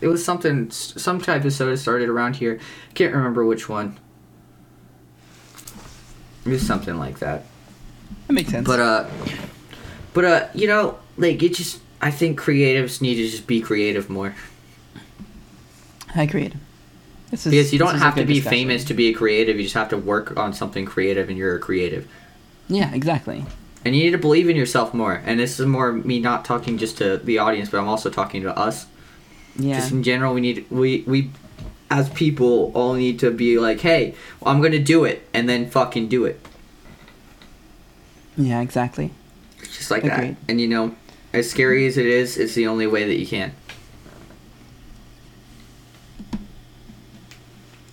It 0.00 0.08
was 0.08 0.24
something. 0.24 0.70
Some 0.70 1.20
type 1.20 1.44
of 1.44 1.52
soda 1.52 1.76
started 1.76 2.08
around 2.08 2.36
here. 2.36 2.58
Can't 2.94 3.14
remember 3.14 3.44
which 3.44 3.68
one. 3.68 3.98
It 6.44 6.50
was 6.50 6.66
something 6.66 6.98
like 6.98 7.20
that. 7.20 7.44
That 8.26 8.32
makes 8.32 8.50
sense. 8.50 8.66
But 8.66 8.80
uh, 8.80 9.08
but 10.12 10.24
uh, 10.24 10.48
you 10.54 10.66
know, 10.66 10.98
like 11.16 11.42
it 11.42 11.54
just. 11.54 11.80
I 12.00 12.12
think 12.12 12.38
creatives 12.40 13.00
need 13.00 13.16
to 13.16 13.28
just 13.28 13.48
be 13.48 13.60
creative 13.60 14.08
more 14.08 14.36
I 16.14 16.22
agreed. 16.22 16.56
Is 17.30 17.44
because 17.44 17.72
you 17.72 17.78
don't 17.78 17.98
have 17.98 18.14
to 18.14 18.24
be 18.24 18.34
discussion. 18.34 18.58
famous 18.58 18.84
to 18.84 18.94
be 18.94 19.08
a 19.08 19.12
creative. 19.12 19.56
You 19.56 19.64
just 19.64 19.74
have 19.74 19.90
to 19.90 19.98
work 19.98 20.36
on 20.36 20.52
something 20.52 20.86
creative, 20.86 21.28
and 21.28 21.36
you're 21.36 21.56
a 21.56 21.58
creative. 21.58 22.08
Yeah, 22.68 22.94
exactly. 22.94 23.44
And 23.84 23.94
you 23.94 24.04
need 24.04 24.10
to 24.10 24.18
believe 24.18 24.48
in 24.48 24.56
yourself 24.56 24.92
more. 24.94 25.22
And 25.24 25.38
this 25.38 25.60
is 25.60 25.66
more 25.66 25.92
me 25.92 26.20
not 26.20 26.44
talking 26.44 26.78
just 26.78 26.98
to 26.98 27.18
the 27.18 27.38
audience, 27.38 27.70
but 27.70 27.78
I'm 27.78 27.88
also 27.88 28.10
talking 28.10 28.42
to 28.42 28.56
us. 28.56 28.86
Yeah. 29.56 29.76
Just 29.76 29.92
in 29.92 30.02
general, 30.02 30.34
we 30.34 30.40
need 30.40 30.66
we 30.70 31.02
we 31.06 31.30
as 31.90 32.08
people 32.10 32.70
all 32.74 32.94
need 32.94 33.18
to 33.20 33.30
be 33.30 33.58
like, 33.58 33.80
hey, 33.80 34.14
well, 34.40 34.54
I'm 34.54 34.62
gonna 34.62 34.78
do 34.78 35.04
it, 35.04 35.26
and 35.34 35.48
then 35.48 35.68
fucking 35.68 36.08
do 36.08 36.24
it. 36.24 36.40
Yeah, 38.36 38.60
exactly. 38.60 39.10
Just 39.62 39.90
like 39.90 40.04
Agreed. 40.04 40.36
that. 40.36 40.36
And 40.48 40.60
you 40.60 40.68
know, 40.68 40.94
as 41.32 41.50
scary 41.50 41.86
as 41.86 41.96
it 41.98 42.06
is, 42.06 42.36
it's 42.38 42.54
the 42.54 42.66
only 42.66 42.86
way 42.86 43.04
that 43.04 43.18
you 43.18 43.26
can. 43.26 43.52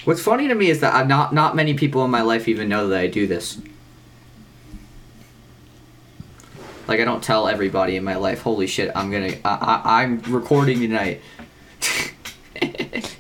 What's 0.06 0.22
funny 0.22 0.48
to 0.48 0.56
me 0.56 0.70
is 0.70 0.80
that 0.82 0.94
I, 0.94 1.04
not 1.04 1.34
not 1.34 1.56
many 1.56 1.74
people 1.74 2.06
in 2.06 2.12
my 2.12 2.22
life 2.22 2.48
even 2.48 2.70
know 2.70 2.88
that 2.90 3.00
I 3.00 3.08
do 3.08 3.26
this. 3.28 3.58
Like 6.88 7.00
I 7.00 7.06
don't 7.06 7.24
tell 7.24 7.48
everybody 7.48 7.96
in 7.96 8.04
my 8.04 8.16
life. 8.16 8.42
Holy 8.42 8.68
shit! 8.68 8.92
I'm 8.96 9.10
gonna. 9.12 9.34
I, 9.44 9.82
I, 9.84 10.04
I'm 10.04 10.20
recording 10.28 10.80
tonight. 10.80 11.22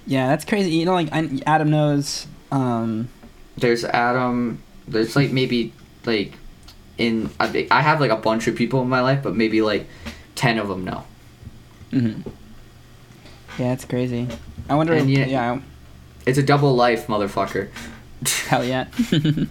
Yeah, 0.07 0.27
that's 0.27 0.45
crazy. 0.45 0.69
You 0.69 0.85
know, 0.85 0.93
like 0.93 1.09
I, 1.11 1.41
Adam 1.47 1.71
knows. 1.71 2.27
Um, 2.51 3.09
There's 3.57 3.83
Adam. 3.83 4.61
There's 4.87 5.15
like 5.15 5.31
maybe 5.31 5.73
like 6.05 6.33
in 6.99 7.31
I 7.39 7.67
I 7.71 7.81
have 7.81 7.99
like 7.99 8.11
a 8.11 8.15
bunch 8.15 8.45
of 8.47 8.55
people 8.55 8.83
in 8.83 8.87
my 8.87 9.01
life, 9.01 9.23
but 9.23 9.35
maybe 9.35 9.63
like 9.63 9.87
ten 10.35 10.59
of 10.59 10.67
them 10.67 10.85
know. 10.85 11.03
mhm. 11.91 12.23
Yeah, 13.57 13.69
that's 13.69 13.83
crazy. 13.85 14.27
I 14.69 14.75
wonder. 14.75 14.93
And 14.93 15.09
yeah, 15.09 15.53
you- 15.55 15.63
It's 16.25 16.37
a 16.37 16.43
double 16.43 16.73
life, 16.75 17.07
motherfucker. 17.07 17.69
hell 18.47 18.63
yeah. 18.63 18.87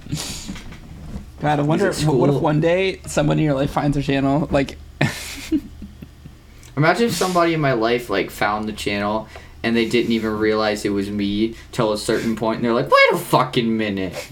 God, 1.41 1.59
I 1.59 1.62
wonder. 1.62 1.91
at 1.91 1.97
What 2.03 2.31
if 2.31 2.41
one 2.41 2.61
day 2.61 3.01
someone 3.07 3.39
in 3.39 3.45
your 3.45 3.55
life 3.55 3.70
finds 3.70 3.97
our 3.97 4.03
channel? 4.03 4.49
Like, 4.51 4.79
Imagine 6.77 7.07
if 7.07 7.12
somebody 7.12 7.55
in 7.55 7.61
my 7.61 7.75
life 7.75 8.11
like 8.11 8.31
found 8.31 8.68
the 8.68 8.72
channel 8.72 9.29
and 9.62 9.77
they 9.77 9.89
didn't 9.89 10.12
even 10.12 10.39
realize 10.39 10.85
it 10.85 10.91
was 10.91 11.09
me 11.11 11.55
till 11.72 11.93
a 11.93 11.99
certain 11.99 12.37
point, 12.37 12.57
and 12.57 12.64
they're 12.64 12.75
like, 12.75 12.91
"Wait 12.91 13.12
a 13.12 13.18
fucking 13.18 13.77
minute." 13.77 14.29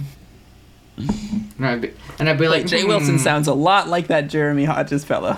And 0.99 1.66
I'd 1.66 1.80
be, 1.80 1.90
and 2.18 2.28
I'd 2.28 2.38
be 2.38 2.49
like, 2.49 2.62
like 2.62 2.70
Jay 2.70 2.84
Wilson 2.84 3.16
"Hmm, 3.16 3.22
sounds 3.22 3.49
a 3.49 3.55
lot 3.55 3.88
like 3.88 4.09
that 4.09 4.28
Jeremy 4.28 4.64
Hodges 4.64 5.05
fellow. 5.05 5.34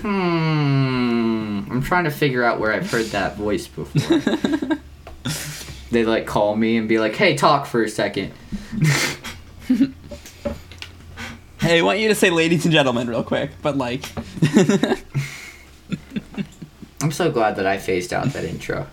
Hmm. 0.00 1.64
I'm 1.70 1.82
trying 1.82 2.04
to 2.04 2.10
figure 2.10 2.42
out 2.42 2.58
where 2.60 2.72
I've 2.72 2.90
heard 2.90 3.06
that 3.06 3.36
voice 3.36 3.66
before. 3.66 4.18
they 5.92 6.04
like 6.04 6.26
call 6.26 6.56
me 6.56 6.76
and 6.76 6.88
be 6.88 6.98
like, 6.98 7.14
"Hey, 7.14 7.36
talk 7.36 7.66
for 7.66 7.82
a 7.84 7.88
second. 7.88 8.32
hey, 11.60 11.78
I 11.78 11.82
want 11.82 11.98
you 12.00 12.08
to 12.08 12.14
say 12.14 12.30
"ladies 12.30 12.64
and 12.64 12.72
gentlemen" 12.72 13.08
real 13.08 13.22
quick, 13.22 13.50
but 13.60 13.76
like, 13.76 14.10
I'm 17.02 17.12
so 17.12 17.30
glad 17.30 17.56
that 17.56 17.66
I 17.66 17.78
phased 17.78 18.12
out 18.12 18.26
that 18.28 18.44
intro. 18.44 18.86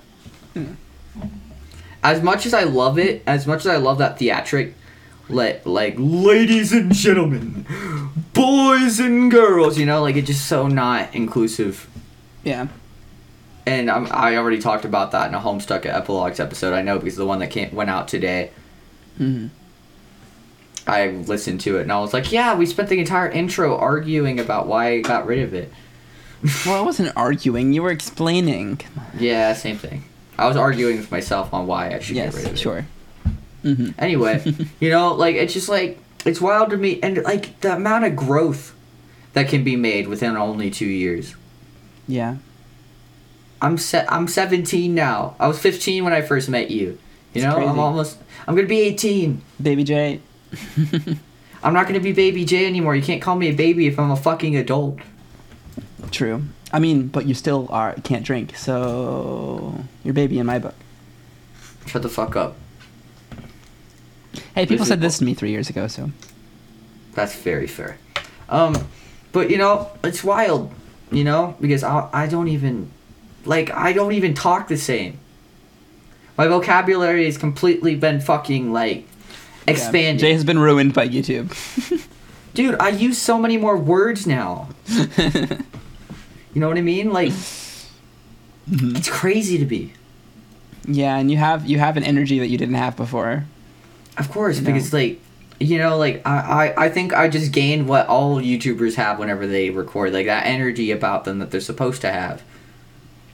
Hmm. 0.53 0.73
As 2.03 2.21
much 2.21 2.45
as 2.45 2.53
I 2.53 2.63
love 2.63 2.99
it, 2.99 3.23
as 3.25 3.47
much 3.47 3.61
as 3.61 3.67
I 3.67 3.77
love 3.77 3.97
that 3.97 4.19
theatric, 4.19 4.73
let 5.29 5.65
like 5.65 5.95
ladies 5.97 6.73
and 6.73 6.93
gentlemen, 6.93 7.65
boys 8.33 8.99
and 8.99 9.31
girls, 9.31 9.77
you 9.77 9.85
know, 9.85 10.01
like 10.01 10.15
it's 10.15 10.27
just 10.27 10.45
so 10.45 10.67
not 10.67 11.15
inclusive. 11.15 11.87
yeah, 12.43 12.67
And 13.69 13.89
I'm, 13.91 14.07
I 14.11 14.35
already 14.37 14.57
talked 14.59 14.83
about 14.83 15.11
that 15.11 15.27
in 15.27 15.35
a 15.35 15.39
Homestuck 15.39 15.85
Epilogues 15.85 16.39
episode. 16.39 16.73
I 16.73 16.81
know 16.81 16.97
because 16.97 17.15
the 17.17 17.25
one 17.25 17.37
that 17.39 17.51
came, 17.51 17.73
went 17.75 17.89
out 17.91 18.07
today. 18.07 18.51
hmm 19.17 19.47
I 20.87 21.07
listened 21.09 21.61
to 21.61 21.77
it 21.77 21.83
and 21.83 21.91
I 21.91 21.99
was 21.99 22.13
like, 22.13 22.31
yeah, 22.31 22.55
we 22.55 22.65
spent 22.65 22.89
the 22.89 22.97
entire 22.99 23.29
intro 23.29 23.77
arguing 23.77 24.39
about 24.39 24.65
why 24.65 24.93
I 24.93 25.01
got 25.01 25.27
rid 25.27 25.39
of 25.43 25.53
it. 25.53 25.71
well, 26.65 26.81
I 26.81 26.81
wasn't 26.81 27.15
arguing. 27.15 27.73
You 27.73 27.83
were 27.83 27.91
explaining. 27.91 28.79
Yeah, 29.19 29.53
same 29.53 29.77
thing. 29.77 30.05
I 30.39 30.47
was 30.47 30.57
arguing 30.57 30.97
with 30.97 31.11
myself 31.11 31.53
on 31.53 31.67
why 31.67 31.93
I 31.93 31.99
should 31.99 32.15
get 32.15 32.33
rid 32.33 32.45
of 32.45 32.51
Yes, 32.51 32.53
it. 32.53 32.59
sure. 32.59 32.85
hmm 33.61 33.89
Anyway, 33.99 34.41
you 34.79 34.89
know, 34.89 35.13
like 35.13 35.35
it's 35.35 35.53
just 35.53 35.69
like 35.69 35.99
it's 36.25 36.41
wild 36.41 36.71
to 36.71 36.77
me, 36.77 36.99
and 37.03 37.21
like 37.23 37.59
the 37.61 37.75
amount 37.75 38.05
of 38.05 38.15
growth 38.15 38.73
that 39.33 39.47
can 39.47 39.63
be 39.63 39.75
made 39.75 40.07
within 40.07 40.35
only 40.37 40.71
two 40.71 40.87
years. 40.87 41.35
Yeah. 42.07 42.37
I'm 43.61 43.77
se- 43.77 44.05
I'm 44.07 44.27
17 44.27 44.93
now. 44.95 45.35
I 45.39 45.47
was 45.47 45.59
15 45.59 46.03
when 46.03 46.13
I 46.13 46.21
first 46.21 46.49
met 46.49 46.71
you. 46.71 46.87
You 46.87 46.97
It's 47.35 47.43
know, 47.43 47.55
crazy. 47.55 47.69
I'm 47.69 47.79
almost. 47.79 48.17
I'm 48.47 48.55
gonna 48.55 48.67
be 48.67 48.79
18. 48.81 49.41
Baby 49.61 49.83
J. 49.83 50.21
I'm 51.63 51.73
not 51.73 51.87
gonna 51.87 51.99
be 51.99 52.13
baby 52.13 52.45
J 52.45 52.65
anymore. 52.65 52.95
You 52.95 53.01
can't 53.03 53.21
call 53.21 53.35
me 53.35 53.49
a 53.49 53.53
baby 53.53 53.85
if 53.87 53.99
I'm 53.99 54.11
a 54.11 54.15
fucking 54.15 54.55
adult. 54.55 54.99
True. 56.11 56.43
I 56.71 56.79
mean, 56.79 57.07
but 57.07 57.25
you 57.25 57.33
still 57.33 57.67
are 57.71 57.93
can't 58.03 58.23
drink, 58.25 58.55
so 58.55 59.83
you're 60.03 60.13
baby 60.13 60.39
in 60.39 60.45
my 60.45 60.59
book. 60.59 60.75
Shut 61.85 62.01
the 62.01 62.09
fuck 62.09 62.35
up. 62.35 62.55
Hey, 64.55 64.65
people 64.65 64.77
This 64.79 64.87
said 64.87 65.01
this 65.01 65.17
to 65.19 65.25
me 65.25 65.33
three 65.33 65.51
years 65.51 65.69
ago, 65.69 65.87
so 65.87 66.11
That's 67.13 67.35
very 67.35 67.67
fair. 67.67 67.97
Um, 68.47 68.75
but 69.31 69.49
you 69.49 69.57
know, 69.57 69.89
it's 70.03 70.23
wild. 70.23 70.71
You 71.11 71.23
know, 71.23 71.55
because 71.59 71.83
I 71.83 72.07
I 72.13 72.27
don't 72.27 72.47
even, 72.47 72.91
like 73.45 73.69
I 73.71 73.93
don't 73.93 74.13
even 74.13 74.33
talk 74.33 74.67
the 74.67 74.77
same. 74.77 75.19
My 76.37 76.47
vocabulary 76.47 77.25
has 77.25 77.37
completely 77.37 77.95
been 77.95 78.21
fucking 78.21 78.71
like 78.71 79.05
Yeah. 79.67 79.73
expanded. 79.73 80.19
Jay 80.21 80.33
has 80.33 80.43
been 80.43 80.59
ruined 80.59 80.93
by 80.93 81.07
YouTube. 81.07 81.51
Dude, 82.53 82.75
I 82.79 82.89
use 82.89 83.17
so 83.17 83.37
many 83.39 83.57
more 83.57 83.77
words 83.77 84.25
now. 84.27 84.69
You 86.53 86.61
know 86.61 86.67
what 86.67 86.77
I 86.77 86.81
mean? 86.81 87.11
Like 87.13 87.31
Mhm. 88.69 88.97
it's 88.97 89.09
crazy 89.09 89.57
to 89.59 89.65
be. 89.65 89.93
Yeah, 90.87 91.15
and 91.17 91.29
you 91.29 91.37
have 91.37 91.67
you 91.67 91.77
have 91.79 91.95
an 91.97 92.03
energy 92.03 92.39
that 92.39 92.47
you 92.47 92.57
didn't 92.57 92.75
have 92.75 92.95
before. 92.95 93.45
Of 94.17 94.29
course, 94.31 94.59
You 94.59 94.65
because 94.65 94.91
like 94.91 95.19
you 95.59 95.77
know, 95.77 95.97
like 95.97 96.21
I, 96.25 96.73
I 96.77 96.85
I 96.85 96.89
think 96.89 97.13
I 97.13 97.27
just 97.27 97.51
gained 97.51 97.87
what 97.87 98.07
all 98.07 98.41
YouTubers 98.41 98.95
have 98.95 99.19
whenever 99.19 99.45
they 99.45 99.69
record, 99.69 100.11
like 100.11 100.25
that 100.25 100.45
energy 100.47 100.89
about 100.91 101.23
them 101.25 101.37
that 101.39 101.51
they're 101.51 101.61
supposed 101.61 102.01
to 102.01 102.11
have. 102.11 102.41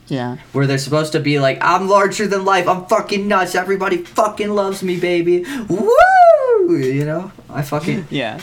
Yeah. 0.07 0.37
where 0.53 0.67
they're 0.67 0.77
supposed 0.77 1.13
to 1.13 1.19
be 1.19 1.39
like, 1.39 1.57
I'm 1.61 1.87
larger 1.89 2.27
than 2.27 2.45
life, 2.45 2.67
I'm 2.67 2.85
fucking 2.85 3.27
nuts, 3.27 3.55
everybody 3.55 3.97
fucking 3.97 4.49
loves 4.49 4.83
me, 4.83 4.99
baby. 4.99 5.43
Woo! 5.67 6.77
You 6.77 7.05
know? 7.05 7.31
I 7.49 7.61
fucking 7.63 8.07
Yeah. 8.11 8.41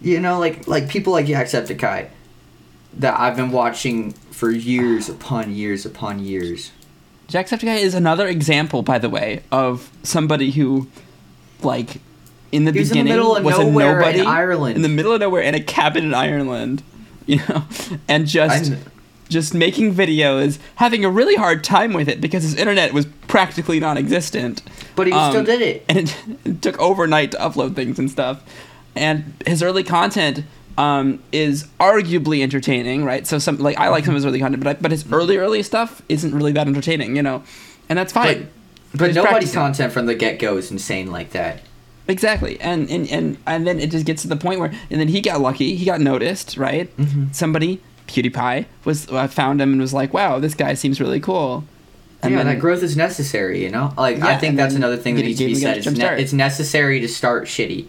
you 0.00 0.20
know, 0.20 0.38
like 0.38 0.66
like 0.68 0.88
people 0.88 1.12
like 1.12 1.26
Jacksepticeye 1.26 2.08
that 2.98 3.18
I've 3.18 3.36
been 3.36 3.50
watching 3.50 4.12
for 4.30 4.50
years 4.50 5.08
upon 5.08 5.54
years 5.54 5.86
upon 5.86 6.18
years. 6.20 6.72
Jacksepticeye 7.28 7.78
is 7.80 7.94
another 7.94 8.26
example, 8.28 8.82
by 8.82 8.98
the 8.98 9.08
way, 9.08 9.42
of 9.50 9.90
somebody 10.02 10.50
who, 10.50 10.88
like, 11.62 12.00
in 12.50 12.64
the 12.66 12.72
He 12.72 12.80
was 12.80 12.90
in 12.90 12.98
the 12.98 13.02
beginning 13.04 13.12
middle 13.14 13.36
of 13.36 13.44
was 13.44 13.58
nowhere 13.58 14.00
a 14.00 14.12
in 14.12 14.26
Ireland. 14.26 14.76
in 14.76 14.82
the 14.82 14.88
middle 14.90 15.12
of 15.14 15.20
nowhere 15.20 15.40
in 15.40 15.54
a 15.54 15.60
cabin 15.62 16.04
in 16.04 16.12
Ireland, 16.14 16.82
you 17.26 17.36
know, 17.48 17.64
and 18.08 18.26
just 18.26 18.72
I- 18.72 18.76
just 19.32 19.54
making 19.54 19.94
videos, 19.94 20.58
having 20.76 21.04
a 21.04 21.10
really 21.10 21.34
hard 21.36 21.64
time 21.64 21.92
with 21.92 22.08
it 22.08 22.20
because 22.20 22.42
his 22.42 22.54
internet 22.54 22.92
was 22.92 23.06
practically 23.28 23.80
non-existent. 23.80 24.62
But 24.94 25.06
he 25.08 25.12
Um, 25.12 25.32
still 25.32 25.44
did 25.44 25.60
it. 25.62 25.84
and 25.88 25.98
it, 25.98 26.16
it 26.44 26.62
took 26.62 26.78
overnight 26.78 27.32
to 27.32 27.38
upload 27.38 27.74
things 27.74 27.98
and 27.98 28.10
stuff. 28.10 28.42
and 28.94 29.32
his 29.46 29.62
early 29.62 29.82
content 29.82 30.44
um, 30.78 31.22
is 31.32 31.64
arguably 31.80 32.42
entertaining, 32.42 33.04
right? 33.04 33.26
So 33.26 33.38
some 33.38 33.58
like 33.58 33.78
I 33.78 33.88
like 33.88 34.04
some 34.04 34.14
of 34.14 34.16
his 34.16 34.26
early 34.26 34.38
content, 34.38 34.62
but 34.64 34.76
I, 34.76 34.80
but 34.80 34.90
his 34.90 35.10
early 35.12 35.36
early 35.36 35.62
stuff 35.62 36.00
isn't 36.08 36.34
really 36.34 36.52
that 36.52 36.66
entertaining, 36.66 37.16
you 37.16 37.22
know, 37.22 37.42
and 37.88 37.98
that's 37.98 38.12
fine. 38.12 38.48
But 38.94 39.06
He's 39.08 39.16
nobody's 39.16 39.30
practicing. 39.52 39.54
content 39.60 39.92
from 39.92 40.06
the 40.06 40.14
get 40.14 40.38
go 40.38 40.56
is 40.58 40.70
insane 40.70 41.10
like 41.10 41.30
that. 41.30 41.60
Exactly, 42.08 42.60
and, 42.60 42.90
and 42.90 43.08
and 43.10 43.36
and 43.46 43.66
then 43.66 43.78
it 43.80 43.90
just 43.90 44.04
gets 44.04 44.22
to 44.22 44.28
the 44.28 44.36
point 44.36 44.60
where, 44.60 44.72
and 44.90 45.00
then 45.00 45.08
he 45.08 45.20
got 45.20 45.40
lucky. 45.40 45.76
He 45.76 45.84
got 45.86 46.00
noticed, 46.00 46.56
right? 46.56 46.94
Mm-hmm. 46.96 47.26
Somebody, 47.32 47.80
PewDiePie, 48.06 48.66
was 48.84 49.08
uh, 49.08 49.26
found 49.28 49.60
him 49.60 49.72
and 49.72 49.80
was 49.80 49.94
like, 49.94 50.12
"Wow, 50.12 50.38
this 50.38 50.54
guy 50.54 50.74
seems 50.74 51.00
really 51.00 51.20
cool." 51.20 51.64
And 52.22 52.32
yeah, 52.32 52.38
then- 52.38 52.46
that 52.54 52.60
growth 52.60 52.82
is 52.84 52.96
necessary, 52.96 53.62
you 53.64 53.68
know? 53.70 53.92
Like, 53.96 54.20
I 54.20 54.38
think 54.38 54.56
that's 54.56 54.74
another 54.76 54.96
thing 54.96 55.16
that 55.16 55.22
needs 55.22 55.38
to 55.40 55.46
be 55.46 55.56
said. 55.56 55.78
It's, 55.78 55.86
ne- 55.90 56.22
it's 56.22 56.32
necessary 56.32 57.00
to 57.00 57.08
start 57.08 57.46
shitty. 57.46 57.86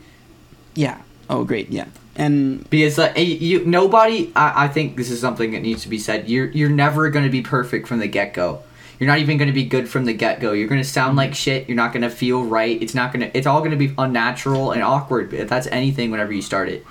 Yeah. 0.74 0.99
Oh, 1.30 1.43
great. 1.43 1.70
Yeah. 1.70 1.86
And 2.16 2.68
Because 2.70 2.97
like 2.97 3.16
you, 3.18 3.24
you 3.26 3.66
nobody, 3.66 4.32
I, 4.36 4.66
I 4.66 4.68
think 4.70 4.97
this 4.97 5.11
is 5.11 5.20
something 5.22 5.51
that 5.51 5.61
needs 5.61 5.84
to 5.84 5.89
be 5.89 5.99
said. 5.99 6.30
You're 6.30 6.47
you're 6.47 6.70
never 6.70 7.09
going 7.09 7.26
to 7.26 7.32
be 7.32 7.41
perfect 7.41 7.88
from 7.88 7.99
the 7.99 8.07
get 8.07 8.34
go. 8.34 8.64
You're 8.99 9.07
not 9.07 9.20
even 9.20 9.38
going 9.38 9.47
to 9.47 9.53
be 9.53 9.66
good 9.66 9.89
from 9.89 10.05
the 10.05 10.14
get 10.14 10.39
go. 10.39 10.51
You're 10.53 10.68
going 10.68 10.82
to 10.82 10.88
sound 10.88 11.16
like 11.18 11.34
shit. 11.36 11.68
You're 11.68 11.76
not 11.76 11.91
going 11.91 12.03
to 12.03 12.09
feel 12.09 12.43
right. 12.43 12.80
It's 12.82 12.93
not 12.95 13.14
going 13.14 13.30
to. 13.30 13.38
It's 13.38 13.47
all 13.47 13.59
going 13.59 13.72
to 13.72 13.78
be 13.78 13.93
unnatural 13.97 14.72
and 14.72 14.82
awkward. 14.84 15.34
If 15.34 15.49
that's 15.49 15.68
anything, 15.68 16.09
whenever 16.11 16.32
you 16.34 16.41
start 16.43 16.70
it. 16.70 16.86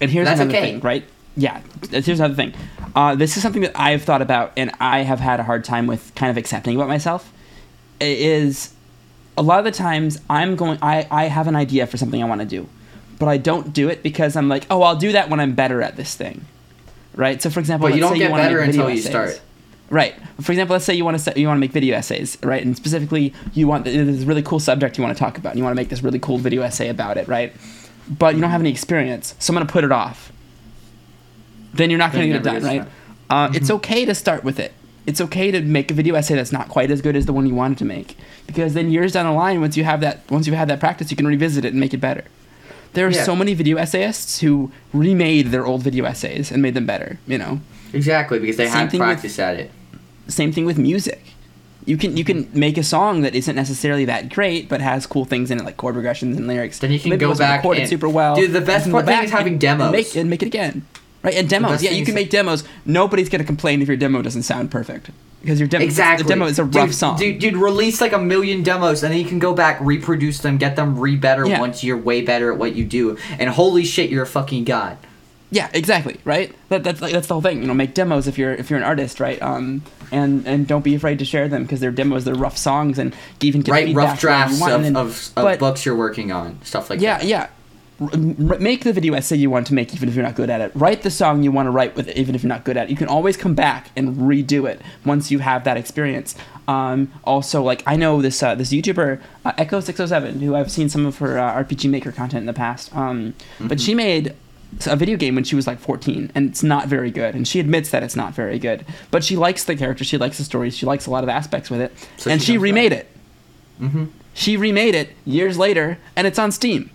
and 0.00 0.10
here's 0.10 0.26
That's 0.26 0.40
another 0.40 0.56
okay. 0.58 0.72
thing, 0.72 0.80
right? 0.80 1.04
Yeah. 1.36 1.60
Here's 1.90 2.08
another 2.20 2.34
thing. 2.34 2.52
Uh, 2.94 3.14
this 3.14 3.36
is 3.36 3.42
something 3.42 3.62
that 3.62 3.72
I've 3.74 4.02
thought 4.02 4.20
about, 4.22 4.52
and 4.56 4.70
I 4.78 5.00
have 5.00 5.18
had 5.20 5.40
a 5.40 5.42
hard 5.42 5.64
time 5.64 5.86
with 5.86 6.14
kind 6.14 6.30
of 6.30 6.36
accepting 6.36 6.76
about 6.76 6.88
myself. 6.88 7.32
Is 8.00 8.74
a 9.38 9.42
lot 9.42 9.58
of 9.60 9.64
the 9.64 9.70
times 9.70 10.20
I'm 10.28 10.56
going. 10.56 10.78
I 10.82 11.06
I 11.10 11.24
have 11.24 11.46
an 11.46 11.56
idea 11.56 11.86
for 11.86 11.96
something 11.96 12.22
I 12.22 12.26
want 12.26 12.40
to 12.40 12.46
do, 12.46 12.68
but 13.18 13.28
I 13.28 13.36
don't 13.38 13.72
do 13.72 13.88
it 13.88 14.02
because 14.02 14.36
I'm 14.36 14.48
like, 14.48 14.66
oh, 14.70 14.82
I'll 14.82 14.96
do 14.96 15.12
that 15.12 15.30
when 15.30 15.40
I'm 15.40 15.54
better 15.54 15.80
at 15.80 15.96
this 15.96 16.14
thing, 16.16 16.44
right? 17.14 17.40
So, 17.40 17.48
for 17.48 17.60
example, 17.60 17.88
But 17.88 17.94
you 17.94 18.00
don't 18.00 18.18
get 18.18 18.30
wanna 18.30 18.42
better 18.42 18.58
until 18.58 18.90
you 18.90 18.98
essays. 18.98 19.08
start. 19.08 19.40
Right. 19.88 20.14
For 20.40 20.52
example, 20.52 20.74
let's 20.74 20.84
say 20.84 20.94
you 20.94 21.04
want 21.04 21.18
to 21.20 21.38
you 21.40 21.46
want 21.46 21.58
to 21.58 21.60
make 21.60 21.70
video 21.72 21.96
essays, 21.96 22.36
right? 22.42 22.64
And 22.64 22.76
specifically, 22.76 23.32
you 23.54 23.68
want 23.68 23.84
this 23.84 24.24
really 24.24 24.42
cool 24.42 24.58
subject 24.58 24.98
you 24.98 25.04
want 25.04 25.16
to 25.16 25.22
talk 25.22 25.38
about. 25.38 25.50
And 25.50 25.58
you 25.58 25.64
want 25.64 25.74
to 25.76 25.80
make 25.80 25.90
this 25.90 26.02
really 26.02 26.18
cool 26.18 26.38
video 26.38 26.62
essay 26.62 26.88
about 26.88 27.18
it, 27.18 27.28
right? 27.28 27.52
But 28.08 28.34
you 28.34 28.40
don't 28.40 28.50
have 28.50 28.62
any 28.62 28.70
experience, 28.70 29.34
so 29.38 29.52
I'm 29.52 29.54
going 29.56 29.66
to 29.66 29.72
put 29.72 29.84
it 29.84 29.92
off. 29.92 30.31
Then 31.74 31.90
you're 31.90 31.98
not 31.98 32.12
going 32.12 32.24
to 32.26 32.38
get 32.38 32.46
it 32.46 32.60
done, 32.60 32.62
right? 32.62 32.88
Uh, 33.30 33.50
It's 33.54 33.70
okay 33.70 34.04
to 34.04 34.14
start 34.14 34.44
with 34.44 34.58
it. 34.60 34.72
It's 35.06 35.20
okay 35.20 35.50
to 35.50 35.60
make 35.62 35.90
a 35.90 35.94
video 35.94 36.14
essay 36.14 36.34
that's 36.36 36.52
not 36.52 36.68
quite 36.68 36.90
as 36.90 37.00
good 37.00 37.16
as 37.16 37.26
the 37.26 37.32
one 37.32 37.46
you 37.46 37.54
wanted 37.54 37.78
to 37.78 37.84
make, 37.84 38.16
because 38.46 38.74
then 38.74 38.90
years 38.92 39.12
down 39.12 39.26
the 39.26 39.32
line, 39.32 39.60
once 39.60 39.76
you 39.76 39.82
have 39.84 40.00
that 40.00 40.20
once 40.30 40.46
you've 40.46 40.54
had 40.56 40.68
that 40.68 40.78
practice, 40.80 41.10
you 41.10 41.16
can 41.16 41.26
revisit 41.26 41.64
it 41.64 41.72
and 41.72 41.80
make 41.80 41.92
it 41.92 41.98
better. 42.00 42.24
There 42.92 43.06
are 43.06 43.10
Yeah. 43.10 43.24
so 43.24 43.34
many 43.34 43.54
video 43.54 43.78
essayists 43.78 44.40
who 44.42 44.70
remade 44.92 45.46
their 45.48 45.66
old 45.66 45.82
video 45.82 46.04
essays 46.04 46.52
and 46.52 46.62
made 46.62 46.74
them 46.74 46.86
better. 46.86 47.18
You 47.26 47.38
know. 47.38 47.60
Exactly 47.92 48.38
because 48.38 48.56
they 48.56 48.66
Same 48.66 48.74
had 48.76 48.90
thing 48.90 49.00
with- 49.00 49.08
practice 49.08 49.38
at 49.38 49.56
it. 49.56 49.70
same 50.28 50.52
thing 50.52 50.64
with 50.64 50.78
music 50.78 51.20
you 51.84 51.96
can 51.96 52.16
you 52.16 52.22
can 52.24 52.48
make 52.54 52.78
a 52.78 52.82
song 52.84 53.22
that 53.22 53.34
isn't 53.34 53.56
necessarily 53.56 54.04
that 54.04 54.28
great 54.32 54.68
but 54.68 54.80
has 54.80 55.04
cool 55.04 55.24
things 55.24 55.50
in 55.50 55.58
it 55.58 55.64
like 55.64 55.76
chord 55.76 55.94
progressions 55.94 56.36
and 56.38 56.46
lyrics 56.46 56.78
Then 56.78 56.92
you 56.92 57.00
can 57.00 57.10
Maybe 57.10 57.20
go 57.26 57.34
back 57.34 57.58
recorded 57.58 57.80
and- 57.80 57.90
super 57.90 58.08
well 58.08 58.36
Dude, 58.36 58.52
the 58.52 58.60
best 58.60 58.88
part 58.88 59.04
thing 59.04 59.24
is 59.24 59.30
having 59.32 59.54
and- 59.54 59.60
demos. 59.60 59.86
and 59.86 59.92
make, 59.92 60.16
and 60.16 60.30
make 60.30 60.42
it 60.42 60.46
again 60.46 60.82
right 61.22 61.34
and 61.34 61.48
demos 61.48 61.82
yeah 61.82 61.90
you 61.90 62.04
can 62.04 62.14
make 62.14 62.30
demos 62.30 62.64
nobody's 62.84 63.28
gonna 63.28 63.44
complain 63.44 63.80
if 63.82 63.88
your 63.88 63.96
demo 63.96 64.22
doesn't 64.22 64.42
sound 64.42 64.70
perfect 64.70 65.10
because 65.40 65.58
your 65.58 65.68
demo 65.68 65.84
Exactly. 65.84 66.22
the 66.22 66.28
demo 66.28 66.46
is 66.46 66.58
a 66.60 66.64
rough 66.64 66.86
dude, 66.88 66.94
song 66.94 67.16
Dude, 67.16 67.38
dude, 67.40 67.56
release 67.56 68.00
like 68.00 68.12
a 68.12 68.18
million 68.18 68.62
demos 68.62 69.02
and 69.02 69.12
then 69.12 69.18
you 69.20 69.26
can 69.26 69.40
go 69.40 69.52
back, 69.52 69.80
reproduce 69.80 70.38
them, 70.38 70.56
get 70.56 70.76
them 70.76 70.96
re 70.98 71.16
better 71.16 71.44
Yeah. 71.44 71.58
once 71.58 71.82
you're 71.82 71.96
way 71.96 72.22
better 72.22 72.52
at 72.52 72.58
what 72.58 72.76
you 72.76 72.84
do. 72.84 73.16
And 73.40 73.50
holy 73.50 73.84
shit, 73.84 74.08
you're 74.08 74.22
a 74.22 74.26
fucking 74.26 74.62
god. 74.62 74.98
Yeah, 75.50 75.68
exactly. 75.74 76.20
Right. 76.24 76.54
That, 76.68 76.84
that's 76.84 77.00
like, 77.02 77.12
that's 77.12 77.26
the 77.26 77.34
whole 77.34 77.42
thing. 77.42 77.60
You 77.60 77.66
know, 77.66 77.74
make 77.74 77.92
demos 77.92 78.28
if 78.28 78.38
you're 78.38 78.54
if 78.54 78.70
you're 78.70 78.78
an 78.78 78.84
artist, 78.84 79.18
right? 79.18 79.42
Um, 79.42 79.82
and 80.12 80.46
and 80.46 80.66
don't 80.68 80.82
be 80.84 80.94
afraid 80.94 81.18
to 81.18 81.24
share 81.24 81.48
them 81.48 81.62
because 81.64 81.80
they're 81.80 81.90
demos, 81.90 82.24
they're 82.24 82.36
rough 82.36 82.56
songs, 82.56 82.96
and 83.00 83.12
even 83.40 83.62
get 83.62 83.72
Write 83.72 83.86
feedback 83.86 84.06
rough 84.10 84.20
drafts 84.20 84.62
of, 84.62 84.82
then- 84.82 84.94
of, 84.96 85.08
of 85.10 85.32
but- 85.34 85.58
books 85.58 85.84
you're 85.84 85.96
working 85.96 86.30
on, 86.30 86.58
stuff 86.62 86.88
like 86.88 87.00
yeah, 87.00 87.18
that. 87.18 87.26
yeah. 87.26 87.40
R- 87.40 87.50
make 88.16 88.84
the 88.84 88.92
video 88.92 89.14
essay 89.14 89.36
you 89.36 89.50
want 89.50 89.66
to 89.68 89.74
make, 89.74 89.94
even 89.94 90.08
if 90.08 90.14
you're 90.14 90.24
not 90.24 90.34
good 90.34 90.50
at 90.50 90.60
it. 90.60 90.72
Write 90.74 91.02
the 91.02 91.10
song 91.10 91.42
you 91.42 91.50
want 91.52 91.66
to 91.66 91.70
write 91.70 91.94
with, 91.96 92.08
it, 92.08 92.16
even 92.16 92.34
if 92.34 92.42
you're 92.42 92.48
not 92.48 92.64
good 92.64 92.76
at 92.76 92.88
it. 92.88 92.90
You 92.90 92.96
can 92.96 93.08
always 93.08 93.36
come 93.36 93.54
back 93.54 93.90
and 93.96 94.16
redo 94.16 94.68
it 94.68 94.80
once 95.04 95.30
you 95.30 95.38
have 95.40 95.64
that 95.64 95.76
experience. 95.76 96.34
Um, 96.68 97.12
also, 97.24 97.62
like 97.62 97.82
I 97.86 97.96
know 97.96 98.22
this 98.22 98.42
uh, 98.42 98.54
this 98.54 98.72
YouTuber 98.72 99.20
uh, 99.44 99.52
Echo 99.58 99.80
Six 99.80 99.98
Hundred 99.98 100.08
Seven, 100.08 100.40
who 100.40 100.54
I've 100.54 100.70
seen 100.70 100.88
some 100.88 101.06
of 101.06 101.18
her 101.18 101.38
uh, 101.38 101.62
RPG 101.64 101.90
Maker 101.90 102.12
content 102.12 102.40
in 102.42 102.46
the 102.46 102.52
past. 102.52 102.94
Um, 102.94 103.34
But 103.60 103.80
she 103.80 103.94
made 103.94 104.34
a 104.86 104.96
video 104.96 105.16
game 105.18 105.34
when 105.34 105.44
she 105.44 105.54
was 105.54 105.66
like 105.66 105.78
14 105.78 106.32
and 106.34 106.48
it's 106.48 106.62
not 106.62 106.88
very 106.88 107.10
good 107.10 107.34
and 107.34 107.46
she 107.46 107.60
admits 107.60 107.90
that 107.90 108.02
it's 108.02 108.16
not 108.16 108.32
very 108.32 108.58
good 108.58 108.86
but 109.10 109.22
she 109.22 109.36
likes 109.36 109.64
the 109.64 109.76
character 109.76 110.02
she 110.02 110.16
likes 110.16 110.38
the 110.38 110.44
stories 110.44 110.74
she 110.74 110.86
likes 110.86 111.04
a 111.04 111.10
lot 111.10 111.22
of 111.22 111.28
aspects 111.28 111.68
with 111.68 111.78
it 111.78 111.92
So 112.16 112.30
and 112.30 112.40
she 112.40 112.46
she 112.46 112.52
back. 112.56 112.62
remade 112.62 112.92
it 112.92 113.06
Mm-hmm. 113.82 114.04
she 114.32 114.56
remade 114.56 114.94
it 114.94 115.10
years 115.26 115.58
later 115.58 115.98
and 116.16 116.26
it's 116.26 116.38
on 116.38 116.50
steam 116.52 116.88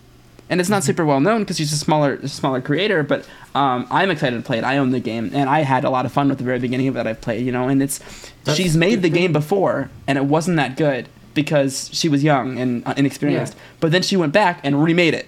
and 0.50 0.60
it's 0.62 0.70
not 0.70 0.78
Mm-hmm. 0.82 0.86
super 0.88 1.06
well 1.06 1.20
known 1.20 1.42
because 1.42 1.58
she's 1.58 1.74
a 1.74 1.78
smaller 1.78 2.26
smaller 2.28 2.62
creator 2.62 3.04
but 3.04 3.28
um, 3.56 3.88
i'm 3.92 4.10
excited 4.12 4.36
to 4.38 4.44
play 4.44 4.58
it. 4.60 4.64
I 4.64 4.78
own 4.78 4.92
the 4.92 5.00
game 5.00 5.32
and 5.34 5.50
i 5.50 5.62
had 5.62 5.84
a 5.84 5.90
lot 5.90 6.06
of 6.06 6.12
fun 6.12 6.30
with 6.30 6.38
the 6.38 6.44
very 6.44 6.60
beginning 6.60 6.88
of 6.88 6.96
it 6.98 7.06
i've 7.08 7.22
played 7.22 7.46
you 7.46 7.52
know 7.52 7.68
and 7.68 7.82
it's 7.82 8.00
That's 8.44 8.58
she's 8.58 8.76
made 8.78 9.02
the 9.02 9.10
game 9.10 9.34
before 9.34 9.90
and 10.08 10.18
it 10.18 10.26
wasn't 10.26 10.58
that 10.58 10.78
good 10.78 11.10
because 11.34 11.90
she 11.94 12.10
was 12.10 12.24
young 12.24 12.58
and 12.58 12.88
uh, 12.88 12.94
inexperienced. 12.98 13.54
Yeah. 13.56 13.60
but 13.80 13.92
then 13.92 14.02
she 14.02 14.16
went 14.18 14.34
back 14.34 14.60
and 14.64 14.84
remade 14.84 15.14
it 15.14 15.28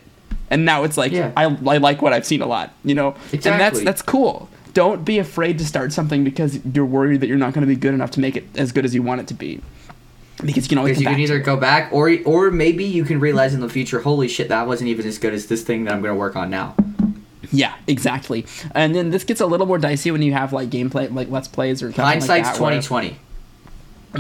and 0.50 0.66
now 0.66 0.84
it's 0.84 0.98
like 0.98 1.12
Yeah. 1.12 1.32
I, 1.38 1.44
I 1.46 1.78
like 1.78 2.02
what 2.02 2.14
i've 2.14 2.26
seen 2.26 2.42
a 2.42 2.48
lot 2.48 2.74
you 2.84 2.96
know? 2.96 3.16
And 3.32 3.42
that's 3.44 3.82
that's 3.84 4.02
cool. 4.02 4.50
Don't 4.74 5.04
be 5.04 5.18
afraid 5.18 5.58
to 5.58 5.66
start 5.66 5.92
something 5.92 6.24
because 6.24 6.64
you're 6.74 6.86
worried 6.86 7.22
that 7.22 7.28
you're 7.28 7.38
not 7.38 7.54
going 7.54 7.62
to 7.68 7.68
be 7.68 7.76
good 7.76 7.94
enough 7.94 8.12
to 8.12 8.20
make 8.20 8.38
it 8.38 8.46
as 8.56 8.72
good 8.72 8.86
as 8.86 8.94
you 8.94 9.02
want 9.02 9.20
it 9.20 9.28
to 9.28 9.34
be 9.34 9.62
because 10.46 10.66
you 10.66 10.70
can 10.70 10.78
always 10.78 10.98
Because 10.98 11.04
come 11.04 11.12
you 11.14 11.16
can 11.18 11.24
either 11.24 11.38
it. 11.42 11.46
go 11.46 11.58
back 11.58 11.92
or 11.92 12.16
or 12.26 12.52
maybe 12.52 12.86
you 12.86 13.04
can 13.04 13.20
realize 13.20 13.54
in 13.54 13.62
the 13.62 13.70
future, 13.70 14.00
holy 14.02 14.28
shit, 14.28 14.50
that 14.50 14.68
wasn't 14.68 14.90
even 14.90 15.06
as 15.06 15.18
good 15.18 15.34
as 15.34 15.48
this 15.48 15.64
thing 15.64 15.84
that 15.86 15.94
I'm 15.94 16.02
going 16.02 16.14
to 16.14 16.20
work 16.20 16.36
on 16.36 16.50
now. 16.50 16.76
Yeah, 17.52 17.74
exactly. 17.88 18.46
And 18.76 18.94
then 18.94 19.10
this 19.10 19.24
gets 19.24 19.42
a 19.42 19.46
little 19.46 19.66
more 19.66 19.78
dicey 19.80 20.12
when 20.12 20.22
you 20.22 20.34
have 20.34 20.54
like 20.54 20.70
gameplay, 20.70 21.12
like 21.14 21.30
let's 21.30 21.48
plays 21.48 21.82
or 21.82 21.88
something 21.88 22.04
like 22.04 22.20
Hindsight's 22.20 22.50
that, 22.50 22.58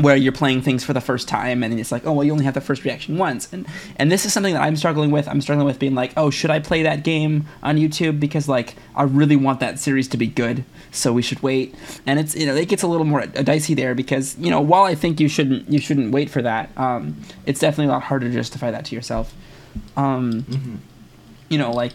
where- 0.01 0.15
you're 0.15 0.31
playing 0.31 0.61
things 0.61 0.83
for 0.83 0.93
the 0.93 1.01
first 1.01 1.27
time 1.27 1.63
and 1.63 1.79
it's 1.79 1.91
like 1.91 2.05
oh 2.05 2.13
well 2.13 2.23
you 2.23 2.31
only 2.31 2.45
have 2.45 2.53
the 2.53 2.61
first 2.61 2.83
reaction 2.83 3.17
once. 3.17 3.51
And 3.51 3.65
and 3.97 4.11
this 4.11 4.25
is 4.25 4.31
something 4.33 4.53
that 4.53 4.61
i'm 4.61 4.75
struggling 4.75 5.09
with. 5.11 5.27
I'm 5.27 5.41
struggling 5.41 5.65
with 5.65 5.79
being 5.79 5.95
like 5.95 6.11
oh 6.15 6.29
should 6.29 6.51
i 6.51 6.59
play 6.59 6.83
that 6.83 7.03
game 7.03 7.45
on 7.63 7.77
youtube? 7.77 8.19
Because 8.19 8.47
like 8.47 8.75
i 8.95 9.03
really 9.03 9.35
want 9.35 9.59
that 9.61 9.79
series 9.79 10.07
to 10.09 10.17
be 10.17 10.27
good 10.27 10.63
so 10.91 11.11
we 11.13 11.21
should 11.21 11.41
wait. 11.43 11.73
And 12.05 12.19
it's 12.19 12.35
you 12.35 12.45
know 12.45 12.55
it 12.55 12.67
gets 12.69 12.83
a 12.83 12.87
little 12.87 13.05
more 13.05 13.21
uh, 13.21 13.25
dicey 13.43 13.73
there 13.73 13.95
because 13.95 14.37
you 14.37 14.51
know 14.51 14.61
while 14.61 14.83
i 14.83 14.93
think 14.95 15.19
you 15.19 15.27
shouldn't 15.27 15.69
you 15.69 15.79
shouldn't 15.79 16.11
wait 16.11 16.29
for 16.29 16.41
that 16.41 16.69
um, 16.77 17.15
it's 17.45 17.59
definitely 17.59 17.85
a 17.89 17.93
lot 17.95 18.03
harder 18.03 18.27
to 18.27 18.33
justify 18.33 18.69
that 18.71 18.85
to 18.85 18.95
yourself. 18.95 19.33
Um, 19.97 20.43
Mm-hmm. 20.43 20.75
you 21.49 21.57
know 21.57 21.71
like 21.71 21.93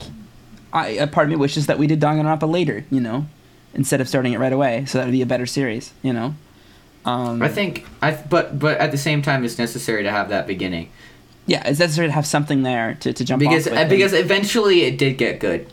I, 0.72 0.88
a 0.88 1.06
part 1.06 1.26
of 1.26 1.30
me 1.30 1.36
wishes 1.36 1.66
that 1.66 1.78
we 1.78 1.86
did 1.86 2.00
Danganronpa 2.00 2.50
later 2.50 2.84
you 2.90 3.00
know 3.00 3.26
instead 3.72 4.00
of 4.00 4.08
starting 4.08 4.32
it 4.32 4.38
right 4.40 4.52
away 4.52 4.84
so 4.86 4.98
that 4.98 5.04
would 5.04 5.12
be 5.12 5.22
a 5.22 5.26
better 5.26 5.46
series 5.46 5.92
you 6.02 6.12
know 6.12 6.34
um, 7.04 7.42
I 7.42 7.48
think 7.48 7.86
I 8.02 8.12
but 8.12 8.58
but 8.58 8.78
at 8.78 8.90
the 8.90 8.98
same 8.98 9.22
time 9.22 9.44
it's 9.44 9.58
necessary 9.58 10.02
to 10.02 10.10
have 10.10 10.28
that 10.30 10.46
beginning. 10.46 10.90
Yeah, 11.46 11.62
it's 11.68 11.78
necessary 11.78 12.06
to 12.08 12.12
have 12.12 12.26
something 12.26 12.62
there 12.62 12.94
to, 13.00 13.12
to 13.12 13.24
jump 13.24 13.40
Because 13.40 13.66
uh, 13.66 13.72
and- 13.74 13.90
because 13.90 14.12
eventually 14.14 14.82
it 14.82 14.96
did 14.96 15.18
get 15.18 15.40
good. 15.40 15.66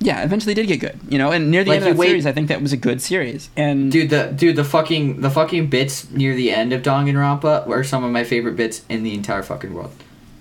yeah, 0.00 0.22
eventually 0.22 0.52
did 0.54 0.66
get 0.66 0.80
good, 0.80 0.98
you 1.08 1.16
know. 1.16 1.30
And 1.30 1.50
near 1.50 1.64
the 1.64 1.70
Like, 1.70 1.80
end 1.80 1.88
of 1.88 1.96
the 1.96 2.00
wait- 2.00 2.08
series, 2.08 2.26
I 2.26 2.32
think 2.32 2.48
that 2.48 2.60
was 2.60 2.72
a 2.72 2.76
good 2.76 3.00
series. 3.00 3.48
And 3.56 3.90
Dude, 3.90 4.10
the 4.10 4.32
dude 4.36 4.56
the 4.56 4.64
fucking 4.64 5.20
the 5.22 5.30
fucking 5.30 5.68
bits 5.68 6.10
near 6.10 6.34
the 6.34 6.50
end 6.50 6.72
of 6.74 6.82
Danganronpa 6.82 7.66
were 7.66 7.82
some 7.84 8.04
of 8.04 8.10
my 8.12 8.24
favorite 8.24 8.56
bits 8.56 8.82
in 8.90 9.02
the 9.04 9.14
entire 9.14 9.42
fucking 9.42 9.72
world. 9.72 9.92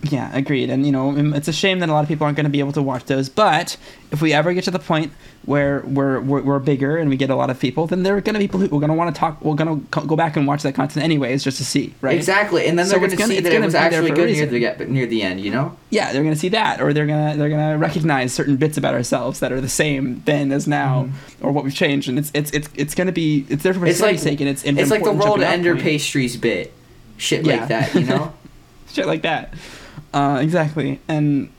Yeah, 0.04 0.36
agreed. 0.36 0.70
And 0.70 0.86
you 0.86 0.91
know, 0.91 1.10
um, 1.10 1.34
it's 1.34 1.47
a 1.47 1.54
shame 1.54 1.80
that 1.80 1.89
a 1.89 1.93
lot 1.93 2.02
of 2.02 2.08
people 2.08 2.26
aren't 2.26 2.36
going 2.36 2.45
to 2.45 2.49
be 2.52 2.60
able 2.60 2.72
to 2.74 2.82
watch 2.82 3.06
those. 3.06 3.30
But 3.30 3.78
if 4.12 4.22
we 4.22 4.34
ever 4.34 4.54
get 4.54 4.64
to 4.66 4.72
the 4.72 4.80
point 4.80 5.12
where 5.45 5.82
we're 5.82 6.20
we're, 6.20 6.41
we're 6.41 6.60
bigger 6.60 6.97
and 6.97 7.10
we 7.10 7.18
get 7.18 7.30
a 7.30 7.36
lot 7.36 7.49
of 7.49 7.60
people, 7.60 7.88
then 7.88 8.04
there 8.04 8.16
are 8.18 8.22
going 8.22 8.34
to 8.34 8.39
be 8.39 8.47
people 8.47 8.60
who 8.60 8.66
are 8.66 8.80
going 8.80 8.88
to 8.89 8.93
want 8.95 9.14
to 9.14 9.20
talk. 9.20 9.41
We're 9.41 9.56
going 9.56 9.86
to 9.86 10.02
go 10.08 10.16
back 10.16 10.38
and 10.38 10.47
watch 10.47 10.64
that 10.64 10.74
content 10.74 11.04
anyways, 11.04 11.43
just 11.43 11.58
to 11.58 11.66
see, 11.66 11.93
right? 12.02 12.16
Exactly, 12.18 12.66
and 12.68 12.80
then 12.80 12.88
they're 12.88 13.04
it's 13.04 13.14
gonna, 13.14 13.28
gonna- 13.28 13.34
see 13.36 13.39
that 13.41 13.54
it 13.54 13.62
was 13.62 13.76
actually 13.76 14.12
good 14.12 14.30
near 14.32 14.45
the 14.47 14.86
near 14.88 15.06
the 15.06 15.22
end. 15.22 15.39
You 15.41 15.52
know. 15.52 15.78
Yeah, 15.91 16.14
they're 16.14 16.24
going 16.24 16.34
to 16.34 16.39
see 16.39 16.49
that, 16.49 16.82
or 16.82 16.93
they're 16.93 17.06
gonna 17.08 17.36
they're 17.38 17.49
gonna 17.49 17.78
recognize 17.78 18.34
certain 18.34 18.56
bits 18.58 18.78
about 18.78 18.93
ourselves 18.93 19.39
that 19.41 19.52
are 19.52 19.62
the 19.62 19.70
same 19.70 20.22
then 20.26 20.52
as 20.52 20.68
now, 20.68 21.10
or 21.41 21.52
what 21.52 21.64
we've 21.64 21.76
changed, 21.76 22.10
and 22.10 22.18
it's 22.18 22.32
it's 22.34 22.49
it's 22.52 22.70
it's 22.76 22.95
going 22.95 23.08
to 23.08 23.14
be 23.14 23.45
it's 23.49 23.62
there 23.64 23.74
for 23.74 23.80
Mm-hmm. 23.82 23.88
It's 23.89 24.02
like 24.02 24.20
sake, 24.20 24.39
and 24.39 24.49
it's 24.49 24.64
it's 24.64 24.89
like 24.89 25.04
the 25.04 25.12
world 25.12 25.41
ender 25.41 25.76
pastries 25.76 26.38
bit, 26.38 26.74
shit 27.18 27.45
Yeah. 27.45 27.58
like 27.58 27.68
that. 27.68 27.93
You 27.95 28.06
know. 28.06 28.34
shit 28.91 29.06
like 29.08 29.22
that. 29.22 29.54
Uh, 30.14 30.39
exactly, 30.41 30.99
and 31.07 31.49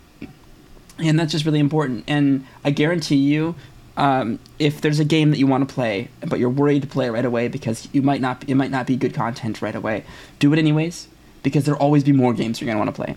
and 0.98 1.18
that's 1.18 1.32
just 1.32 1.44
really 1.44 1.60
important. 1.60 2.04
And 2.06 2.46
I 2.64 2.70
guarantee 2.70 3.16
you, 3.16 3.54
um, 3.96 4.38
if 4.58 4.80
there's 4.80 5.00
a 5.00 5.04
game 5.04 5.30
that 5.30 5.38
you 5.38 5.46
want 5.46 5.66
to 5.68 5.74
play, 5.74 6.08
but 6.26 6.38
you're 6.38 6.50
worried 6.50 6.82
to 6.82 6.88
play 6.88 7.06
it 7.06 7.10
right 7.10 7.24
away 7.24 7.48
because 7.48 7.88
you 7.92 8.02
might 8.02 8.20
not, 8.20 8.44
it 8.48 8.54
might 8.54 8.70
not 8.70 8.86
be 8.86 8.96
good 8.96 9.14
content 9.14 9.62
right 9.62 9.74
away, 9.74 10.04
do 10.38 10.52
it 10.52 10.58
anyways 10.58 11.08
because 11.42 11.64
there'll 11.64 11.80
always 11.80 12.04
be 12.04 12.12
more 12.12 12.32
games 12.32 12.60
you're 12.60 12.66
gonna 12.66 12.78
want 12.78 12.94
to 12.94 13.02
play. 13.02 13.16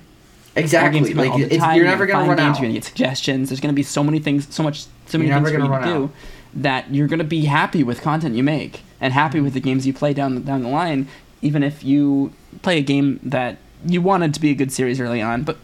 Exactly. 0.55 0.99
games 1.01 1.15
Like 1.15 1.31
all 1.31 1.38
the 1.38 1.57
time, 1.57 1.75
you're 1.75 1.86
never 1.86 2.05
gonna 2.05 2.25
gonna 2.25 2.29
run 2.29 2.38
games, 2.38 2.57
out. 2.57 2.61
You're 2.61 2.69
gonna 2.69 2.73
get 2.73 2.83
suggestions. 2.83 3.49
There's 3.49 3.59
gonna 3.59 3.73
be 3.73 3.83
so 3.83 4.03
many 4.03 4.19
things, 4.19 4.53
so 4.53 4.63
much, 4.63 4.86
so 5.05 5.17
many 5.17 5.29
You're 5.29 5.38
things 5.39 5.51
for 5.51 5.59
you 5.59 5.67
to 5.67 5.83
do 5.83 6.11
that 6.55 6.93
you're 6.93 7.07
gonna 7.07 7.23
be 7.25 7.45
happy 7.45 7.83
with 7.83 8.01
content 8.01 8.36
you 8.36 8.43
make 8.43 8.81
and 9.01 9.13
happy 9.13 9.41
with 9.41 9.53
the 9.53 9.59
games 9.59 9.86
you 9.86 9.93
play 9.93 10.13
down 10.13 10.41
down 10.43 10.63
the 10.63 10.69
line, 10.69 11.07
even 11.41 11.63
if 11.63 11.83
you 11.83 12.33
play 12.61 12.77
a 12.77 12.81
game 12.81 13.19
that 13.23 13.57
you 13.86 14.01
wanted 14.01 14.33
to 14.33 14.39
be 14.39 14.51
a 14.51 14.55
good 14.55 14.71
series 14.71 14.99
early 14.99 15.21
on, 15.21 15.43
but 15.43 15.57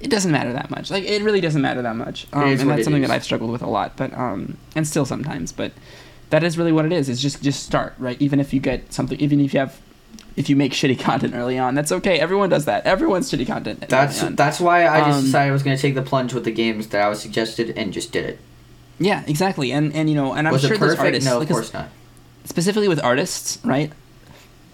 it 0.00 0.10
doesn't 0.10 0.30
matter 0.32 0.52
that 0.52 0.70
much. 0.70 0.90
Like 0.90 1.04
it 1.04 1.22
really 1.22 1.40
doesn't 1.40 1.62
matter 1.62 1.82
that 1.82 1.96
much, 1.96 2.26
um, 2.32 2.42
and 2.44 2.70
that's 2.70 2.84
something 2.84 3.02
is. 3.02 3.08
that 3.08 3.14
I've 3.14 3.24
struggled 3.24 3.50
with 3.50 3.62
a 3.62 3.66
lot. 3.68 3.96
But 3.96 4.12
um, 4.14 4.56
and 4.74 4.86
still 4.86 5.04
sometimes, 5.04 5.52
but 5.52 5.72
that 6.30 6.42
is 6.44 6.58
really 6.58 6.72
what 6.72 6.84
it 6.84 6.92
is. 6.92 7.08
Is 7.08 7.20
just 7.22 7.42
just 7.42 7.64
start 7.64 7.94
right. 7.98 8.20
Even 8.20 8.40
if 8.40 8.52
you 8.54 8.60
get 8.60 8.92
something, 8.92 9.18
even 9.20 9.40
if 9.40 9.52
you 9.54 9.60
have. 9.60 9.80
If 10.36 10.50
you 10.50 10.56
make 10.56 10.72
shitty 10.72 11.00
content 11.08 11.34
early 11.34 11.58
on, 11.58 11.74
that's 11.74 11.90
okay. 11.90 12.18
Everyone 12.20 12.50
does 12.50 12.66
that. 12.66 12.84
Everyone's 12.84 13.32
shitty 13.32 13.46
content. 13.46 13.88
That's 13.88 14.20
that's 14.20 14.60
why 14.60 14.86
I 14.86 14.98
just 15.06 15.18
Um, 15.20 15.24
decided 15.24 15.48
I 15.48 15.52
was 15.52 15.62
gonna 15.62 15.78
take 15.78 15.94
the 15.94 16.02
plunge 16.02 16.34
with 16.34 16.44
the 16.44 16.50
games 16.50 16.88
that 16.88 17.00
I 17.00 17.08
was 17.08 17.22
suggested 17.22 17.70
and 17.70 17.90
just 17.90 18.12
did 18.12 18.26
it. 18.26 18.38
Yeah, 18.98 19.24
exactly. 19.26 19.72
And 19.72 19.94
and 19.94 20.10
you 20.10 20.14
know, 20.14 20.34
and 20.34 20.46
I'm 20.46 20.52
was 20.52 20.60
sure 20.60 20.76
there's 20.76 20.98
artists 20.98 21.24
No, 21.28 21.40
of 21.40 21.48
course 21.48 21.72
not. 21.72 21.88
specifically 22.44 22.86
with 22.86 23.02
artists, 23.02 23.58
right? 23.64 23.90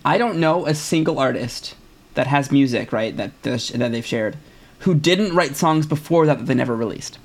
I 0.05 0.19
don't 0.19 0.39
know 0.41 0.67
a 0.67 0.75
single 0.75 1.21
artist 1.21 1.77
that 2.15 2.27
has 2.27 2.51
music, 2.51 2.93
right, 2.93 3.17
that 3.17 3.43
that 3.43 3.61
that 3.75 3.93
they've 3.93 4.07
shared 4.07 4.37
who 4.81 4.95
didn't 4.95 5.35
write 5.35 5.57
songs 5.57 5.87
before 5.87 6.27
that 6.27 6.39
that 6.39 6.47
they 6.47 6.55
never 6.55 6.75
released. 6.75 7.19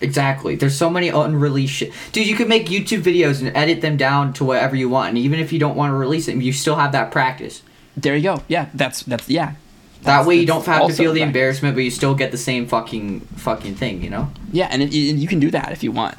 Exactly. 0.00 0.54
There's 0.54 0.76
so 0.76 0.90
many 0.90 1.08
unreleased 1.08 1.74
shit. 1.74 1.92
Dude, 2.12 2.26
you 2.26 2.36
can 2.36 2.48
make 2.48 2.66
YouTube 2.66 3.02
videos 3.02 3.40
and 3.40 3.56
edit 3.56 3.80
them 3.80 3.96
down 3.96 4.32
to 4.34 4.44
whatever 4.44 4.76
you 4.76 4.88
want, 4.88 5.10
and 5.10 5.18
even 5.18 5.40
if 5.40 5.52
you 5.52 5.58
don't 5.58 5.74
want 5.74 5.90
to 5.90 5.96
release 5.96 6.26
them, 6.26 6.40
you 6.40 6.52
still 6.52 6.76
have 6.76 6.92
that 6.92 7.10
practice. 7.10 7.62
There 7.96 8.14
you 8.14 8.22
go. 8.22 8.42
Yeah, 8.46 8.68
that's 8.74 9.02
that's 9.02 9.28
yeah. 9.28 9.54
That 10.02 10.26
way 10.26 10.36
you 10.36 10.46
don't 10.46 10.64
have 10.64 10.86
to 10.86 10.94
feel 10.94 11.12
the 11.12 11.20
right. 11.20 11.26
embarrassment, 11.26 11.74
but 11.74 11.82
you 11.82 11.90
still 11.90 12.14
get 12.14 12.30
the 12.30 12.38
same 12.38 12.68
fucking 12.68 13.20
fucking 13.20 13.74
thing, 13.74 14.02
you 14.02 14.10
know? 14.10 14.30
Yeah, 14.52 14.68
and 14.70 14.82
it, 14.82 14.92
you 14.92 15.14
you 15.16 15.26
can 15.26 15.40
do 15.40 15.50
that 15.50 15.72
if 15.72 15.82
you 15.82 15.90
want. 15.90 16.16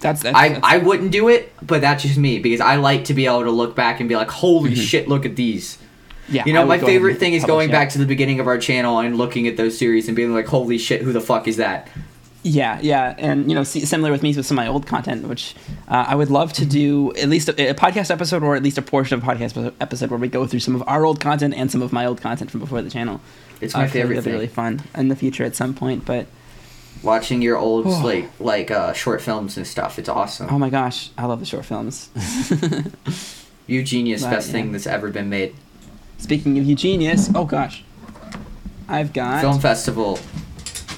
That's, 0.00 0.22
that's 0.22 0.36
I, 0.36 0.48
that's- 0.48 0.64
I 0.64 0.78
wouldn't 0.78 1.12
do 1.12 1.28
it, 1.28 1.52
but 1.64 1.80
that's 1.80 2.02
just 2.02 2.18
me 2.18 2.38
because 2.40 2.60
I 2.60 2.76
like 2.76 3.04
to 3.04 3.14
be 3.14 3.26
able 3.26 3.44
to 3.44 3.50
look 3.50 3.76
back 3.76 4.00
and 4.00 4.08
be 4.08 4.16
like, 4.16 4.28
holy 4.28 4.72
mm-hmm. 4.72 4.80
shit, 4.80 5.08
look 5.08 5.24
at 5.24 5.36
these. 5.36 5.78
Yeah. 6.28 6.42
You 6.46 6.52
know, 6.52 6.64
my 6.66 6.78
favorite 6.78 7.18
thing 7.18 7.34
is 7.34 7.44
going 7.44 7.68
it. 7.68 7.72
back 7.72 7.90
to 7.90 7.98
the 7.98 8.06
beginning 8.06 8.40
of 8.40 8.46
our 8.46 8.58
channel 8.58 8.98
and 8.98 9.16
looking 9.18 9.46
at 9.46 9.56
those 9.56 9.76
series 9.78 10.08
and 10.08 10.16
being 10.16 10.32
like, 10.34 10.46
holy 10.46 10.78
shit, 10.78 11.02
who 11.02 11.12
the 11.12 11.20
fuck 11.20 11.46
is 11.48 11.56
that? 11.58 11.88
Yeah, 12.46 12.78
yeah, 12.82 13.14
and 13.16 13.48
you 13.50 13.54
know, 13.54 13.64
similar 13.64 14.10
with 14.12 14.22
me 14.22 14.34
with 14.36 14.44
some 14.44 14.58
of 14.58 14.64
my 14.66 14.68
old 14.70 14.86
content, 14.86 15.26
which 15.26 15.54
uh, 15.88 16.04
I 16.06 16.14
would 16.14 16.30
love 16.30 16.52
to 16.54 16.66
do 16.66 17.10
at 17.14 17.30
least 17.30 17.48
a, 17.48 17.70
a 17.70 17.74
podcast 17.74 18.10
episode 18.10 18.42
or 18.42 18.54
at 18.54 18.62
least 18.62 18.76
a 18.76 18.82
portion 18.82 19.16
of 19.16 19.24
a 19.24 19.26
podcast 19.26 19.72
episode 19.80 20.10
where 20.10 20.18
we 20.18 20.28
go 20.28 20.46
through 20.46 20.60
some 20.60 20.74
of 20.74 20.82
our 20.86 21.06
old 21.06 21.20
content 21.20 21.54
and 21.54 21.70
some 21.70 21.80
of 21.80 21.90
my 21.90 22.04
old 22.04 22.20
content 22.20 22.50
from 22.50 22.60
before 22.60 22.82
the 22.82 22.90
channel. 22.90 23.22
It's 23.62 23.74
Uh, 23.74 23.78
my 23.78 23.86
feel 23.86 24.02
favorite 24.02 24.16
that'd 24.16 24.24
be 24.24 24.30
thing. 24.30 24.34
really 24.34 24.46
fun 24.48 24.82
in 24.94 25.08
the 25.08 25.16
future 25.16 25.42
at 25.42 25.56
some 25.56 25.72
point. 25.72 26.04
But 26.04 26.26
Watching 27.02 27.40
your 27.40 27.56
old 27.56 27.86
Oh. 27.86 28.02
like 28.04 28.28
like 28.38 28.70
uh, 28.70 28.92
short 28.92 29.22
films 29.22 29.56
and 29.56 29.66
stuff. 29.66 29.98
It's 29.98 30.10
awesome. 30.10 30.48
oh 30.50 30.58
my 30.58 30.68
gosh, 30.68 31.10
I 31.16 31.24
love 31.24 31.40
the 31.40 31.46
short 31.46 31.64
films. 31.64 32.10
Eugenius, 33.66 34.22
Right, 34.22 34.30
best 34.30 34.48
yeah. 34.48 34.52
thing 34.52 34.72
that's 34.72 34.86
ever 34.86 35.08
been 35.10 35.30
made. 35.30 35.54
Speaking 36.18 36.58
of 36.58 36.64
Eugenius, 36.64 37.30
oh 37.34 37.44
gosh, 37.44 37.82
I've 38.88 39.12
got 39.12 39.40
Film 39.42 39.60
festival. 39.60 40.18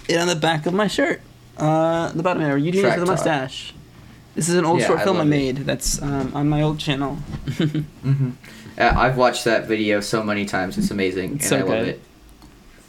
it 0.09 0.17
on 0.19 0.29
the 0.29 0.37
back 0.37 0.67
of 0.67 0.75
my 0.75 0.87
shirt. 0.87 1.21
Uh, 1.57 2.11
the 2.13 2.23
bottom 2.23 2.43
area, 2.43 2.63
Eugenius 2.65 2.83
Track 2.83 3.01
with 3.01 3.09
a 3.09 3.13
mustache. 3.13 3.73
This 4.35 4.49
is 4.49 4.55
an 4.57 4.65
old 4.67 4.81
Yeah, 4.81 4.89
short 4.89 5.01
I 5.01 5.05
film 5.05 5.17
I 5.17 5.21
love 5.21 5.27
it. 5.29 5.31
made 5.31 5.57
that's 5.59 6.01
um, 6.03 6.31
on 6.35 6.49
my 6.49 6.61
old 6.63 6.79
channel. 6.79 7.15
hmm 7.57 8.31
Uh, 8.79 8.93
I've 8.95 9.17
watched 9.17 9.45
that 9.47 9.67
video 9.67 10.01
so 10.01 10.23
many 10.23 10.45
times. 10.45 10.77
It's 10.77 10.91
amazing, 10.91 11.37
It's 11.37 11.51
and 11.51 11.51
so 11.51 11.57
I 11.57 11.61
love 11.61 11.69
good. 11.87 11.89
it. 11.89 12.01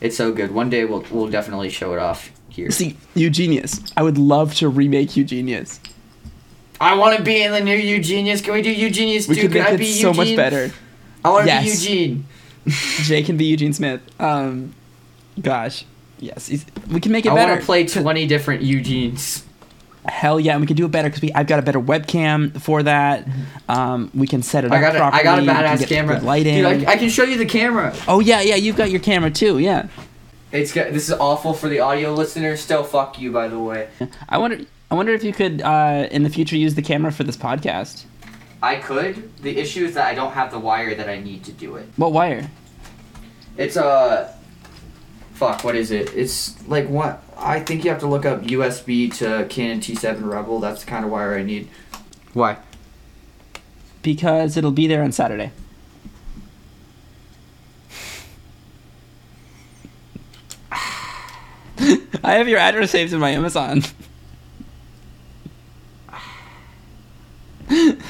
It's 0.01 0.17
so 0.17 0.31
good. 0.33 0.51
One 0.53 0.69
day 0.69 0.83
we'll 0.85 1.05
we'll 1.09 1.29
definitely 1.29 1.69
show 1.69 1.93
it 1.93 1.99
off 1.99 2.29
here. 2.49 2.69
See, 2.71 2.97
Eugenius. 3.15 3.81
I 3.95 4.03
would 4.03 4.17
love 4.17 4.53
to 4.55 4.67
remake 4.69 5.15
Eugenius. 5.15 5.79
I 6.79 6.93
want 6.95 7.17
to 7.17 7.23
be 7.23 7.41
in 7.41 7.51
the 7.53 7.61
new 7.61 7.75
Eugenius. 7.75 8.41
Can 8.41 8.53
we 8.53 8.61
do 8.61 8.69
Eugenius 8.71 9.27
We 9.27 9.35
too? 9.35 9.41
could 9.43 9.51
Can 9.53 9.61
make 9.61 9.69
I 9.69 9.73
it 9.75 9.77
be 9.79 9.93
so 9.93 10.13
much 10.13 10.35
better. 10.35 10.71
I 11.23 11.29
want 11.29 11.43
to 11.43 11.47
Yes. 11.47 11.63
be 11.85 11.91
Eugene. 11.91 12.25
Jay 13.03 13.23
can 13.23 13.37
be 13.37 13.45
Eugene 13.45 13.73
Smith. 13.73 14.01
Um, 14.19 14.73
gosh, 15.41 15.85
yes, 16.19 16.49
we 16.89 16.99
can 16.99 17.11
make 17.11 17.25
it 17.25 17.31
I 17.31 17.35
better. 17.35 17.51
I 17.51 17.53
want 17.55 17.61
to 17.61 17.65
play 17.65 17.87
twenty 17.87 18.27
different 18.27 18.63
Eugenes. 18.63 19.43
Hell 20.05 20.39
yeah, 20.39 20.53
and 20.53 20.61
we 20.61 20.67
can 20.67 20.77
do 20.77 20.85
it 20.85 20.91
better 20.91 21.09
because 21.09 21.21
we 21.21 21.33
I've 21.33 21.47
got 21.47 21.59
a 21.59 21.61
better 21.61 21.81
webcam 21.81 22.59
for 22.61 22.81
that. 22.83 23.27
Um, 23.67 24.09
we 24.13 24.25
can 24.27 24.41
set 24.41 24.63
it 24.63 24.71
I 24.71 24.77
up 24.77 24.81
got 24.81 24.95
a, 24.95 24.99
properly. 24.99 25.19
I 25.19 25.23
got 25.23 25.39
a 25.39 25.41
badass 25.41 25.87
camera. 25.87 26.19
lighting. 26.21 26.55
Dude, 26.63 26.85
I, 26.87 26.93
I 26.93 26.97
can 26.97 27.09
show 27.09 27.23
you 27.23 27.37
the 27.37 27.45
camera. 27.45 27.93
oh 28.07 28.19
yeah, 28.21 28.39
yeah, 28.41 28.55
you've 28.55 28.77
got 28.77 28.89
your 28.89 29.01
camera 29.01 29.31
too. 29.31 29.59
Yeah. 29.59 29.87
It's 30.49 30.71
got, 30.71 30.93
this 30.93 31.09
is 31.09 31.15
awful 31.15 31.53
for 31.53 31.67
the 31.67 31.81
audio 31.81 32.13
listeners. 32.13 32.61
Still, 32.61 32.83
fuck 32.85 33.19
you, 33.19 33.33
by 33.33 33.49
the 33.49 33.59
way. 33.59 33.89
I 34.29 34.37
wonder. 34.37 34.59
I 34.89 34.95
wonder 34.95 35.11
if 35.13 35.21
you 35.25 35.33
could 35.33 35.61
uh, 35.61 36.07
in 36.09 36.23
the 36.23 36.29
future 36.29 36.55
use 36.55 36.75
the 36.75 36.81
camera 36.81 37.11
for 37.11 37.25
this 37.25 37.35
podcast. 37.35 38.05
I 38.61 38.75
could. 38.77 39.35
The 39.37 39.57
issue 39.57 39.85
is 39.85 39.93
that 39.93 40.07
I 40.07 40.15
don't 40.15 40.31
have 40.31 40.51
the 40.51 40.59
wire 40.59 40.95
that 40.95 41.09
I 41.09 41.19
need 41.19 41.43
to 41.45 41.51
do 41.51 41.75
it. 41.75 41.87
What 41.95 42.11
wire? 42.11 42.49
It's 43.57 43.77
uh 43.77 44.33
fuck, 45.33 45.63
what 45.63 45.75
is 45.75 45.91
it? 45.91 46.13
It's 46.15 46.67
like 46.67 46.89
what 46.89 47.23
I 47.37 47.59
think 47.59 47.83
you 47.83 47.91
have 47.91 47.99
to 47.99 48.07
look 48.07 48.25
up 48.25 48.41
USB 48.41 49.13
to 49.17 49.45
Canon 49.49 49.79
T7 49.79 50.27
Rebel. 50.27 50.59
That's 50.59 50.83
the 50.83 50.89
kind 50.89 51.05
of 51.05 51.11
wire 51.11 51.35
I 51.35 51.43
need. 51.43 51.69
Why? 52.33 52.57
Because 54.01 54.57
it'll 54.57 54.71
be 54.71 54.87
there 54.87 55.03
on 55.03 55.11
Saturday. 55.11 55.51
I 60.71 62.33
have 62.33 62.47
your 62.47 62.59
address 62.59 62.91
saved 62.91 63.13
in 63.13 63.19
my 63.19 63.29
Amazon. 63.31 63.83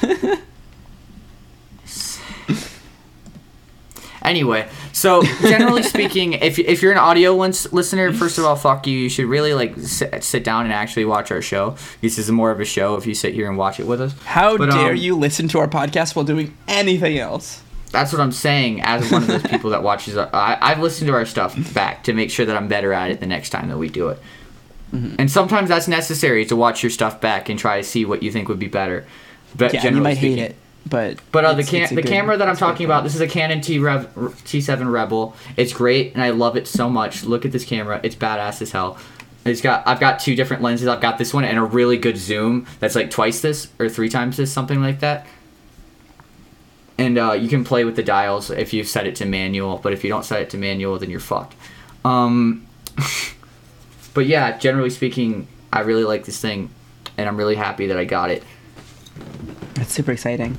Anyway, 4.28 4.68
so 4.92 5.22
generally 5.40 5.82
speaking, 5.82 6.34
if 6.34 6.58
if 6.58 6.82
you're 6.82 6.92
an 6.92 6.98
audio 6.98 7.34
lis- 7.34 7.72
listener, 7.72 8.12
first 8.12 8.36
of 8.36 8.44
all, 8.44 8.56
fuck 8.56 8.86
you. 8.86 8.98
You 8.98 9.08
should 9.08 9.24
really 9.24 9.54
like 9.54 9.78
sit, 9.78 10.22
sit 10.22 10.44
down 10.44 10.64
and 10.64 10.72
actually 10.72 11.06
watch 11.06 11.30
our 11.30 11.40
show. 11.40 11.76
This 12.02 12.18
is 12.18 12.30
more 12.30 12.50
of 12.50 12.60
a 12.60 12.64
show 12.66 12.96
if 12.96 13.06
you 13.06 13.14
sit 13.14 13.32
here 13.32 13.48
and 13.48 13.56
watch 13.56 13.80
it 13.80 13.86
with 13.86 14.02
us. 14.02 14.12
How 14.24 14.58
But, 14.58 14.70
dare 14.70 14.90
um, 14.90 14.96
you 14.96 15.16
listen 15.16 15.48
to 15.48 15.60
our 15.60 15.68
podcast 15.68 16.14
while 16.14 16.26
doing 16.26 16.54
anything 16.66 17.16
else? 17.16 17.62
That's 17.90 18.12
what 18.12 18.20
I'm 18.20 18.32
saying. 18.32 18.82
As 18.82 19.10
one 19.10 19.22
of 19.22 19.28
those 19.28 19.42
people 19.44 19.70
that 19.70 19.82
watches, 19.82 20.16
our, 20.16 20.28
I, 20.34 20.58
I've 20.60 20.80
listened 20.80 21.08
to 21.08 21.14
our 21.14 21.24
stuff 21.24 21.56
back 21.72 22.04
to 22.04 22.12
make 22.12 22.30
sure 22.30 22.44
that 22.44 22.54
I'm 22.54 22.68
better 22.68 22.92
at 22.92 23.10
it 23.10 23.20
the 23.20 23.26
next 23.26 23.48
time 23.48 23.68
that 23.68 23.78
we 23.78 23.88
do 23.88 24.08
it. 24.08 24.20
Mm-hmm. 24.92 25.16
And 25.18 25.30
sometimes 25.30 25.70
that's 25.70 25.88
necessary 25.88 26.44
to 26.46 26.56
watch 26.56 26.82
your 26.82 26.90
stuff 26.90 27.18
back 27.18 27.48
and 27.48 27.58
try 27.58 27.78
to 27.78 27.82
see 27.82 28.04
what 28.04 28.22
you 28.22 28.30
think 28.30 28.48
would 28.48 28.58
be 28.58 28.68
better. 28.68 29.06
But 29.56 29.60
yeah, 29.60 29.66
and 29.66 29.74
you 29.74 29.80
generally 29.80 30.04
might 30.04 30.18
hate 30.18 30.32
speaking- 30.32 30.44
it, 30.44 30.56
but 30.88 31.18
But 31.32 31.44
uh, 31.44 31.54
the 31.54 31.64
cam- 31.64 31.94
the 31.94 32.02
camera 32.02 32.36
that 32.36 32.46
I'm 32.46 32.52
it's 32.52 32.60
a 32.60 32.64
good 32.64 32.70
talking 32.70 32.86
about, 32.86 33.04
this 33.04 33.14
is 33.14 33.20
a 33.20 33.28
Canon 33.28 33.60
T 33.60 33.78
Rev 33.78 34.14
T7 34.14 34.90
Rebel. 34.90 35.34
It's 35.56 35.72
great, 35.72 36.14
and 36.14 36.22
I 36.22 36.30
love 36.30 36.56
it 36.56 36.66
so 36.66 36.88
much. 36.88 37.24
Look 37.24 37.44
at 37.44 37.52
this 37.52 37.64
camera; 37.64 38.00
it's 38.02 38.14
badass 38.14 38.62
as 38.62 38.72
hell. 38.72 38.98
It's 39.44 39.60
got 39.60 39.86
I've 39.86 40.00
got 40.00 40.20
two 40.20 40.34
different 40.34 40.62
lenses. 40.62 40.86
I've 40.88 41.00
got 41.00 41.18
this 41.18 41.32
one 41.32 41.44
and 41.44 41.58
a 41.58 41.62
really 41.62 41.96
good 41.96 42.16
zoom 42.16 42.66
that's 42.80 42.94
like 42.94 43.10
twice 43.10 43.40
this 43.40 43.68
or 43.78 43.88
three 43.88 44.08
times 44.08 44.36
this, 44.36 44.52
something 44.52 44.80
like 44.80 45.00
that. 45.00 45.26
And 46.98 47.16
uh, 47.16 47.32
you 47.32 47.48
can 47.48 47.64
play 47.64 47.84
with 47.84 47.94
the 47.94 48.02
dials 48.02 48.50
if 48.50 48.72
you 48.72 48.82
set 48.82 49.06
it 49.06 49.14
to 49.16 49.24
manual. 49.24 49.78
But 49.78 49.92
if 49.92 50.02
you 50.02 50.10
don't 50.10 50.24
set 50.24 50.42
it 50.42 50.50
to 50.50 50.58
manual, 50.58 50.98
then 50.98 51.10
you're 51.10 51.20
fucked. 51.20 51.54
Um, 52.04 52.66
but 54.14 54.26
yeah, 54.26 54.58
generally 54.58 54.90
speaking, 54.90 55.46
I 55.72 55.80
really 55.80 56.04
like 56.04 56.24
this 56.24 56.40
thing, 56.40 56.70
and 57.16 57.28
I'm 57.28 57.36
really 57.36 57.54
happy 57.54 57.86
that 57.86 57.96
I 57.96 58.04
got 58.04 58.30
it. 58.30 58.42
It's 59.76 59.92
super 59.92 60.12
exciting. 60.12 60.58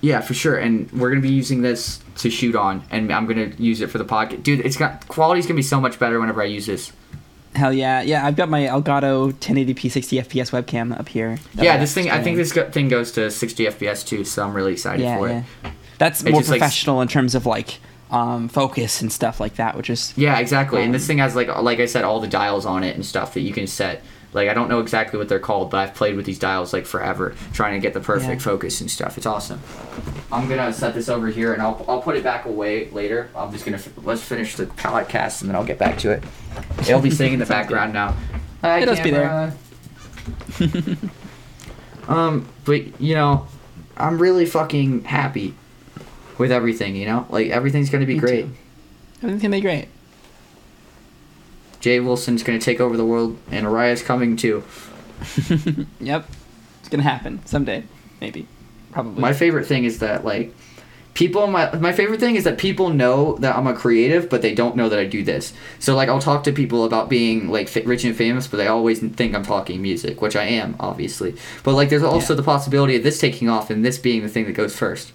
Yeah, 0.00 0.20
for 0.20 0.34
sure. 0.34 0.56
And 0.56 0.90
we're 0.92 1.08
gonna 1.10 1.20
be 1.22 1.30
using 1.30 1.62
this 1.62 2.00
to 2.16 2.30
shoot 2.30 2.54
on, 2.54 2.82
and 2.90 3.12
I'm 3.12 3.26
gonna 3.26 3.52
use 3.58 3.80
it 3.80 3.90
for 3.90 3.98
the 3.98 4.04
podcast. 4.04 4.42
Dude, 4.42 4.60
it's 4.60 4.76
got 4.76 5.06
quality's 5.08 5.46
gonna 5.46 5.56
be 5.56 5.62
so 5.62 5.80
much 5.80 5.98
better 5.98 6.20
whenever 6.20 6.42
I 6.42 6.46
use 6.46 6.66
this. 6.66 6.92
Hell 7.54 7.72
yeah, 7.72 8.02
yeah! 8.02 8.26
I've 8.26 8.36
got 8.36 8.50
my 8.50 8.62
Elgato 8.66 9.32
1080p 9.32 9.90
60 9.90 10.16
FPS 10.18 10.50
webcam 10.50 10.98
up 10.98 11.08
here. 11.08 11.38
yeah, 11.54 11.78
this 11.78 11.94
thing. 11.94 12.10
I 12.10 12.22
think 12.22 12.36
this 12.36 12.52
go- 12.52 12.70
thing 12.70 12.88
goes 12.88 13.12
to 13.12 13.30
60 13.30 13.64
FPS 13.66 14.06
too, 14.06 14.24
so 14.24 14.44
I'm 14.44 14.52
really 14.52 14.72
excited 14.72 15.02
Yeah, 15.02 15.16
for 15.16 15.28
yeah. 15.28 15.38
it. 15.64 15.72
That's 15.98 16.22
more 16.22 16.40
just, 16.40 16.50
like, 16.50 16.58
professional 16.60 17.00
in 17.00 17.08
terms 17.08 17.34
of 17.34 17.46
like 17.46 17.78
um, 18.10 18.48
focus 18.50 19.00
and 19.00 19.10
stuff 19.10 19.40
like 19.40 19.56
that, 19.56 19.74
which 19.76 19.88
is 19.88 20.12
Yeah, 20.16 20.38
exactly. 20.38 20.82
and 20.82 20.92
this 20.94 21.04
Um, 21.04 21.06
thing 21.06 21.18
has 21.18 21.34
like 21.34 21.48
like 21.62 21.80
I 21.80 21.86
said, 21.86 22.04
all 22.04 22.20
the 22.20 22.28
dials 22.28 22.66
on 22.66 22.84
it 22.84 22.94
and 22.94 23.04
stuff 23.06 23.32
that 23.32 23.40
you 23.40 23.54
can 23.54 23.66
set. 23.66 24.02
Like 24.32 24.48
I 24.50 24.54
don't 24.54 24.68
know 24.68 24.80
exactly 24.80 25.18
what 25.18 25.28
they're 25.28 25.38
called, 25.38 25.70
but 25.70 25.78
I've 25.78 25.94
played 25.94 26.14
with 26.16 26.26
these 26.26 26.38
dials 26.38 26.72
like 26.72 26.84
forever, 26.84 27.34
trying 27.54 27.74
to 27.74 27.80
get 27.80 27.94
the 27.94 28.00
perfect 28.00 28.32
Yeah. 28.34 28.38
focus 28.38 28.80
and 28.82 28.90
stuff. 28.90 29.16
It's 29.16 29.26
awesome. 29.26 29.60
I'm 30.30 30.48
gonna 30.48 30.72
set 30.72 30.94
this 30.94 31.08
over 31.08 31.28
here, 31.28 31.52
and 31.54 31.62
I'll 31.62 31.82
I'll 31.88 32.02
put 32.02 32.16
it 32.16 32.24
back 32.24 32.44
away 32.44 32.90
later. 32.90 33.30
I'm 33.34 33.50
just 33.52 33.64
gonna 33.64 33.78
f- 33.78 33.88
let's 34.04 34.22
finish 34.22 34.56
the 34.56 34.66
palette 34.66 35.08
cast, 35.08 35.40
and 35.42 35.48
then 35.48 35.56
I'll 35.56 35.64
get 35.64 35.78
back 35.78 35.96
to 35.98 36.10
it. 36.10 36.22
It'll 36.80 37.00
be 37.00 37.10
sitting 37.10 37.32
in 37.34 37.38
the 37.38 37.46
background 37.46 37.92
now. 37.92 38.14
Hi, 38.62 38.80
It'll 38.80 38.94
just 38.94 39.04
be 39.04 39.10
there. 39.10 39.54
um, 42.08 42.46
but 42.64 43.00
you 43.00 43.14
know, 43.14 43.46
I'm 43.96 44.18
really 44.18 44.46
fucking 44.46 45.04
happy 45.04 45.54
with 46.38 46.52
everything. 46.52 46.96
You 46.96 47.06
know, 47.06 47.26
like 47.30 47.48
everything's 47.50 47.90
gonna 47.90 48.06
be 48.06 48.14
Me 48.14 48.20
great. 48.20 48.44
too. 48.46 48.52
everything's 49.22 49.42
gonna 49.42 49.56
be 49.56 49.60
great. 49.60 49.88
Jay 51.86 52.00
Wilson's 52.00 52.42
gonna 52.42 52.58
take 52.58 52.80
over 52.80 52.96
the 52.96 53.04
world, 53.06 53.38
and 53.48 53.64
Ariah's 53.64 54.02
coming 54.02 54.34
too. 54.36 54.64
Yep, 56.00 56.28
it's 56.80 56.88
gonna 56.88 57.04
happen 57.04 57.40
someday, 57.46 57.84
maybe, 58.20 58.48
probably. 58.90 59.20
My 59.20 59.32
favorite 59.32 59.66
thing 59.66 59.84
is 59.84 60.00
that 60.00 60.24
like 60.24 60.52
people 61.14 61.46
my 61.46 61.72
my 61.76 61.92
favorite 61.92 62.18
thing 62.18 62.34
is 62.34 62.42
that 62.42 62.58
people 62.58 62.90
know 62.90 63.36
that 63.36 63.54
I'm 63.54 63.68
a 63.68 63.72
creative, 63.72 64.28
but 64.28 64.42
they 64.42 64.52
don't 64.52 64.74
know 64.74 64.88
that 64.88 64.98
I 64.98 65.06
do 65.06 65.22
this. 65.22 65.52
So 65.78 65.94
like 65.94 66.08
I'll 66.08 66.18
talk 66.18 66.42
to 66.44 66.52
people 66.52 66.84
about 66.84 67.08
being 67.08 67.48
like 67.50 67.72
rich 67.84 68.04
and 68.04 68.16
famous, 68.16 68.48
but 68.48 68.56
they 68.56 68.66
always 68.66 68.98
think 68.98 69.32
I'm 69.36 69.44
talking 69.44 69.80
music, 69.80 70.20
which 70.20 70.34
I 70.34 70.44
am 70.44 70.74
obviously. 70.80 71.36
But 71.62 71.74
like 71.74 71.88
there's 71.88 72.02
also 72.02 72.34
Yeah. 72.34 72.38
the 72.38 72.42
possibility 72.42 72.96
of 72.96 73.04
this 73.04 73.20
taking 73.20 73.48
off 73.48 73.70
and 73.70 73.84
this 73.84 73.96
being 73.96 74.22
the 74.22 74.28
thing 74.28 74.46
that 74.46 74.52
goes 74.54 74.74
first. 74.76 75.12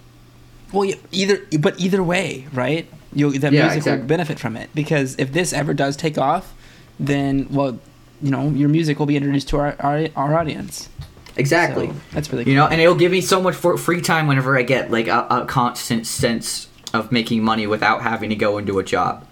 Well, 0.72 0.90
either 1.12 1.42
but 1.60 1.78
either 1.82 2.02
way, 2.02 2.48
right? 2.54 2.88
You 3.14 3.30
the 3.38 3.52
Yeah, 3.52 3.64
music 3.64 3.78
exactly. 3.80 4.00
will 4.04 4.08
benefit 4.08 4.40
from 4.40 4.56
it 4.56 4.70
because 4.74 5.16
if 5.20 5.34
this 5.34 5.52
ever 5.52 5.74
does 5.74 5.98
take 5.98 6.18
off, 6.18 6.54
then 7.02 7.48
well, 7.50 7.80
you 8.22 8.32
know, 8.32 8.50
your 8.50 8.70
music 8.70 9.00
will 9.00 9.06
be 9.06 9.18
introduced 9.18 9.50
to 9.50 9.58
our 9.58 9.76
our, 9.80 10.08
our 10.16 10.38
audience. 10.38 10.90
Exactly. 11.38 11.88
So, 11.88 11.96
that's 12.12 12.32
really 12.32 12.46
You 12.46 12.56
know, 12.56 12.68
and 12.68 12.82
it'll 12.82 12.96
give 12.96 13.12
me 13.12 13.22
so 13.22 13.42
much 13.42 13.56
for 13.56 13.78
free 13.78 14.02
time 14.02 14.28
whenever 14.28 14.58
I 14.58 14.64
get 14.64 14.92
like 14.92 15.08
a, 15.08 15.28
a 15.30 15.46
constant 15.46 16.06
sense 16.06 16.68
of 16.94 17.12
making 17.12 17.42
money 17.42 17.68
without 17.68 18.02
having 18.02 18.30
to 18.30 18.36
go 18.36 18.58
into 18.58 18.80
a 18.80 18.84
job. 18.84 19.26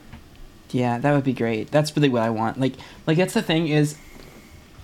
Yeah, 0.72 0.98
that 1.00 1.14
would 1.14 1.24
be 1.24 1.34
great. 1.34 1.72
That's 1.72 1.96
really 1.96 2.10
what 2.10 2.22
I 2.22 2.30
want. 2.30 2.60
Like 2.60 2.74
like 3.06 3.18
that's 3.18 3.34
the 3.34 3.42
thing 3.42 3.68
is 3.68 3.98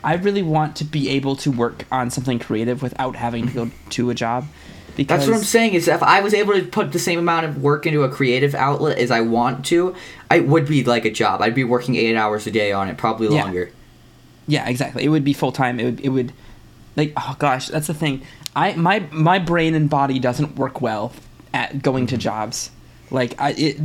I 0.04 0.16
really 0.16 0.44
want 0.44 0.76
to 0.78 0.84
be 0.84 1.10
able 1.10 1.36
to 1.38 1.52
work 1.52 1.86
on 1.92 2.12
something 2.12 2.38
creative 2.38 2.82
without 2.82 3.16
having 3.16 3.48
to 3.48 3.54
go 3.54 3.66
mm-hmm. 3.66 3.90
to 3.90 4.10
a 4.10 4.14
job. 4.14 4.46
Because 4.96 5.20
That's 5.22 5.30
what 5.30 5.38
I'm 5.38 5.44
saying. 5.44 5.74
Is 5.74 5.88
if 5.88 6.02
I 6.04 6.22
was 6.22 6.34
able 6.34 6.54
to 6.54 6.64
put 6.64 6.92
the 6.92 7.00
same 7.00 7.20
amount 7.20 7.46
of 7.46 7.62
work 7.62 7.86
into 7.86 8.04
a 8.04 8.10
creative 8.10 8.56
outlet 8.56 8.98
as 8.98 9.12
I 9.12 9.22
want 9.22 9.66
to, 9.68 9.96
I 10.32 10.40
would 10.40 10.68
be 10.68 10.84
like 10.84 11.06
a 11.06 11.12
job. 11.12 11.42
I'd 11.42 11.56
be 11.56 11.64
working 11.64 11.96
eight 11.96 12.16
hours 12.16 12.48
a 12.48 12.52
day 12.52 12.72
on 12.72 12.88
it, 12.88 12.98
probably 12.98 13.34
Yeah. 13.36 13.44
longer. 13.44 13.72
Yeah, 14.48 14.68
exactly. 14.70 15.04
It 15.04 15.10
would 15.10 15.24
be 15.24 15.34
full 15.34 15.52
time. 15.52 15.80
It 15.80 15.84
would 15.86 16.00
it 16.02 16.10
would 16.10 16.34
like 16.96 17.14
oh 17.18 17.36
gosh, 17.40 17.68
that's 17.68 17.88
the 17.88 17.94
thing. 17.94 18.22
I 18.56 18.74
my 18.76 19.00
my 19.12 19.40
brain 19.40 19.76
and 19.76 19.90
body 19.90 20.20
doesn't 20.20 20.56
work 20.56 20.82
well 20.82 21.12
at 21.54 21.82
going 21.82 22.08
to 22.08 22.18
jobs. 22.18 22.72
Like 23.12 23.40
I 23.42 23.52
it 23.52 23.78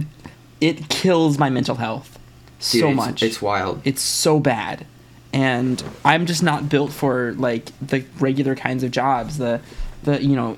it 0.61 0.89
kills 0.89 1.39
my 1.39 1.49
mental 1.51 1.77
health 1.77 2.19
so 2.59 2.79
Dude, 2.79 2.91
it's- 2.91 2.97
much. 2.97 3.23
It's 3.23 3.41
wild. 3.43 3.81
it's 3.85 4.03
so 4.03 4.39
bad 4.39 4.87
and 5.33 5.81
i'm 6.05 6.27
just 6.27 6.43
not 6.43 6.69
built 6.69 6.93
for 6.93 7.35
like 7.35 7.67
the 7.81 8.05
regular 8.19 8.57
kinds 8.57 8.83
of 8.83 8.91
jobs 8.91 9.39
the 9.39 9.61
the 10.03 10.21
you 10.21 10.35
know 10.35 10.57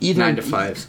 either 0.00 0.20
Nine 0.20 0.36
to 0.36 0.42
fives. 0.42 0.88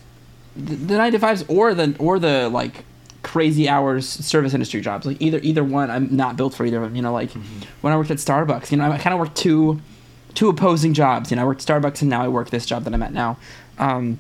the, 0.55 0.75
the 0.75 0.97
nine 0.97 1.11
to 1.11 1.19
fives 1.19 1.43
or 1.47 1.73
the 1.73 1.95
or 1.99 2.19
the 2.19 2.49
like 2.49 2.85
crazy 3.21 3.67
hours 3.67 4.07
service 4.07 4.53
industry 4.53 4.79
jobs 4.81 5.05
like 5.05 5.21
either 5.21 5.39
either 5.43 5.63
one 5.63 5.91
i'm 5.91 6.15
not 6.15 6.37
built 6.37 6.53
for 6.53 6.65
either 6.65 6.77
of 6.77 6.83
them 6.83 6.95
you 6.95 7.01
know 7.01 7.11
like 7.13 7.29
Mm-hmm. 7.31 7.59
when 7.81 7.91
i 7.93 7.97
worked 7.97 8.11
at 8.11 8.17
starbucks 8.17 8.71
you 8.71 8.77
know 8.77 8.89
i 8.89 8.97
kind 8.97 9.13
of 9.13 9.19
worked 9.19 9.35
two 9.35 9.81
two 10.35 10.47
opposing 10.47 10.93
jobs 10.93 11.29
you 11.29 11.35
know 11.35 11.41
i 11.43 11.45
worked 11.45 11.69
at 11.69 11.81
starbucks 11.81 12.01
and 12.01 12.09
now 12.09 12.23
i 12.23 12.27
work 12.29 12.49
this 12.49 12.65
job 12.65 12.85
that 12.85 12.93
i'm 12.93 13.03
at 13.03 13.11
now 13.13 13.37
um 13.77 14.17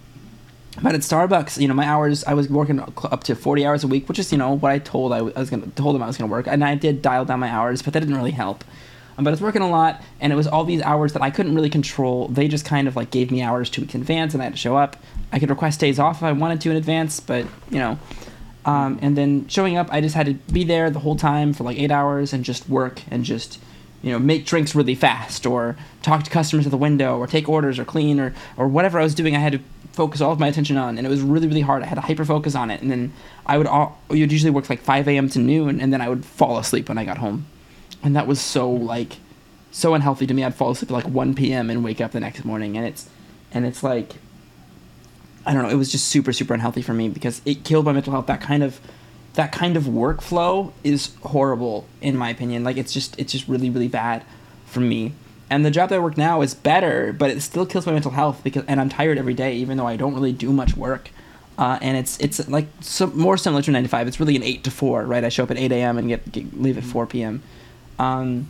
but 0.81 0.93
at 0.95 1.01
Starbucks, 1.01 1.59
you 1.59 1.67
know, 1.67 1.73
my 1.73 1.83
hours, 1.83 2.23
I 2.23 2.33
was 2.35 2.47
working 2.47 2.79
up 2.79 3.23
to 3.25 3.35
40 3.35 3.65
hours 3.65 3.83
a 3.83 3.87
week, 3.87 4.07
which 4.07 4.17
is, 4.17 4.31
you 4.31 4.37
know, 4.37 4.53
what 4.55 4.71
I 4.71 4.77
told 4.79 5.11
I 5.11 5.21
was 5.23 5.49
to, 5.49 5.57
told 5.75 5.95
them 5.95 6.03
I 6.03 6.07
was 6.07 6.15
going 6.15 6.29
to 6.29 6.31
work. 6.31 6.47
And 6.47 6.63
I 6.63 6.75
did 6.75 7.01
dial 7.01 7.25
down 7.25 7.41
my 7.41 7.49
hours, 7.49 7.81
but 7.81 7.91
that 7.93 7.99
didn't 7.99 8.15
really 8.15 8.31
help. 8.31 8.63
Um, 9.19 9.25
but 9.25 9.31
I 9.31 9.33
was 9.33 9.41
working 9.41 9.61
a 9.61 9.69
lot, 9.69 10.01
and 10.21 10.31
it 10.31 10.37
was 10.37 10.47
all 10.47 10.63
these 10.63 10.81
hours 10.81 11.11
that 11.11 11.21
I 11.21 11.29
couldn't 11.29 11.53
really 11.53 11.69
control. 11.69 12.29
They 12.29 12.47
just 12.47 12.63
kind 12.63 12.87
of 12.87 12.95
like 12.95 13.11
gave 13.11 13.31
me 13.31 13.41
hours 13.41 13.69
two 13.69 13.81
weeks 13.81 13.93
in 13.93 13.99
advance, 13.99 14.33
and 14.33 14.41
I 14.41 14.45
had 14.45 14.53
to 14.53 14.59
show 14.59 14.77
up. 14.77 14.95
I 15.33 15.39
could 15.39 15.49
request 15.49 15.81
days 15.81 15.99
off 15.99 16.17
if 16.17 16.23
I 16.23 16.31
wanted 16.31 16.61
to 16.61 16.71
in 16.71 16.77
advance, 16.77 17.19
but, 17.19 17.45
you 17.69 17.79
know. 17.79 17.99
Um, 18.63 18.97
and 19.01 19.17
then 19.17 19.45
showing 19.49 19.75
up, 19.75 19.89
I 19.91 19.99
just 19.99 20.15
had 20.15 20.25
to 20.27 20.35
be 20.53 20.63
there 20.63 20.89
the 20.89 20.99
whole 20.99 21.17
time 21.17 21.51
for 21.51 21.65
like 21.65 21.77
eight 21.77 21.91
hours 21.91 22.31
and 22.31 22.45
just 22.45 22.69
work 22.69 23.01
and 23.11 23.25
just, 23.25 23.59
you 24.01 24.13
know, 24.13 24.19
make 24.19 24.45
drinks 24.45 24.73
really 24.73 24.95
fast 24.95 25.45
or 25.45 25.75
talk 26.01 26.23
to 26.23 26.29
customers 26.29 26.65
at 26.65 26.71
the 26.71 26.77
window 26.77 27.17
or 27.17 27.27
take 27.27 27.49
orders 27.49 27.77
or 27.77 27.83
clean 27.83 28.21
or, 28.21 28.33
or 28.55 28.69
whatever 28.69 28.99
I 28.99 29.03
was 29.03 29.15
doing. 29.15 29.35
I 29.35 29.39
had 29.39 29.51
to 29.51 29.59
focus 29.91 30.21
all 30.21 30.31
of 30.31 30.39
my 30.39 30.47
attention 30.47 30.77
on, 30.77 30.97
and 30.97 31.05
it 31.05 31.09
was 31.09 31.19
really, 31.19 31.47
really 31.47 31.59
hard. 31.59 31.83
I 31.83 31.87
had 31.87 31.95
to 31.95 32.01
hyper 32.01 32.23
focus 32.23 32.55
on 32.55 32.71
it, 32.71 32.81
and 32.81 32.89
then 32.89 33.11
I 33.45 33.57
would 33.57 33.67
all 33.67 33.99
you 34.09 34.21
would 34.21 34.31
usually 34.31 34.51
work 34.51 34.69
like 34.69 34.79
5 34.79 35.09
a.m. 35.09 35.27
to 35.31 35.39
noon, 35.39 35.81
and 35.81 35.91
then 35.91 35.99
I 35.99 36.07
would 36.07 36.23
fall 36.23 36.57
asleep 36.57 36.87
when 36.87 36.97
I 36.97 37.03
got 37.03 37.17
home, 37.17 37.47
and 38.03 38.15
that 38.15 38.27
was 38.27 38.39
so 38.39 38.69
like 38.69 39.17
so 39.71 39.93
unhealthy 39.93 40.25
to 40.27 40.33
me. 40.33 40.43
I'd 40.43 40.55
fall 40.55 40.71
asleep 40.71 40.91
at 40.91 40.93
like 40.93 41.07
1 41.07 41.35
p.m. 41.35 41.69
and 41.69 41.83
wake 41.83 42.01
up 42.01 42.11
the 42.11 42.19
next 42.19 42.43
morning, 42.45 42.77
and 42.77 42.85
it's 42.85 43.09
and 43.51 43.65
it's 43.65 43.83
like 43.83 44.15
I 45.45 45.53
don't 45.53 45.63
know. 45.63 45.69
It 45.69 45.75
was 45.75 45.91
just 45.91 46.07
super, 46.07 46.33
super 46.33 46.53
unhealthy 46.53 46.81
for 46.81 46.93
me 46.93 47.09
because 47.09 47.41
it 47.45 47.63
killed 47.63 47.85
my 47.85 47.93
mental 47.93 48.13
health. 48.13 48.27
That 48.27 48.41
kind 48.41 48.63
of 48.63 48.79
that 49.35 49.51
kind 49.51 49.77
of 49.77 49.83
workflow 49.83 50.71
is 50.83 51.15
horrible 51.23 51.87
in 52.01 52.17
my 52.17 52.29
opinion. 52.29 52.63
Like 52.63 52.77
it's 52.77 52.93
just 52.93 53.17
it's 53.19 53.31
just 53.31 53.47
really, 53.47 53.69
really 53.69 53.87
bad 53.87 54.23
for 54.65 54.79
me. 54.79 55.13
And 55.49 55.65
the 55.65 55.71
job 55.71 55.89
that 55.89 55.95
I 55.95 55.99
work 55.99 56.17
now 56.17 56.41
is 56.41 56.53
better, 56.53 57.11
but 57.11 57.31
it 57.31 57.41
still 57.41 57.65
kills 57.65 57.85
my 57.85 57.93
mental 57.93 58.11
health 58.11 58.41
because 58.43 58.63
and 58.67 58.79
I'm 58.79 58.89
tired 58.89 59.17
every 59.17 59.33
day, 59.33 59.55
even 59.55 59.77
though 59.77 59.87
I 59.87 59.95
don't 59.95 60.13
really 60.13 60.33
do 60.33 60.53
much 60.53 60.75
work. 60.75 61.09
Uh, 61.57 61.77
and 61.81 61.97
it's 61.97 62.17
it's 62.19 62.47
like 62.47 62.67
so, 62.79 63.07
more 63.07 63.35
similar 63.35 63.61
to 63.61 63.71
a 63.71 63.73
nine 63.73 63.83
to 63.83 63.89
five. 63.89 64.07
It's 64.07 64.19
really 64.19 64.35
an 64.35 64.43
eight 64.43 64.63
to 64.65 64.71
four, 64.71 65.03
right? 65.03 65.23
I 65.23 65.29
show 65.29 65.43
up 65.43 65.51
at 65.51 65.57
eight 65.57 65.71
a.m. 65.71 65.97
and 65.97 66.07
get, 66.07 66.31
get 66.31 66.61
leave 66.61 66.77
at 66.77 66.83
four 66.83 67.05
p.m. 67.05 67.41
Um, 67.99 68.49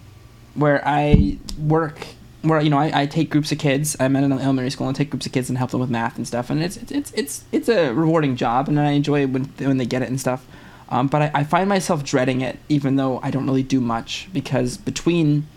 where 0.55 0.81
I 0.85 1.37
work, 1.57 2.05
where 2.41 2.61
you 2.61 2.69
know 2.69 2.77
I, 2.77 3.01
I 3.01 3.05
take 3.05 3.29
groups 3.29 3.51
of 3.51 3.59
kids. 3.59 3.97
I'm 3.99 4.15
at 4.15 4.23
an 4.23 4.31
elementary 4.31 4.69
school 4.69 4.87
and 4.87 4.95
take 4.95 5.09
groups 5.09 5.25
of 5.25 5.31
kids 5.31 5.49
and 5.49 5.57
help 5.57 5.71
them 5.71 5.79
with 5.79 5.89
math 5.89 6.17
and 6.17 6.27
stuff. 6.27 6.49
And 6.49 6.63
it's 6.63 6.77
it's 6.77 7.11
it's 7.11 7.43
it's, 7.51 7.69
a 7.69 7.91
rewarding 7.91 8.35
job, 8.35 8.67
and 8.67 8.79
I 8.79 8.91
enjoy 8.91 9.27
when 9.27 9.45
when 9.57 9.77
they 9.77 9.85
get 9.85 10.01
it 10.01 10.09
and 10.09 10.19
stuff. 10.19 10.45
Um, 10.89 11.07
but 11.07 11.21
I, 11.21 11.31
I 11.35 11.43
find 11.43 11.69
myself 11.69 12.03
dreading 12.03 12.41
it, 12.41 12.57
even 12.67 12.95
though 12.95 13.19
I 13.21 13.29
don't 13.29 13.45
really 13.45 13.63
do 13.63 13.79
much 13.79 14.27
because 14.33 14.77
between 14.77 15.47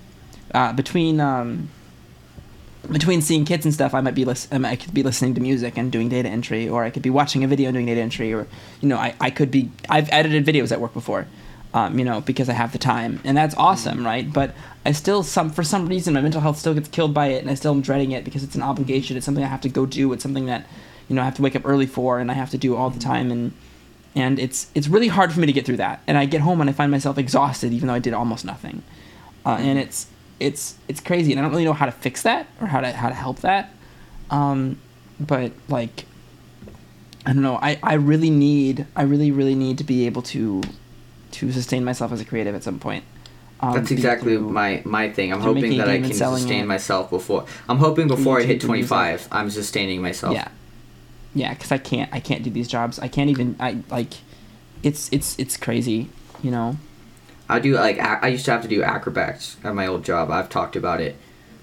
uh, 0.53 0.73
between 0.73 1.21
um, 1.21 1.71
between 2.91 3.23
seeing 3.23 3.45
kids 3.45 3.65
and 3.65 3.73
stuff, 3.73 3.95
I 3.95 4.01
might 4.01 4.15
be 4.15 4.27
I 4.27 4.77
could 4.77 4.93
be 4.93 5.03
listening 5.03 5.35
to 5.35 5.41
music 5.41 5.79
and 5.79 5.93
doing 5.93 6.09
data 6.09 6.29
entry, 6.29 6.69
or 6.69 6.85
I 6.85 6.91
could 6.91 7.03
be 7.03 7.11
watching 7.11 7.45
a 7.45 7.47
video 7.47 7.69
and 7.69 7.75
doing 7.75 7.87
data 7.87 8.01
entry, 8.01 8.33
or 8.33 8.47
you 8.81 8.89
know, 8.89 8.97
I, 8.97 9.15
I 9.21 9.31
could 9.31 9.51
be 9.51 9.71
I've 9.89 10.11
edited 10.11 10.45
videos 10.45 10.73
at 10.73 10.81
work 10.81 10.93
before, 10.93 11.27
um, 11.75 11.99
you 11.99 12.05
know, 12.05 12.21
because 12.21 12.49
I 12.49 12.53
have 12.53 12.73
the 12.73 12.79
time, 12.79 13.21
and 13.25 13.37
that's 13.37 13.55
awesome, 13.57 14.05
right? 14.05 14.31
But 14.31 14.55
I 14.85 14.93
still 14.93 15.23
some 15.23 15.51
for 15.51 15.63
some 15.63 15.87
reason 15.87 16.15
my 16.15 16.21
mental 16.21 16.41
health 16.41 16.59
still 16.59 16.75
gets 16.75 16.89
killed 16.89 17.15
by 17.15 17.29
it, 17.29 17.43
and 17.43 17.51
I 17.51 17.55
still 17.55 17.73
am 17.73 17.81
dreading 17.81 18.13
it 18.13 18.25
because 18.25 18.45
it's 18.45 18.55
an 18.55 18.63
obligation. 18.63 19.17
It's 19.17 19.25
something 19.25 19.45
I 19.45 19.49
have 19.49 19.63
to 19.63 19.69
go 19.69 19.87
do. 19.87 20.13
It's 20.13 20.23
something 20.23 20.47
that 20.47 20.67
you 21.09 21.17
know 21.17 21.23
I 21.23 21.25
have 21.25 21.37
to 21.37 21.43
wake 21.43 21.57
up 21.57 21.63
early 21.65 21.87
for, 21.87 22.19
and 22.19 22.31
I 22.31 22.35
have 22.35 22.51
to 22.51 22.59
do 22.59 22.77
all 22.77 22.91
the 22.91 23.01
time, 23.01 23.31
and 23.31 23.53
and 24.15 24.39
it's 24.39 24.71
it's 24.75 24.89
really 24.89 25.09
hard 25.09 25.33
for 25.33 25.41
me 25.41 25.47
to 25.47 25.53
get 25.53 25.65
through 25.65 25.79
that. 25.79 26.03
And 26.07 26.19
I 26.19 26.27
get 26.27 26.43
home 26.43 26.61
and 26.61 26.69
I 26.69 26.75
find 26.75 26.91
myself 26.91 27.17
exhausted, 27.17 27.73
even 27.73 27.89
though 27.89 27.95
I 27.95 28.01
did 28.01 28.13
almost 28.13 28.45
nothing, 28.45 28.83
uh, 29.47 29.57
and 29.59 29.79
it's 29.79 30.09
it's 30.41 30.77
it's 30.89 31.01
crazy, 31.01 31.33
and 31.33 31.41
I 31.41 31.43
don't 31.43 31.53
really 31.53 31.65
know 31.65 31.73
how 31.73 31.87
to 31.87 31.93
fix 31.93 32.23
that 32.23 32.49
or 32.61 32.67
how 32.67 32.81
to 32.81 32.93
how 32.93 33.09
to 33.09 33.15
help 33.15 33.41
that. 33.41 33.71
Um, 34.31 34.79
but 35.19 35.53
like, 35.69 36.05
I 37.25 37.33
don't 37.33 37.43
know. 37.43 37.59
I, 37.63 37.79
I 37.83 37.95
really 37.95 38.31
need 38.31 38.87
I 38.95 39.03
really 39.05 39.31
really 39.31 39.55
need 39.55 39.79
to 39.79 39.85
be 39.85 40.05
able 40.05 40.23
to 40.23 40.63
to 41.33 41.53
sustain 41.53 41.85
myself 41.85 42.13
as 42.13 42.21
a 42.21 42.25
creative 42.25 42.55
at 42.55 42.63
some 42.63 42.79
point. 42.79 43.05
Um, 43.61 43.75
That's 43.75 43.91
exactly 43.91 44.35
to- 44.35 44.41
my 44.41 44.83
my 44.85 45.11
thing. 45.11 45.33
I'm 45.33 45.41
hoping 45.41 45.77
that 45.79 45.89
I 45.89 45.99
can 46.01 46.13
sustain 46.13 46.65
it. 46.65 46.67
myself 46.67 47.11
before. 47.11 47.47
I'm 47.69 47.79
hoping 47.79 48.09
before 48.09 48.39
I 48.41 48.43
hit 48.43 48.59
YouTube 48.61 48.65
and 48.65 48.73
music. 48.73 48.89
25, 48.89 49.29
I'm 49.31 49.51
sustaining 49.51 50.03
myself. 50.03 50.35
Yeah, 50.35 50.49
yeah, 51.35 51.55
because 51.55 51.71
I 51.71 51.79
can't 51.79 52.13
I 52.13 52.19
can't 52.21 52.43
do 52.43 52.51
these 52.51 52.67
jobs. 52.69 52.99
I 52.99 53.09
can't 53.09 53.31
even 53.31 53.55
I 53.61 53.79
like, 53.91 54.15
it's 54.83 55.09
it's 55.13 55.39
it's 55.39 55.57
crazy, 55.57 56.09
you 56.43 56.51
know. 56.51 56.77
I 57.49 57.59
do 57.61 57.75
like 57.75 57.99
I 58.01 58.29
used 58.29 58.45
to 58.47 58.51
have 58.51 58.63
to 58.63 58.69
do 58.69 58.83
acrobats 58.83 59.57
at 59.63 59.75
my 59.75 59.87
old 59.87 60.05
job. 60.05 60.31
I've 60.31 60.49
talked 60.49 60.75
about 60.75 61.01
it. 61.01 61.17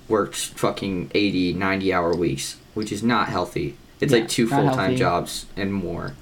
Worked 0.07 0.35
fucking 0.37 1.11
80, 1.13 1.53
90 1.53 1.93
hour 1.93 2.15
weeks, 2.15 2.57
which 2.73 2.91
is 2.91 3.03
not 3.03 3.27
healthy. 3.27 3.75
It's 3.99 4.13
Yeah, 4.13 4.19
like 4.19 4.29
two 4.29 4.47
full 4.47 4.69
time 4.71 4.95
jobs 4.95 5.47
and 5.57 5.73
more. 5.73 6.13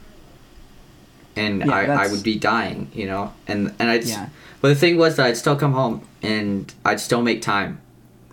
And 1.38 1.66
Yeah, 1.66 1.74
I, 1.74 2.06
I 2.06 2.08
would 2.08 2.24
be 2.24 2.36
dying, 2.38 2.90
you 2.94 3.06
know. 3.06 3.34
And 3.48 3.74
and 3.80 3.90
I'd 3.90 4.04
Yeah. 4.06 4.30
but 4.62 4.70
the 4.70 4.76
thing 4.76 4.98
was 4.98 5.16
that 5.18 5.26
I'd 5.28 5.38
still 5.38 5.56
come 5.56 5.74
home 5.74 6.02
and 6.22 6.74
I'd 6.84 7.00
still 7.00 7.22
make 7.22 7.42
time 7.42 7.80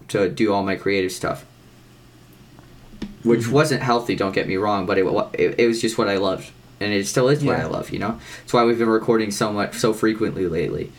to 0.08 0.28
do 0.28 0.52
all 0.52 0.62
my 0.62 0.74
creative 0.76 1.12
stuff. 1.12 1.44
Which 3.22 3.40
Mm-hmm. 3.40 3.52
wasn't 3.52 3.82
healthy, 3.82 4.16
don't 4.16 4.34
get 4.34 4.46
me 4.48 4.56
wrong, 4.56 4.84
but 4.86 4.98
it, 4.98 5.04
it 5.34 5.54
it 5.60 5.66
was 5.66 5.80
just 5.80 5.96
what 5.98 6.08
I 6.08 6.16
loved. 6.18 6.50
And 6.80 6.92
it 6.92 7.06
still 7.06 7.28
is 7.28 7.42
what 7.44 7.56
I 7.58 7.64
love, 7.66 7.90
you 7.90 7.98
know? 7.98 8.18
That's 8.40 8.52
why 8.52 8.64
we've 8.64 8.78
been 8.78 8.88
recording 8.88 9.30
so 9.30 9.52
much 9.52 9.76
so 9.76 9.92
frequently 9.92 10.46
lately 10.46 10.90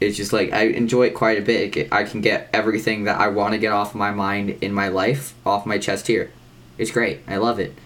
it's 0.00 0.16
just 0.16 0.32
like 0.32 0.50
I 0.50 0.62
enjoy 0.62 1.08
it 1.08 1.14
quite 1.14 1.36
a 1.38 1.42
bit. 1.42 1.92
I 1.92 2.04
can 2.04 2.22
get 2.22 2.48
everything 2.54 3.04
that 3.04 3.20
I 3.20 3.28
want 3.28 3.52
to 3.52 3.58
get 3.58 3.70
off 3.70 3.94
my 3.94 4.10
mind 4.10 4.48
in 4.62 4.72
my 4.72 4.88
life 4.88 5.34
off 5.44 5.66
my 5.66 5.76
chest 5.76 6.06
here. 6.06 6.30
It's 6.78 6.90
great. 6.90 7.20
I 7.28 7.36
love 7.36 7.58
it 7.60 7.76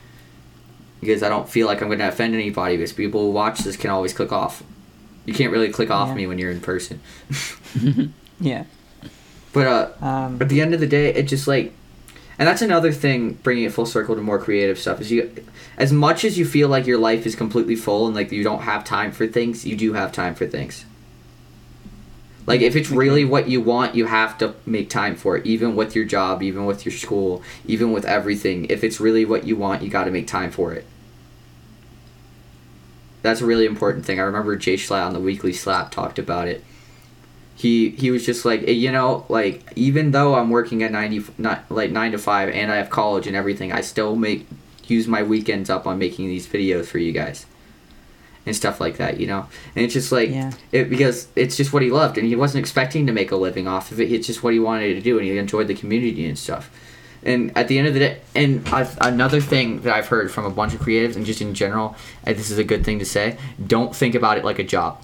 because 1.04 1.22
I 1.22 1.28
don't 1.28 1.48
feel 1.48 1.66
like 1.66 1.80
I'm 1.82 1.88
going 1.88 1.98
to 2.00 2.08
offend 2.08 2.34
anybody. 2.34 2.76
Because 2.76 2.92
people 2.92 3.20
who 3.22 3.30
watch 3.30 3.60
this 3.60 3.76
can 3.76 3.90
always 3.90 4.12
click 4.12 4.32
off. 4.32 4.62
You 5.26 5.34
can't 5.34 5.52
really 5.52 5.70
click 5.70 5.90
off 5.90 6.08
Yeah. 6.08 6.14
me 6.14 6.26
when 6.26 6.38
you're 6.38 6.50
in 6.50 6.60
person. 6.60 7.00
Yeah. 8.40 8.64
But 9.52 9.66
uh, 9.66 10.04
Um, 10.04 10.38
at 10.40 10.48
the 10.48 10.60
end 10.60 10.74
of 10.74 10.80
the 10.80 10.86
day, 10.88 11.14
it 11.14 11.24
just 11.28 11.46
like, 11.46 11.72
and 12.38 12.48
that's 12.48 12.62
another 12.62 12.90
thing. 12.92 13.34
Bringing 13.44 13.64
it 13.64 13.72
full 13.72 13.86
circle 13.86 14.16
to 14.16 14.20
more 14.20 14.40
creative 14.40 14.78
stuff 14.78 15.00
is 15.00 15.12
you, 15.12 15.30
as 15.78 15.92
much 15.92 16.24
as 16.24 16.36
you 16.36 16.44
feel 16.44 16.68
like 16.68 16.86
your 16.86 16.98
life 16.98 17.26
is 17.26 17.36
completely 17.36 17.76
full 17.76 18.06
and 18.06 18.14
like 18.16 18.32
you 18.32 18.42
don't 18.42 18.62
have 18.62 18.84
time 18.84 19.12
for 19.12 19.26
things, 19.28 19.64
you 19.64 19.76
do 19.76 19.92
have 19.92 20.10
time 20.10 20.34
for 20.34 20.46
things. 20.46 20.84
Like 22.46 22.60
if 22.60 22.74
it's 22.76 22.90
really 22.90 23.24
what 23.24 23.48
you 23.48 23.60
want, 23.60 23.94
you 23.94 24.06
have 24.06 24.36
to 24.38 24.54
make 24.66 24.90
time 24.90 25.14
for 25.16 25.36
it. 25.36 25.46
Even 25.46 25.76
with 25.76 25.94
your 25.96 26.04
job, 26.04 26.42
even 26.42 26.66
with 26.66 26.84
your 26.84 26.92
school, 26.92 27.42
even 27.66 27.92
with 27.92 28.04
everything. 28.04 28.66
If 28.68 28.84
it's 28.84 29.00
really 29.00 29.24
what 29.24 29.44
you 29.44 29.56
want, 29.56 29.82
you 29.82 29.88
got 29.88 30.04
to 30.04 30.10
make 30.10 30.26
time 30.26 30.50
for 30.50 30.72
it. 30.74 30.84
That's 33.24 33.40
a 33.40 33.46
really 33.46 33.64
important 33.64 34.04
thing. 34.04 34.20
I 34.20 34.24
remember 34.24 34.54
JSchlatt 34.54 35.06
on 35.06 35.14
the 35.14 35.18
Weekly 35.18 35.54
Slap 35.54 35.90
talked 35.90 36.18
about 36.18 36.46
it. 36.46 36.62
He 37.56 37.88
he 37.90 38.10
was 38.10 38.26
just 38.26 38.44
like, 38.44 38.62
"Eh, 38.64 38.72
you 38.72 38.92
know, 38.92 39.24
like 39.30 39.62
even 39.76 40.10
though 40.10 40.34
I'm 40.34 40.50
working 40.50 40.82
at 40.82 40.92
ninety 40.92 41.24
not 41.38 41.64
like 41.70 41.90
nine 41.90 42.12
to 42.12 42.18
five 42.18 42.50
and 42.50 42.70
I 42.70 42.76
have 42.76 42.90
college 42.90 43.26
and 43.26 43.34
everything, 43.34 43.72
I 43.72 43.80
still 43.80 44.14
make 44.14 44.46
use 44.86 45.08
my 45.08 45.22
weekends 45.22 45.70
up 45.70 45.86
on 45.86 45.98
making 45.98 46.28
these 46.28 46.46
videos 46.46 46.84
for 46.84 46.98
you 46.98 47.12
guys 47.12 47.46
and 48.44 48.54
stuff 48.54 48.78
like 48.78 48.98
that, 48.98 49.18
you 49.18 49.26
know. 49.26 49.46
And 49.74 49.86
it's 49.86 49.94
just 49.94 50.12
like 50.12 50.28
Yeah. 50.28 50.52
it 50.70 50.90
because 50.90 51.28
it's 51.34 51.56
just 51.56 51.72
what 51.72 51.82
he 51.82 51.90
loved 51.90 52.18
and 52.18 52.26
he 52.28 52.36
wasn't 52.36 52.60
expecting 52.60 53.06
to 53.06 53.12
make 53.14 53.30
a 53.30 53.36
living 53.36 53.66
off 53.66 53.90
of 53.90 53.98
it. 54.02 54.12
It's 54.12 54.26
just 54.26 54.42
what 54.42 54.52
he 54.52 54.60
wanted 54.60 54.92
to 54.96 55.00
do 55.00 55.16
and 55.18 55.26
he 55.26 55.38
enjoyed 55.38 55.68
the 55.68 55.74
community 55.74 56.26
and 56.28 56.38
stuff. 56.38 56.68
And 57.24 57.56
at 57.56 57.68
the 57.68 57.78
end 57.78 57.88
of 57.88 57.94
the 57.94 58.00
day, 58.00 58.20
and 58.34 58.68
I've, 58.68 58.98
another 59.00 59.40
thing 59.40 59.80
that 59.82 59.94
I've 59.94 60.08
heard 60.08 60.30
from 60.30 60.44
a 60.44 60.50
bunch 60.50 60.74
of 60.74 60.80
creatives 60.80 61.16
and 61.16 61.24
just 61.24 61.40
in 61.40 61.54
general, 61.54 61.96
and 62.24 62.36
this 62.36 62.50
is 62.50 62.58
a 62.58 62.64
good 62.64 62.84
thing 62.84 62.98
to 62.98 63.04
say: 63.06 63.38
don't 63.66 63.96
think 63.96 64.14
about 64.14 64.36
it 64.38 64.44
like 64.44 64.58
a 64.58 64.64
job 64.64 65.00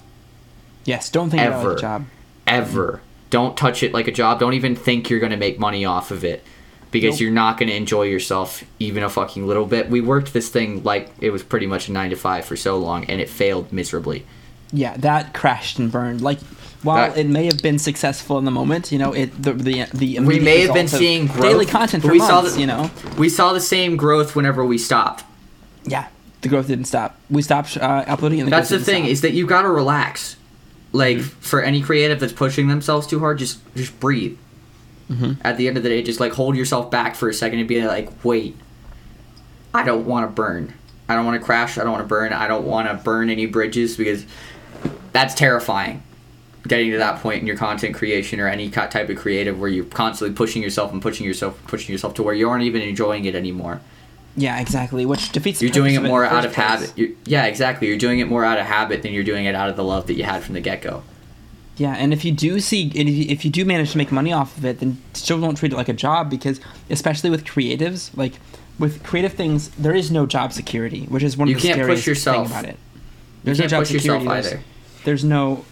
Yes, 0.85 1.09
don't 1.09 1.29
think 1.29 1.41
about 1.43 1.57
it 1.57 1.59
Ever. 1.59 1.69
like 1.69 1.77
a 1.77 1.81
job. 1.81 2.05
ever. 2.47 3.01
Don't 3.29 3.55
touch 3.55 3.81
it 3.83 3.93
like 3.93 4.07
a 4.07 4.11
job. 4.11 4.39
Don't 4.39 4.53
even 4.53 4.75
think 4.75 5.09
you're 5.09 5.19
going 5.19 5.31
to 5.31 5.37
make 5.37 5.57
money 5.59 5.85
off 5.85 6.11
of 6.11 6.23
it 6.25 6.43
because 6.91 7.15
Nope. 7.15 7.21
you're 7.21 7.31
not 7.31 7.57
going 7.57 7.69
to 7.69 7.75
enjoy 7.75 8.03
yourself 8.03 8.63
even 8.79 9.03
a 9.03 9.09
fucking 9.09 9.47
little 9.47 9.65
bit. 9.65 9.89
We 9.89 10.01
worked 10.01 10.33
this 10.33 10.49
thing 10.49 10.83
like 10.83 11.09
it 11.21 11.29
was 11.29 11.41
pretty 11.43 11.65
much 11.67 11.87
a 11.87 11.91
9 11.91 12.09
to 12.09 12.15
5 12.17 12.45
for 12.45 12.55
so 12.57 12.77
long 12.77 13.05
and 13.05 13.21
it 13.21 13.29
failed 13.29 13.71
miserably. 13.71 14.25
Yeah, 14.73 14.97
that 14.97 15.33
crashed 15.33 15.79
and 15.79 15.91
burned. 15.91 16.21
Like, 16.21 16.39
while 16.83 17.09
That- 17.09 17.17
it 17.17 17.27
may 17.27 17.45
have 17.45 17.61
been 17.61 17.77
successful 17.79 18.37
in 18.39 18.45
the 18.45 18.51
moment, 18.51 18.91
you 18.91 18.97
know, 18.99 19.11
it 19.13 19.41
the 19.41 19.53
the 19.53 19.85
the 19.93 20.19
We 20.19 20.39
may 20.39 20.61
have 20.61 20.73
been 20.73 20.87
seeing 20.87 21.27
growth. 21.27 21.41
daily 21.41 21.65
content 21.65 22.03
for 22.03 22.11
we 22.11 22.19
saw 22.19 22.41
the- 22.41 22.59
you 22.59 22.65
know, 22.67 22.89
We 23.17 23.29
saw 23.29 23.53
the 23.53 23.59
same 23.61 23.95
growth 23.97 24.35
whenever 24.35 24.65
we 24.65 24.77
stopped. 24.77 25.23
yeah, 25.85 26.05
the 26.41 26.49
growth 26.49 26.67
didn't 26.67 26.85
stop. 26.85 27.17
We 27.29 27.41
stopped 27.41 27.77
uh, 27.77 28.03
uploading, 28.07 28.39
and 28.39 28.47
the 28.47 28.51
That's 28.55 28.69
the 28.69 28.79
thing 28.79 29.03
stop. 29.03 29.11
is 29.11 29.21
that 29.21 29.33
you 29.33 29.45
got 29.45 29.61
to 29.63 29.69
relax. 29.69 30.35
Like 30.93 31.17
Mm-hmm. 31.19 31.27
for 31.39 31.61
any 31.61 31.81
creative 31.81 32.19
that's 32.19 32.33
pushing 32.33 32.67
themselves 32.67 33.07
too 33.07 33.19
hard, 33.19 33.37
just 33.37 33.59
just 33.75 33.97
breathe. 34.01 34.37
Mm-hmm. 35.09 35.33
At 35.41 35.57
the 35.57 35.67
end 35.69 35.77
of 35.77 35.83
the 35.83 35.89
day, 35.89 36.01
just 36.03 36.19
like 36.19 36.33
hold 36.33 36.55
yourself 36.57 36.91
back 36.91 37.15
for 37.15 37.29
a 37.29 37.33
second 37.33 37.59
and 37.59 37.67
be 37.67 37.81
like, 37.85 38.09
wait, 38.25 38.55
I 39.73 39.83
don't 39.83 40.05
want 40.05 40.27
to 40.29 40.33
burn. 40.33 40.73
I 41.07 41.15
don't 41.15 41.25
want 41.25 41.39
to 41.39 41.45
crash. 41.45 41.77
I 41.77 41.83
don't 41.83 41.91
want 41.91 42.03
to 42.03 42.07
burn. 42.07 42.31
I 42.33 42.47
don't 42.47 42.65
want 42.65 42.87
to 42.89 42.93
burn 42.95 43.29
any 43.29 43.45
bridges 43.45 43.95
because 43.97 44.25
that's 45.13 45.33
terrifying. 45.33 46.03
Getting 46.67 46.91
to 46.91 46.97
that 46.99 47.21
point 47.21 47.41
in 47.41 47.47
your 47.47 47.57
content 47.57 47.95
creation 47.95 48.39
or 48.39 48.47
any 48.47 48.69
type 48.69 49.09
of 49.09 49.17
creative 49.17 49.59
where 49.59 49.69
you're 49.69 49.85
constantly 49.85 50.35
pushing 50.35 50.61
yourself 50.61 50.91
and 50.91 51.01
pushing 51.01 51.25
yourself, 51.25 51.59
pushing 51.65 51.91
yourself 51.91 52.13
to 52.15 52.23
where 52.23 52.35
you 52.35 52.49
aren't 52.49 52.63
even 52.65 52.81
enjoying 52.83 53.25
it 53.25 53.33
anymore. 53.33 53.81
yeah, 54.35 54.59
exactly. 54.59 55.03
Which 55.05 55.31
defeats. 55.31 55.59
The 55.59 55.65
You're 55.65 55.73
doing 55.73 55.95
it 55.95 56.03
more 56.03 56.23
out 56.23 56.45
of 56.45 56.53
place. 56.53 56.67
habit. 56.67 56.93
You're, 56.95 57.09
yeah, 57.25 57.45
exactly. 57.45 57.87
You're 57.87 57.97
doing 57.97 58.19
it 58.19 58.27
more 58.27 58.45
out 58.45 58.59
of 58.59 58.65
habit 58.67 59.01
than 59.01 59.11
you're 59.11 59.23
doing 59.23 59.45
it 59.45 59.55
out 59.55 59.69
of 59.69 59.75
the 59.75 59.83
love 59.83 60.05
that 60.07 60.13
you 60.13 60.23
had 60.23 60.43
from 60.43 60.53
the 60.53 60.61
get 60.61 60.81
go. 60.83 61.01
Yeah, 61.77 61.95
and 61.95 62.13
if 62.13 62.23
you 62.23 62.31
do 62.31 62.59
see, 62.59 62.91
if 62.93 63.43
you, 63.43 63.49
do 63.49 63.65
manage 63.65 63.93
to 63.93 63.97
make 63.97 64.11
money 64.11 64.31
off 64.31 64.55
of 64.55 64.63
it, 64.65 64.79
then 64.81 65.01
still 65.13 65.41
don't 65.41 65.55
treat 65.55 65.73
it 65.73 65.75
like 65.75 65.89
a 65.89 65.93
job 65.93 66.29
because, 66.29 66.59
especially 66.91 67.31
with 67.31 67.43
creatives, 67.43 68.15
like 68.15 68.33
with 68.77 69.01
creative 69.03 69.33
things, 69.33 69.69
there 69.69 69.95
is 69.95 70.11
no 70.11 70.27
job 70.27 70.53
security, 70.53 71.05
which 71.05 71.23
is 71.23 71.35
one 71.37 71.47
You 71.47 71.55
of 71.55 71.61
the 71.63 71.71
scariest 71.71 72.05
yourself. 72.05 72.47
thing 72.49 72.51
about 72.59 72.65
it. 72.69 72.77
You 72.77 72.99
There's 73.45 73.57
can't 73.57 73.71
no 73.71 73.77
job 73.77 73.81
push 73.83 73.91
yourself 73.93 74.21
security. 74.21 74.41
There's, 74.43 74.53
either. 74.53 74.63
there's 75.05 75.23
no, 75.23 75.65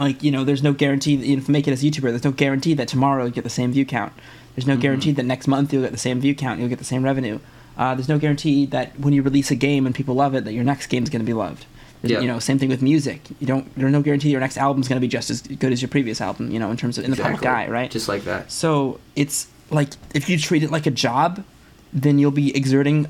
like 0.00 0.22
you 0.22 0.30
know, 0.30 0.44
there's 0.44 0.62
no 0.62 0.72
guarantee. 0.72 1.16
That, 1.16 1.26
you 1.26 1.36
know, 1.36 1.42
if 1.42 1.48
you 1.48 1.52
make 1.52 1.66
it 1.68 1.72
as 1.72 1.82
a 1.82 1.86
YouTuber, 1.86 2.02
there's 2.10 2.24
no 2.24 2.32
guarantee 2.32 2.74
that 2.74 2.88
tomorrow 2.88 3.24
you'll 3.24 3.32
get 3.32 3.44
the 3.44 3.50
same 3.50 3.72
view 3.72 3.84
count. 3.84 4.12
There's 4.54 4.64
Mm-hmm. 4.66 4.74
no 4.74 4.76
guarantee 4.80 5.12
that 5.12 5.24
next 5.24 5.46
month 5.48 5.72
you'll 5.72 5.82
get 5.82 5.92
the 5.92 5.98
same 5.98 6.20
view 6.20 6.34
count. 6.34 6.60
You'll 6.60 6.68
get 6.68 6.78
the 6.78 6.84
same 6.84 7.02
revenue. 7.04 7.38
Uh, 7.78 7.94
there's 7.94 8.08
no 8.08 8.18
guarantee 8.18 8.66
that 8.66 8.98
when 9.00 9.14
you 9.14 9.22
release 9.22 9.50
a 9.50 9.54
game 9.54 9.86
and 9.86 9.94
people 9.94 10.14
love 10.14 10.34
it, 10.34 10.44
that 10.44 10.52
your 10.52 10.62
next 10.64 10.88
game 10.88 11.02
is 11.02 11.08
going 11.08 11.20
to 11.22 11.26
be 11.26 11.32
loved. 11.32 11.64
Yeah. 12.02 12.20
You 12.20 12.26
know, 12.26 12.38
same 12.38 12.58
thing 12.58 12.68
with 12.68 12.82
music. 12.82 13.20
You 13.40 13.46
don't. 13.46 13.74
There's 13.76 13.92
no 13.92 14.02
guarantee 14.02 14.30
your 14.30 14.40
next 14.40 14.58
album's 14.58 14.88
going 14.88 14.96
to 14.96 15.00
be 15.00 15.08
just 15.08 15.30
as 15.30 15.40
good 15.40 15.72
as 15.72 15.80
your 15.80 15.88
previous 15.88 16.20
album. 16.20 16.50
You 16.50 16.58
know, 16.58 16.70
in 16.70 16.76
terms 16.76 16.98
of 16.98 17.04
in 17.04 17.10
the 17.12 17.16
public 17.16 17.36
Exactly. 17.38 17.48
eye, 17.48 17.68
right? 17.70 17.90
Just 17.90 18.08
like 18.08 18.24
that. 18.24 18.50
So 18.50 19.00
it's 19.16 19.46
like 19.70 19.90
if 20.14 20.28
you 20.28 20.36
treat 20.36 20.62
it 20.64 20.70
like 20.70 20.86
a 20.86 20.90
job, 20.90 21.44
then 21.92 22.18
you'll 22.18 22.30
be 22.32 22.54
exerting 22.56 23.06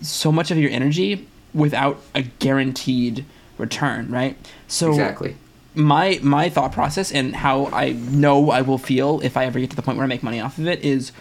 so 0.00 0.32
much 0.32 0.50
of 0.50 0.56
your 0.58 0.70
energy 0.70 1.28
without 1.54 2.00
a 2.14 2.22
guaranteed 2.22 3.24
return, 3.58 4.10
right? 4.10 4.36
So 4.68 4.88
exactly. 4.90 5.36
My 5.74 6.18
my 6.22 6.48
thought 6.48 6.72
process 6.72 7.12
and 7.12 7.36
how 7.36 7.66
I 7.66 7.92
know 7.92 8.50
I 8.50 8.62
will 8.62 8.78
feel 8.78 9.20
if 9.22 9.36
I 9.36 9.44
ever 9.44 9.60
get 9.60 9.70
to 9.70 9.76
the 9.76 9.82
point 9.82 9.98
where 9.98 10.04
I 10.04 10.08
make 10.08 10.22
money 10.22 10.40
off 10.40 10.58
of 10.58 10.66
it 10.66 10.80
is 10.84 11.12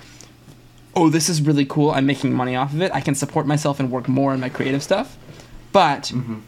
oh 0.96 1.10
this 1.10 1.30
is 1.30 1.42
really 1.42 1.66
cool 1.66 1.92
I'm 1.92 2.06
making 2.08 2.34
money 2.34 2.56
off 2.56 2.74
of 2.74 2.82
it 2.82 2.92
I 2.94 3.02
can 3.02 3.14
support 3.16 3.46
myself 3.46 3.80
and 3.80 3.92
work 3.92 4.08
more 4.08 4.32
on 4.32 4.40
my 4.40 4.50
creative 4.50 4.82
stuff 4.82 5.18
but 5.72 6.06
Mm-hmm. 6.06 6.40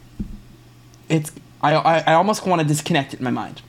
it's 1.09 1.31
I, 1.61 1.75
I, 1.75 1.97
I 2.07 2.13
almost 2.13 2.45
want 2.45 2.61
to 2.61 2.67
disconnect 2.67 3.13
it 3.13 3.19
in 3.19 3.23
my 3.23 3.31
mind 3.31 3.61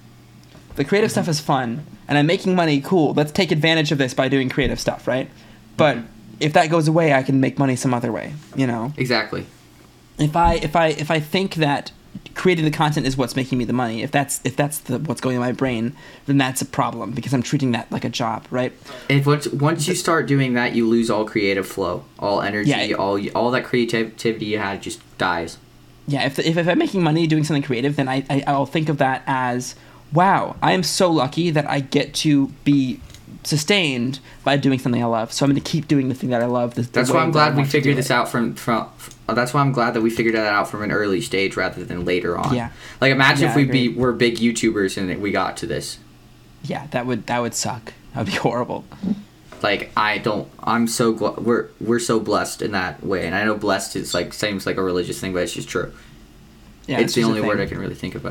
the 0.77 0.85
creative 0.85 1.11
Mm-hmm. 1.11 1.21
stuff 1.25 1.29
is 1.29 1.41
fun 1.41 1.85
and 2.09 2.17
I'm 2.17 2.27
making 2.27 2.55
money 2.55 2.81
cool 2.81 3.13
let's 3.15 3.33
take 3.33 3.51
advantage 3.51 3.93
of 3.93 3.99
this 3.99 4.15
by 4.15 4.29
doing 4.29 4.49
creative 4.49 4.81
stuff 4.81 5.07
right 5.07 5.29
but 5.77 5.97
Mm-hmm. 5.99 6.07
if 6.41 6.53
that 6.55 6.71
goes 6.71 6.89
away 6.89 7.13
I 7.13 7.23
can 7.23 7.39
make 7.41 7.59
money 7.59 7.77
some 7.77 7.93
other 7.93 8.11
way 8.11 8.33
you 8.57 8.67
know 8.67 8.93
Exactly. 8.97 9.47
if 10.19 10.35
I 10.37 10.55
if 10.55 10.75
I 10.75 10.87
if 10.89 11.11
I 11.11 11.21
think 11.21 11.57
that 11.57 11.93
creating 12.35 12.65
the 12.65 12.71
content 12.71 13.07
is 13.07 13.17
what's 13.17 13.37
making 13.37 13.59
me 13.59 13.65
the 13.65 13.73
money, 13.73 14.03
if 14.03 14.11
that's 14.11 14.41
if 14.45 14.57
that's 14.57 14.79
the 14.79 14.99
what's 14.99 15.21
going 15.21 15.37
in 15.37 15.41
my 15.41 15.53
brain, 15.53 15.95
then 16.27 16.39
that's 16.39 16.61
a 16.63 16.67
problem 16.67 17.13
because 17.13 17.33
I'm 17.33 17.43
treating 17.43 17.73
that 17.73 17.91
like 17.91 18.05
a 18.05 18.09
job, 18.09 18.47
right? 18.51 18.73
And 19.11 19.25
once 19.25 19.47
once 19.49 19.87
you 19.89 19.95
start 19.95 20.27
doing 20.27 20.55
that, 20.55 20.75
you 20.75 20.89
lose 20.89 21.11
all 21.11 21.25
creative 21.25 21.67
flow, 21.67 22.05
all 22.19 22.43
energy, 22.43 22.71
Yeah. 22.71 22.93
all 22.99 23.21
all 23.35 23.51
that 23.53 23.65
creativity 23.65 24.47
you 24.47 24.59
had 24.59 24.83
just 24.83 25.01
dies. 25.19 25.59
Yeah, 26.07 26.27
if 26.27 26.39
if, 26.39 26.57
if 26.57 26.69
I'm 26.69 26.79
making 26.79 27.03
money 27.03 27.27
doing 27.27 27.45
something 27.45 27.63
creative, 27.63 27.97
then 27.97 28.09
I, 28.09 28.25
I 28.29 28.43
I'll 28.47 28.67
think 28.67 28.89
of 28.89 28.99
that 28.99 29.23
as 29.27 29.75
wow, 30.13 30.57
I 30.63 30.73
am 30.73 30.83
so 30.83 31.11
lucky 31.11 31.51
that 31.51 31.69
I 31.71 31.81
get 31.81 32.13
to 32.15 32.49
be 32.65 33.01
sustained 33.45 34.21
by 34.45 34.57
doing 34.57 34.79
something 34.79 35.03
I 35.03 35.07
love. 35.07 35.33
So 35.33 35.45
I'm 35.45 35.51
going 35.51 35.63
to 35.63 35.69
keep 35.71 35.89
doing 35.89 36.09
the 36.09 36.15
thing 36.15 36.31
that 36.31 36.43
I 36.43 36.47
love. 36.47 36.75
The, 36.75 36.83
the 36.83 36.91
That's 36.93 37.11
why 37.11 37.21
I'm 37.23 37.31
glad 37.31 37.57
we 37.57 37.65
figured 37.65 37.97
this 37.97 38.11
it. 38.11 38.13
out 38.13 38.29
from 38.29 38.55
from. 38.55 38.89
Uh, 39.33 39.35
That's 39.35 39.53
why 39.55 39.61
I'm 39.61 39.73
glad 39.73 39.95
that 39.95 40.01
we 40.03 40.11
figured 40.11 40.35
that 40.35 40.47
out 40.47 40.69
from 40.69 40.83
an 40.83 40.93
early 40.93 41.21
stage 41.21 41.57
rather 41.57 41.85
than 41.85 42.05
later 42.05 42.39
on. 42.39 42.55
Yeah. 42.55 42.71
Like 43.01 43.13
imagine 43.13 43.45
Yeah, 43.45 43.51
if 43.51 43.57
we 43.57 43.65
be 43.65 43.89
were 43.89 44.13
big 44.13 44.37
YouTubers 44.37 44.97
and 44.97 45.21
we 45.21 45.31
got 45.33 45.57
to 45.59 45.67
this. 45.67 45.99
Yeah, 46.65 46.87
that 46.93 47.07
would 47.07 47.27
that 47.27 47.41
would 47.41 47.55
suck. 47.55 47.93
That 48.15 48.21
would 48.25 48.27
be 48.33 48.39
horrible. 48.49 48.85
Like 49.63 49.91
I 49.97 50.19
don't. 50.19 50.49
I'm 50.63 50.87
so 50.89 51.15
gl- 51.15 51.39
we're 51.43 51.69
we're 51.81 51.99
so 52.01 52.19
blessed 52.21 52.63
in 52.63 52.73
that 52.73 53.05
way, 53.05 53.27
and 53.27 53.35
I 53.35 53.45
know 53.45 53.57
blessed 53.57 53.97
is 53.97 54.13
like 54.15 54.33
seems 54.33 54.67
like 54.67 54.77
a 54.77 54.83
religious 54.83 55.21
thing, 55.21 55.33
but 55.33 55.43
it's 55.43 55.53
just 55.55 55.69
true. 55.69 55.93
Yeah, 56.87 56.99
it's 57.01 57.15
the 57.15 57.23
only 57.25 57.41
word 57.41 57.61
I 57.61 57.67
can 57.67 57.79
really 57.79 57.95
think 57.95 58.15
of. 58.17 58.25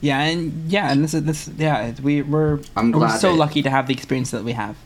Yeah, 0.00 0.20
and 0.20 0.70
yeah, 0.70 0.92
and 0.92 1.02
this 1.02 1.12
is 1.14 1.24
this 1.24 1.50
yeah, 1.58 1.92
we 2.02 2.22
we're 2.22 2.60
I'm 2.76 2.92
we're 2.92 3.08
so 3.18 3.32
that- 3.32 3.38
lucky 3.38 3.62
to 3.62 3.70
have 3.70 3.86
the 3.88 3.94
experience 3.94 4.30
that 4.30 4.44
we 4.44 4.52
have. 4.52 4.76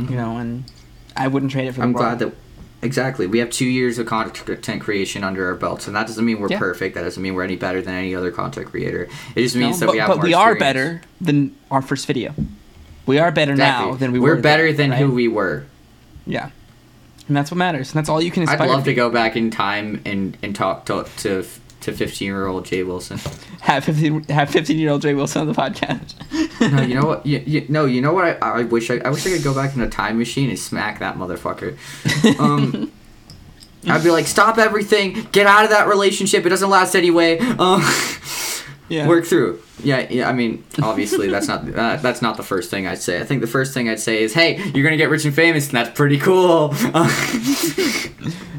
Mhm. 0.00 0.10
You 0.10 0.16
know, 0.16 0.36
and 0.38 0.64
I 1.16 1.28
wouldn't 1.28 1.52
trade 1.52 1.68
it 1.68 1.72
for 1.74 1.82
I'm 1.82 1.92
the 1.92 1.98
glad 1.98 2.20
world. 2.20 2.32
that 2.32 2.38
exactly 2.86 3.26
we 3.26 3.38
have 3.40 3.50
two 3.50 3.66
years 3.66 3.98
of 3.98 4.06
content 4.06 4.80
creation 4.80 5.22
under 5.22 5.46
our 5.48 5.54
belts, 5.54 5.86
and 5.86 5.94
that 5.94 6.06
doesn't 6.06 6.24
mean 6.24 6.40
we're 6.40 6.48
Yeah. 6.50 6.58
perfect. 6.58 6.94
That 6.94 7.02
doesn't 7.02 7.22
mean 7.22 7.34
we're 7.34 7.44
any 7.44 7.56
better 7.56 7.82
than 7.82 7.94
any 7.94 8.14
other 8.14 8.30
content 8.30 8.66
creator. 8.68 9.08
It 9.34 9.42
just 9.42 9.56
No, 9.56 9.66
means 9.66 9.80
that 9.80 9.86
but, 9.86 9.92
we 9.92 9.98
have 9.98 10.08
but 10.08 10.22
we 10.22 10.32
are 10.32 10.54
better 10.54 11.02
than 11.20 11.52
our 11.70 11.82
first 11.82 12.06
video. 12.06 12.34
We 13.04 13.18
are 13.18 13.30
better 13.30 13.52
Exactly. 13.52 13.90
now 13.90 13.96
than 13.96 14.12
we 14.12 14.18
were. 14.18 14.30
we're 14.30 14.36
were. 14.36 14.40
better 14.42 14.72
then, 14.72 14.90
than 14.90 14.98
who 14.98 15.10
we 15.12 15.28
were. 15.28 15.64
Yeah, 16.26 16.50
and 17.28 17.36
that's 17.36 17.50
what 17.50 17.58
matters. 17.58 17.90
And 17.92 17.98
that's 17.98 18.08
all 18.08 18.22
you 18.22 18.30
can. 18.30 18.48
I'd 18.48 18.58
love 18.60 18.84
to 18.84 18.94
go 18.94 19.10
back 19.10 19.36
in 19.36 19.50
time 19.50 20.00
and, 20.04 20.36
and 20.42 20.56
talk 20.56 20.86
to 20.86 21.06
to 21.18 21.44
to 21.86 21.92
15 21.92 22.26
year 22.26 22.46
old 22.46 22.66
Jay 22.66 22.82
Wilson. 22.82 23.18
have 23.60 23.84
fifteen 23.84 24.22
have 24.24 24.50
fifteen 24.50 24.78
year 24.78 24.90
old 24.90 25.02
Jay 25.02 25.14
Wilson 25.14 25.40
on 25.42 25.46
the 25.46 25.54
podcast. 25.54 26.14
no, 26.72 26.82
you 26.82 26.94
know 26.94 27.06
what? 27.06 27.24
You, 27.26 27.42
you, 27.46 27.66
no, 27.68 27.86
you 27.86 28.00
know 28.00 28.12
what? 28.12 28.24
I, 28.42 28.60
I 28.60 28.62
wish 28.62 28.90
I, 28.90 28.98
I 28.98 29.08
wish 29.10 29.26
I 29.26 29.30
could 29.30 29.42
go 29.42 29.54
back 29.54 29.74
in 29.74 29.80
a 29.80 29.88
time 29.88 30.18
machine 30.18 30.48
and 30.50 30.58
smack 30.58 30.98
that 31.00 31.16
motherfucker. 31.16 31.76
Um, 32.38 32.92
I'd 33.88 34.02
be 34.04 34.10
like, 34.10 34.26
stop 34.26 34.58
everything, 34.58 35.26
get 35.32 35.46
out 35.46 35.64
of 35.64 35.70
that 35.70 35.88
relationship. 35.88 36.44
It 36.44 36.50
doesn't 36.50 36.70
last 36.70 36.94
anyway. 36.94 37.38
Um, 37.38 37.82
Yeah. 38.88 39.08
Work 39.08 39.24
through. 39.24 39.60
Yeah, 39.82 40.06
yeah. 40.08 40.28
I 40.28 40.32
mean, 40.32 40.62
obviously, 40.80 41.28
that's 41.28 41.48
not 41.48 41.68
uh, 41.68 41.96
that's 41.96 42.22
not 42.22 42.36
the 42.36 42.44
first 42.44 42.70
thing 42.70 42.86
I'd 42.86 43.02
say. 43.02 43.20
I 43.20 43.24
think 43.24 43.40
the 43.40 43.48
first 43.48 43.74
thing 43.74 43.88
I'd 43.88 43.98
say 43.98 44.22
is, 44.22 44.32
"Hey, 44.32 44.62
you're 44.74 44.84
gonna 44.84 44.96
get 44.96 45.10
rich 45.10 45.24
and 45.24 45.34
famous, 45.34 45.66
and 45.66 45.76
that's 45.76 45.90
pretty 45.90 46.18
cool." 46.18 46.72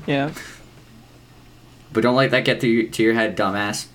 yeah. 0.06 0.32
But 1.98 2.04
don't 2.04 2.16
let 2.16 2.30
that 2.30 2.46
get 2.46 2.62
to 2.62 2.68
your, 2.68 2.84
to 2.92 3.02
your 3.02 3.16
head, 3.16 3.36
dumbass. 3.36 3.88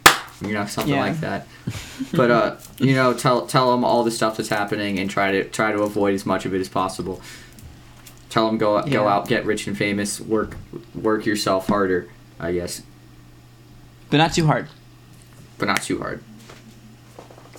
You 0.44 0.54
know, 0.54 0.66
something 0.66 0.92
Yeah. 0.92 1.02
like 1.02 1.20
that. 1.20 1.46
But 2.12 2.30
uh, 2.32 2.56
you 2.78 2.96
know, 2.96 3.14
tell 3.14 3.46
tell 3.46 3.70
them 3.70 3.84
all 3.84 4.02
the 4.02 4.10
stuff 4.10 4.36
that's 4.36 4.48
happening 4.48 4.98
and 4.98 5.08
try 5.08 5.30
to 5.30 5.44
try 5.44 5.70
to 5.70 5.82
avoid 5.82 6.14
as 6.14 6.26
much 6.26 6.44
of 6.44 6.52
it 6.52 6.60
as 6.60 6.68
possible. 6.68 7.22
Tell 8.28 8.46
them 8.48 8.58
go 8.58 8.82
go 8.82 9.06
out, 9.06 9.28
get 9.28 9.46
rich 9.46 9.68
and 9.68 9.78
famous, 9.78 10.20
work 10.20 10.56
work 10.96 11.24
yourself 11.24 11.68
harder, 11.68 12.08
I 12.40 12.50
guess, 12.52 12.82
But 14.10 14.16
not 14.16 14.32
too 14.34 14.46
hard. 14.46 14.68
but 15.58 15.66
not 15.66 15.80
too 15.82 16.00
hard. 16.00 16.24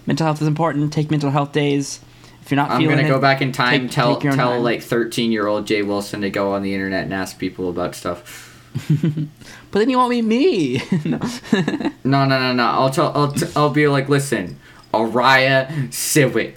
mental 0.05 0.25
health 0.25 0.41
is 0.41 0.47
important. 0.47 0.91
Take 0.91 1.09
mental 1.09 1.31
health 1.31 1.53
days. 1.53 2.01
If 2.41 2.51
you're 2.51 2.57
not 2.57 2.71
I'm 2.71 2.81
feeling 2.81 2.97
gonna 2.97 3.07
it, 3.07 3.11
go 3.11 3.21
back 3.21 3.41
in 3.41 3.53
time, 3.53 3.83
take- 3.83 3.91
tell 3.91 4.17
take 4.19 4.33
tell 4.33 4.51
time. 4.51 4.63
like 4.63 4.81
13 4.83 5.31
year 5.31 5.47
old 5.47 5.65
Jay 5.65 5.81
Wilson 5.83 6.19
to 6.21 6.29
go 6.29 6.51
on 6.53 6.61
the 6.63 6.73
internet 6.73 7.05
and 7.05 7.13
ask 7.13 7.39
people 7.39 7.69
about 7.69 7.95
stuff. 7.95 8.52
But 9.71 9.79
then 9.79 9.89
you 9.89 9.97
won't 9.97 10.11
meet 10.11 10.23
me. 10.23 10.81
no. 11.03 11.17
No, 12.03 12.25
no, 12.25 12.39
no, 12.39 12.53
no. 12.53 12.63
I'll 12.63 12.89
tell. 12.91 13.11
I'll, 13.15 13.31
t- 13.31 13.47
I'll 13.55 13.71
be 13.71 13.87
like, 13.87 14.07
listen, 14.07 14.59
Ariah 14.93 15.91
Civic. 15.91 16.55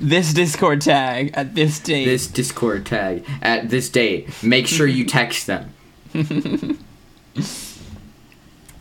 this 0.00 0.34
Discord 0.34 0.80
tag 0.82 1.30
at 1.34 1.54
this 1.54 1.78
date. 1.80 2.04
this 2.04 2.26
Discord 2.26 2.84
tag 2.84 3.24
at 3.40 3.70
this 3.70 3.88
date. 3.88 4.28
Make 4.42 4.66
sure 4.66 4.86
you 4.86 5.04
text 5.06 5.46
them. 5.46 5.72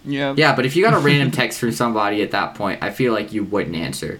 yeah. 0.05 0.33
Yeah, 0.35 0.55
but 0.55 0.65
if 0.65 0.75
you 0.75 0.83
got 0.83 0.93
a 0.93 0.99
random 0.99 1.31
text 1.31 1.59
from 1.59 1.71
somebody 1.71 2.21
at 2.21 2.31
that 2.31 2.55
point, 2.55 2.81
I 2.83 2.89
feel 2.91 3.13
like 3.13 3.31
you 3.31 3.43
wouldn't 3.43 3.75
answer. 3.75 4.19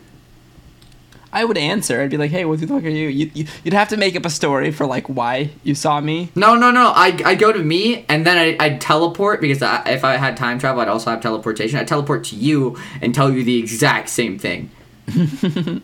I 1.31 1.45
would 1.45 1.57
answer. 1.57 2.01
I'd 2.01 2.10
be 2.10 2.18
like, 2.18 2.31
"Hey, 2.31 2.43
what 2.45 2.60
the 2.60 2.65
fuck 2.68 2.84
are 2.84 2.89
you?" 2.89 3.07
you, 3.07 3.30
you 3.35 3.45
you'd 3.64 3.73
have 3.76 3.89
to 3.89 3.97
make 3.97 4.15
up 4.15 4.26
a 4.26 4.30
story 4.31 4.72
for 4.72 4.85
like 4.88 5.07
why 5.07 5.51
you 5.64 5.76
saw 5.76 6.01
me. 6.01 6.30
No, 6.35 6.56
no, 6.56 6.72
no. 6.72 6.91
I 6.95 7.19
I 7.23 7.35
go 7.35 7.51
to 7.51 7.60
me 7.60 8.03
and 8.10 8.26
then 8.26 8.38
I 8.38 8.65
I 8.65 8.69
teleport 8.77 9.39
because 9.41 9.61
I, 9.61 9.84
if 9.89 10.03
I 10.03 10.18
had 10.18 10.35
time 10.38 10.57
travel, 10.57 10.81
I'd 10.81 10.88
also 10.88 11.11
have 11.11 11.22
teleportation. 11.22 11.77
I 11.77 11.84
teleport 11.84 12.23
to 12.26 12.35
you 12.35 12.77
and 13.01 13.14
tell 13.14 13.31
you 13.31 13.43
the 13.43 13.57
exact 13.60 14.10
same 14.10 14.39
thing. 14.39 14.72